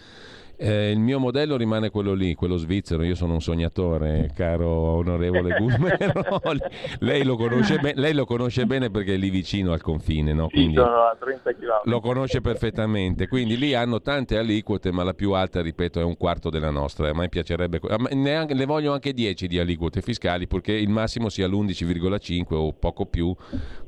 Eh, 0.59 0.91
il 0.91 0.99
mio 0.99 1.19
modello 1.19 1.57
rimane 1.57 1.91
quello 1.91 2.15
lì, 2.15 2.35
quello 2.35 2.57
svizzero. 2.57 3.03
Io 3.03 3.15
sono 3.15 3.35
un 3.35 3.43
sognatore, 3.43 4.31
caro 4.35 4.69
onorevole 4.71 5.57
Gusmero. 5.61 6.41
lei, 7.01 7.25
lo 7.25 7.37
be- 7.37 7.93
lei, 7.95 8.15
lo 8.15 8.25
conosce 8.25 8.65
bene 8.65 8.91
perché 8.91 9.15
è 9.15 9.17
lì 9.17 9.29
vicino 9.29 9.73
al 9.73 9.83
confine, 9.83 10.33
no? 10.33 10.49
Quindi 10.49 10.75
sì, 10.77 10.81
sono 10.81 11.03
a 11.03 11.17
30 11.19 11.53
km. 11.53 11.81
Lo 11.85 12.01
conosce 12.01 12.41
perfettamente. 12.41 13.29
Quindi 13.29 13.59
lì 13.59 13.75
hanno 13.75 14.01
tante 14.01 14.39
aliquote, 14.39 14.91
ma 14.93 15.03
la 15.03 15.13
più 15.13 15.33
alta, 15.33 15.61
ripeto, 15.61 16.01
è 16.01 16.05
un 16.05 16.17
quarto 16.17 16.49
della 16.49 16.71
nostra. 16.71 17.11
A 17.11 17.15
me 17.15 17.29
piacerebbe. 17.29 17.79
Neanche, 18.13 18.55
ne 18.55 18.65
voglio 18.65 18.93
anche 18.93 19.13
10 19.13 19.47
di 19.47 19.59
aliquote 19.59 20.01
fiscali, 20.01 20.47
purché 20.47 20.73
il 20.73 20.89
massimo 20.89 21.29
sia 21.29 21.47
l'11,5 21.47 22.45
o 22.55 22.73
poco 22.73 23.05
più, 23.05 23.35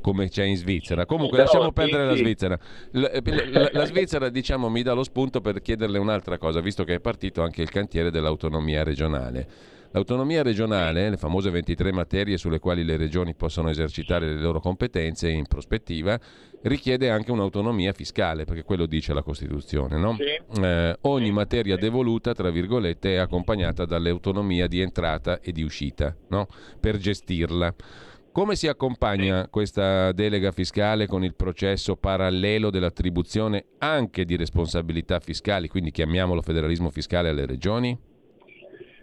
come 0.02 0.28
c'è 0.28 0.44
in 0.44 0.56
Svizzera. 0.56 1.06
Comunque, 1.06 1.38
lasciamo 1.38 1.72
perdere 1.72 2.04
la 2.04 2.14
Svizzera. 2.14 2.58
La, 2.92 3.10
la, 3.22 3.68
la 3.72 3.84
Svizzera, 3.86 4.28
diciamo, 4.28 4.68
mi 4.68 4.82
dà 4.82 4.92
lo 4.92 5.02
spunto 5.02 5.40
per 5.40 5.62
chiederle 5.62 5.98
un'altra 5.98 6.36
cosa 6.36 6.57
cosa, 6.58 6.60
visto 6.60 6.84
che 6.84 6.94
è 6.94 7.00
partito 7.00 7.42
anche 7.42 7.62
il 7.62 7.70
cantiere 7.70 8.10
dell'autonomia 8.10 8.82
regionale. 8.82 9.76
L'autonomia 9.90 10.42
regionale, 10.42 11.08
le 11.08 11.16
famose 11.16 11.48
23 11.48 11.92
materie 11.92 12.36
sulle 12.36 12.58
quali 12.58 12.84
le 12.84 12.98
regioni 12.98 13.34
possono 13.34 13.70
esercitare 13.70 14.26
le 14.26 14.38
loro 14.38 14.60
competenze 14.60 15.30
in 15.30 15.46
prospettiva, 15.46 16.18
richiede 16.62 17.08
anche 17.08 17.30
un'autonomia 17.30 17.94
fiscale, 17.94 18.44
perché 18.44 18.64
quello 18.64 18.84
dice 18.84 19.14
la 19.14 19.22
Costituzione. 19.22 19.96
No? 19.96 20.14
Sì. 20.16 20.60
Eh, 20.62 20.96
ogni 21.02 21.30
materia 21.30 21.76
devoluta, 21.76 22.34
tra 22.34 22.50
virgolette, 22.50 23.14
è 23.14 23.16
accompagnata 23.16 23.86
dall'autonomia 23.86 24.66
di 24.66 24.80
entrata 24.80 25.40
e 25.40 25.52
di 25.52 25.62
uscita 25.62 26.14
no? 26.28 26.48
per 26.78 26.98
gestirla. 26.98 27.74
Come 28.38 28.54
si 28.54 28.68
accompagna 28.68 29.48
questa 29.48 30.12
delega 30.12 30.52
fiscale 30.52 31.08
con 31.08 31.24
il 31.24 31.34
processo 31.34 31.96
parallelo 31.96 32.70
dell'attribuzione 32.70 33.64
anche 33.78 34.24
di 34.24 34.36
responsabilità 34.36 35.18
fiscali, 35.18 35.66
quindi 35.66 35.90
chiamiamolo 35.90 36.40
federalismo 36.40 36.88
fiscale 36.90 37.30
alle 37.30 37.46
regioni? 37.46 37.98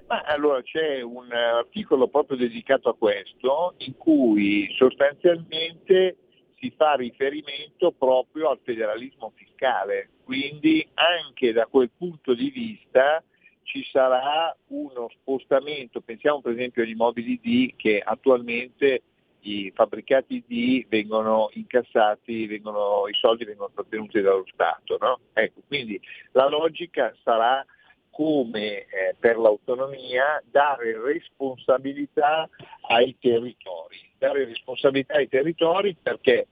Ma 0.08 0.22
allora 0.22 0.62
c'è 0.62 1.02
un 1.02 1.30
articolo 1.34 2.08
proprio 2.08 2.38
dedicato 2.38 2.88
a 2.88 2.96
questo 2.96 3.74
in 3.80 3.98
cui 3.98 4.74
sostanzialmente 4.78 6.16
si 6.58 6.74
fa 6.74 6.94
riferimento 6.94 7.92
proprio 7.92 8.52
al 8.52 8.60
federalismo 8.64 9.34
fiscale, 9.36 10.12
quindi 10.24 10.88
anche 10.94 11.52
da 11.52 11.66
quel 11.66 11.92
punto 11.98 12.34
di 12.34 12.50
vista 12.52 13.22
ci 13.64 13.86
sarà 13.92 14.56
uno 14.68 15.10
spostamento, 15.10 16.00
pensiamo 16.00 16.40
per 16.40 16.54
esempio 16.54 16.84
agli 16.84 16.92
immobili 16.92 17.38
D 17.44 17.74
che 17.76 18.00
attualmente 18.02 19.02
i 19.46 19.72
fabbricati 19.76 20.44
D 20.48 20.88
vengono 20.88 21.50
incassati, 21.54 22.48
vengono, 22.48 23.08
i 23.08 23.14
soldi 23.14 23.46
vengono 23.46 23.72
trattenuti 23.74 24.22
dallo 24.22 24.46
Stato. 24.52 24.98
No? 25.00 25.20
Ecco, 25.34 25.62
quindi 25.68 26.00
la 26.32 26.48
logica 26.50 27.16
sarà 27.24 27.66
come 28.10 28.86
eh, 28.86 29.16
per 29.20 29.38
l'autonomia 29.38 30.42
dare 30.50 31.00
responsabilità 31.02 32.50
ai 32.88 33.16
territori. 33.20 34.00
Dare 34.18 34.46
responsabilità 34.46 35.16
ai 35.16 35.28
territori 35.28 35.96
perché, 36.02 36.48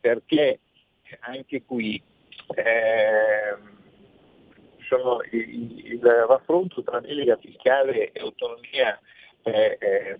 perché 0.00 0.60
anche 1.20 1.62
qui 1.64 2.00
eh, 2.54 3.56
sono, 4.88 5.20
il, 5.32 5.86
il, 5.86 6.00
raffronto 6.00 6.82
tra 6.82 7.00
delega 7.00 7.36
fiscale 7.36 8.12
e 8.12 8.20
autonomia 8.20 8.98
eh, 9.42 10.16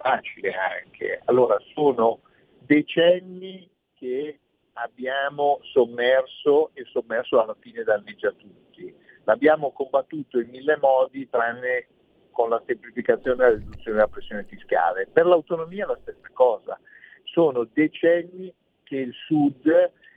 facile 0.00 0.52
anche. 0.52 1.20
Allora 1.26 1.56
sono 1.74 2.20
decenni 2.58 3.68
che 3.94 4.38
abbiamo 4.74 5.60
sommerso 5.72 6.70
e 6.74 6.84
sommerso 6.90 7.40
alla 7.40 7.56
fine 7.60 7.82
danneggia 7.82 8.32
tutti. 8.32 8.94
L'abbiamo 9.24 9.72
combattuto 9.72 10.40
in 10.40 10.48
mille 10.48 10.76
modi 10.78 11.28
tranne 11.28 11.86
con 12.30 12.48
la 12.48 12.62
semplificazione 12.66 13.44
e 13.44 13.48
la 13.50 13.56
riduzione 13.56 13.96
della 13.96 14.08
pressione 14.08 14.44
fiscale. 14.44 15.08
Per 15.12 15.26
l'autonomia 15.26 15.86
la 15.86 15.98
stessa 16.00 16.28
cosa. 16.32 16.78
Sono 17.24 17.64
decenni 17.64 18.52
che 18.82 18.96
il 18.96 19.12
Sud 19.26 19.68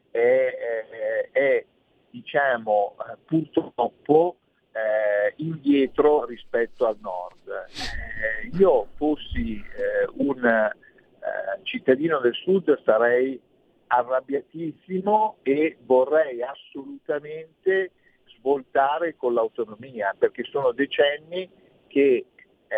è, 0.09 0.17
è, 0.17 1.29
è 1.31 1.65
diciamo, 2.09 2.95
purtroppo 3.25 4.37
eh, 4.73 5.33
indietro 5.37 6.25
rispetto 6.25 6.87
al 6.87 6.97
nord. 6.99 7.47
Eh, 7.47 8.57
io 8.57 8.87
fossi 8.95 9.57
eh, 9.57 10.09
un 10.15 10.43
eh, 10.43 11.59
cittadino 11.63 12.19
del 12.19 12.33
sud 12.33 12.81
sarei 12.83 13.39
arrabbiatissimo 13.87 15.37
e 15.43 15.77
vorrei 15.81 16.41
assolutamente 16.41 17.91
svoltare 18.37 19.15
con 19.15 19.33
l'autonomia, 19.33 20.15
perché 20.17 20.43
sono 20.43 20.71
decenni 20.71 21.49
che 21.87 22.25
eh, 22.67 22.75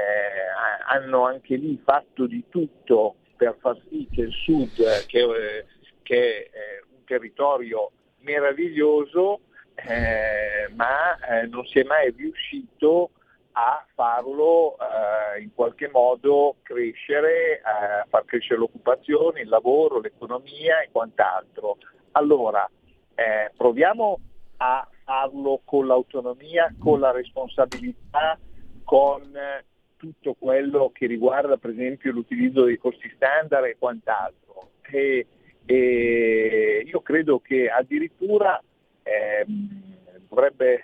hanno 0.87 1.25
anche 1.25 1.55
lì 1.55 1.81
fatto 1.83 2.27
di 2.27 2.43
tutto 2.49 3.15
per 3.37 3.55
far 3.59 3.77
sì 3.89 4.07
che 4.11 4.21
il 4.21 4.33
sud, 4.33 5.05
che, 5.07 5.19
eh, 5.19 5.65
che 6.03 6.49
è 6.51 6.81
un 6.91 7.03
territorio 7.05 7.91
meraviglioso, 8.19 9.39
eh, 9.75 10.73
ma 10.73 11.17
eh, 11.17 11.47
non 11.47 11.65
si 11.65 11.79
è 11.79 11.83
mai 11.83 12.11
riuscito 12.11 13.11
a 13.57 13.85
farlo 13.93 14.75
eh, 14.77 15.41
in 15.41 15.53
qualche 15.53 15.89
modo 15.89 16.57
crescere, 16.61 17.61
a 17.63 18.01
eh, 18.01 18.05
far 18.09 18.25
crescere 18.25 18.59
l'occupazione, 18.59 19.41
il 19.41 19.49
lavoro, 19.49 19.99
l'economia 19.99 20.81
e 20.81 20.89
quant'altro. 20.91 21.77
Allora, 22.11 22.69
eh, 23.15 23.51
proviamo 23.55 24.19
a 24.57 24.87
farlo 25.03 25.61
con 25.63 25.87
l'autonomia, 25.87 26.73
con 26.79 26.99
la 26.99 27.11
responsabilità, 27.11 28.37
con 28.83 29.21
tutto 29.97 30.35
quello 30.37 30.91
che 30.93 31.07
riguarda 31.07 31.57
per 31.57 31.71
esempio 31.71 32.11
l'utilizzo 32.11 32.63
dei 32.63 32.77
costi 32.77 33.09
standard 33.15 33.65
e 33.65 33.77
quant'altro. 33.77 34.71
E, 34.91 35.27
e 35.65 36.83
io 36.85 37.01
credo 37.01 37.39
che 37.39 37.69
addirittura 37.69 38.61
eh, 39.05 39.45
dovrebbe, 40.27 40.81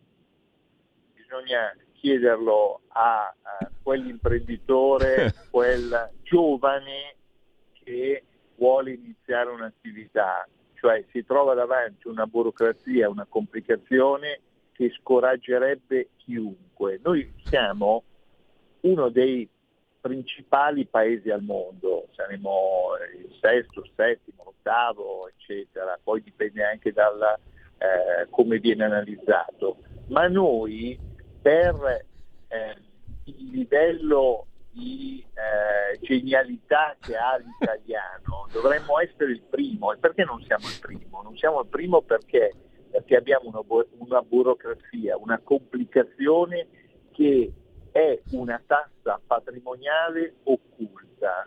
bisogna 1.14 1.74
chiederlo 2.01 2.81
a, 2.89 3.35
a 3.43 3.70
quell'imprenditore, 3.83 5.33
quel 5.51 6.11
giovane 6.23 7.16
che 7.73 8.23
vuole 8.57 8.93
iniziare 8.93 9.51
un'attività, 9.51 10.47
cioè 10.75 11.05
si 11.11 11.25
trova 11.25 11.55
davanti 11.55 12.09
una 12.09 12.27
burocrazia, 12.27 13.09
una 13.09 13.27
complicazione 13.29 14.41
che 14.73 14.91
scoraggerebbe 15.01 16.11
chiunque. 16.16 17.01
Noi 17.03 17.33
siamo 17.45 18.03
uno 18.81 19.09
dei 19.09 19.49
principali 20.01 20.87
paesi 20.87 21.31
al 21.31 21.43
mondo, 21.43 22.09
saremo 22.15 22.93
il 23.16 23.37
sesto, 23.41 23.81
il 23.81 23.91
settimo, 23.97 24.45
l'ottavo, 24.45 25.29
eccetera, 25.29 25.99
poi 26.03 26.23
dipende 26.23 26.65
anche 26.65 26.93
da 26.93 27.39
eh, 27.79 28.29
come 28.31 28.59
viene 28.59 28.85
analizzato, 28.85 29.79
ma 30.09 30.29
noi 30.29 30.99
per 31.40 32.06
eh, 32.48 32.77
il 33.24 33.51
livello 33.51 34.47
di 34.73 35.24
eh, 35.35 35.98
genialità 36.01 36.97
che 37.01 37.16
ha 37.16 37.36
l'italiano 37.36 38.47
dovremmo 38.52 38.98
essere 39.01 39.32
il 39.32 39.43
primo. 39.43 39.93
E 39.93 39.98
perché 39.98 40.24
non 40.24 40.43
siamo 40.43 40.66
il 40.69 40.78
primo? 40.81 41.23
Non 41.23 41.36
siamo 41.36 41.60
il 41.60 41.66
primo 41.69 42.02
perché, 42.02 42.52
perché 42.90 43.16
abbiamo 43.16 43.48
una, 43.48 43.85
una 43.98 44.23
burocrazia, 44.23 45.16
una 45.16 45.40
complicazione 45.43 46.69
che 47.12 47.52
è 47.90 48.20
una 48.32 48.62
tassa 48.65 49.20
patrimoniale 49.27 50.36
occulta 50.44 51.47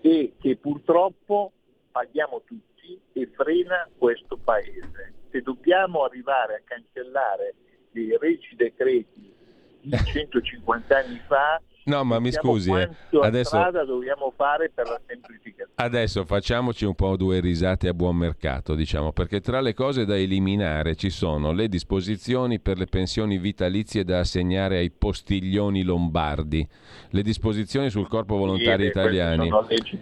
e 0.00 0.34
che 0.40 0.56
purtroppo 0.56 1.52
paghiamo 1.90 2.42
tutti 2.44 2.98
e 3.12 3.30
frena 3.34 3.88
questo 3.98 4.38
paese. 4.38 5.14
Se 5.30 5.42
dobbiamo 5.42 6.04
arrivare 6.04 6.56
a 6.56 6.62
cancellare 6.64 7.54
dei 7.92 8.16
regi 8.18 8.54
decreti 8.56 9.32
di 9.80 10.00
150 10.04 10.96
anni 10.96 11.20
fa 11.26 11.60
No, 11.90 12.04
ma 12.04 12.20
mi 12.20 12.30
scusi, 12.30 12.70
eh. 12.70 12.88
adesso 13.20 13.58
dobbiamo 13.84 14.32
fare 14.36 14.70
per 14.72 14.86
la 14.86 15.00
semplificazione. 15.06 15.72
Adesso 15.74 16.24
facciamoci 16.24 16.84
un 16.84 16.94
po' 16.94 17.16
due 17.16 17.40
risate 17.40 17.88
a 17.88 17.94
buon 17.94 18.16
mercato, 18.16 18.74
diciamo, 18.74 19.12
perché 19.12 19.40
tra 19.40 19.60
le 19.60 19.74
cose 19.74 20.04
da 20.04 20.16
eliminare 20.16 20.94
ci 20.94 21.10
sono 21.10 21.52
le 21.52 21.68
disposizioni 21.68 22.60
per 22.60 22.78
le 22.78 22.86
pensioni 22.86 23.38
vitalizie 23.38 24.04
da 24.04 24.20
assegnare 24.20 24.76
ai 24.76 24.90
postiglioni 24.90 25.82
lombardi, 25.82 26.66
le 27.08 27.22
disposizioni 27.22 27.90
sul 27.90 28.08
corpo 28.08 28.36
volontari 28.36 28.86
italiani, 28.86 29.50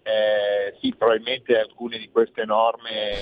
eh, 0.08 0.78
sì, 0.82 0.94
probabilmente 0.96 1.58
alcune 1.58 1.98
di 1.98 2.10
queste 2.12 2.46
norme 2.46 3.16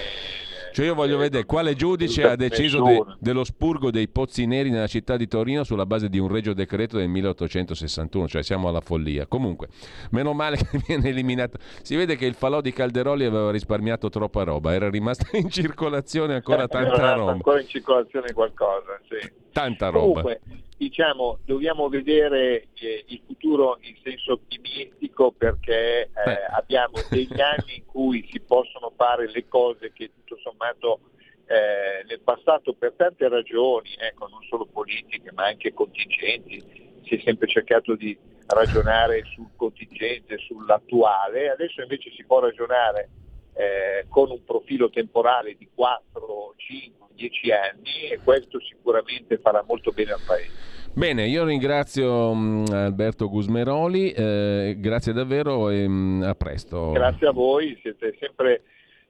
Cioè 0.73 0.87
io 0.87 0.93
voglio 0.93 1.17
vedere 1.17 1.45
quale 1.45 1.75
giudice 1.75 2.23
ha 2.23 2.35
deciso 2.35 2.83
de, 2.83 3.01
dello 3.19 3.45
spurgo 3.45 3.89
dei 3.89 4.09
pozzi 4.09 4.45
neri 4.45 4.69
nella 4.69 4.87
città 4.87 5.15
di 5.15 5.25
Torino 5.27 5.63
sulla 5.63 5.85
base 5.85 6.09
di 6.09 6.19
un 6.19 6.27
regio 6.27 6.53
decreto 6.53 6.97
del 6.97 7.07
1861, 7.07 8.27
cioè 8.27 8.43
siamo 8.43 8.67
alla 8.67 8.81
follia. 8.81 9.27
Comunque, 9.27 9.69
meno 10.11 10.33
male 10.33 10.57
che 10.71 10.81
viene 10.85 11.07
eliminato. 11.07 11.57
Si 11.83 11.95
vede 11.95 12.17
che 12.17 12.25
il 12.25 12.33
falò 12.33 12.59
di 12.59 12.73
Calderoli 12.73 13.23
aveva 13.23 13.49
risparmiato 13.49 14.09
troppa 14.09 14.43
roba, 14.43 14.73
era 14.73 14.89
rimasta 14.89 15.37
in 15.37 15.49
circolazione 15.49 16.33
ancora 16.33 16.67
tanta 16.67 17.13
roba. 17.13 17.31
Ancora 17.31 17.61
in 17.61 17.67
circolazione 17.67 18.33
qualcosa, 18.33 18.99
sì. 19.07 19.31
Tanta 19.53 19.87
roba. 19.87 20.21
Comunque, 20.21 20.41
diciamo, 20.83 21.39
dobbiamo 21.45 21.87
vedere 21.87 22.67
eh, 22.73 23.05
il 23.07 23.21
futuro 23.25 23.77
in 23.81 23.95
senso 24.03 24.33
ottimistico 24.33 25.31
perché 25.31 26.01
eh, 26.03 26.11
abbiamo 26.51 27.01
degli 27.09 27.39
anni 27.39 27.77
in 27.77 27.85
cui 27.85 28.27
si 28.29 28.41
possono 28.41 28.91
fare 28.95 29.31
le 29.31 29.47
cose 29.47 29.93
che 29.93 30.11
tutto 30.13 30.37
sommato 30.41 30.99
eh, 31.45 32.03
nel 32.05 32.19
passato 32.21 32.73
per 32.73 32.93
tante 32.97 33.29
ragioni, 33.29 33.95
ecco, 33.97 34.27
non 34.27 34.41
solo 34.49 34.65
politiche 34.65 35.31
ma 35.31 35.45
anche 35.45 35.73
contingenti, 35.73 36.61
si 37.03 37.15
è 37.15 37.21
sempre 37.23 37.47
cercato 37.47 37.95
di 37.95 38.17
ragionare 38.47 39.23
sul 39.33 39.51
contingente, 39.55 40.37
sull'attuale, 40.37 41.49
adesso 41.49 41.81
invece 41.81 42.11
si 42.11 42.25
può 42.25 42.39
ragionare 42.39 43.09
eh, 43.53 44.05
con 44.09 44.31
un 44.31 44.43
profilo 44.43 44.89
temporale 44.89 45.55
di 45.55 45.69
4, 45.73 46.53
5, 46.57 47.02
10 47.15 47.51
anni 47.51 48.09
e 48.11 48.19
questo 48.23 48.59
sicuramente 48.59 49.37
farà 49.37 49.63
molto 49.67 49.91
bene 49.91 50.11
al 50.11 50.21
Paese. 50.25 50.71
Bene, 50.95 51.27
io 51.27 51.43
ringrazio 51.43 52.29
um, 52.29 52.65
Alberto 52.69 53.27
Gusmeroli, 53.27 54.11
eh, 54.11 54.75
grazie 54.77 55.11
davvero 55.11 55.69
e 55.71 55.85
um, 55.85 56.21
a 56.23 56.35
presto. 56.35 56.91
Grazie 56.91 57.27
a 57.27 57.31
voi, 57.31 57.77
siete 57.81 58.15
sempre 58.19 58.61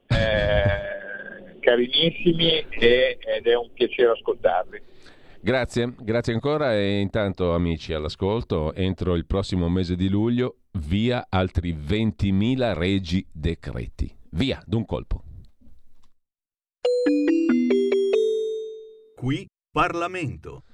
eh, 0.06 1.58
carinissimi 1.60 2.64
e, 2.70 3.18
ed 3.20 3.46
è 3.46 3.54
un 3.54 3.68
piacere 3.74 4.12
ascoltarvi. 4.12 4.80
Grazie, 5.42 5.92
grazie 5.98 6.32
ancora 6.32 6.74
e 6.74 7.00
intanto 7.00 7.52
amici 7.52 7.92
all'ascolto, 7.92 8.72
entro 8.72 9.14
il 9.14 9.26
prossimo 9.26 9.68
mese 9.68 9.94
di 9.94 10.08
luglio 10.08 10.60
via 10.86 11.26
altri 11.28 11.74
20.000 11.74 12.72
regi 12.72 13.26
decreti. 13.30 14.10
Via, 14.30 14.58
d'un 14.64 14.86
colpo. 14.86 15.22
Qui 19.24 19.48
Parlamento. 19.70 20.64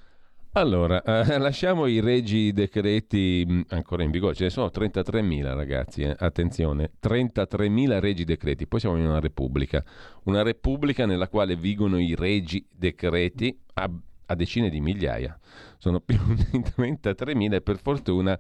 Allora, 0.55 1.01
eh, 1.05 1.22
lasciamo 1.39 1.86
i 1.86 2.01
regi 2.01 2.52
decreti 2.52 3.47
mm, 3.48 3.60
ancora 3.68 4.02
in 4.02 4.10
vigore, 4.10 4.35
ce 4.35 4.43
ne 4.43 4.51
sono 4.51 4.72
33.000 4.74 5.55
ragazzi, 5.55 6.02
eh. 6.02 6.16
attenzione, 6.18 6.90
33.000 7.01 8.01
regi 8.01 8.24
decreti, 8.24 8.66
poi 8.66 8.81
siamo 8.81 8.97
in 8.97 9.05
una 9.05 9.20
repubblica, 9.20 9.85
una 10.24 10.43
repubblica 10.43 11.06
nella 11.06 11.28
quale 11.28 11.55
vigono 11.55 12.01
i 12.01 12.16
regi 12.16 12.66
decreti 12.77 13.56
a, 13.74 13.89
a 14.27 14.35
decine 14.35 14.68
di 14.68 14.81
migliaia, 14.81 15.39
sono 15.78 16.01
più 16.05 16.18
di 16.35 16.59
33.000 16.59 17.52
e 17.52 17.60
per 17.60 17.78
fortuna 17.78 18.36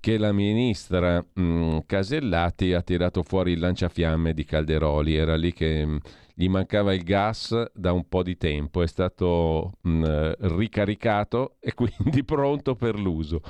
che 0.00 0.16
la 0.16 0.32
ministra 0.32 1.22
mh, 1.30 1.42
mm, 1.42 1.78
Casellati 1.84 2.72
ha 2.72 2.80
tirato 2.80 3.22
fuori 3.22 3.52
il 3.52 3.58
lanciafiamme 3.58 4.32
di 4.32 4.46
Calderoli, 4.46 5.14
era 5.14 5.36
lì 5.36 5.52
che... 5.52 5.84
Mh, 5.84 5.98
gli 6.34 6.48
mancava 6.48 6.94
il 6.94 7.02
gas 7.02 7.70
da 7.72 7.92
un 7.92 8.08
po' 8.08 8.22
di 8.22 8.36
tempo, 8.36 8.82
è 8.82 8.86
stato 8.86 9.74
mh, 9.82 9.90
mm, 9.90 10.32
ricaricato 10.56 11.56
e 11.60 11.74
quindi 11.74 12.24
pronto 12.24 12.74
per 12.74 12.98
l'uso. 12.98 13.42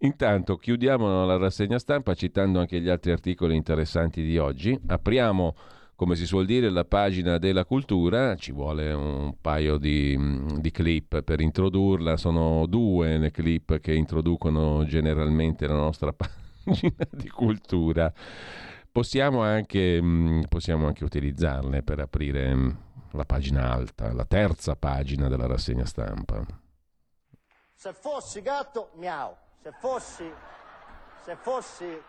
Intanto 0.00 0.56
chiudiamo 0.56 1.24
la 1.24 1.36
rassegna 1.36 1.78
stampa 1.78 2.14
citando 2.14 2.60
anche 2.60 2.80
gli 2.80 2.88
altri 2.88 3.12
articoli 3.12 3.56
interessanti 3.56 4.22
di 4.22 4.38
oggi. 4.38 4.78
Apriamo 4.86 5.54
come 5.98 6.14
si 6.14 6.26
suol 6.26 6.46
dire, 6.46 6.70
la 6.70 6.84
pagina 6.84 7.38
della 7.38 7.64
cultura, 7.64 8.36
ci 8.36 8.52
vuole 8.52 8.92
un 8.92 9.34
paio 9.40 9.78
di, 9.78 10.14
mm, 10.16 10.58
di, 10.58 10.70
clip 10.70 11.22
per 11.22 11.40
introdurla, 11.40 12.16
sono 12.16 12.66
due 12.66 13.18
le 13.18 13.32
clip 13.32 13.80
che 13.80 13.94
introducono 13.94 14.84
generalmente 14.84 15.66
la 15.66 15.74
nostra 15.74 16.12
pagina 16.14 17.04
di 17.10 17.28
cultura 17.28 18.12
possiamo 18.90 19.42
anche, 19.42 20.00
mm, 20.00 20.42
possiamo 20.48 20.86
anche 20.86 21.04
utilizzarle 21.04 21.82
per 21.82 22.00
aprire 22.00 22.54
mm, 22.54 22.70
la 23.12 23.24
pagina 23.24 23.72
alta, 23.72 24.12
la 24.12 24.24
terza 24.24 24.76
pagina 24.76 25.28
della 25.28 25.46
rassegna 25.46 25.84
stampa. 25.84 26.44
Se 27.74 27.92
fossi 27.92 28.42
gatto, 28.42 28.90
miau. 28.94 29.36
Se 29.62 29.72
fossi, 29.78 30.32
se 31.24 31.36
fossi 31.36 32.02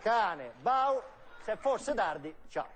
cane, 0.00 0.52
bau. 0.60 1.00
Se 1.42 1.56
fosse 1.56 1.94
dardi, 1.94 2.34
ciao. 2.48 2.66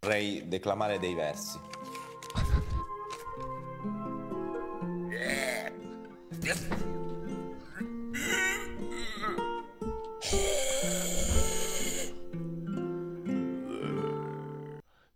Vorrei 0.00 0.48
declamare 0.48 0.98
dei 0.98 1.14
versi. 1.14 1.60
yeah. 6.42 7.00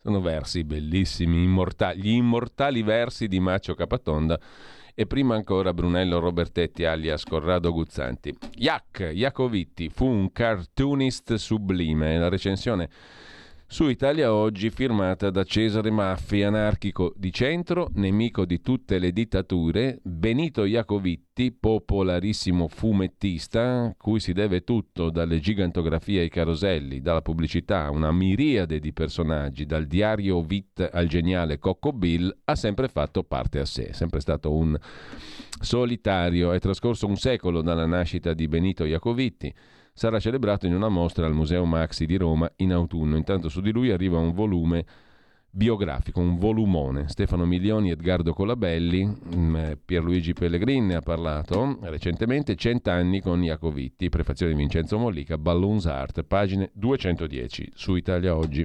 Sono 0.03 0.21
versi 0.21 0.63
bellissimi, 0.63 1.43
immortali, 1.43 2.01
gli 2.01 2.11
immortali 2.11 2.83
versi 2.83 3.27
di 3.27 3.41
Macio 3.41 3.75
Capatonda 3.75 4.39
e 4.95 5.07
prima 5.07 5.35
ancora 5.35 5.75
Brunello 5.75 6.21
Robertetti 6.21 6.85
alias 6.85 7.25
Corrado 7.25 7.73
Guzzanti. 7.73 8.33
Jac 8.55 9.11
Jacovitti 9.13 9.89
fu 9.89 10.07
un 10.07 10.31
cartoonist 10.33 11.35
sublime, 11.35 12.19
la 12.19 12.29
recensione 12.29 12.89
su 13.69 13.89
Italia 13.89 14.33
Oggi 14.33 14.71
firmata 14.71 15.29
da 15.31 15.43
Cesare 15.43 15.91
Maffi, 15.91 16.45
anarchico 16.45 17.13
di 17.17 17.33
centro, 17.33 17.91
nemico 17.95 18.45
di 18.45 18.61
tutte 18.61 18.99
le 18.99 19.11
dittature, 19.13 19.99
Benito 20.03 20.65
Iacovitti, 20.65 21.51
popolarissimo 21.51 22.69
fumettista, 22.69 23.93
cui 23.99 24.21
si 24.21 24.33
deve 24.33 24.63
tutto, 24.63 25.11
dalle 25.11 25.41
gigantografie 25.41 26.21
ai 26.21 26.29
caroselli, 26.29 27.01
dalla 27.01 27.23
pubblicità, 27.23 27.91
una 27.91 28.13
miriade 28.13 28.79
di 28.79 28.93
personaggi, 28.93 29.67
dal 29.67 29.87
diario 29.87 30.43
Vit 30.43 30.89
al 30.93 31.09
geniale 31.09 31.59
Cocco 31.59 31.93
Bill, 31.93 32.35
ha 32.45 32.55
sempre 32.55 32.87
fatto 32.87 33.25
parte 33.25 33.59
a 33.59 33.65
sé, 33.65 33.89
è 33.89 33.93
sempre 33.93 34.21
stato 34.21 34.55
un 34.55 34.79
solitario, 35.61 36.53
è 36.53 36.61
trascorso 36.61 37.09
un 37.09 37.17
secolo 37.17 37.63
dalla 37.63 37.87
nascita 37.87 38.33
di 38.33 38.47
Benito 38.47 38.85
Iacovitti 38.85 39.53
sarà 39.97 40.21
celebrato 40.21 40.67
in 40.67 40.75
una 40.75 40.91
mostra 40.91 41.25
al 41.25 41.33
Museo 41.33 41.65
Maxi 41.65 42.05
di 42.05 42.19
Roma 42.19 42.53
in 42.57 42.71
autunno. 42.71 43.17
Intanto 43.17 43.49
su 43.49 43.63
di 43.63 43.73
lui 43.73 43.91
arriva 43.91 44.19
un 44.19 44.35
volume 44.35 44.85
biografico, 45.51 46.21
un 46.21 46.37
volumone. 46.37 47.09
Stefano 47.09 47.47
Milioni, 47.47 47.91
Edgardo 47.91 48.35
Colabelli, 48.35 49.07
mm, 49.07 49.57
eh, 49.57 49.79
Pierluigi 49.83 50.35
Pellegrin 50.35 50.85
ne 50.85 50.97
ha 50.97 51.01
parlato 51.01 51.79
recentemente, 51.81 52.57
Cent'anni 52.57 53.23
con 53.23 53.43
Iacovitti, 53.43 54.11
prefazione 54.11 54.53
di 54.53 54.59
Vincenzo 54.59 54.99
Mollica, 54.99 55.39
Balloons 55.39 55.87
Art, 55.87 56.25
pagine 56.25 56.71
210 56.75 57.73
su 57.75 57.95
Italia 57.95 58.37
Oggi. 58.37 58.63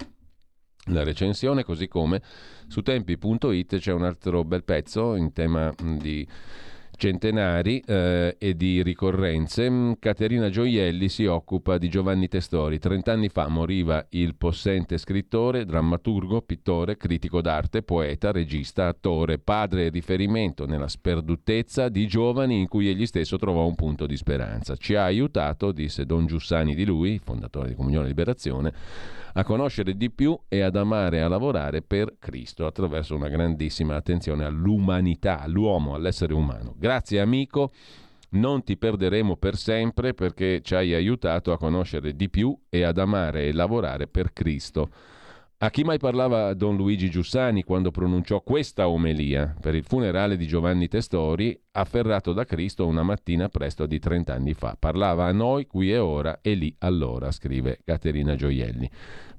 La 0.87 1.05
recensione, 1.05 1.63
così 1.63 1.87
come 1.87 2.21
su 2.67 2.81
tempi.it 2.81 3.77
c'è 3.77 3.93
un 3.93 4.03
altro 4.03 4.43
bel 4.43 4.65
pezzo 4.65 5.15
in 5.15 5.31
tema 5.31 5.71
mm, 5.81 5.97
di 5.97 6.27
centenari 7.01 7.79
eh, 7.79 8.35
e 8.37 8.55
di 8.55 8.83
ricorrenze, 8.83 9.67
mm, 9.67 9.93
Caterina 9.97 10.51
Gioielli 10.51 11.09
si 11.09 11.25
occupa 11.25 11.79
di 11.79 11.89
Giovanni 11.89 12.27
Testori. 12.27 12.77
Trent'anni 12.77 13.27
fa 13.27 13.47
moriva 13.47 14.05
il 14.09 14.35
possente 14.35 14.99
scrittore, 14.99 15.65
drammaturgo, 15.65 16.43
pittore, 16.43 16.97
critico 16.97 17.41
d'arte, 17.41 17.81
poeta, 17.81 18.31
regista, 18.31 18.85
attore, 18.85 19.39
padre 19.39 19.87
e 19.87 19.89
riferimento 19.89 20.67
nella 20.67 20.87
sperdutezza 20.87 21.89
di 21.89 22.05
giovani 22.05 22.59
in 22.59 22.67
cui 22.67 22.87
egli 22.87 23.07
stesso 23.07 23.35
trovò 23.37 23.65
un 23.65 23.73
punto 23.73 24.05
di 24.05 24.15
speranza. 24.15 24.75
Ci 24.75 24.93
ha 24.93 25.05
aiutato, 25.05 25.71
disse 25.71 26.05
Don 26.05 26.27
Giussani 26.27 26.75
di 26.75 26.85
lui, 26.85 27.17
fondatore 27.17 27.69
di 27.69 27.73
Comunione 27.73 28.05
e 28.05 28.09
Liberazione, 28.09 28.73
a 29.33 29.43
conoscere 29.43 29.95
di 29.95 30.09
più 30.09 30.37
e 30.47 30.61
ad 30.61 30.75
amare 30.75 31.17
e 31.17 31.21
a 31.21 31.27
lavorare 31.27 31.81
per 31.81 32.15
Cristo 32.19 32.65
attraverso 32.65 33.15
una 33.15 33.29
grandissima 33.29 33.95
attenzione 33.95 34.45
all'umanità, 34.45 35.39
all'uomo, 35.39 35.95
all'essere 35.95 36.33
umano. 36.33 36.75
Grazie 36.77 37.19
amico, 37.19 37.71
non 38.31 38.63
ti 38.63 38.77
perderemo 38.77 39.37
per 39.37 39.55
sempre 39.55 40.13
perché 40.13 40.61
ci 40.61 40.75
hai 40.75 40.93
aiutato 40.93 41.51
a 41.51 41.57
conoscere 41.57 42.15
di 42.15 42.29
più 42.29 42.57
e 42.69 42.83
ad 42.83 42.97
amare 42.97 43.47
e 43.47 43.53
lavorare 43.53 44.07
per 44.07 44.33
Cristo. 44.33 44.89
A 45.63 45.69
chi 45.69 45.83
mai 45.83 45.99
parlava 45.99 46.55
Don 46.55 46.75
Luigi 46.75 47.07
Giussani 47.07 47.61
quando 47.63 47.91
pronunciò 47.91 48.41
questa 48.41 48.87
omelia 48.87 49.55
per 49.61 49.75
il 49.75 49.83
funerale 49.83 50.35
di 50.35 50.47
Giovanni 50.47 50.87
Testori, 50.87 51.55
afferrato 51.73 52.33
da 52.33 52.45
Cristo 52.45 52.87
una 52.87 53.03
mattina 53.03 53.47
presto 53.47 53.85
di 53.85 53.99
30 53.99 54.33
anni 54.33 54.55
fa? 54.55 54.75
Parlava 54.79 55.27
a 55.27 55.31
noi 55.31 55.67
qui 55.67 55.91
e 55.91 55.99
ora 55.99 56.39
e 56.41 56.55
lì 56.55 56.75
allora, 56.79 57.29
scrive 57.29 57.81
Caterina 57.85 58.33
Gioielli. 58.33 58.89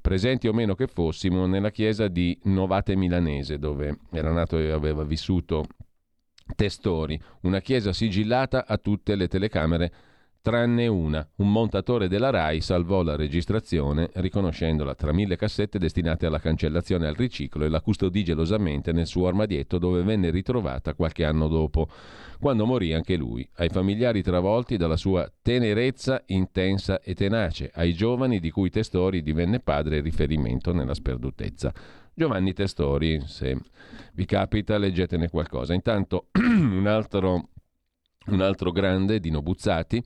Presenti 0.01 0.47
o 0.47 0.53
meno 0.53 0.77
che 0.77 0.86
fossimo 0.86 1.47
nella 1.47 1.73
chiesa 1.73 2.07
di 2.07 2.39
Novate 2.44 2.94
Milanese, 2.94 3.59
dove 3.59 3.99
era 4.12 4.31
nato 4.31 4.59
e 4.59 4.70
aveva 4.70 5.03
vissuto 5.03 5.65
Testori, 6.55 7.20
una 7.40 7.61
chiesa 7.61 7.93
sigillata 7.93 8.65
a 8.65 8.78
tutte 8.78 9.16
le 9.16 9.27
telecamere 9.27 9.93
tranne 10.43 10.89
una. 10.89 11.27
Un 11.36 11.51
montatore 11.51 12.09
della 12.09 12.31
RAI 12.31 12.60
salvò 12.60 13.02
la 13.02 13.16
registrazione 13.16 14.10
riconoscendola 14.14 14.94
tra 14.94 15.12
mille 15.12 15.36
cassette 15.36 15.78
destinate 15.78 16.27
alla 16.27 16.40
cancellazione 16.40 17.06
e 17.06 17.09
al 17.09 17.14
riciclo 17.14 17.64
e 17.64 17.69
la 17.69 17.81
custodì 17.81 18.24
gelosamente 18.24 18.93
nel 18.93 19.06
suo 19.06 19.28
armadietto 19.28 19.78
dove 19.78 20.02
venne 20.02 20.31
ritrovata 20.31 20.94
qualche 20.94 21.24
anno 21.24 21.47
dopo, 21.47 21.89
quando 22.40 22.66
morì 22.66 22.93
anche 22.93 23.16
lui, 23.16 23.48
ai 23.56 23.69
familiari 23.69 24.20
travolti 24.20 24.77
dalla 24.77 24.97
sua 24.97 25.31
tenerezza 25.40 26.23
intensa 26.27 27.01
e 27.01 27.14
tenace, 27.14 27.70
ai 27.73 27.94
giovani 27.94 28.40
di 28.40 28.51
cui 28.51 28.69
Testori 28.69 29.23
divenne 29.23 29.60
padre 29.60 29.98
e 29.98 30.01
riferimento 30.01 30.73
nella 30.73 30.94
sperdutezza. 30.94 31.73
Giovanni 32.14 32.52
Testori, 32.52 33.23
se 33.27 33.56
vi 34.14 34.27
capita 34.27 34.77
leggetene 34.77 35.28
qualcosa. 35.28 35.73
Intanto 35.73 36.27
un 36.36 36.86
altro 36.86 37.48
un 38.27 38.40
altro 38.40 38.70
grande, 38.70 39.20
Dino 39.20 39.43
Buzzati, 39.43 40.03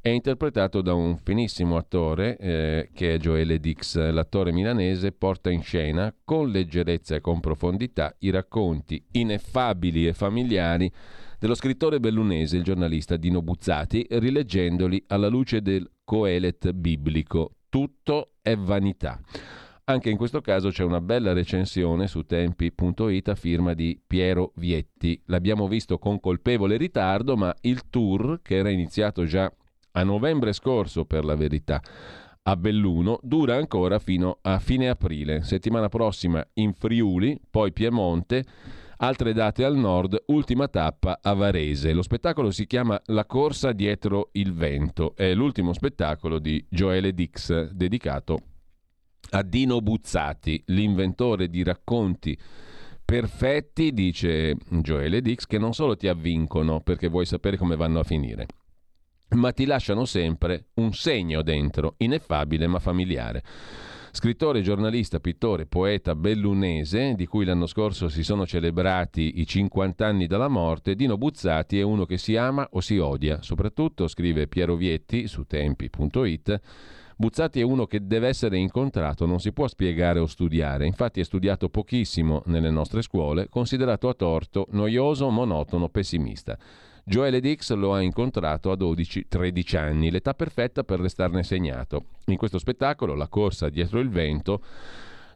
è 0.00 0.10
interpretato 0.10 0.82
da 0.82 0.94
un 0.94 1.16
finissimo 1.16 1.76
attore 1.76 2.36
eh, 2.38 2.90
che 2.94 3.14
è 3.14 3.18
Joele 3.18 3.58
Dix. 3.58 3.98
L'attore 3.98 4.52
milanese 4.52 5.10
porta 5.10 5.50
in 5.50 5.62
scena 5.62 6.14
con 6.24 6.48
leggerezza 6.50 7.16
e 7.16 7.20
con 7.20 7.40
profondità 7.40 8.14
i 8.20 8.30
racconti 8.30 9.04
ineffabili 9.12 10.06
e 10.06 10.12
familiari 10.12 10.88
dello 11.40 11.54
scrittore 11.54 11.98
bellunese, 11.98 12.56
il 12.56 12.62
giornalista 12.62 13.16
Dino 13.16 13.42
Buzzati, 13.42 14.06
rileggendoli 14.10 15.02
alla 15.08 15.28
luce 15.28 15.60
del 15.60 15.90
Coelet 16.04 16.70
biblico. 16.70 17.56
Tutto 17.68 18.34
è 18.42 18.56
vanità. 18.56 19.20
Anche 19.88 20.10
in 20.10 20.16
questo 20.16 20.40
caso 20.40 20.70
c'è 20.70 20.82
una 20.82 21.00
bella 21.00 21.32
recensione 21.32 22.08
su 22.08 22.22
tempi.it 22.22 23.28
a 23.28 23.36
firma 23.36 23.72
di 23.72 23.96
Piero 24.04 24.50
Vietti. 24.56 25.22
L'abbiamo 25.26 25.68
visto 25.68 25.96
con 25.98 26.18
colpevole 26.18 26.76
ritardo, 26.76 27.36
ma 27.36 27.54
il 27.60 27.88
tour, 27.88 28.40
che 28.42 28.56
era 28.56 28.68
iniziato 28.68 29.24
già 29.26 29.48
a 29.92 30.02
novembre 30.02 30.52
scorso 30.52 31.04
per 31.04 31.24
la 31.24 31.36
verità, 31.36 31.80
a 32.42 32.56
Belluno, 32.56 33.20
dura 33.22 33.54
ancora 33.54 34.00
fino 34.00 34.38
a 34.42 34.58
fine 34.58 34.88
aprile. 34.88 35.44
Settimana 35.44 35.88
prossima 35.88 36.44
in 36.54 36.72
Friuli, 36.72 37.40
poi 37.48 37.72
Piemonte, 37.72 38.44
altre 38.96 39.32
date 39.32 39.62
al 39.62 39.76
nord, 39.76 40.20
ultima 40.26 40.66
tappa 40.66 41.20
a 41.22 41.32
Varese. 41.32 41.92
Lo 41.92 42.02
spettacolo 42.02 42.50
si 42.50 42.66
chiama 42.66 43.00
La 43.04 43.24
corsa 43.24 43.70
dietro 43.70 44.30
il 44.32 44.52
vento. 44.52 45.14
È 45.14 45.32
l'ultimo 45.32 45.72
spettacolo 45.72 46.40
di 46.40 46.66
Joele 46.68 47.12
Dix, 47.12 47.70
dedicato 47.70 48.40
a 49.30 49.42
Dino 49.42 49.80
Buzzati, 49.80 50.62
l'inventore 50.66 51.48
di 51.48 51.62
racconti 51.62 52.38
perfetti, 53.04 53.92
dice 53.92 54.56
Joele 54.68 55.20
Dix, 55.20 55.46
che 55.46 55.58
non 55.58 55.72
solo 55.72 55.96
ti 55.96 56.08
avvincono 56.08 56.80
perché 56.80 57.08
vuoi 57.08 57.26
sapere 57.26 57.56
come 57.56 57.76
vanno 57.76 58.00
a 58.00 58.04
finire, 58.04 58.46
ma 59.30 59.52
ti 59.52 59.64
lasciano 59.64 60.04
sempre 60.04 60.66
un 60.74 60.92
segno 60.92 61.42
dentro, 61.42 61.94
ineffabile 61.98 62.66
ma 62.66 62.78
familiare. 62.78 63.42
Scrittore, 64.16 64.62
giornalista, 64.62 65.20
pittore, 65.20 65.66
poeta 65.66 66.14
bellunese, 66.14 67.14
di 67.14 67.26
cui 67.26 67.44
l'anno 67.44 67.66
scorso 67.66 68.08
si 68.08 68.24
sono 68.24 68.46
celebrati 68.46 69.40
i 69.40 69.46
50 69.46 70.06
anni 70.06 70.26
dalla 70.26 70.48
morte, 70.48 70.94
Dino 70.94 71.18
Buzzati 71.18 71.78
è 71.78 71.82
uno 71.82 72.06
che 72.06 72.16
si 72.16 72.34
ama 72.34 72.66
o 72.70 72.80
si 72.80 72.96
odia. 72.96 73.42
Soprattutto, 73.42 74.08
scrive 74.08 74.48
Piero 74.48 74.74
Vietti 74.74 75.26
su 75.26 75.44
tempi.it, 75.44 76.60
Buzzati 77.18 77.60
è 77.60 77.62
uno 77.62 77.86
che 77.86 78.06
deve 78.06 78.28
essere 78.28 78.58
incontrato, 78.58 79.24
non 79.24 79.40
si 79.40 79.50
può 79.50 79.66
spiegare 79.68 80.18
o 80.18 80.26
studiare, 80.26 80.84
infatti 80.84 81.18
è 81.20 81.24
studiato 81.24 81.70
pochissimo 81.70 82.42
nelle 82.44 82.68
nostre 82.68 83.00
scuole, 83.00 83.48
considerato 83.48 84.10
a 84.10 84.12
torto, 84.12 84.66
noioso, 84.72 85.30
monotono, 85.30 85.88
pessimista. 85.88 86.58
Joele 87.06 87.40
Dix 87.40 87.72
lo 87.72 87.94
ha 87.94 88.02
incontrato 88.02 88.70
a 88.70 88.76
12-13 88.76 89.76
anni, 89.78 90.10
l'età 90.10 90.34
perfetta 90.34 90.84
per 90.84 91.00
restarne 91.00 91.42
segnato. 91.42 92.04
In 92.26 92.36
questo 92.36 92.58
spettacolo, 92.58 93.14
La 93.14 93.28
corsa 93.28 93.70
dietro 93.70 93.98
il 94.00 94.10
vento, 94.10 94.60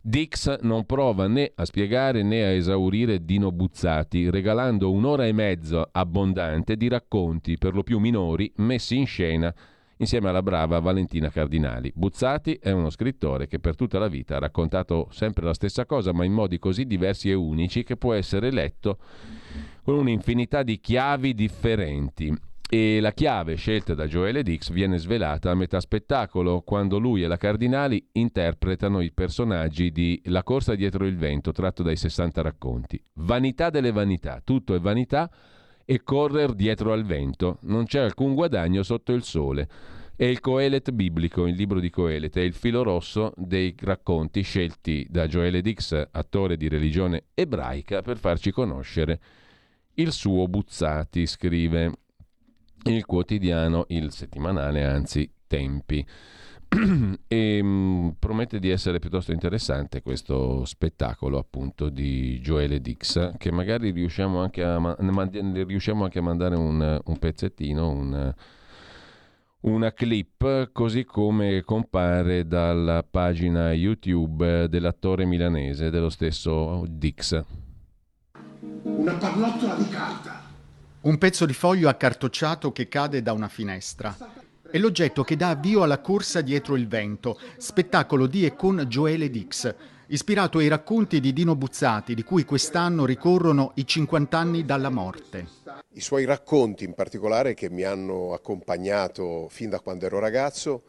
Dix 0.02 0.58
non 0.60 0.84
prova 0.84 1.28
né 1.28 1.50
a 1.54 1.64
spiegare 1.64 2.22
né 2.22 2.44
a 2.44 2.50
esaurire 2.50 3.24
Dino 3.24 3.52
Buzzati, 3.52 4.28
regalando 4.28 4.92
un'ora 4.92 5.26
e 5.26 5.32
mezzo 5.32 5.88
abbondante 5.90 6.76
di 6.76 6.88
racconti, 6.88 7.56
per 7.56 7.72
lo 7.72 7.82
più 7.82 7.98
minori, 8.00 8.52
messi 8.56 8.98
in 8.98 9.06
scena 9.06 9.54
insieme 10.00 10.28
alla 10.28 10.42
brava 10.42 10.78
Valentina 10.80 11.30
Cardinali. 11.30 11.92
Buzzati 11.94 12.54
è 12.54 12.70
uno 12.70 12.90
scrittore 12.90 13.46
che 13.46 13.58
per 13.58 13.76
tutta 13.76 13.98
la 13.98 14.08
vita 14.08 14.36
ha 14.36 14.40
raccontato 14.40 15.08
sempre 15.10 15.44
la 15.44 15.54
stessa 15.54 15.86
cosa, 15.86 16.12
ma 16.12 16.24
in 16.24 16.32
modi 16.32 16.58
così 16.58 16.86
diversi 16.86 17.30
e 17.30 17.34
unici 17.34 17.84
che 17.84 17.96
può 17.96 18.12
essere 18.14 18.50
letto 18.50 18.98
con 19.82 19.96
un'infinità 19.96 20.62
di 20.62 20.80
chiavi 20.80 21.34
differenti. 21.34 22.34
E 22.72 23.00
la 23.00 23.12
chiave 23.12 23.56
scelta 23.56 23.94
da 23.94 24.06
Joele 24.06 24.44
Dix 24.44 24.70
viene 24.70 24.96
svelata 24.96 25.50
a 25.50 25.56
metà 25.56 25.80
spettacolo, 25.80 26.60
quando 26.60 26.98
lui 26.98 27.24
e 27.24 27.26
la 27.26 27.36
Cardinali 27.36 28.10
interpretano 28.12 29.00
i 29.00 29.10
personaggi 29.10 29.90
di 29.90 30.22
La 30.26 30.44
corsa 30.44 30.76
dietro 30.76 31.04
il 31.04 31.16
vento, 31.16 31.50
tratto 31.50 31.82
dai 31.82 31.96
60 31.96 32.42
racconti. 32.42 33.02
Vanità 33.14 33.70
delle 33.70 33.90
vanità, 33.90 34.40
tutto 34.44 34.76
è 34.76 34.78
vanità 34.78 35.28
e 35.84 36.02
correre 36.02 36.54
dietro 36.54 36.92
al 36.92 37.04
vento. 37.04 37.58
Non 37.62 37.84
c'è 37.84 38.00
alcun 38.00 38.34
guadagno 38.34 38.82
sotto 38.82 39.12
il 39.12 39.22
sole. 39.22 39.68
È 40.14 40.24
il 40.24 40.40
Coelet 40.40 40.90
biblico, 40.90 41.46
il 41.46 41.54
libro 41.54 41.80
di 41.80 41.88
Coelet, 41.88 42.36
è 42.36 42.42
il 42.42 42.52
filo 42.52 42.82
rosso 42.82 43.32
dei 43.36 43.74
racconti 43.78 44.42
scelti 44.42 45.06
da 45.08 45.26
Joele 45.26 45.62
Dix, 45.62 46.08
attore 46.10 46.58
di 46.58 46.68
religione 46.68 47.28
ebraica, 47.32 48.02
per 48.02 48.18
farci 48.18 48.50
conoscere 48.50 49.20
il 49.94 50.12
suo 50.12 50.46
Buzzati, 50.46 51.26
scrive 51.26 51.92
il 52.84 53.06
quotidiano, 53.06 53.86
il 53.88 54.12
settimanale, 54.12 54.84
anzi, 54.84 55.30
Tempi. 55.46 56.06
E 57.26 57.62
mh, 57.62 57.66
mm, 57.66 58.08
promette 58.18 58.60
di 58.60 58.70
essere 58.70 59.00
piuttosto 59.00 59.32
interessante 59.32 60.02
questo 60.02 60.64
spettacolo 60.64 61.38
appunto 61.38 61.88
di 61.88 62.38
Joele 62.40 62.80
Dix 62.80 63.36
che 63.38 63.50
magari 63.50 63.90
riusciamo 63.90 64.40
anche 64.40 64.62
a, 64.62 64.78
ma- 64.78 64.96
riusciamo 64.96 66.04
anche 66.04 66.20
a 66.20 66.22
mandare 66.22 66.54
un, 66.54 67.00
un 67.04 67.18
pezzettino 67.18 67.90
un, 67.90 68.34
una 69.62 69.92
clip 69.92 70.70
così 70.70 71.04
come 71.04 71.62
compare 71.64 72.46
dalla 72.46 73.02
pagina 73.02 73.72
YouTube 73.72 74.68
dell'attore 74.68 75.24
milanese 75.24 75.90
dello 75.90 76.08
stesso 76.08 76.84
Dix. 76.88 77.44
Una 78.82 79.12
pallottola 79.14 79.74
di 79.74 79.88
carta. 79.88 80.42
Un 81.02 81.18
pezzo 81.18 81.44
di 81.44 81.52
foglio 81.52 81.88
accartocciato 81.88 82.72
che 82.72 82.88
cade 82.88 83.22
da 83.22 83.32
una 83.32 83.48
finestra 83.48 84.16
è 84.70 84.78
l'oggetto 84.78 85.24
che 85.24 85.36
dà 85.36 85.50
avvio 85.50 85.82
alla 85.82 86.00
corsa 86.00 86.40
dietro 86.40 86.76
il 86.76 86.86
vento, 86.86 87.38
spettacolo 87.56 88.26
di 88.26 88.44
e 88.44 88.54
con 88.54 88.84
Joele 88.88 89.28
Dix, 89.28 89.74
ispirato 90.06 90.58
ai 90.58 90.68
racconti 90.68 91.20
di 91.20 91.32
Dino 91.32 91.56
Buzzati, 91.56 92.14
di 92.14 92.22
cui 92.22 92.44
quest'anno 92.44 93.04
ricorrono 93.04 93.72
i 93.74 93.86
50 93.86 94.38
anni 94.38 94.64
dalla 94.64 94.90
morte. 94.90 95.46
I 95.92 96.00
suoi 96.00 96.24
racconti 96.24 96.84
in 96.84 96.94
particolare 96.94 97.54
che 97.54 97.68
mi 97.68 97.82
hanno 97.82 98.32
accompagnato 98.32 99.48
fin 99.48 99.70
da 99.70 99.80
quando 99.80 100.06
ero 100.06 100.20
ragazzo 100.20 100.82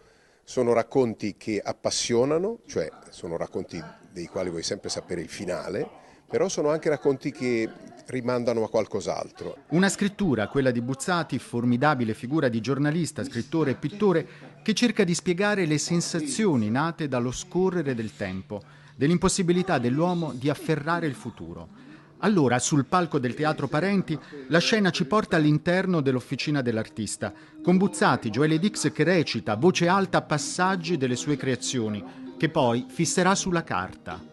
sono 0.44 0.74
racconti 0.74 1.36
che 1.38 1.60
appassionano, 1.64 2.60
cioè 2.68 2.90
sono 3.10 3.38
racconti 3.38 3.82
dei 4.12 4.28
quali 4.28 4.49
vuoi 4.49 4.64
sempre 4.64 4.90
sapere 4.90 5.22
il 5.22 5.30
finale, 5.30 5.88
però 6.28 6.49
sono 6.49 6.70
anche 6.70 6.90
racconti 6.90 7.32
che 7.32 7.70
rimandano 8.07 8.64
a 8.64 8.69
qualcos'altro. 8.69 9.57
Una 9.69 9.90
scrittura, 9.90 10.48
quella 10.48 10.72
di 10.72 10.82
Buzzati, 10.82 11.40
formidabile 11.40 12.14
figura 12.14 12.48
di 12.49 12.61
giornalista, 12.61 13.23
scrittore 13.23 13.72
e 13.72 13.76
pittore, 13.76 14.28
che 14.64 14.73
cerca 14.73 15.03
di 15.03 15.14
spiegare 15.14 15.65
le 15.65 15.78
sensazioni 15.78 16.69
nate 16.69 17.07
dallo 17.07 17.32
scorrere 17.32 17.95
del 17.95 18.15
tempo, 18.15 18.61
dell'impossibilità 18.95 19.78
dell'uomo 19.78 20.34
di 20.34 20.49
afferrare 20.49 21.07
il 21.07 21.15
futuro. 21.15 21.90
Allora, 22.23 22.60
sul 22.60 22.86
palco 22.86 23.18
del 23.18 23.34
Teatro 23.34 23.68
Parenti, 23.68 24.18
la 24.49 24.60
scena 24.60 24.91
ci 24.91 25.06
porta 25.06 25.38
all'interno 25.38 26.02
dell'officina 26.02 26.61
dell'artista, 26.61 27.34
con 27.64 27.78
Buzzati, 27.78 28.30
Joele 28.30 28.60
Dix 28.60 28.91
che 28.91 29.03
recita 29.03 29.53
a 29.53 29.57
voce 29.57 29.88
alta 29.88 30.22
passaggi 30.22 30.98
delle 30.98 31.15
sue 31.15 31.36
creazioni, 31.36 32.03
che 32.38 32.49
poi 32.49 32.86
fisserà 32.88 33.34
sulla 33.34 33.64
carta. 33.64 34.23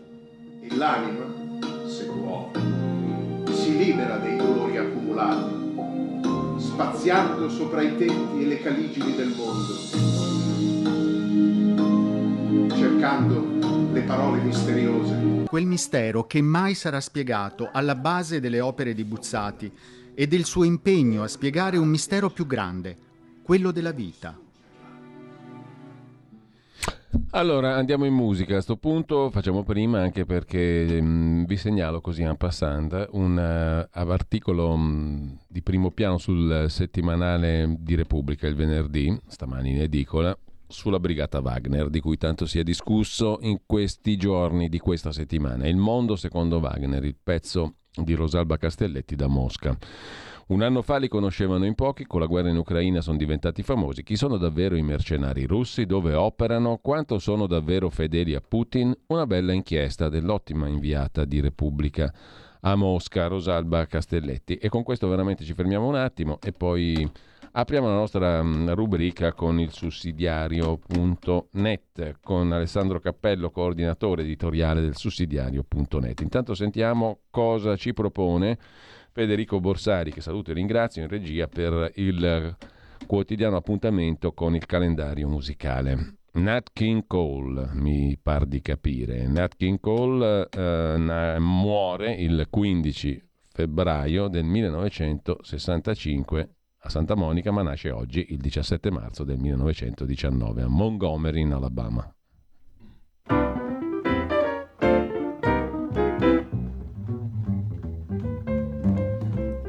E 0.60 0.76
l'anima, 0.76 1.58
se 1.86 2.04
può, 2.04 2.50
libera 3.78 4.16
dei 4.16 4.36
dolori 4.36 4.76
accumulati, 4.76 6.60
spaziando 6.60 7.48
sopra 7.48 7.80
i 7.80 7.96
tetti 7.96 8.40
e 8.40 8.44
le 8.44 8.60
caligini 8.60 9.14
del 9.14 9.32
mondo, 9.36 9.72
cercando 12.74 13.92
le 13.92 14.00
parole 14.02 14.40
misteriose. 14.40 15.44
Quel 15.46 15.64
mistero 15.64 16.26
che 16.26 16.42
mai 16.42 16.74
sarà 16.74 17.00
spiegato 17.00 17.70
alla 17.72 17.94
base 17.94 18.40
delle 18.40 18.60
opere 18.60 18.94
di 18.94 19.04
Buzzati 19.04 19.70
e 20.12 20.26
del 20.26 20.44
suo 20.44 20.64
impegno 20.64 21.22
a 21.22 21.28
spiegare 21.28 21.76
un 21.76 21.86
mistero 21.86 22.30
più 22.30 22.46
grande, 22.46 22.96
quello 23.42 23.70
della 23.70 23.92
vita. 23.92 24.36
Allora 27.30 27.74
andiamo 27.76 28.04
in 28.04 28.14
musica. 28.14 28.50
A 28.50 28.54
questo 28.54 28.76
punto 28.76 29.30
facciamo 29.30 29.62
prima 29.62 30.00
anche 30.00 30.24
perché 30.24 31.00
mh, 31.00 31.06
mm, 31.06 31.44
vi 31.44 31.56
segnalo 31.56 32.00
così 32.00 32.22
en 32.22 32.36
passant 32.36 33.08
un 33.12 33.36
uh, 33.36 33.98
articolo 33.98 34.76
mh, 34.76 34.82
mm, 34.82 35.28
di 35.48 35.62
primo 35.62 35.90
piano 35.90 36.18
sul 36.18 36.66
settimanale 36.68 37.76
di 37.78 37.94
Repubblica 37.94 38.46
il 38.46 38.54
venerdì, 38.54 39.18
stamani 39.26 39.70
in 39.70 39.80
edicola, 39.80 40.36
sulla 40.66 41.00
brigata 41.00 41.40
Wagner, 41.40 41.88
di 41.88 42.00
cui 42.00 42.18
tanto 42.18 42.44
si 42.44 42.58
è 42.58 42.62
discusso 42.62 43.38
in 43.40 43.60
questi 43.64 44.16
giorni 44.16 44.68
di 44.68 44.78
questa 44.78 45.12
settimana. 45.12 45.66
Il 45.66 45.76
mondo 45.76 46.14
secondo 46.14 46.58
Wagner, 46.58 47.04
il 47.04 47.16
pezzo 47.22 47.76
di 47.94 48.14
Rosalba 48.14 48.58
Castelletti 48.58 49.16
da 49.16 49.28
Mosca. 49.28 49.76
Un 50.48 50.62
anno 50.62 50.80
fa 50.80 50.96
li 50.96 51.08
conoscevano 51.08 51.66
in 51.66 51.74
pochi, 51.74 52.06
con 52.06 52.20
la 52.20 52.26
guerra 52.26 52.48
in 52.48 52.56
Ucraina 52.56 53.02
sono 53.02 53.18
diventati 53.18 53.62
famosi. 53.62 54.02
Chi 54.02 54.16
sono 54.16 54.38
davvero 54.38 54.76
i 54.76 54.82
mercenari 54.82 55.44
russi? 55.44 55.84
Dove 55.84 56.14
operano? 56.14 56.78
Quanto 56.80 57.18
sono 57.18 57.46
davvero 57.46 57.90
fedeli 57.90 58.34
a 58.34 58.40
Putin? 58.40 58.96
Una 59.08 59.26
bella 59.26 59.52
inchiesta 59.52 60.08
dell'ottima 60.08 60.66
inviata 60.66 61.26
di 61.26 61.40
Repubblica 61.40 62.10
a 62.60 62.74
Mosca, 62.76 63.26
Rosalba 63.26 63.84
Castelletti. 63.84 64.54
E 64.54 64.70
con 64.70 64.84
questo 64.84 65.06
veramente 65.06 65.44
ci 65.44 65.52
fermiamo 65.52 65.86
un 65.86 65.96
attimo 65.96 66.38
e 66.42 66.52
poi 66.52 67.06
apriamo 67.60 67.88
la 67.88 67.94
nostra 67.94 68.40
mm, 68.42 68.70
rubrica 68.70 69.32
con 69.32 69.58
il 69.58 69.72
sussidiario.net, 69.72 72.18
con 72.22 72.52
Alessandro 72.52 73.00
Cappello, 73.00 73.50
coordinatore 73.50 74.22
editoriale 74.22 74.80
del 74.80 74.94
sussidiario.net. 74.94 76.20
Intanto 76.20 76.54
sentiamo 76.54 77.22
cosa 77.30 77.74
ci 77.74 77.92
propone 77.92 78.56
Federico 79.10 79.58
Borsari, 79.58 80.12
che 80.12 80.20
saluto 80.20 80.52
e 80.52 80.54
ringrazio 80.54 81.02
in 81.02 81.08
regia 81.08 81.48
per 81.48 81.90
il 81.96 82.56
quotidiano 83.06 83.56
appuntamento 83.56 84.30
con 84.32 84.54
il 84.54 84.64
calendario 84.64 85.28
musicale. 85.28 86.18
Nat 86.34 86.68
King 86.72 87.06
Cole, 87.08 87.70
mi 87.72 88.16
par 88.22 88.46
di 88.46 88.60
capire. 88.60 89.26
Nat 89.26 89.56
King 89.56 89.80
Cole 89.80 90.48
eh, 90.48 91.36
muore 91.40 92.12
il 92.12 92.46
15 92.48 93.20
febbraio 93.50 94.28
del 94.28 94.44
1965 94.44 96.50
a 96.80 96.88
Santa 96.90 97.16
Monica, 97.16 97.50
ma 97.50 97.62
nasce 97.62 97.90
oggi 97.90 98.26
il 98.30 98.38
17 98.38 98.90
marzo 98.90 99.24
del 99.24 99.38
1919 99.38 100.62
a 100.62 100.68
Montgomery 100.68 101.40
in 101.40 101.52
Alabama. 101.52 102.12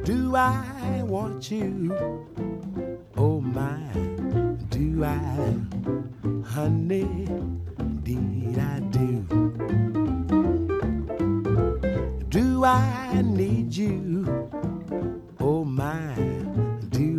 Do 0.04 0.34
I 0.34 1.02
want 1.02 1.50
you? 1.50 1.92
Oh 3.16 3.40
my, 3.40 3.90
do 4.68 5.04
I, 5.04 5.54
honey? 6.44 7.26
Did 8.02 8.56
I 8.56 8.80
do? 8.90 9.24
Do 12.28 12.64
I 12.64 13.22
need 13.22 13.74
you? 13.74 14.39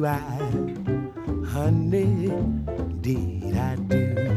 I, 0.06 0.20
honey? 1.48 2.32
Did 3.02 3.58
I 3.58 3.76
do? 3.76 4.32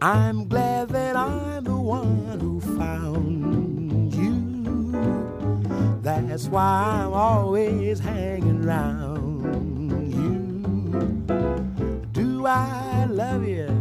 I'm 0.00 0.48
glad 0.48 0.90
that 0.90 1.16
I'm 1.16 1.64
the 1.64 1.76
one 1.76 2.38
who 2.40 2.60
found 2.78 4.14
you. 4.14 4.92
that's 6.02 6.46
why 6.48 7.02
I'm 7.02 7.12
always 7.12 7.98
hanging 7.98 8.64
around 8.64 10.12
you. 10.14 10.62
Do 12.12 12.46
I 12.46 13.06
love 13.06 13.46
you? 13.48 13.75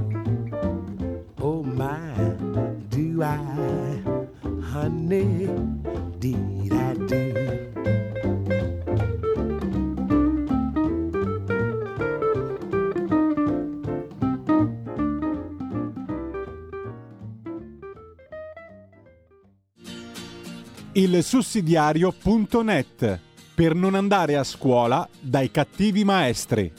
Il 20.98 21.24
sussidiario.net 21.24 23.20
per 23.54 23.76
non 23.76 23.96
andare 23.96 24.38
a 24.38 24.44
scuola 24.44 25.08
dai 25.20 25.52
cattivi 25.52 26.06
maestri. 26.06 26.72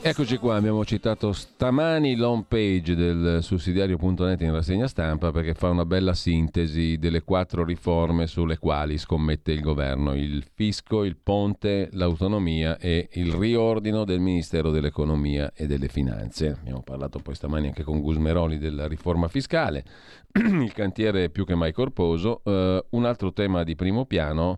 Eccoci 0.00 0.36
qua, 0.36 0.54
abbiamo 0.54 0.84
citato 0.84 1.32
stamani 1.32 2.14
l'home 2.14 2.44
page 2.46 2.94
del 2.94 3.42
sussidiario.net 3.42 4.40
in 4.42 4.52
rassegna 4.52 4.86
stampa 4.86 5.32
perché 5.32 5.54
fa 5.54 5.70
una 5.70 5.84
bella 5.84 6.14
sintesi 6.14 6.98
delle 6.98 7.22
quattro 7.22 7.64
riforme 7.64 8.28
sulle 8.28 8.58
quali 8.58 8.96
scommette 8.96 9.50
il 9.50 9.60
governo, 9.60 10.14
il 10.14 10.44
fisco, 10.54 11.02
il 11.02 11.16
ponte, 11.20 11.88
l'autonomia 11.92 12.78
e 12.78 13.08
il 13.14 13.32
riordino 13.32 14.04
del 14.04 14.20
Ministero 14.20 14.70
dell'Economia 14.70 15.52
e 15.52 15.66
delle 15.66 15.88
Finanze. 15.88 16.56
Abbiamo 16.60 16.82
parlato 16.82 17.18
poi 17.18 17.34
stamani 17.34 17.66
anche 17.66 17.82
con 17.82 18.00
Gusmeroli 18.00 18.56
della 18.56 18.86
riforma 18.86 19.26
fiscale, 19.26 19.84
il 20.62 20.72
cantiere 20.72 21.24
è 21.24 21.30
più 21.30 21.44
che 21.44 21.54
mai 21.54 21.72
corposo. 21.72 22.42
Uh, 22.44 22.84
un 22.90 23.04
altro 23.04 23.32
tema 23.32 23.62
di 23.64 23.74
primo 23.74 24.04
piano 24.04 24.56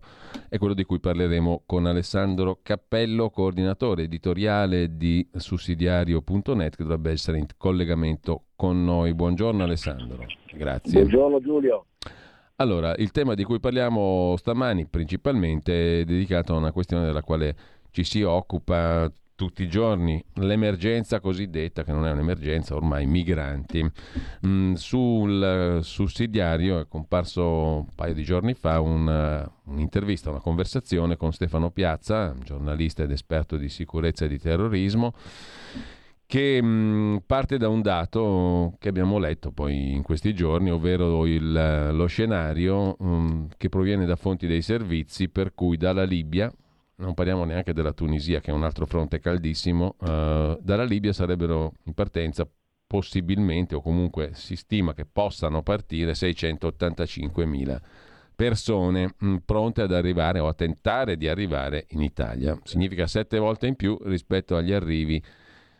è 0.49 0.57
quello 0.57 0.73
di 0.73 0.83
cui 0.83 0.99
parleremo 0.99 1.63
con 1.65 1.85
Alessandro 1.85 2.59
Cappello, 2.61 3.29
coordinatore 3.29 4.03
editoriale 4.03 4.97
di 4.97 5.27
sussidiario.net, 5.33 6.75
che 6.75 6.83
dovrebbe 6.83 7.11
essere 7.11 7.37
in 7.37 7.47
collegamento 7.57 8.43
con 8.55 8.83
noi. 8.83 9.13
Buongiorno 9.13 9.63
Alessandro, 9.63 10.25
grazie. 10.53 10.99
Buongiorno 10.99 11.39
Giulio. 11.39 11.85
Allora, 12.57 12.93
il 12.95 13.11
tema 13.11 13.33
di 13.33 13.43
cui 13.43 13.59
parliamo 13.59 14.35
stamani 14.37 14.85
principalmente 14.85 16.01
è 16.01 16.03
dedicato 16.03 16.53
a 16.53 16.57
una 16.57 16.71
questione 16.71 17.05
della 17.05 17.23
quale 17.23 17.55
ci 17.89 18.03
si 18.03 18.21
occupa 18.21 19.11
tutti 19.41 19.63
i 19.63 19.67
giorni 19.67 20.23
l'emergenza 20.35 21.19
cosiddetta, 21.19 21.83
che 21.83 21.91
non 21.91 22.05
è 22.05 22.11
un'emergenza, 22.11 22.75
ormai 22.75 23.07
migranti. 23.07 23.83
Mm, 24.45 24.73
sul 24.73 25.79
sussidiario 25.81 26.79
è 26.79 26.87
comparso 26.87 27.43
un 27.77 27.95
paio 27.95 28.13
di 28.13 28.23
giorni 28.23 28.53
fa 28.53 28.79
un, 28.79 29.49
un'intervista, 29.63 30.29
una 30.29 30.41
conversazione 30.41 31.17
con 31.17 31.33
Stefano 31.33 31.71
Piazza, 31.71 32.35
giornalista 32.43 33.01
ed 33.01 33.09
esperto 33.09 33.57
di 33.57 33.67
sicurezza 33.67 34.25
e 34.25 34.27
di 34.27 34.37
terrorismo 34.37 35.11
che 36.27 36.61
mm, 36.61 37.17
parte 37.25 37.57
da 37.57 37.67
un 37.67 37.81
dato 37.81 38.75
che 38.77 38.89
abbiamo 38.89 39.17
letto 39.17 39.51
poi 39.51 39.91
in 39.91 40.03
questi 40.03 40.35
giorni, 40.35 40.69
ovvero 40.69 41.25
il, 41.25 41.89
lo 41.91 42.05
scenario 42.05 42.95
mm, 43.03 43.45
che 43.57 43.69
proviene 43.69 44.05
da 44.05 44.15
fonti 44.15 44.45
dei 44.45 44.61
servizi 44.61 45.29
per 45.29 45.55
cui 45.55 45.77
dalla 45.77 46.03
Libia, 46.03 46.53
non 46.95 47.13
parliamo 47.13 47.43
neanche 47.43 47.73
della 47.73 47.93
Tunisia 47.93 48.39
che 48.39 48.51
è 48.51 48.53
un 48.53 48.63
altro 48.63 48.85
fronte 48.85 49.19
caldissimo, 49.19 49.95
uh, 49.99 50.59
dalla 50.61 50.83
Libia 50.83 51.13
sarebbero 51.13 51.73
in 51.83 51.93
partenza 51.93 52.47
possibilmente 52.85 53.75
o 53.75 53.81
comunque 53.81 54.31
si 54.33 54.55
stima 54.55 54.93
che 54.93 55.05
possano 55.05 55.63
partire 55.63 56.11
685.000 56.11 57.79
persone 58.41 59.13
mh, 59.17 59.27
mm, 59.27 59.35
pronte 59.45 59.83
ad 59.83 59.93
arrivare 59.93 60.39
o 60.39 60.47
a 60.47 60.53
tentare 60.53 61.15
di 61.15 61.27
arrivare 61.27 61.85
in 61.89 62.01
Italia. 62.01 62.57
Significa 62.63 63.05
sette 63.05 63.37
volte 63.37 63.67
in 63.67 63.75
più 63.75 63.99
rispetto 64.03 64.55
agli 64.55 64.71
arrivi 64.71 65.21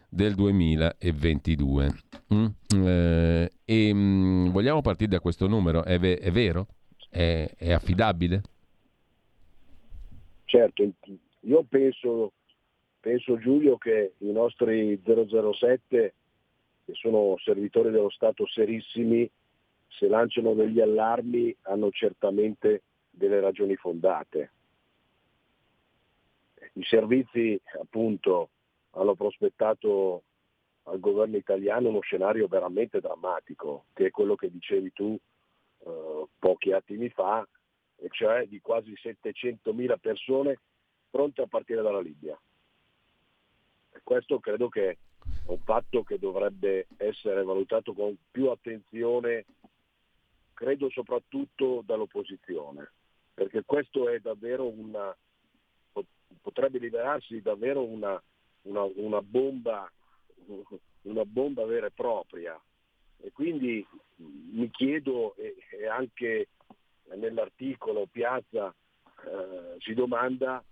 del 0.08 0.36
2022. 0.36 1.92
Mm? 2.34 2.46
Eh, 2.86 3.52
e 3.66 3.94
mh, 3.94 3.98
mm, 3.98 4.50
vogliamo 4.50 4.82
partire 4.82 5.10
da 5.10 5.20
questo 5.20 5.48
numero? 5.48 5.84
È, 5.84 5.98
ve- 5.98 6.20
è 6.20 6.30
vero? 6.30 6.68
È, 7.10 7.50
è 7.58 7.72
affidabile? 7.72 8.44
Certo, 10.52 10.86
io 11.40 11.64
penso, 11.64 12.34
penso 13.00 13.38
Giulio 13.38 13.78
che 13.78 14.16
i 14.18 14.34
nostri 14.34 15.02
007, 15.02 16.14
che 16.84 16.94
sono 16.94 17.38
servitori 17.38 17.90
dello 17.90 18.10
Stato 18.10 18.46
serissimi, 18.48 19.32
se 19.88 20.10
lanciano 20.10 20.54
degli 20.54 20.82
allarmi 20.82 21.56
hanno 21.62 21.90
certamente 21.92 22.82
delle 23.10 23.40
ragioni 23.40 23.78
fondate. 23.78 24.52
I 26.74 26.84
servizi 26.84 27.58
appunto 27.80 28.50
hanno 28.90 29.16
prospettato 29.16 30.24
al 30.84 31.00
governo 31.00 31.38
italiano 31.38 31.88
uno 31.88 32.02
scenario 32.02 32.48
veramente 32.48 33.00
drammatico, 33.00 33.86
che 33.94 34.08
è 34.08 34.12
quello 34.12 34.36
che 34.36 34.52
dicevi 34.52 34.92
tu 34.92 35.18
eh, 35.86 36.26
pochi 36.38 36.74
attimi 36.74 37.08
fa, 37.08 37.48
e 38.02 38.08
cioè 38.10 38.48
di 38.48 38.60
quasi 38.60 38.94
700.000 38.94 40.00
persone 40.00 40.60
pronte 41.10 41.42
a 41.42 41.48
partire 41.48 41.84
dalla 41.84 42.02
Libia. 42.02 42.40
E 43.94 44.00
questo 44.04 44.40
credo 44.40 44.70
che 44.70 44.90
è 44.90 44.98
un 45.46 45.60
fatto 45.60 46.04
che 46.04 46.18
dovrebbe 46.18 46.88
essere 46.98 47.44
valutato 47.44 47.94
con 47.94 48.16
più 48.32 48.50
attenzione 48.50 49.46
credo 50.62 50.92
soprattutto 50.92 51.82
dall'opposizione, 51.84 52.92
perché 53.34 53.64
questo 53.66 54.08
una, 54.60 55.18
potrebbe 56.40 56.78
liberarsi 56.78 57.42
davvero 57.42 57.84
una, 57.84 58.22
una, 58.64 58.84
una, 58.96 59.22
bomba, 59.24 59.92
una 61.02 61.26
bomba 61.26 61.66
vera 61.66 61.88
e 61.88 61.92
propria. 61.92 62.62
E 63.24 63.32
quindi 63.32 63.84
mi 64.18 64.70
chiedo, 64.70 65.36
e 65.36 65.88
anche 65.88 66.50
nell'articolo 67.16 68.08
Piazza 68.10 68.74
eh, 69.26 69.76
si 69.80 69.94
domanda 69.94 70.64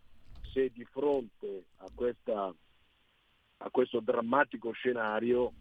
se 0.51 0.71
di 0.73 0.83
fronte 0.85 1.65
a, 1.77 1.89
questa, 1.93 2.53
a 3.57 3.69
questo 3.69 3.99
drammatico 3.99 4.71
scenario 4.71 5.53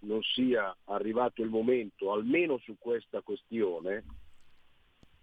non 0.00 0.22
sia 0.22 0.74
arrivato 0.84 1.42
il 1.42 1.48
momento, 1.48 2.12
almeno 2.12 2.58
su 2.58 2.76
questa 2.78 3.20
questione, 3.20 4.04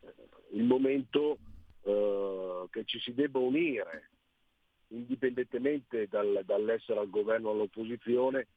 eh, 0.01 0.13
il 0.51 0.63
momento 0.63 1.37
eh, 1.83 2.67
che 2.69 2.83
ci 2.85 2.99
si 2.99 3.13
debba 3.13 3.39
unire, 3.39 4.09
indipendentemente 4.89 6.07
dal, 6.07 6.41
dall'essere 6.45 6.99
al 6.99 7.09
governo 7.09 7.49
o 7.49 7.51
all'opposizione, 7.53 8.47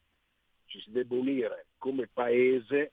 ci 0.66 0.80
si 0.80 0.90
debba 0.90 1.14
unire 1.14 1.66
come 1.78 2.09
paese 2.12 2.92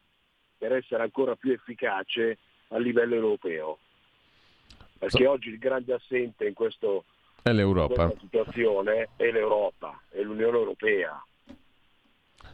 per 0.57 0.73
essere 0.73 1.03
ancora 1.03 1.35
più 1.35 1.51
efficace 1.51 2.37
a 2.69 2.77
livello 2.77 3.15
europeo. 3.15 3.77
Perché 4.97 5.23
so. 5.23 5.29
oggi 5.29 5.49
il 5.49 5.57
grande 5.57 5.93
assente 5.93 6.45
in, 6.45 6.53
questo, 6.53 7.05
è 7.41 7.51
l'Europa. 7.51 8.03
in 8.03 8.09
questa 8.09 8.25
situazione 8.25 9.09
è 9.15 9.31
l'Europa, 9.31 10.01
è 10.09 10.21
l'Unione 10.21 10.57
Europea. 10.57 11.23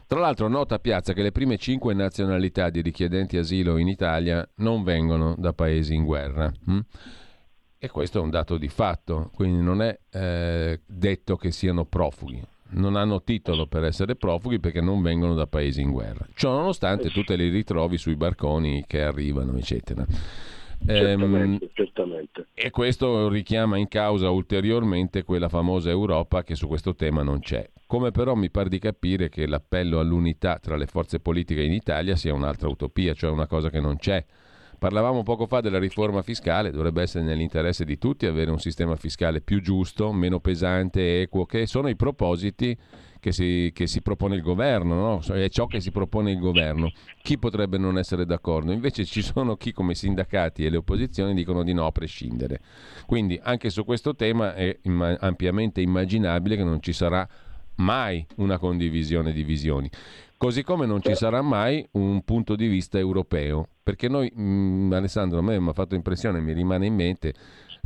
Tra 0.06 0.20
l'altro 0.20 0.48
nota 0.48 0.78
Piazza 0.78 1.14
che 1.14 1.22
le 1.22 1.32
prime 1.32 1.56
cinque 1.56 1.94
nazionalità 1.94 2.68
di 2.68 2.82
richiedenti 2.82 3.38
asilo 3.38 3.78
in 3.78 3.88
Italia 3.88 4.46
non 4.56 4.82
vengono 4.82 5.34
da 5.38 5.54
paesi 5.54 5.94
in 5.94 6.04
guerra. 6.04 6.52
Hm? 6.66 6.80
E 7.78 7.88
questo 7.88 8.18
è 8.18 8.22
un 8.22 8.30
dato 8.30 8.58
di 8.58 8.68
fatto, 8.68 9.30
quindi 9.34 9.62
non 9.62 9.80
è 9.80 9.98
eh, 10.10 10.80
detto 10.86 11.36
che 11.36 11.50
siano 11.50 11.84
profughi. 11.86 12.40
Non 12.72 12.96
hanno 12.96 13.22
titolo 13.22 13.66
per 13.66 13.84
essere 13.84 14.16
profughi 14.16 14.58
perché 14.58 14.80
non 14.80 15.02
vengono 15.02 15.34
da 15.34 15.46
paesi 15.46 15.80
in 15.80 15.90
guerra. 15.90 16.26
Ciò 16.34 16.54
nonostante 16.54 17.10
tu 17.10 17.22
te 17.22 17.36
li 17.36 17.48
ritrovi 17.48 17.98
sui 17.98 18.16
barconi 18.16 18.84
che 18.86 19.02
arrivano, 19.02 19.56
eccetera. 19.56 20.06
Certamente, 20.84 21.64
ehm, 21.64 21.70
certamente. 21.74 22.46
E 22.54 22.70
questo 22.70 23.28
richiama 23.28 23.76
in 23.76 23.88
causa 23.88 24.30
ulteriormente 24.30 25.22
quella 25.22 25.48
famosa 25.48 25.90
Europa 25.90 26.42
che 26.42 26.54
su 26.54 26.66
questo 26.66 26.94
tema 26.94 27.22
non 27.22 27.40
c'è. 27.40 27.68
Come 27.86 28.10
però 28.10 28.34
mi 28.34 28.50
pare 28.50 28.68
di 28.68 28.78
capire 28.78 29.28
che 29.28 29.46
l'appello 29.46 30.00
all'unità 30.00 30.58
tra 30.58 30.76
le 30.76 30.86
forze 30.86 31.20
politiche 31.20 31.62
in 31.62 31.72
Italia 31.72 32.16
sia 32.16 32.34
un'altra 32.34 32.68
utopia, 32.68 33.14
cioè 33.14 33.30
una 33.30 33.46
cosa 33.46 33.70
che 33.70 33.80
non 33.80 33.96
c'è. 33.96 34.24
Parlavamo 34.82 35.22
poco 35.22 35.46
fa 35.46 35.60
della 35.60 35.78
riforma 35.78 36.22
fiscale, 36.22 36.72
dovrebbe 36.72 37.02
essere 37.02 37.22
nell'interesse 37.22 37.84
di 37.84 37.98
tutti 37.98 38.26
avere 38.26 38.50
un 38.50 38.58
sistema 38.58 38.96
fiscale 38.96 39.40
più 39.40 39.62
giusto, 39.62 40.10
meno 40.12 40.40
pesante, 40.40 41.20
equo, 41.20 41.46
che 41.46 41.66
sono 41.66 41.88
i 41.88 41.94
propositi 41.94 42.76
che 43.20 43.30
si, 43.30 43.70
che 43.72 43.86
si 43.86 44.02
propone 44.02 44.34
il 44.34 44.42
governo, 44.42 44.96
no? 44.96 45.34
è 45.36 45.48
ciò 45.50 45.66
che 45.66 45.80
si 45.80 45.92
propone 45.92 46.32
il 46.32 46.40
governo. 46.40 46.90
Chi 47.22 47.38
potrebbe 47.38 47.78
non 47.78 47.96
essere 47.96 48.26
d'accordo? 48.26 48.72
Invece 48.72 49.04
ci 49.04 49.22
sono 49.22 49.54
chi 49.54 49.70
come 49.70 49.92
i 49.92 49.94
sindacati 49.94 50.64
e 50.64 50.68
le 50.68 50.78
opposizioni 50.78 51.32
dicono 51.32 51.62
di 51.62 51.72
no 51.72 51.86
a 51.86 51.92
prescindere. 51.92 52.58
Quindi 53.06 53.38
anche 53.40 53.70
su 53.70 53.84
questo 53.84 54.16
tema 54.16 54.56
è 54.56 54.76
imma- 54.82 55.16
ampiamente 55.20 55.80
immaginabile 55.80 56.56
che 56.56 56.64
non 56.64 56.82
ci 56.82 56.92
sarà 56.92 57.24
mai 57.76 58.26
una 58.38 58.58
condivisione 58.58 59.32
di 59.32 59.44
visioni. 59.44 59.88
Così 60.36 60.64
come 60.64 60.86
non 60.86 61.00
ci 61.00 61.14
sarà 61.14 61.40
mai 61.40 61.86
un 61.92 62.24
punto 62.24 62.56
di 62.56 62.66
vista 62.66 62.98
europeo, 62.98 63.68
perché 63.82 64.08
noi, 64.08 64.30
mh, 64.34 64.42
mm, 64.42 64.92
Alessandro, 64.92 65.38
a 65.38 65.42
me 65.42 65.58
mi 65.58 65.68
ha 65.68 65.72
fatto 65.72 65.94
impressione, 65.94 66.40
mi 66.40 66.52
rimane 66.52 66.86
in 66.86 66.94
mente 66.94 67.34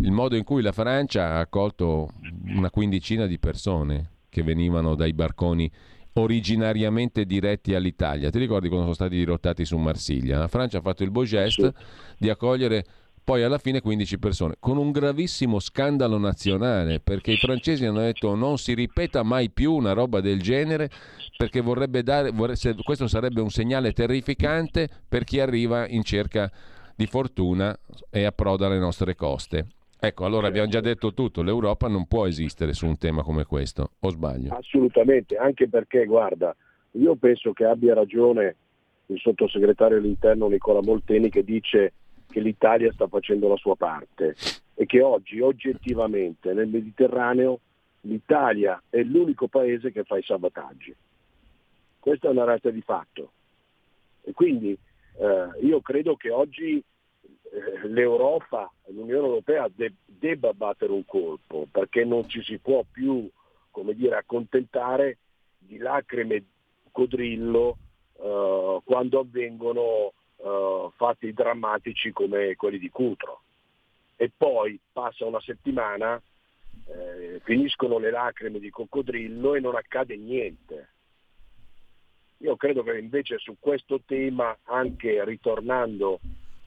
il 0.03 0.11
modo 0.11 0.37
in 0.37 0.45
cui 0.45 0.61
la 0.61 0.73
Francia 0.73 1.33
ha 1.33 1.39
accolto 1.39 2.11
una 2.49 2.71
quindicina 2.71 3.27
di 3.27 3.39
persone 3.39 4.11
che 4.29 4.43
venivano 4.43 4.95
dai 4.95 5.15
barconi 5.15 5.71
originariamente 6.15 7.25
diretti 7.25 7.75
all'Italia. 7.75 8.31
Ti 8.31 8.39
ricordi 8.39 8.69
quando 8.69 8.85
sono 8.85 8.95
stati 8.95 9.17
dirottati 9.17 9.65
su 9.65 9.77
Marsiglia? 9.79 10.39
La 10.39 10.49
Francia 10.49 10.79
ha 10.79 10.83
fatto 10.83 11.03
il 11.03 11.11
beau 11.11 11.25
geste 11.25 11.73
di 12.19 12.29
accogliere 12.29 12.85
poi 13.27 13.43
alla 13.43 13.59
fine 13.59 13.81
15 13.81 14.19
persone, 14.21 14.55
con 14.61 14.77
un 14.77 14.93
gravissimo 14.93 15.59
scandalo 15.59 16.17
nazionale, 16.17 17.01
perché 17.01 17.33
i 17.33 17.37
francesi 17.37 17.85
hanno 17.85 17.99
detto 17.99 18.37
non 18.37 18.57
si 18.57 18.73
ripeta 18.73 19.25
mai 19.25 19.51
più 19.51 19.73
una 19.73 19.95
roba 19.95 20.21
del 20.21 20.41
genere, 20.41 20.89
perché 21.37 21.61
vorrebbe 21.61 22.03
dare, 22.03 22.31
vorrebbe, 22.31 22.83
questo 22.83 23.07
sarebbe 23.07 23.41
un 23.41 23.51
segnale 23.51 23.93
terrificante 23.93 24.89
per 25.09 25.25
chi 25.25 25.39
arriva 25.41 25.87
in 25.87 26.03
cerca 26.03 26.51
di 26.95 27.07
fortuna 27.07 27.79
e 28.11 28.25
approda 28.25 28.67
alle 28.67 28.79
nostre 28.79 29.15
coste. 29.15 29.67
Ecco, 29.99 30.25
allora 30.25 30.47
abbiamo 30.47 30.69
già 30.69 30.81
detto 30.81 31.15
tutto, 31.15 31.43
l'Europa 31.43 31.89
non 31.89 32.07
può 32.07 32.27
esistere 32.27 32.73
su 32.73 32.87
un 32.87 32.99
tema 32.99 33.23
come 33.23 33.45
questo, 33.45 33.93
o 34.01 34.11
sbaglio? 34.11 34.55
Assolutamente, 34.55 35.37
anche 35.37 35.69
perché, 35.69 36.05
guarda, 36.05 36.55
io 36.93 37.17
penso 37.17 37.53
che 37.53 37.65
abbia 37.65 37.95
ragione 37.95 38.57
il 39.07 39.19
sottosegretario 39.19 39.99
all'interno 39.99 40.49
Nicola 40.49 40.81
Molteni 40.83 41.31
che 41.31 41.45
dice 41.45 41.93
che 42.29 42.41
l'Italia 42.41 42.93
sta 42.93 43.07
facendo 43.07 43.49
la 43.49 43.57
sua 43.57 43.77
parte 43.77 44.35
e 44.75 44.85
che 44.85 45.01
oggi, 45.01 45.41
oggettivamente, 45.41 46.53
nel 46.53 46.69
Mediterraneo 46.69 47.61
l'Italia 48.03 48.81
è 48.89 49.03
l'unico 49.03 49.49
paese 49.49 49.93
che 49.93 50.05
fa 50.05 50.19
i 50.19 50.23
sabataggi. 50.23 50.95
Questa 52.07 52.29
è 52.29 52.31
una 52.31 52.45
realtà 52.45 52.71
di 52.71 52.83
fatto. 52.83 53.33
E 54.23 54.33
quindi 54.33 54.79
eh, 55.19 55.49
io 55.67 55.81
credo 55.81 56.15
che 56.15 56.31
oggi 56.31 56.77
eh, 56.79 57.89
l'Europa, 57.89 58.71
l'Unione 58.91 59.27
Europea 59.27 59.69
de- 59.75 59.95
debba 60.05 60.53
battere 60.53 60.93
un 60.93 61.05
colpo, 61.05 61.67
perché 61.69 62.05
non 62.05 62.29
ci 62.29 62.45
si 62.45 62.59
può 62.59 62.85
più, 62.89 63.29
come 63.73 63.93
dire, 63.95 64.15
accontentare 64.15 65.19
di 65.59 65.79
lacrime 65.79 66.45
codrillo 66.93 67.77
eh, 68.23 68.81
quando 68.85 69.19
avvengono 69.19 70.13
eh, 70.37 70.89
fatti 70.95 71.33
drammatici 71.33 72.13
come 72.13 72.55
quelli 72.55 72.79
di 72.79 72.89
Cutro. 72.89 73.41
E 74.15 74.31
poi 74.35 74.79
passa 74.93 75.25
una 75.25 75.41
settimana, 75.41 76.23
eh, 76.87 77.41
finiscono 77.43 77.99
le 77.99 78.13
lacrime 78.13 78.61
di 78.61 78.71
coccodrillo 78.71 79.57
e 79.57 79.61
non 79.61 79.75
accade 79.75 80.17
niente. 80.17 80.91
Io 82.39 82.57
credo 82.57 82.83
che 82.83 82.99
invece 82.99 83.39
su 83.39 83.57
questo 83.59 84.03
tema, 84.05 84.57
anche 84.65 85.25
ritornando 85.25 86.21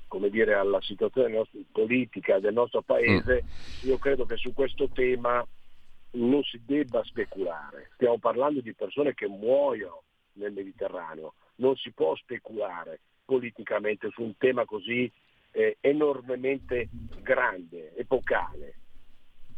come 0.09 0.29
dire, 0.29 0.55
alla 0.55 0.81
situazione 0.81 1.29
nostra, 1.29 1.59
politica 1.71 2.39
del 2.39 2.53
nostro 2.53 2.81
paese, 2.81 3.43
mm. 3.43 3.87
io 3.87 3.97
credo 3.99 4.25
che 4.25 4.35
su 4.35 4.53
questo 4.53 4.89
tema 4.89 5.45
non 6.11 6.43
si 6.43 6.59
debba 6.65 7.01
speculare. 7.03 7.91
Stiamo 7.93 8.17
parlando 8.17 8.59
di 8.59 8.73
persone 8.73 9.13
che 9.13 9.27
muoiono 9.27 10.01
nel 10.33 10.51
Mediterraneo, 10.51 11.35
non 11.55 11.75
si 11.77 11.91
può 11.91 12.15
speculare 12.15 12.99
politicamente 13.23 14.09
su 14.09 14.23
un 14.23 14.35
tema 14.37 14.65
così 14.65 15.09
eh, 15.51 15.77
enormemente 15.79 16.89
grande, 17.21 17.95
epocale. 17.95 18.73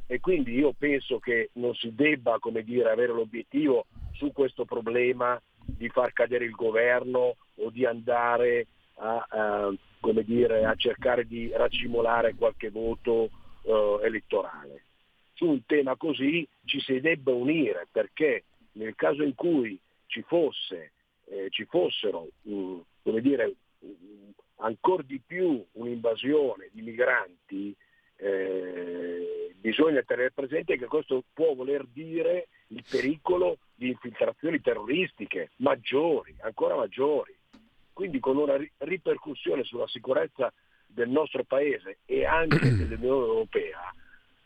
E 0.06 0.20
quindi 0.20 0.54
io 0.54 0.74
penso 0.78 1.20
che 1.20 1.52
non 1.54 1.74
si 1.74 1.96
debba 1.96 2.38
come 2.40 2.64
dire, 2.64 2.92
avere 2.92 3.14
l'obiettivo 3.14 3.86
su 4.12 4.34
questo 4.34 4.66
problema 4.66 5.42
di 5.66 5.90
far 5.90 6.14
cadere 6.14 6.46
il 6.46 6.52
governo 6.52 7.36
o 7.56 7.70
di 7.70 7.86
andare 7.86 8.68
a, 8.96 9.26
a 9.30 9.74
dire, 10.24 10.66
a 10.66 10.76
cercare 10.76 11.26
di 11.26 11.52
racimolare 11.54 12.36
qualche 12.36 12.70
voto 12.70 13.30
eh, 13.64 14.00
elettorale. 14.04 14.84
Su 15.34 15.48
un 15.48 15.66
tema 15.66 15.96
così 15.96 16.48
ci 16.66 16.80
si 16.80 17.00
debba 17.00 17.34
unire 17.34 17.88
perché 17.92 18.44
nel 18.74 18.96
caso 18.96 19.24
in 19.24 19.36
cui 19.36 19.78
ci, 20.06 20.22
fosse, 20.22 20.92
eh, 21.26 21.48
ci 21.50 21.66
fossero 21.66 22.28
mh, 22.44 22.78
come 23.04 23.22
dire, 23.22 23.54
ancora 24.58 25.04
di 25.04 25.20
più 25.26 25.64
un'invasione 25.74 26.70
di 26.72 26.82
migranti, 26.82 27.76
eh, 28.18 29.56
bisogna 29.60 30.02
tenere 30.04 30.32
presente 30.32 30.78
che 30.78 30.86
questo 30.86 31.24
può 31.34 31.54
voler 31.56 31.86
dire 31.92 32.48
il 32.68 32.84
pericolo 32.88 33.58
di 33.82 33.88
infiltrazioni 33.88 34.62
terroristiche 34.62 35.50
maggiori, 35.58 36.36
ancora 36.42 36.76
maggiori 36.76 37.36
quindi 37.94 38.20
con 38.20 38.38
una 38.38 38.58
ripercussione 38.80 39.64
sulla 39.64 39.88
sicurezza 39.88 40.52
del 40.88 41.10
nostro 41.10 41.44
paese 41.44 42.00
e 42.06 42.26
anche 42.26 42.58
dell'Unione 42.76 43.26
Europea 43.26 43.94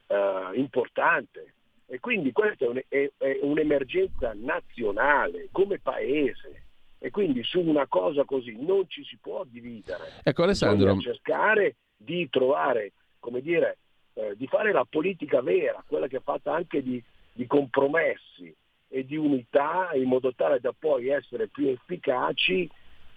eh, 0.07 0.59
importante. 0.59 1.53
E 1.87 1.99
quindi 1.99 2.31
questa 2.31 2.65
è, 2.65 2.67
un, 2.67 2.81
è, 2.87 3.11
è, 3.17 3.39
un'emergenza 3.41 4.33
nazionale 4.35 5.49
come 5.51 5.79
paese. 5.79 6.63
E 6.97 7.11
quindi 7.11 7.43
su 7.43 7.61
una 7.61 7.85
cosa 7.87 8.25
così 8.25 8.57
non 8.59 8.89
ci 8.89 9.03
si 9.03 9.17
può 9.21 9.45
dividere. 9.45 10.21
Ecco 10.23 10.43
Alessandro. 10.43 10.93
Bisogna 10.93 11.13
cercare 11.13 11.75
di 11.95 12.27
trovare, 12.29 12.93
come 13.19 13.41
dire, 13.41 13.77
eh, 14.15 14.33
di 14.35 14.47
fare 14.47 14.71
la 14.71 14.85
politica 14.89 15.41
vera, 15.41 15.83
quella 15.87 16.07
che 16.07 16.17
è 16.17 16.21
fatta 16.21 16.53
anche 16.53 16.81
di, 16.81 17.01
di 17.31 17.45
compromessi 17.45 18.53
e 18.87 19.05
di 19.05 19.17
unità 19.17 19.89
in 19.93 20.07
modo 20.07 20.33
tale 20.33 20.59
da 20.59 20.73
poi 20.77 21.09
essere 21.09 21.47
più 21.47 21.67
efficaci 21.67 22.69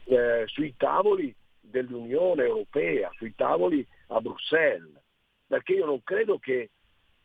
eh, 0.05 0.45
sui 0.47 0.74
tavoli 0.77 1.35
dell'Unione 1.61 2.45
Europea, 2.45 3.11
sui 3.16 3.35
tavoli 3.35 3.86
a 4.09 4.20
Bruxelles, 4.20 5.01
perché 5.47 5.74
io 5.74 5.86
non 5.86 6.03
credo 6.03 6.39
che, 6.39 6.70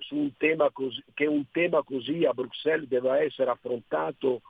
un 0.09 0.31
tema 0.37 0.69
così, 0.71 1.01
che 1.13 1.25
un 1.25 1.45
tema 1.51 1.81
così 1.83 2.25
a 2.25 2.33
Bruxelles 2.33 2.87
debba 2.87 3.21
essere 3.21 3.49
affrontato 3.49 4.41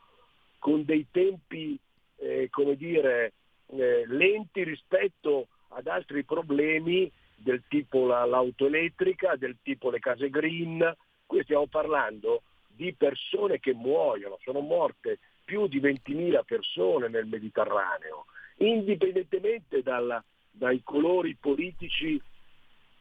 con 0.58 0.84
dei 0.84 1.06
tempi, 1.12 1.78
eh, 2.18 2.48
come 2.50 2.76
dire, 2.76 3.34
eh, 3.68 4.04
lenti 4.08 4.64
rispetto 4.64 5.48
ad 5.70 5.88
altri 5.88 6.24
problemi 6.24 7.12
del 7.36 7.64
tipo 7.68 8.06
la, 8.06 8.26
l'auto 8.26 8.66
elettrica, 8.66 9.36
del 9.36 9.58
tipo 9.62 9.90
le 9.90 10.00
case 10.00 10.30
green. 10.30 10.96
Qui 11.26 11.44
stiamo 11.44 11.68
parlando 11.68 12.44
di 12.76 12.94
persone 12.94 13.60
che 13.60 13.74
muoiono, 13.74 14.38
sono 14.44 14.60
morte 14.60 15.20
più 15.44 15.68
di 15.68 15.80
20.000 15.80 16.44
persone 16.46 17.08
nel 17.08 17.26
Mediterraneo, 17.26 18.26
indipendentemente 18.58 19.82
dalla, 19.82 20.24
dai 20.50 20.82
colori 20.84 21.36
politici 21.36 22.20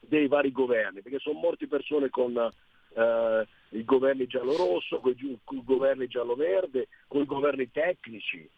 dei 0.00 0.26
vari 0.26 0.52
governi, 0.52 1.00
perché 1.00 1.18
sono 1.18 1.38
morti 1.38 1.66
persone 1.66 2.10
con 2.10 2.36
eh, 2.36 3.46
i 3.70 3.84
governi 3.84 4.26
giallo-rosso, 4.26 4.98
con 5.00 5.12
i 5.12 5.38
governi 5.44 6.08
giallo-verde, 6.08 6.88
con 7.06 7.22
i 7.22 7.26
governi 7.26 7.70
tecnici. 7.70 8.48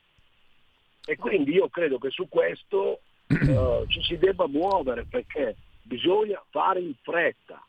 E 1.06 1.16
quindi 1.16 1.52
io 1.52 1.68
credo 1.68 1.98
che 1.98 2.10
su 2.10 2.28
questo 2.28 3.00
eh, 3.26 3.84
ci 3.88 4.02
si 4.02 4.16
debba 4.16 4.46
muovere 4.46 5.04
perché 5.04 5.54
bisogna 5.82 6.42
fare 6.50 6.80
in 6.80 6.94
fretta. 7.02 7.62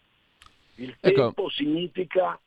Il 0.75 0.95
Ecco. 0.99 1.21
tempo 1.21 1.49
significa 1.49 2.39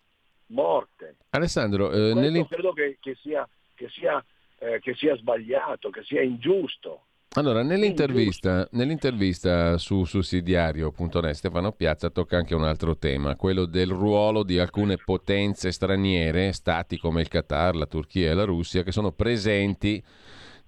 morte. 0.49 1.17
Alessandro, 1.31 1.91
eh, 1.91 2.47
credo 2.49 2.73
che, 2.73 2.99
che 3.01 3.17
sia, 3.21 3.49
che, 3.75 3.89
sia, 3.91 4.25
eh, 4.59 4.79
che 4.81 4.95
sia 4.95 5.17
sbagliato, 5.17 5.91
che 5.91 6.03
sia 6.05 6.23
ingiusto. 6.23 7.03
Allora, 7.35 7.63
nell'intervista, 7.63 8.67
nell'intervista 8.73 9.77
su 9.77 10.05
sussidiario.net 10.05 11.31
Stefano 11.33 11.73
Piazza 11.73 12.09
tocca 12.09 12.39
anche 12.39 12.55
un 12.55 12.65
altro 12.65 12.97
tema, 12.97 13.37
quello 13.37 13.67
del 13.67 13.91
ruolo 13.91 14.43
di 14.43 14.59
alcune 14.59 14.97
potenze 14.97 15.71
straniere, 15.71 16.53
stati 16.53 16.97
come 16.97 17.21
il 17.21 17.29
Qatar, 17.29 17.77
la 17.77 17.87
Turchia 17.87 18.31
e 18.31 18.35
la 18.35 18.45
Russia, 18.45 18.83
che 18.83 18.93
sono 18.93 19.13
presenti 19.13 20.03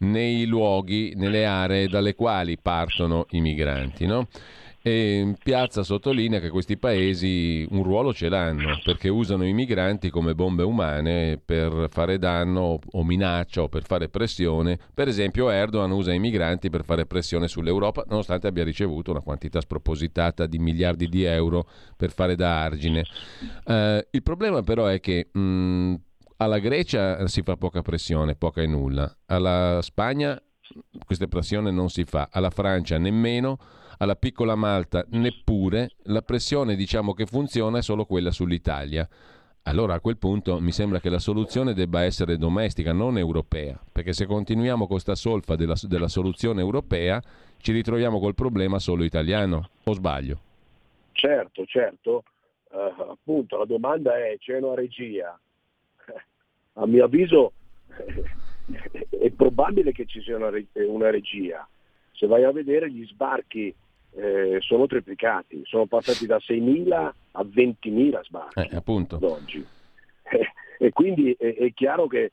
nei 0.00 0.44
luoghi, 0.44 1.14
nelle 1.16 1.46
aree 1.46 1.88
dalle 1.88 2.14
quali 2.14 2.58
partono 2.58 3.26
i 3.30 3.40
migranti. 3.40 4.06
No? 4.06 4.28
E 4.82 5.34
Piazza 5.42 5.82
sottolinea 5.82 6.40
che 6.40 6.48
questi 6.48 6.78
paesi 6.78 7.66
un 7.70 7.82
ruolo 7.82 8.14
ce 8.14 8.30
l'hanno 8.30 8.78
perché 8.82 9.10
usano 9.10 9.46
i 9.46 9.52
migranti 9.52 10.08
come 10.08 10.34
bombe 10.34 10.62
umane 10.62 11.38
per 11.44 11.88
fare 11.90 12.18
danno 12.18 12.78
o 12.90 13.04
minaccia 13.04 13.62
o 13.62 13.68
per 13.68 13.84
fare 13.84 14.08
pressione. 14.08 14.78
Per 14.94 15.06
esempio 15.06 15.50
Erdogan 15.50 15.90
usa 15.90 16.14
i 16.14 16.18
migranti 16.18 16.70
per 16.70 16.84
fare 16.84 17.04
pressione 17.04 17.46
sull'Europa 17.46 18.04
nonostante 18.08 18.46
abbia 18.46 18.64
ricevuto 18.64 19.10
una 19.10 19.20
quantità 19.20 19.60
spropositata 19.60 20.46
di 20.46 20.58
miliardi 20.58 21.08
di 21.08 21.24
euro 21.24 21.68
per 21.94 22.10
fare 22.10 22.34
da 22.34 22.62
argine. 22.62 23.04
Eh, 23.66 24.08
il 24.10 24.22
problema 24.22 24.62
però 24.62 24.86
è 24.86 24.98
che 24.98 25.28
mh, 25.30 25.94
alla 26.38 26.58
Grecia 26.58 27.26
si 27.28 27.42
fa 27.42 27.56
poca 27.56 27.82
pressione, 27.82 28.34
poca 28.34 28.62
e 28.62 28.66
nulla. 28.66 29.14
Alla 29.26 29.80
Spagna 29.82 30.40
questa 31.04 31.26
pressione 31.26 31.70
non 31.70 31.88
si 31.90 32.04
fa, 32.04 32.28
alla 32.30 32.50
Francia 32.50 32.96
nemmeno, 32.96 33.58
alla 34.02 34.16
piccola 34.16 34.54
Malta 34.54 35.04
neppure, 35.10 35.90
la 36.04 36.22
pressione 36.22 36.74
diciamo 36.74 37.12
che 37.12 37.26
funziona 37.26 37.78
è 37.78 37.82
solo 37.82 38.06
quella 38.06 38.30
sull'Italia. 38.30 39.06
Allora 39.64 39.94
a 39.94 40.00
quel 40.00 40.16
punto 40.16 40.58
mi 40.58 40.72
sembra 40.72 41.00
che 41.00 41.10
la 41.10 41.18
soluzione 41.18 41.74
debba 41.74 42.02
essere 42.02 42.38
domestica, 42.38 42.94
non 42.94 43.18
europea, 43.18 43.78
perché 43.92 44.14
se 44.14 44.24
continuiamo 44.24 44.86
con 44.86 44.98
sta 44.98 45.14
solfa 45.14 45.54
della, 45.54 45.74
della 45.82 46.08
soluzione 46.08 46.62
europea 46.62 47.22
ci 47.58 47.72
ritroviamo 47.72 48.18
col 48.18 48.34
problema 48.34 48.78
solo 48.78 49.04
italiano, 49.04 49.68
o 49.84 49.92
sbaglio? 49.92 50.40
Certo, 51.12 51.66
certo. 51.66 52.24
Eh, 52.72 52.94
appunto, 53.10 53.58
la 53.58 53.66
domanda 53.66 54.16
è, 54.16 54.38
c'è 54.38 54.56
una 54.56 54.74
regia? 54.74 55.38
A 56.74 56.86
mio 56.86 57.04
avviso 57.04 57.52
è 59.10 59.30
probabile 59.30 59.92
che 59.92 60.06
ci 60.06 60.22
sia 60.22 60.36
una 60.36 61.10
regia. 61.10 61.68
Se 62.12 62.26
vai 62.26 62.44
a 62.44 62.52
vedere 62.52 62.90
gli 62.90 63.06
sbarchi 63.06 63.74
eh, 64.12 64.58
sono 64.60 64.86
triplicati, 64.86 65.62
sono 65.64 65.86
passati 65.86 66.26
da 66.26 66.36
6.000 66.38 67.12
a 67.32 67.42
20.000 67.42 68.24
sbarchi 68.24 68.58
Eh, 68.58 68.76
appunto. 68.76 69.16
ad 69.16 69.22
oggi. 69.22 69.64
e 70.78 70.90
quindi 70.90 71.34
è, 71.38 71.54
è 71.54 71.72
chiaro 71.72 72.06
che, 72.06 72.32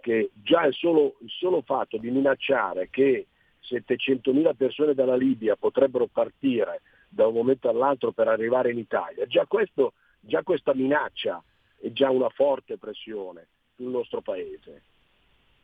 che 0.00 0.30
già 0.34 0.64
il 0.64 0.74
solo, 0.74 1.16
il 1.20 1.30
solo 1.30 1.62
fatto 1.62 1.98
di 1.98 2.10
minacciare 2.10 2.88
che 2.90 3.26
700.000 3.62 4.54
persone 4.56 4.94
dalla 4.94 5.16
Libia 5.16 5.56
potrebbero 5.56 6.06
partire 6.06 6.80
da 7.08 7.26
un 7.26 7.34
momento 7.34 7.68
all'altro 7.68 8.12
per 8.12 8.28
arrivare 8.28 8.70
in 8.70 8.78
Italia, 8.78 9.26
già, 9.26 9.46
questo, 9.46 9.94
già 10.20 10.42
questa 10.42 10.74
minaccia 10.74 11.42
è 11.80 11.90
già 11.92 12.10
una 12.10 12.28
forte 12.28 12.76
pressione 12.76 13.46
sul 13.76 13.90
nostro 13.90 14.20
paese. 14.20 14.82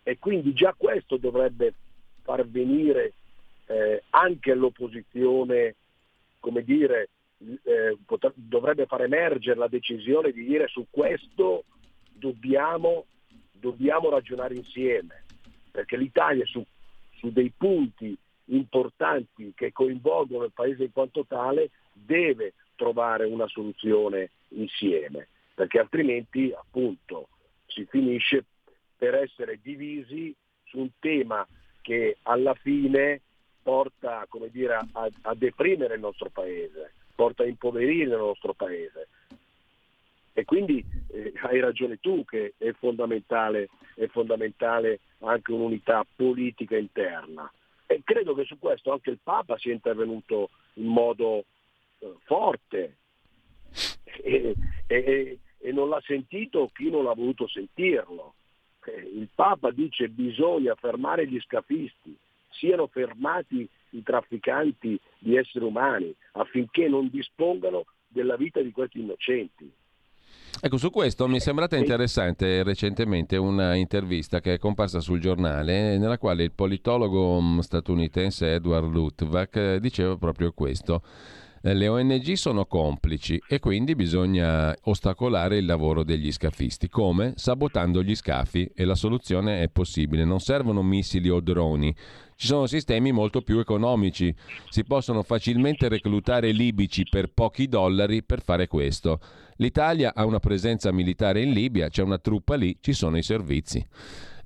E 0.02 0.18
quindi 0.18 0.52
già 0.52 0.74
questo 0.76 1.16
dovrebbe 1.16 1.74
far 2.22 2.46
venire 2.46 3.12
eh, 3.66 4.02
anche 4.10 4.54
l'opposizione, 4.54 5.74
come 6.40 6.62
dire, 6.62 7.08
eh, 7.62 7.96
potre- 8.04 8.32
dovrebbe 8.34 8.86
far 8.86 9.02
emergere 9.02 9.58
la 9.58 9.68
decisione 9.68 10.32
di 10.32 10.44
dire 10.44 10.68
su 10.68 10.86
questo 10.90 11.64
dobbiamo, 12.12 13.06
dobbiamo 13.52 14.10
ragionare 14.10 14.54
insieme, 14.54 15.24
perché 15.70 15.96
l'Italia 15.96 16.44
su, 16.46 16.64
su 17.16 17.30
dei 17.32 17.52
punti 17.56 18.16
importanti 18.46 19.52
che 19.54 19.72
coinvolgono 19.72 20.44
il 20.44 20.52
Paese 20.52 20.84
in 20.84 20.92
quanto 20.92 21.24
tale 21.26 21.70
deve 21.92 22.54
trovare 22.76 23.24
una 23.24 23.46
soluzione 23.48 24.30
insieme, 24.48 25.28
perché 25.54 25.78
altrimenti 25.78 26.52
appunto 26.54 27.28
si 27.66 27.86
finisce 27.86 28.44
per 28.96 29.14
essere 29.14 29.58
divisi 29.62 30.34
su 30.64 30.78
un 30.78 30.90
tema 30.98 31.46
che 31.80 32.18
alla 32.22 32.54
fine 32.54 33.20
porta 33.64 34.28
dire, 34.50 34.74
a, 34.74 35.10
a 35.22 35.34
deprimere 35.34 35.94
il 35.94 36.00
nostro 36.00 36.28
paese, 36.28 36.92
porta 37.14 37.42
a 37.42 37.46
impoverire 37.46 38.12
il 38.12 38.18
nostro 38.18 38.52
paese. 38.52 39.08
E 40.34 40.44
quindi 40.44 40.84
eh, 41.08 41.32
hai 41.42 41.60
ragione 41.60 41.98
tu 41.98 42.24
che 42.24 42.54
è 42.58 42.72
fondamentale, 42.72 43.70
è 43.94 44.06
fondamentale 44.06 45.00
anche 45.20 45.52
un'unità 45.52 46.04
politica 46.14 46.76
interna. 46.76 47.50
E 47.86 48.02
credo 48.04 48.34
che 48.34 48.44
su 48.44 48.58
questo 48.58 48.92
anche 48.92 49.10
il 49.10 49.18
Papa 49.22 49.56
sia 49.56 49.72
intervenuto 49.72 50.50
in 50.74 50.86
modo 50.86 51.44
eh, 52.00 52.14
forte 52.24 52.96
e, 54.22 54.54
e- 54.86 55.38
e 55.64 55.72
non 55.72 55.88
l'ha 55.88 56.02
sentito 56.04 56.70
chi 56.74 56.90
non 56.90 57.06
ha 57.06 57.14
voluto 57.14 57.48
sentirlo. 57.48 58.34
Eh, 58.84 59.00
Il 59.14 59.28
Papa 59.34 59.70
dice 59.70 60.08
bisogna 60.08 60.74
fermare 60.74 61.26
gli 61.26 61.40
scafisti, 61.40 62.14
siano 62.54 62.86
fermati 62.86 63.68
i 63.90 64.02
trafficanti 64.02 64.98
di 65.18 65.36
esseri 65.36 65.64
umani 65.64 66.14
affinché 66.32 66.88
non 66.88 67.08
dispongano 67.10 67.84
della 68.08 68.36
vita 68.36 68.60
di 68.60 68.72
questi 68.72 69.00
innocenti. 69.00 69.70
Ecco, 70.60 70.78
su 70.78 70.90
questo 70.90 71.26
mi 71.28 71.36
è 71.36 71.40
sembrata 71.40 71.76
interessante 71.76 72.62
recentemente 72.62 73.36
una 73.36 73.74
intervista 73.74 74.40
che 74.40 74.54
è 74.54 74.58
comparsa 74.58 75.00
sul 75.00 75.20
giornale 75.20 75.98
nella 75.98 76.16
quale 76.16 76.44
il 76.44 76.52
politologo 76.52 77.40
mm, 77.40 77.58
statunitense 77.58 78.54
Edward 78.54 78.90
Luttwak 78.90 79.56
eh, 79.56 79.80
diceva 79.80 80.16
proprio 80.16 80.52
questo. 80.52 81.02
Eh, 81.60 81.74
Le 81.74 81.88
ONG 81.88 82.32
sono 82.34 82.66
complici 82.66 83.42
e 83.48 83.58
quindi 83.58 83.94
bisogna 83.94 84.74
ostacolare 84.82 85.56
il 85.56 85.64
lavoro 85.64 86.04
degli 86.04 86.30
scafisti. 86.30 86.88
Come? 86.88 87.32
Sabotando 87.36 88.02
gli 88.02 88.14
scafi 88.14 88.70
e 88.74 88.84
la 88.84 88.94
soluzione 88.94 89.62
è 89.62 89.68
possibile. 89.68 90.24
Non 90.24 90.40
servono 90.40 90.82
missili 90.82 91.30
o 91.30 91.40
droni. 91.40 91.94
Ci 92.36 92.46
sono 92.46 92.66
sistemi 92.66 93.12
molto 93.12 93.42
più 93.42 93.58
economici. 93.58 94.34
Si 94.68 94.84
possono 94.84 95.22
facilmente 95.22 95.88
reclutare 95.88 96.50
libici 96.50 97.04
per 97.08 97.30
pochi 97.32 97.68
dollari 97.68 98.22
per 98.22 98.42
fare 98.42 98.66
questo. 98.66 99.20
L'Italia 99.56 100.12
ha 100.14 100.24
una 100.24 100.40
presenza 100.40 100.92
militare 100.92 101.42
in 101.42 101.52
Libia, 101.52 101.88
c'è 101.88 102.02
una 102.02 102.18
truppa 102.18 102.56
lì, 102.56 102.76
ci 102.80 102.92
sono 102.92 103.16
i 103.16 103.22
servizi. 103.22 103.86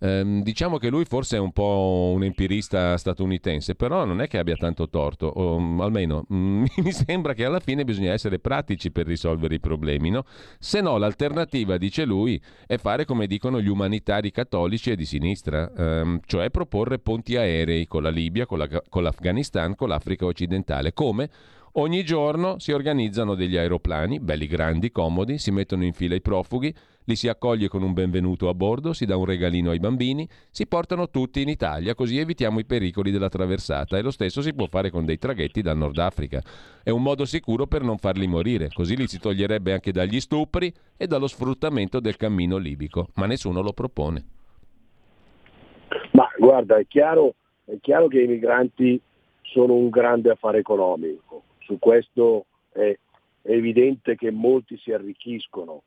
Ehm, 0.01 0.43
diciamo 0.43 0.79
che 0.79 0.89
lui 0.89 1.05
forse 1.05 1.37
è 1.37 1.41
un 1.41 1.53
po' 1.53 2.13
un 2.15 2.23
empirista 2.23 2.97
statunitense, 2.97 3.75
però 3.75 4.05
non 4.05 4.21
è 4.21 4.29
che 4.29 4.39
abbia 4.39 4.57
tanto 4.57 4.89
torto, 4.89 5.27
o 5.27 5.59
mm, 5.59 5.81
almeno 5.81 6.25
mi 6.29 6.69
sembra 6.93 7.35
che 7.35 7.45
alla 7.45 7.61
fine 7.61 7.85
bisogna 7.85 8.13
essere 8.13 8.39
pratici 8.39 8.91
per 8.91 9.07
risolvere 9.07 9.57
i 9.57 9.61
problemi, 9.61 10.11
no? 10.11 10.25
Se 10.59 10.81
no 10.81 10.97
l'alternativa, 10.99 11.77
dice 11.77 12.05
lui, 12.05 12.41
è 12.67 12.77
fare 12.77 13.05
come 13.05 13.27
dicono 13.27 13.61
gli 13.61 13.69
umanitari 13.69 14.31
cattolici 14.31 14.91
e 14.91 14.97
di 14.97 15.05
sinistra, 15.05 15.71
ehm, 15.77 16.21
cioè 16.27 16.51
proporre 16.51 16.99
ponti 16.99 17.37
aerei 17.37 17.87
con 17.87 18.03
la 18.03 18.11
Libia, 18.11 18.47
con, 18.47 18.59
la- 18.59 18.83
con 18.89 19.03
l'Afghanistan, 19.03 19.75
con 19.75 19.89
l'Africa 19.89 20.27
occidentale, 20.27 20.93
come 20.93 21.31
Ogni 21.73 22.03
giorno 22.03 22.59
si 22.59 22.73
organizzano 22.73 23.35
degli 23.35 23.57
aeroplani, 23.57 24.19
belli 24.19 24.47
grandi, 24.47 24.91
comodi, 24.91 25.39
si 25.39 25.53
mettono 25.53 25.85
in 25.85 25.93
fila 25.93 26.15
i 26.17 26.21
profughi, 26.21 26.75
li 27.09 27.17
si 27.17 27.27
accoglie 27.27 27.69
con 27.69 27.83
un 27.83 27.95
benvenuto 27.95 28.51
a 28.51 28.55
bordo, 28.55 28.93
si 28.93 29.07
dà 29.07 29.17
un 29.17 29.25
regalino 29.25 29.71
ai 29.71 29.79
bambini, 29.79 30.29
si 30.51 30.67
portano 30.67 31.09
tutti 31.09 31.41
in 31.41 31.49
Italia, 31.49 31.95
così 31.95 32.19
evitiamo 32.19 32.59
i 32.59 32.67
pericoli 32.67 33.11
della 33.11 33.31
traversata 33.31 33.97
e 33.97 34.03
lo 34.03 34.11
stesso 34.11 34.43
si 34.43 34.53
può 34.53 34.67
fare 34.67 34.91
con 34.91 35.07
dei 35.07 35.17
traghetti 35.17 35.63
dal 35.63 35.79
Nord 35.79 35.97
Africa. 35.97 36.43
È 36.83 36.91
un 36.91 37.03
modo 37.03 37.25
sicuro 37.25 37.67
per 37.67 37.83
non 37.83 37.97
farli 37.97 38.27
morire, 38.27 38.69
così 38.75 38.95
li 38.95 39.07
si 39.07 39.19
toglierebbe 39.19 39.73
anche 39.73 39.91
dagli 39.91 40.21
stupri 40.21 40.71
e 40.99 41.07
dallo 41.07 41.29
sfruttamento 41.29 41.99
del 41.99 42.19
cammino 42.19 42.59
libico, 42.59 43.09
ma 43.15 43.25
nessuno 43.25 43.63
lo 43.63 43.73
propone. 43.73 44.25
Ma 46.11 46.29
guarda, 46.39 46.77
è 46.77 46.87
chiaro, 46.87 47.37
è 47.65 47.79
chiaro 47.81 48.09
che 48.09 48.21
i 48.21 48.27
migranti 48.27 49.01
sono 49.45 49.73
un 49.73 49.89
grande 49.89 50.29
affare 50.29 50.59
economico, 50.59 51.45
su 51.61 51.79
questo 51.79 52.45
è, 52.71 52.95
è 53.41 53.51
evidente 53.51 54.15
che 54.15 54.31
molti 54.31 54.77
si 54.77 54.93
arricchiscono, 54.93 55.85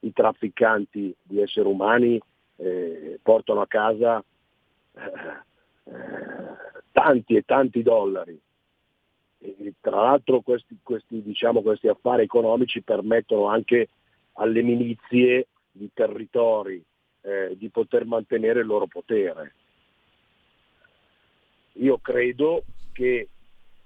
i 0.00 0.12
trafficanti 0.12 1.14
di 1.22 1.40
esseri 1.40 1.68
umani 1.68 2.20
eh, 2.56 3.18
portano 3.22 3.60
a 3.60 3.66
casa 3.66 4.22
eh, 4.94 5.92
tanti 6.92 7.36
e 7.36 7.42
tanti 7.42 7.82
dollari. 7.82 8.38
E, 9.38 9.74
tra 9.80 10.02
l'altro 10.02 10.40
questi, 10.40 10.76
questi, 10.82 11.22
diciamo, 11.22 11.62
questi 11.62 11.88
affari 11.88 12.22
economici 12.22 12.82
permettono 12.82 13.46
anche 13.46 13.88
alle 14.34 14.62
milizie 14.62 15.48
di 15.72 15.90
territori 15.92 16.82
eh, 17.22 17.54
di 17.56 17.68
poter 17.68 18.04
mantenere 18.04 18.60
il 18.60 18.66
loro 18.66 18.86
potere. 18.86 19.54
Io 21.74 21.98
credo 21.98 22.64
che 22.92 23.28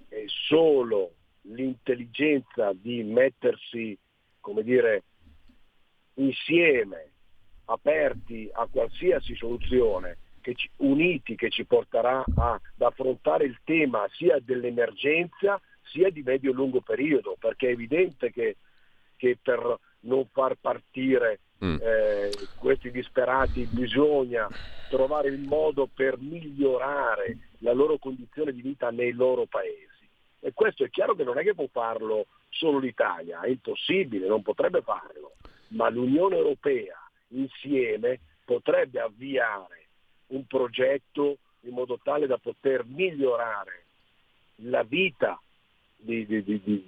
è 0.08 0.24
solo 0.26 1.12
l'intelligenza 1.42 2.72
di 2.72 3.02
mettersi, 3.02 3.96
come 4.40 4.62
dire, 4.62 5.02
insieme, 6.14 7.10
aperti 7.66 8.48
a 8.52 8.66
qualsiasi 8.70 9.34
soluzione, 9.34 10.18
che 10.40 10.54
ci, 10.54 10.68
uniti 10.78 11.36
che 11.36 11.48
ci 11.48 11.64
porterà 11.64 12.22
a, 12.36 12.52
ad 12.52 12.60
affrontare 12.78 13.46
il 13.46 13.58
tema 13.64 14.06
sia 14.12 14.38
dell'emergenza 14.40 15.58
sia 15.84 16.10
di 16.10 16.22
medio 16.22 16.50
e 16.50 16.54
lungo 16.54 16.82
periodo, 16.82 17.36
perché 17.38 17.68
è 17.68 17.72
evidente 17.72 18.30
che, 18.30 18.56
che 19.16 19.38
per 19.40 19.78
non 20.00 20.26
far 20.32 20.56
partire 20.60 21.40
mm. 21.64 21.76
eh, 21.80 22.30
questi 22.58 22.90
disperati 22.90 23.66
bisogna 23.70 24.46
trovare 24.90 25.28
il 25.28 25.40
modo 25.40 25.88
per 25.92 26.18
migliorare 26.18 27.38
la 27.58 27.72
loro 27.72 27.96
condizione 27.96 28.52
di 28.52 28.60
vita 28.60 28.90
nei 28.90 29.12
loro 29.12 29.46
paesi. 29.46 29.92
E 30.40 30.52
questo 30.52 30.84
è 30.84 30.90
chiaro 30.90 31.14
che 31.14 31.24
non 31.24 31.38
è 31.38 31.42
che 31.42 31.54
può 31.54 31.66
farlo 31.72 32.26
solo 32.50 32.78
l'Italia, 32.78 33.40
è 33.40 33.48
impossibile, 33.48 34.28
non 34.28 34.42
potrebbe 34.42 34.82
farlo 34.82 35.32
ma 35.74 35.88
l'Unione 35.88 36.36
Europea 36.36 36.98
insieme 37.28 38.20
potrebbe 38.44 39.00
avviare 39.00 39.86
un 40.28 40.44
progetto 40.46 41.38
in 41.60 41.72
modo 41.72 41.98
tale 42.02 42.26
da 42.26 42.38
poter 42.38 42.84
migliorare 42.84 43.84
la 44.56 44.82
vita 44.82 45.40
di, 45.96 46.26
di, 46.26 46.42
di, 46.42 46.84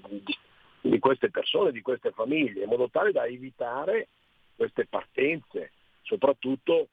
di, 0.82 0.98
queste 0.98 1.30
persone, 1.30 1.72
di 1.72 1.80
queste 1.80 2.10
famiglie, 2.10 2.62
in 2.62 2.68
modo 2.68 2.88
tale 2.90 3.12
da 3.12 3.24
evitare 3.26 4.08
queste 4.54 4.86
partenze, 4.86 5.72
soprattutto 6.02 6.88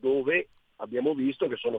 dove 0.00 0.48
abbiamo 0.76 1.14
visto 1.14 1.46
che 1.46 1.56
sono, 1.56 1.78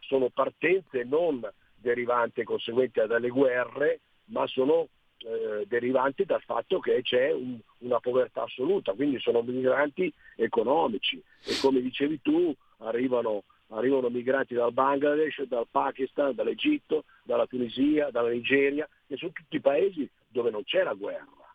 sono 0.00 0.28
partenze 0.28 1.04
non 1.04 1.40
derivanti 1.74 2.40
e 2.40 2.44
conseguenti 2.44 3.00
dalle 3.06 3.28
guerre, 3.28 4.00
ma 4.26 4.46
sono 4.46 4.88
eh, 5.24 5.64
derivanti 5.66 6.24
dal 6.24 6.42
fatto 6.42 6.80
che 6.80 7.02
c'è 7.02 7.32
un, 7.32 7.58
una 7.78 8.00
povertà 8.00 8.42
assoluta, 8.42 8.92
quindi 8.92 9.20
sono 9.20 9.42
migranti 9.42 10.12
economici 10.36 11.22
e 11.44 11.54
come 11.60 11.80
dicevi 11.80 12.20
tu 12.20 12.54
arrivano, 12.78 13.44
arrivano 13.68 14.08
migranti 14.08 14.54
dal 14.54 14.72
Bangladesh, 14.72 15.42
dal 15.42 15.66
Pakistan, 15.70 16.34
dall'Egitto, 16.34 17.04
dalla 17.22 17.46
Tunisia, 17.46 18.10
dalla 18.10 18.30
Nigeria, 18.30 18.88
che 19.06 19.16
sono 19.16 19.32
tutti 19.32 19.60
paesi 19.60 20.08
dove 20.28 20.50
non 20.50 20.64
c'è 20.64 20.82
la 20.82 20.94
guerra. 20.94 21.54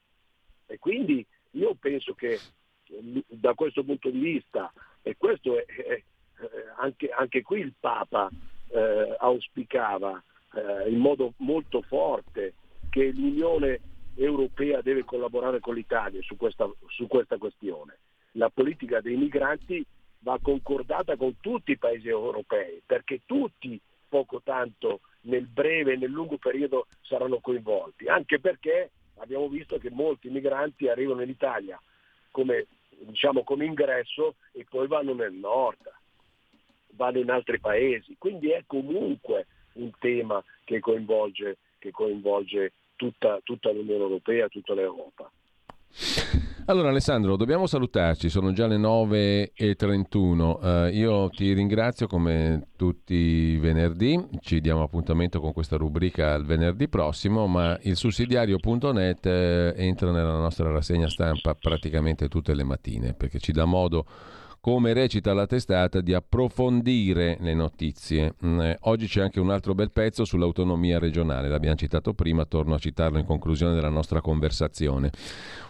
E 0.66 0.78
quindi 0.80 1.26
io 1.52 1.76
penso 1.80 2.14
che 2.14 2.40
da 3.28 3.54
questo 3.54 3.84
punto 3.84 4.10
di 4.10 4.20
vista, 4.20 4.72
e 5.02 5.16
questo 5.18 5.58
è, 5.58 5.66
è 5.66 6.04
anche, 6.78 7.10
anche, 7.10 7.42
qui 7.42 7.62
il 7.62 7.74
Papa 7.80 8.30
eh, 8.70 9.16
auspicava 9.20 10.22
eh, 10.54 10.90
in 10.90 11.00
modo 11.00 11.34
molto 11.38 11.82
forte 11.82 12.54
che 12.90 13.12
l'Unione 13.14 13.80
Europea 14.16 14.82
deve 14.82 15.04
collaborare 15.04 15.60
con 15.60 15.76
l'Italia 15.76 16.22
su 16.22 16.36
questa, 16.36 16.70
su 16.88 17.08
questa 17.08 17.38
questione. 17.38 17.98
La 18.32 18.50
politica 18.50 19.02
dei 19.02 19.16
migranti 19.16 19.86
va 20.20 20.40
concordata 20.42 21.16
con 21.16 21.38
tutti 21.40 21.72
i 21.72 21.78
paesi 21.78 22.08
europei, 22.08 22.82
perché 22.86 23.22
tutti 23.26 23.80
poco 24.10 24.42
tanto 24.44 25.02
nel 25.22 25.46
breve 25.46 25.94
e 25.94 25.98
nel 25.98 26.10
lungo 26.10 26.38
periodo 26.38 26.88
saranno 27.02 27.40
coinvolti, 27.40 28.08
anche 28.08 28.40
perché 28.40 28.92
abbiamo 29.18 29.48
visto 29.50 29.78
che 29.78 29.90
molti 29.90 30.30
migranti 30.30 30.88
arrivano 30.88 31.22
in 31.22 31.30
Italia 31.30 31.80
come, 32.32 32.68
diciamo, 33.00 33.44
come 33.44 33.66
ingresso 33.66 34.36
e 34.52 34.66
poi 34.70 34.88
vanno 34.88 35.14
nel 35.14 35.34
nord, 35.34 35.92
vanno 36.92 37.20
in 37.20 37.30
altri 37.30 37.60
paesi, 37.60 38.16
quindi 38.18 38.50
è 38.50 38.64
comunque 38.66 39.48
un 39.74 39.92
tema 40.00 40.44
che 40.64 40.80
coinvolge, 40.80 41.58
che 41.80 41.92
coinvolge 41.92 42.74
tutta, 42.96 43.40
tutta 43.44 43.72
l'Unione 43.72 44.04
Europea, 44.04 44.48
tutta 44.48 44.74
l'Europa. 44.74 45.32
Allora 46.70 46.90
Alessandro, 46.90 47.38
dobbiamo 47.38 47.66
salutarci, 47.66 48.28
sono 48.28 48.52
già 48.52 48.68
le 48.68 48.78
9.31. 48.78 50.40
Uh, 50.40 50.66
eh, 50.66 50.90
io 50.92 51.30
ti 51.30 51.54
ringrazio 51.54 52.08
come 52.08 52.68
tutti 52.76 53.14
i 53.14 53.58
venerdì, 53.58 54.22
ci 54.42 54.60
diamo 54.60 54.84
appuntamento 54.84 55.40
con 55.40 55.54
questa 55.54 55.78
rubrica 55.78 56.34
il 56.34 56.44
venerdì 56.44 56.90
prossimo, 56.90 57.48
ma 57.48 57.80
il 57.84 57.96
sussidiario.net 57.96 59.26
eh, 59.28 59.74
entra 59.78 60.12
nella 60.12 60.38
nostra 60.38 60.70
rassegna 60.70 61.08
stampa 61.08 61.54
praticamente 61.54 62.28
tutte 62.28 62.54
le 62.54 62.66
mattine 62.66 63.14
perché 63.14 63.40
ci 63.40 63.54
dà 63.54 63.64
modo 63.64 64.06
come 64.68 64.92
recita 64.92 65.34
la 65.34 65.46
testata, 65.46 66.02
di 66.02 66.14
approfondire 66.14 67.38
le 67.40 67.54
notizie. 67.54 68.34
Mm, 68.46 68.60
eh, 68.60 68.78
oggi 68.82 69.08
c'è 69.08 69.22
anche 69.22 69.40
un 69.40 69.50
altro 69.50 69.74
bel 69.74 69.94
pezzo 69.94 70.26
sull'autonomia 70.26 71.00
regionale, 71.00 71.48
l'abbiamo 71.48 71.78
citato 71.78 72.14
prima, 72.14 72.44
torno 72.44 72.76
a 72.76 72.78
citarlo 72.78 73.18
in 73.18 73.24
conclusione 73.24 73.74
della 73.76 73.88
nostra 73.88 74.20
conversazione. 74.20 75.10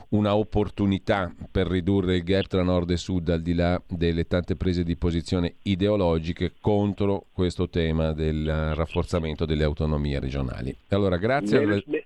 Una 0.10 0.36
opportunità 0.36 1.32
per 1.52 1.68
ridurre 1.68 2.16
il 2.16 2.24
gap 2.24 2.48
tra 2.48 2.64
nord 2.64 2.90
e 2.90 2.98
sud 2.98 3.30
al 3.30 3.44
di 3.44 3.54
là 3.54 3.80
delle 3.88 4.26
tante 4.26 4.56
prese 4.56 4.84
di 4.84 4.98
posizione 4.98 5.58
ideologiche 5.62 6.54
contro 6.60 7.28
questo 7.32 7.70
tema 7.70 8.14
del 8.14 8.74
rafforzamento 8.74 9.46
delle 9.46 9.64
autonomie 9.64 10.20
regionali. 10.20 10.76
Allora, 10.90 11.18
grazie. 11.18 11.60
Nel, 11.64 11.84
al... 11.86 12.04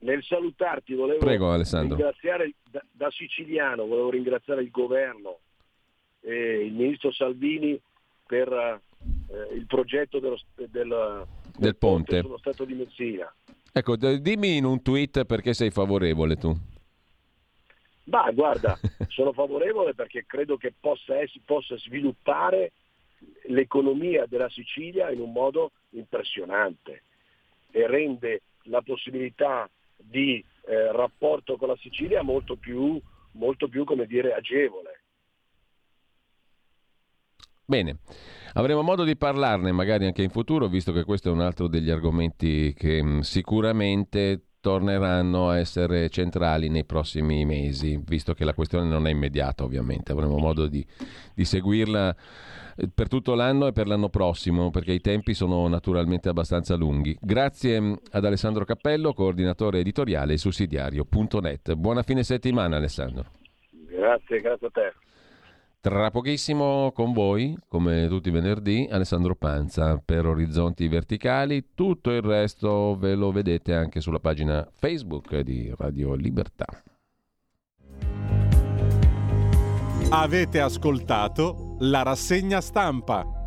nel 0.00 0.22
salutarti 0.22 0.92
volevo 0.92 1.20
Prego, 1.20 1.56
ringraziare 1.56 2.52
da, 2.70 2.84
da 2.92 3.10
siciliano, 3.10 3.86
volevo 3.86 4.10
ringraziare 4.10 4.60
il 4.60 4.70
governo 4.70 5.38
eh, 6.22 6.64
il 6.64 6.72
ministro 6.72 7.12
Salvini 7.12 7.80
per 8.26 8.50
eh, 8.52 9.54
il 9.54 9.66
progetto 9.66 10.18
dello, 10.18 10.38
del, 10.54 11.26
del, 11.56 11.76
ponte. 11.76 12.20
sullo 12.20 12.38
Stato 12.38 12.64
di 12.64 12.74
Messina. 12.74 13.32
Ecco, 13.72 13.96
dimmi 13.96 14.56
in 14.56 14.64
un 14.64 14.82
tweet 14.82 15.24
perché 15.24 15.54
sei 15.54 15.70
favorevole 15.70 16.36
tu. 16.36 16.54
Ma 18.04 18.30
guarda, 18.32 18.78
sono 19.08 19.32
favorevole 19.32 19.94
perché 19.94 20.24
credo 20.26 20.56
che 20.56 20.72
possa, 20.78 21.14
possa 21.44 21.76
sviluppare 21.78 22.72
l'economia 23.46 24.26
della 24.26 24.50
Sicilia 24.50 25.10
in 25.10 25.20
un 25.20 25.32
modo 25.32 25.72
impressionante 25.90 27.02
e 27.70 27.86
rende 27.86 28.42
la 28.64 28.82
possibilità 28.82 29.68
di 29.96 30.44
eh, 30.66 30.92
rapporto 30.92 31.56
con 31.56 31.68
la 31.68 31.76
Sicilia 31.76 32.22
molto 32.22 32.56
più, 32.56 33.00
molto 33.32 33.68
più 33.68 33.84
come 33.84 34.06
dire, 34.06 34.34
agevole. 34.34 35.01
Bene, 37.72 38.00
avremo 38.52 38.82
modo 38.82 39.02
di 39.02 39.16
parlarne 39.16 39.72
magari 39.72 40.04
anche 40.04 40.22
in 40.22 40.28
futuro, 40.28 40.68
visto 40.68 40.92
che 40.92 41.04
questo 41.04 41.30
è 41.30 41.32
un 41.32 41.40
altro 41.40 41.68
degli 41.68 41.88
argomenti 41.88 42.74
che 42.76 43.02
mm, 43.02 43.20
sicuramente 43.20 44.48
torneranno 44.60 45.48
a 45.48 45.56
essere 45.56 46.10
centrali 46.10 46.68
nei 46.68 46.84
prossimi 46.84 47.46
mesi, 47.46 47.98
visto 48.04 48.34
che 48.34 48.44
la 48.44 48.52
questione 48.52 48.86
non 48.86 49.06
è 49.06 49.10
immediata 49.10 49.64
ovviamente, 49.64 50.12
avremo 50.12 50.36
modo 50.36 50.66
di, 50.66 50.86
di 51.34 51.46
seguirla 51.46 52.14
eh, 52.76 52.90
per 52.94 53.08
tutto 53.08 53.34
l'anno 53.34 53.68
e 53.68 53.72
per 53.72 53.86
l'anno 53.86 54.10
prossimo, 54.10 54.68
perché 54.68 54.92
i 54.92 55.00
tempi 55.00 55.32
sono 55.32 55.66
naturalmente 55.66 56.28
abbastanza 56.28 56.74
lunghi. 56.74 57.16
Grazie 57.18 57.80
mm, 57.80 57.92
ad 58.10 58.26
Alessandro 58.26 58.66
Cappello, 58.66 59.14
coordinatore 59.14 59.78
editoriale 59.78 60.36
sussidiario.net. 60.36 61.72
Buona 61.72 62.02
fine 62.02 62.22
settimana 62.22 62.76
Alessandro. 62.76 63.30
Grazie, 63.88 64.40
grazie 64.40 64.66
a 64.66 64.70
te. 64.70 64.92
Tra 65.82 66.12
pochissimo 66.12 66.92
con 66.92 67.12
voi, 67.12 67.58
come 67.66 68.06
tutti 68.06 68.28
i 68.28 68.30
venerdì, 68.30 68.86
Alessandro 68.88 69.34
Panza 69.34 70.00
per 70.02 70.26
Orizzonti 70.26 70.86
Verticali. 70.86 71.70
Tutto 71.74 72.12
il 72.12 72.22
resto 72.22 72.96
ve 72.96 73.16
lo 73.16 73.32
vedete 73.32 73.74
anche 73.74 74.00
sulla 74.00 74.20
pagina 74.20 74.64
Facebook 74.70 75.40
di 75.40 75.74
Radio 75.76 76.14
Libertà. 76.14 76.66
Avete 80.10 80.60
ascoltato 80.60 81.74
la 81.80 82.04
rassegna 82.04 82.60
stampa. 82.60 83.41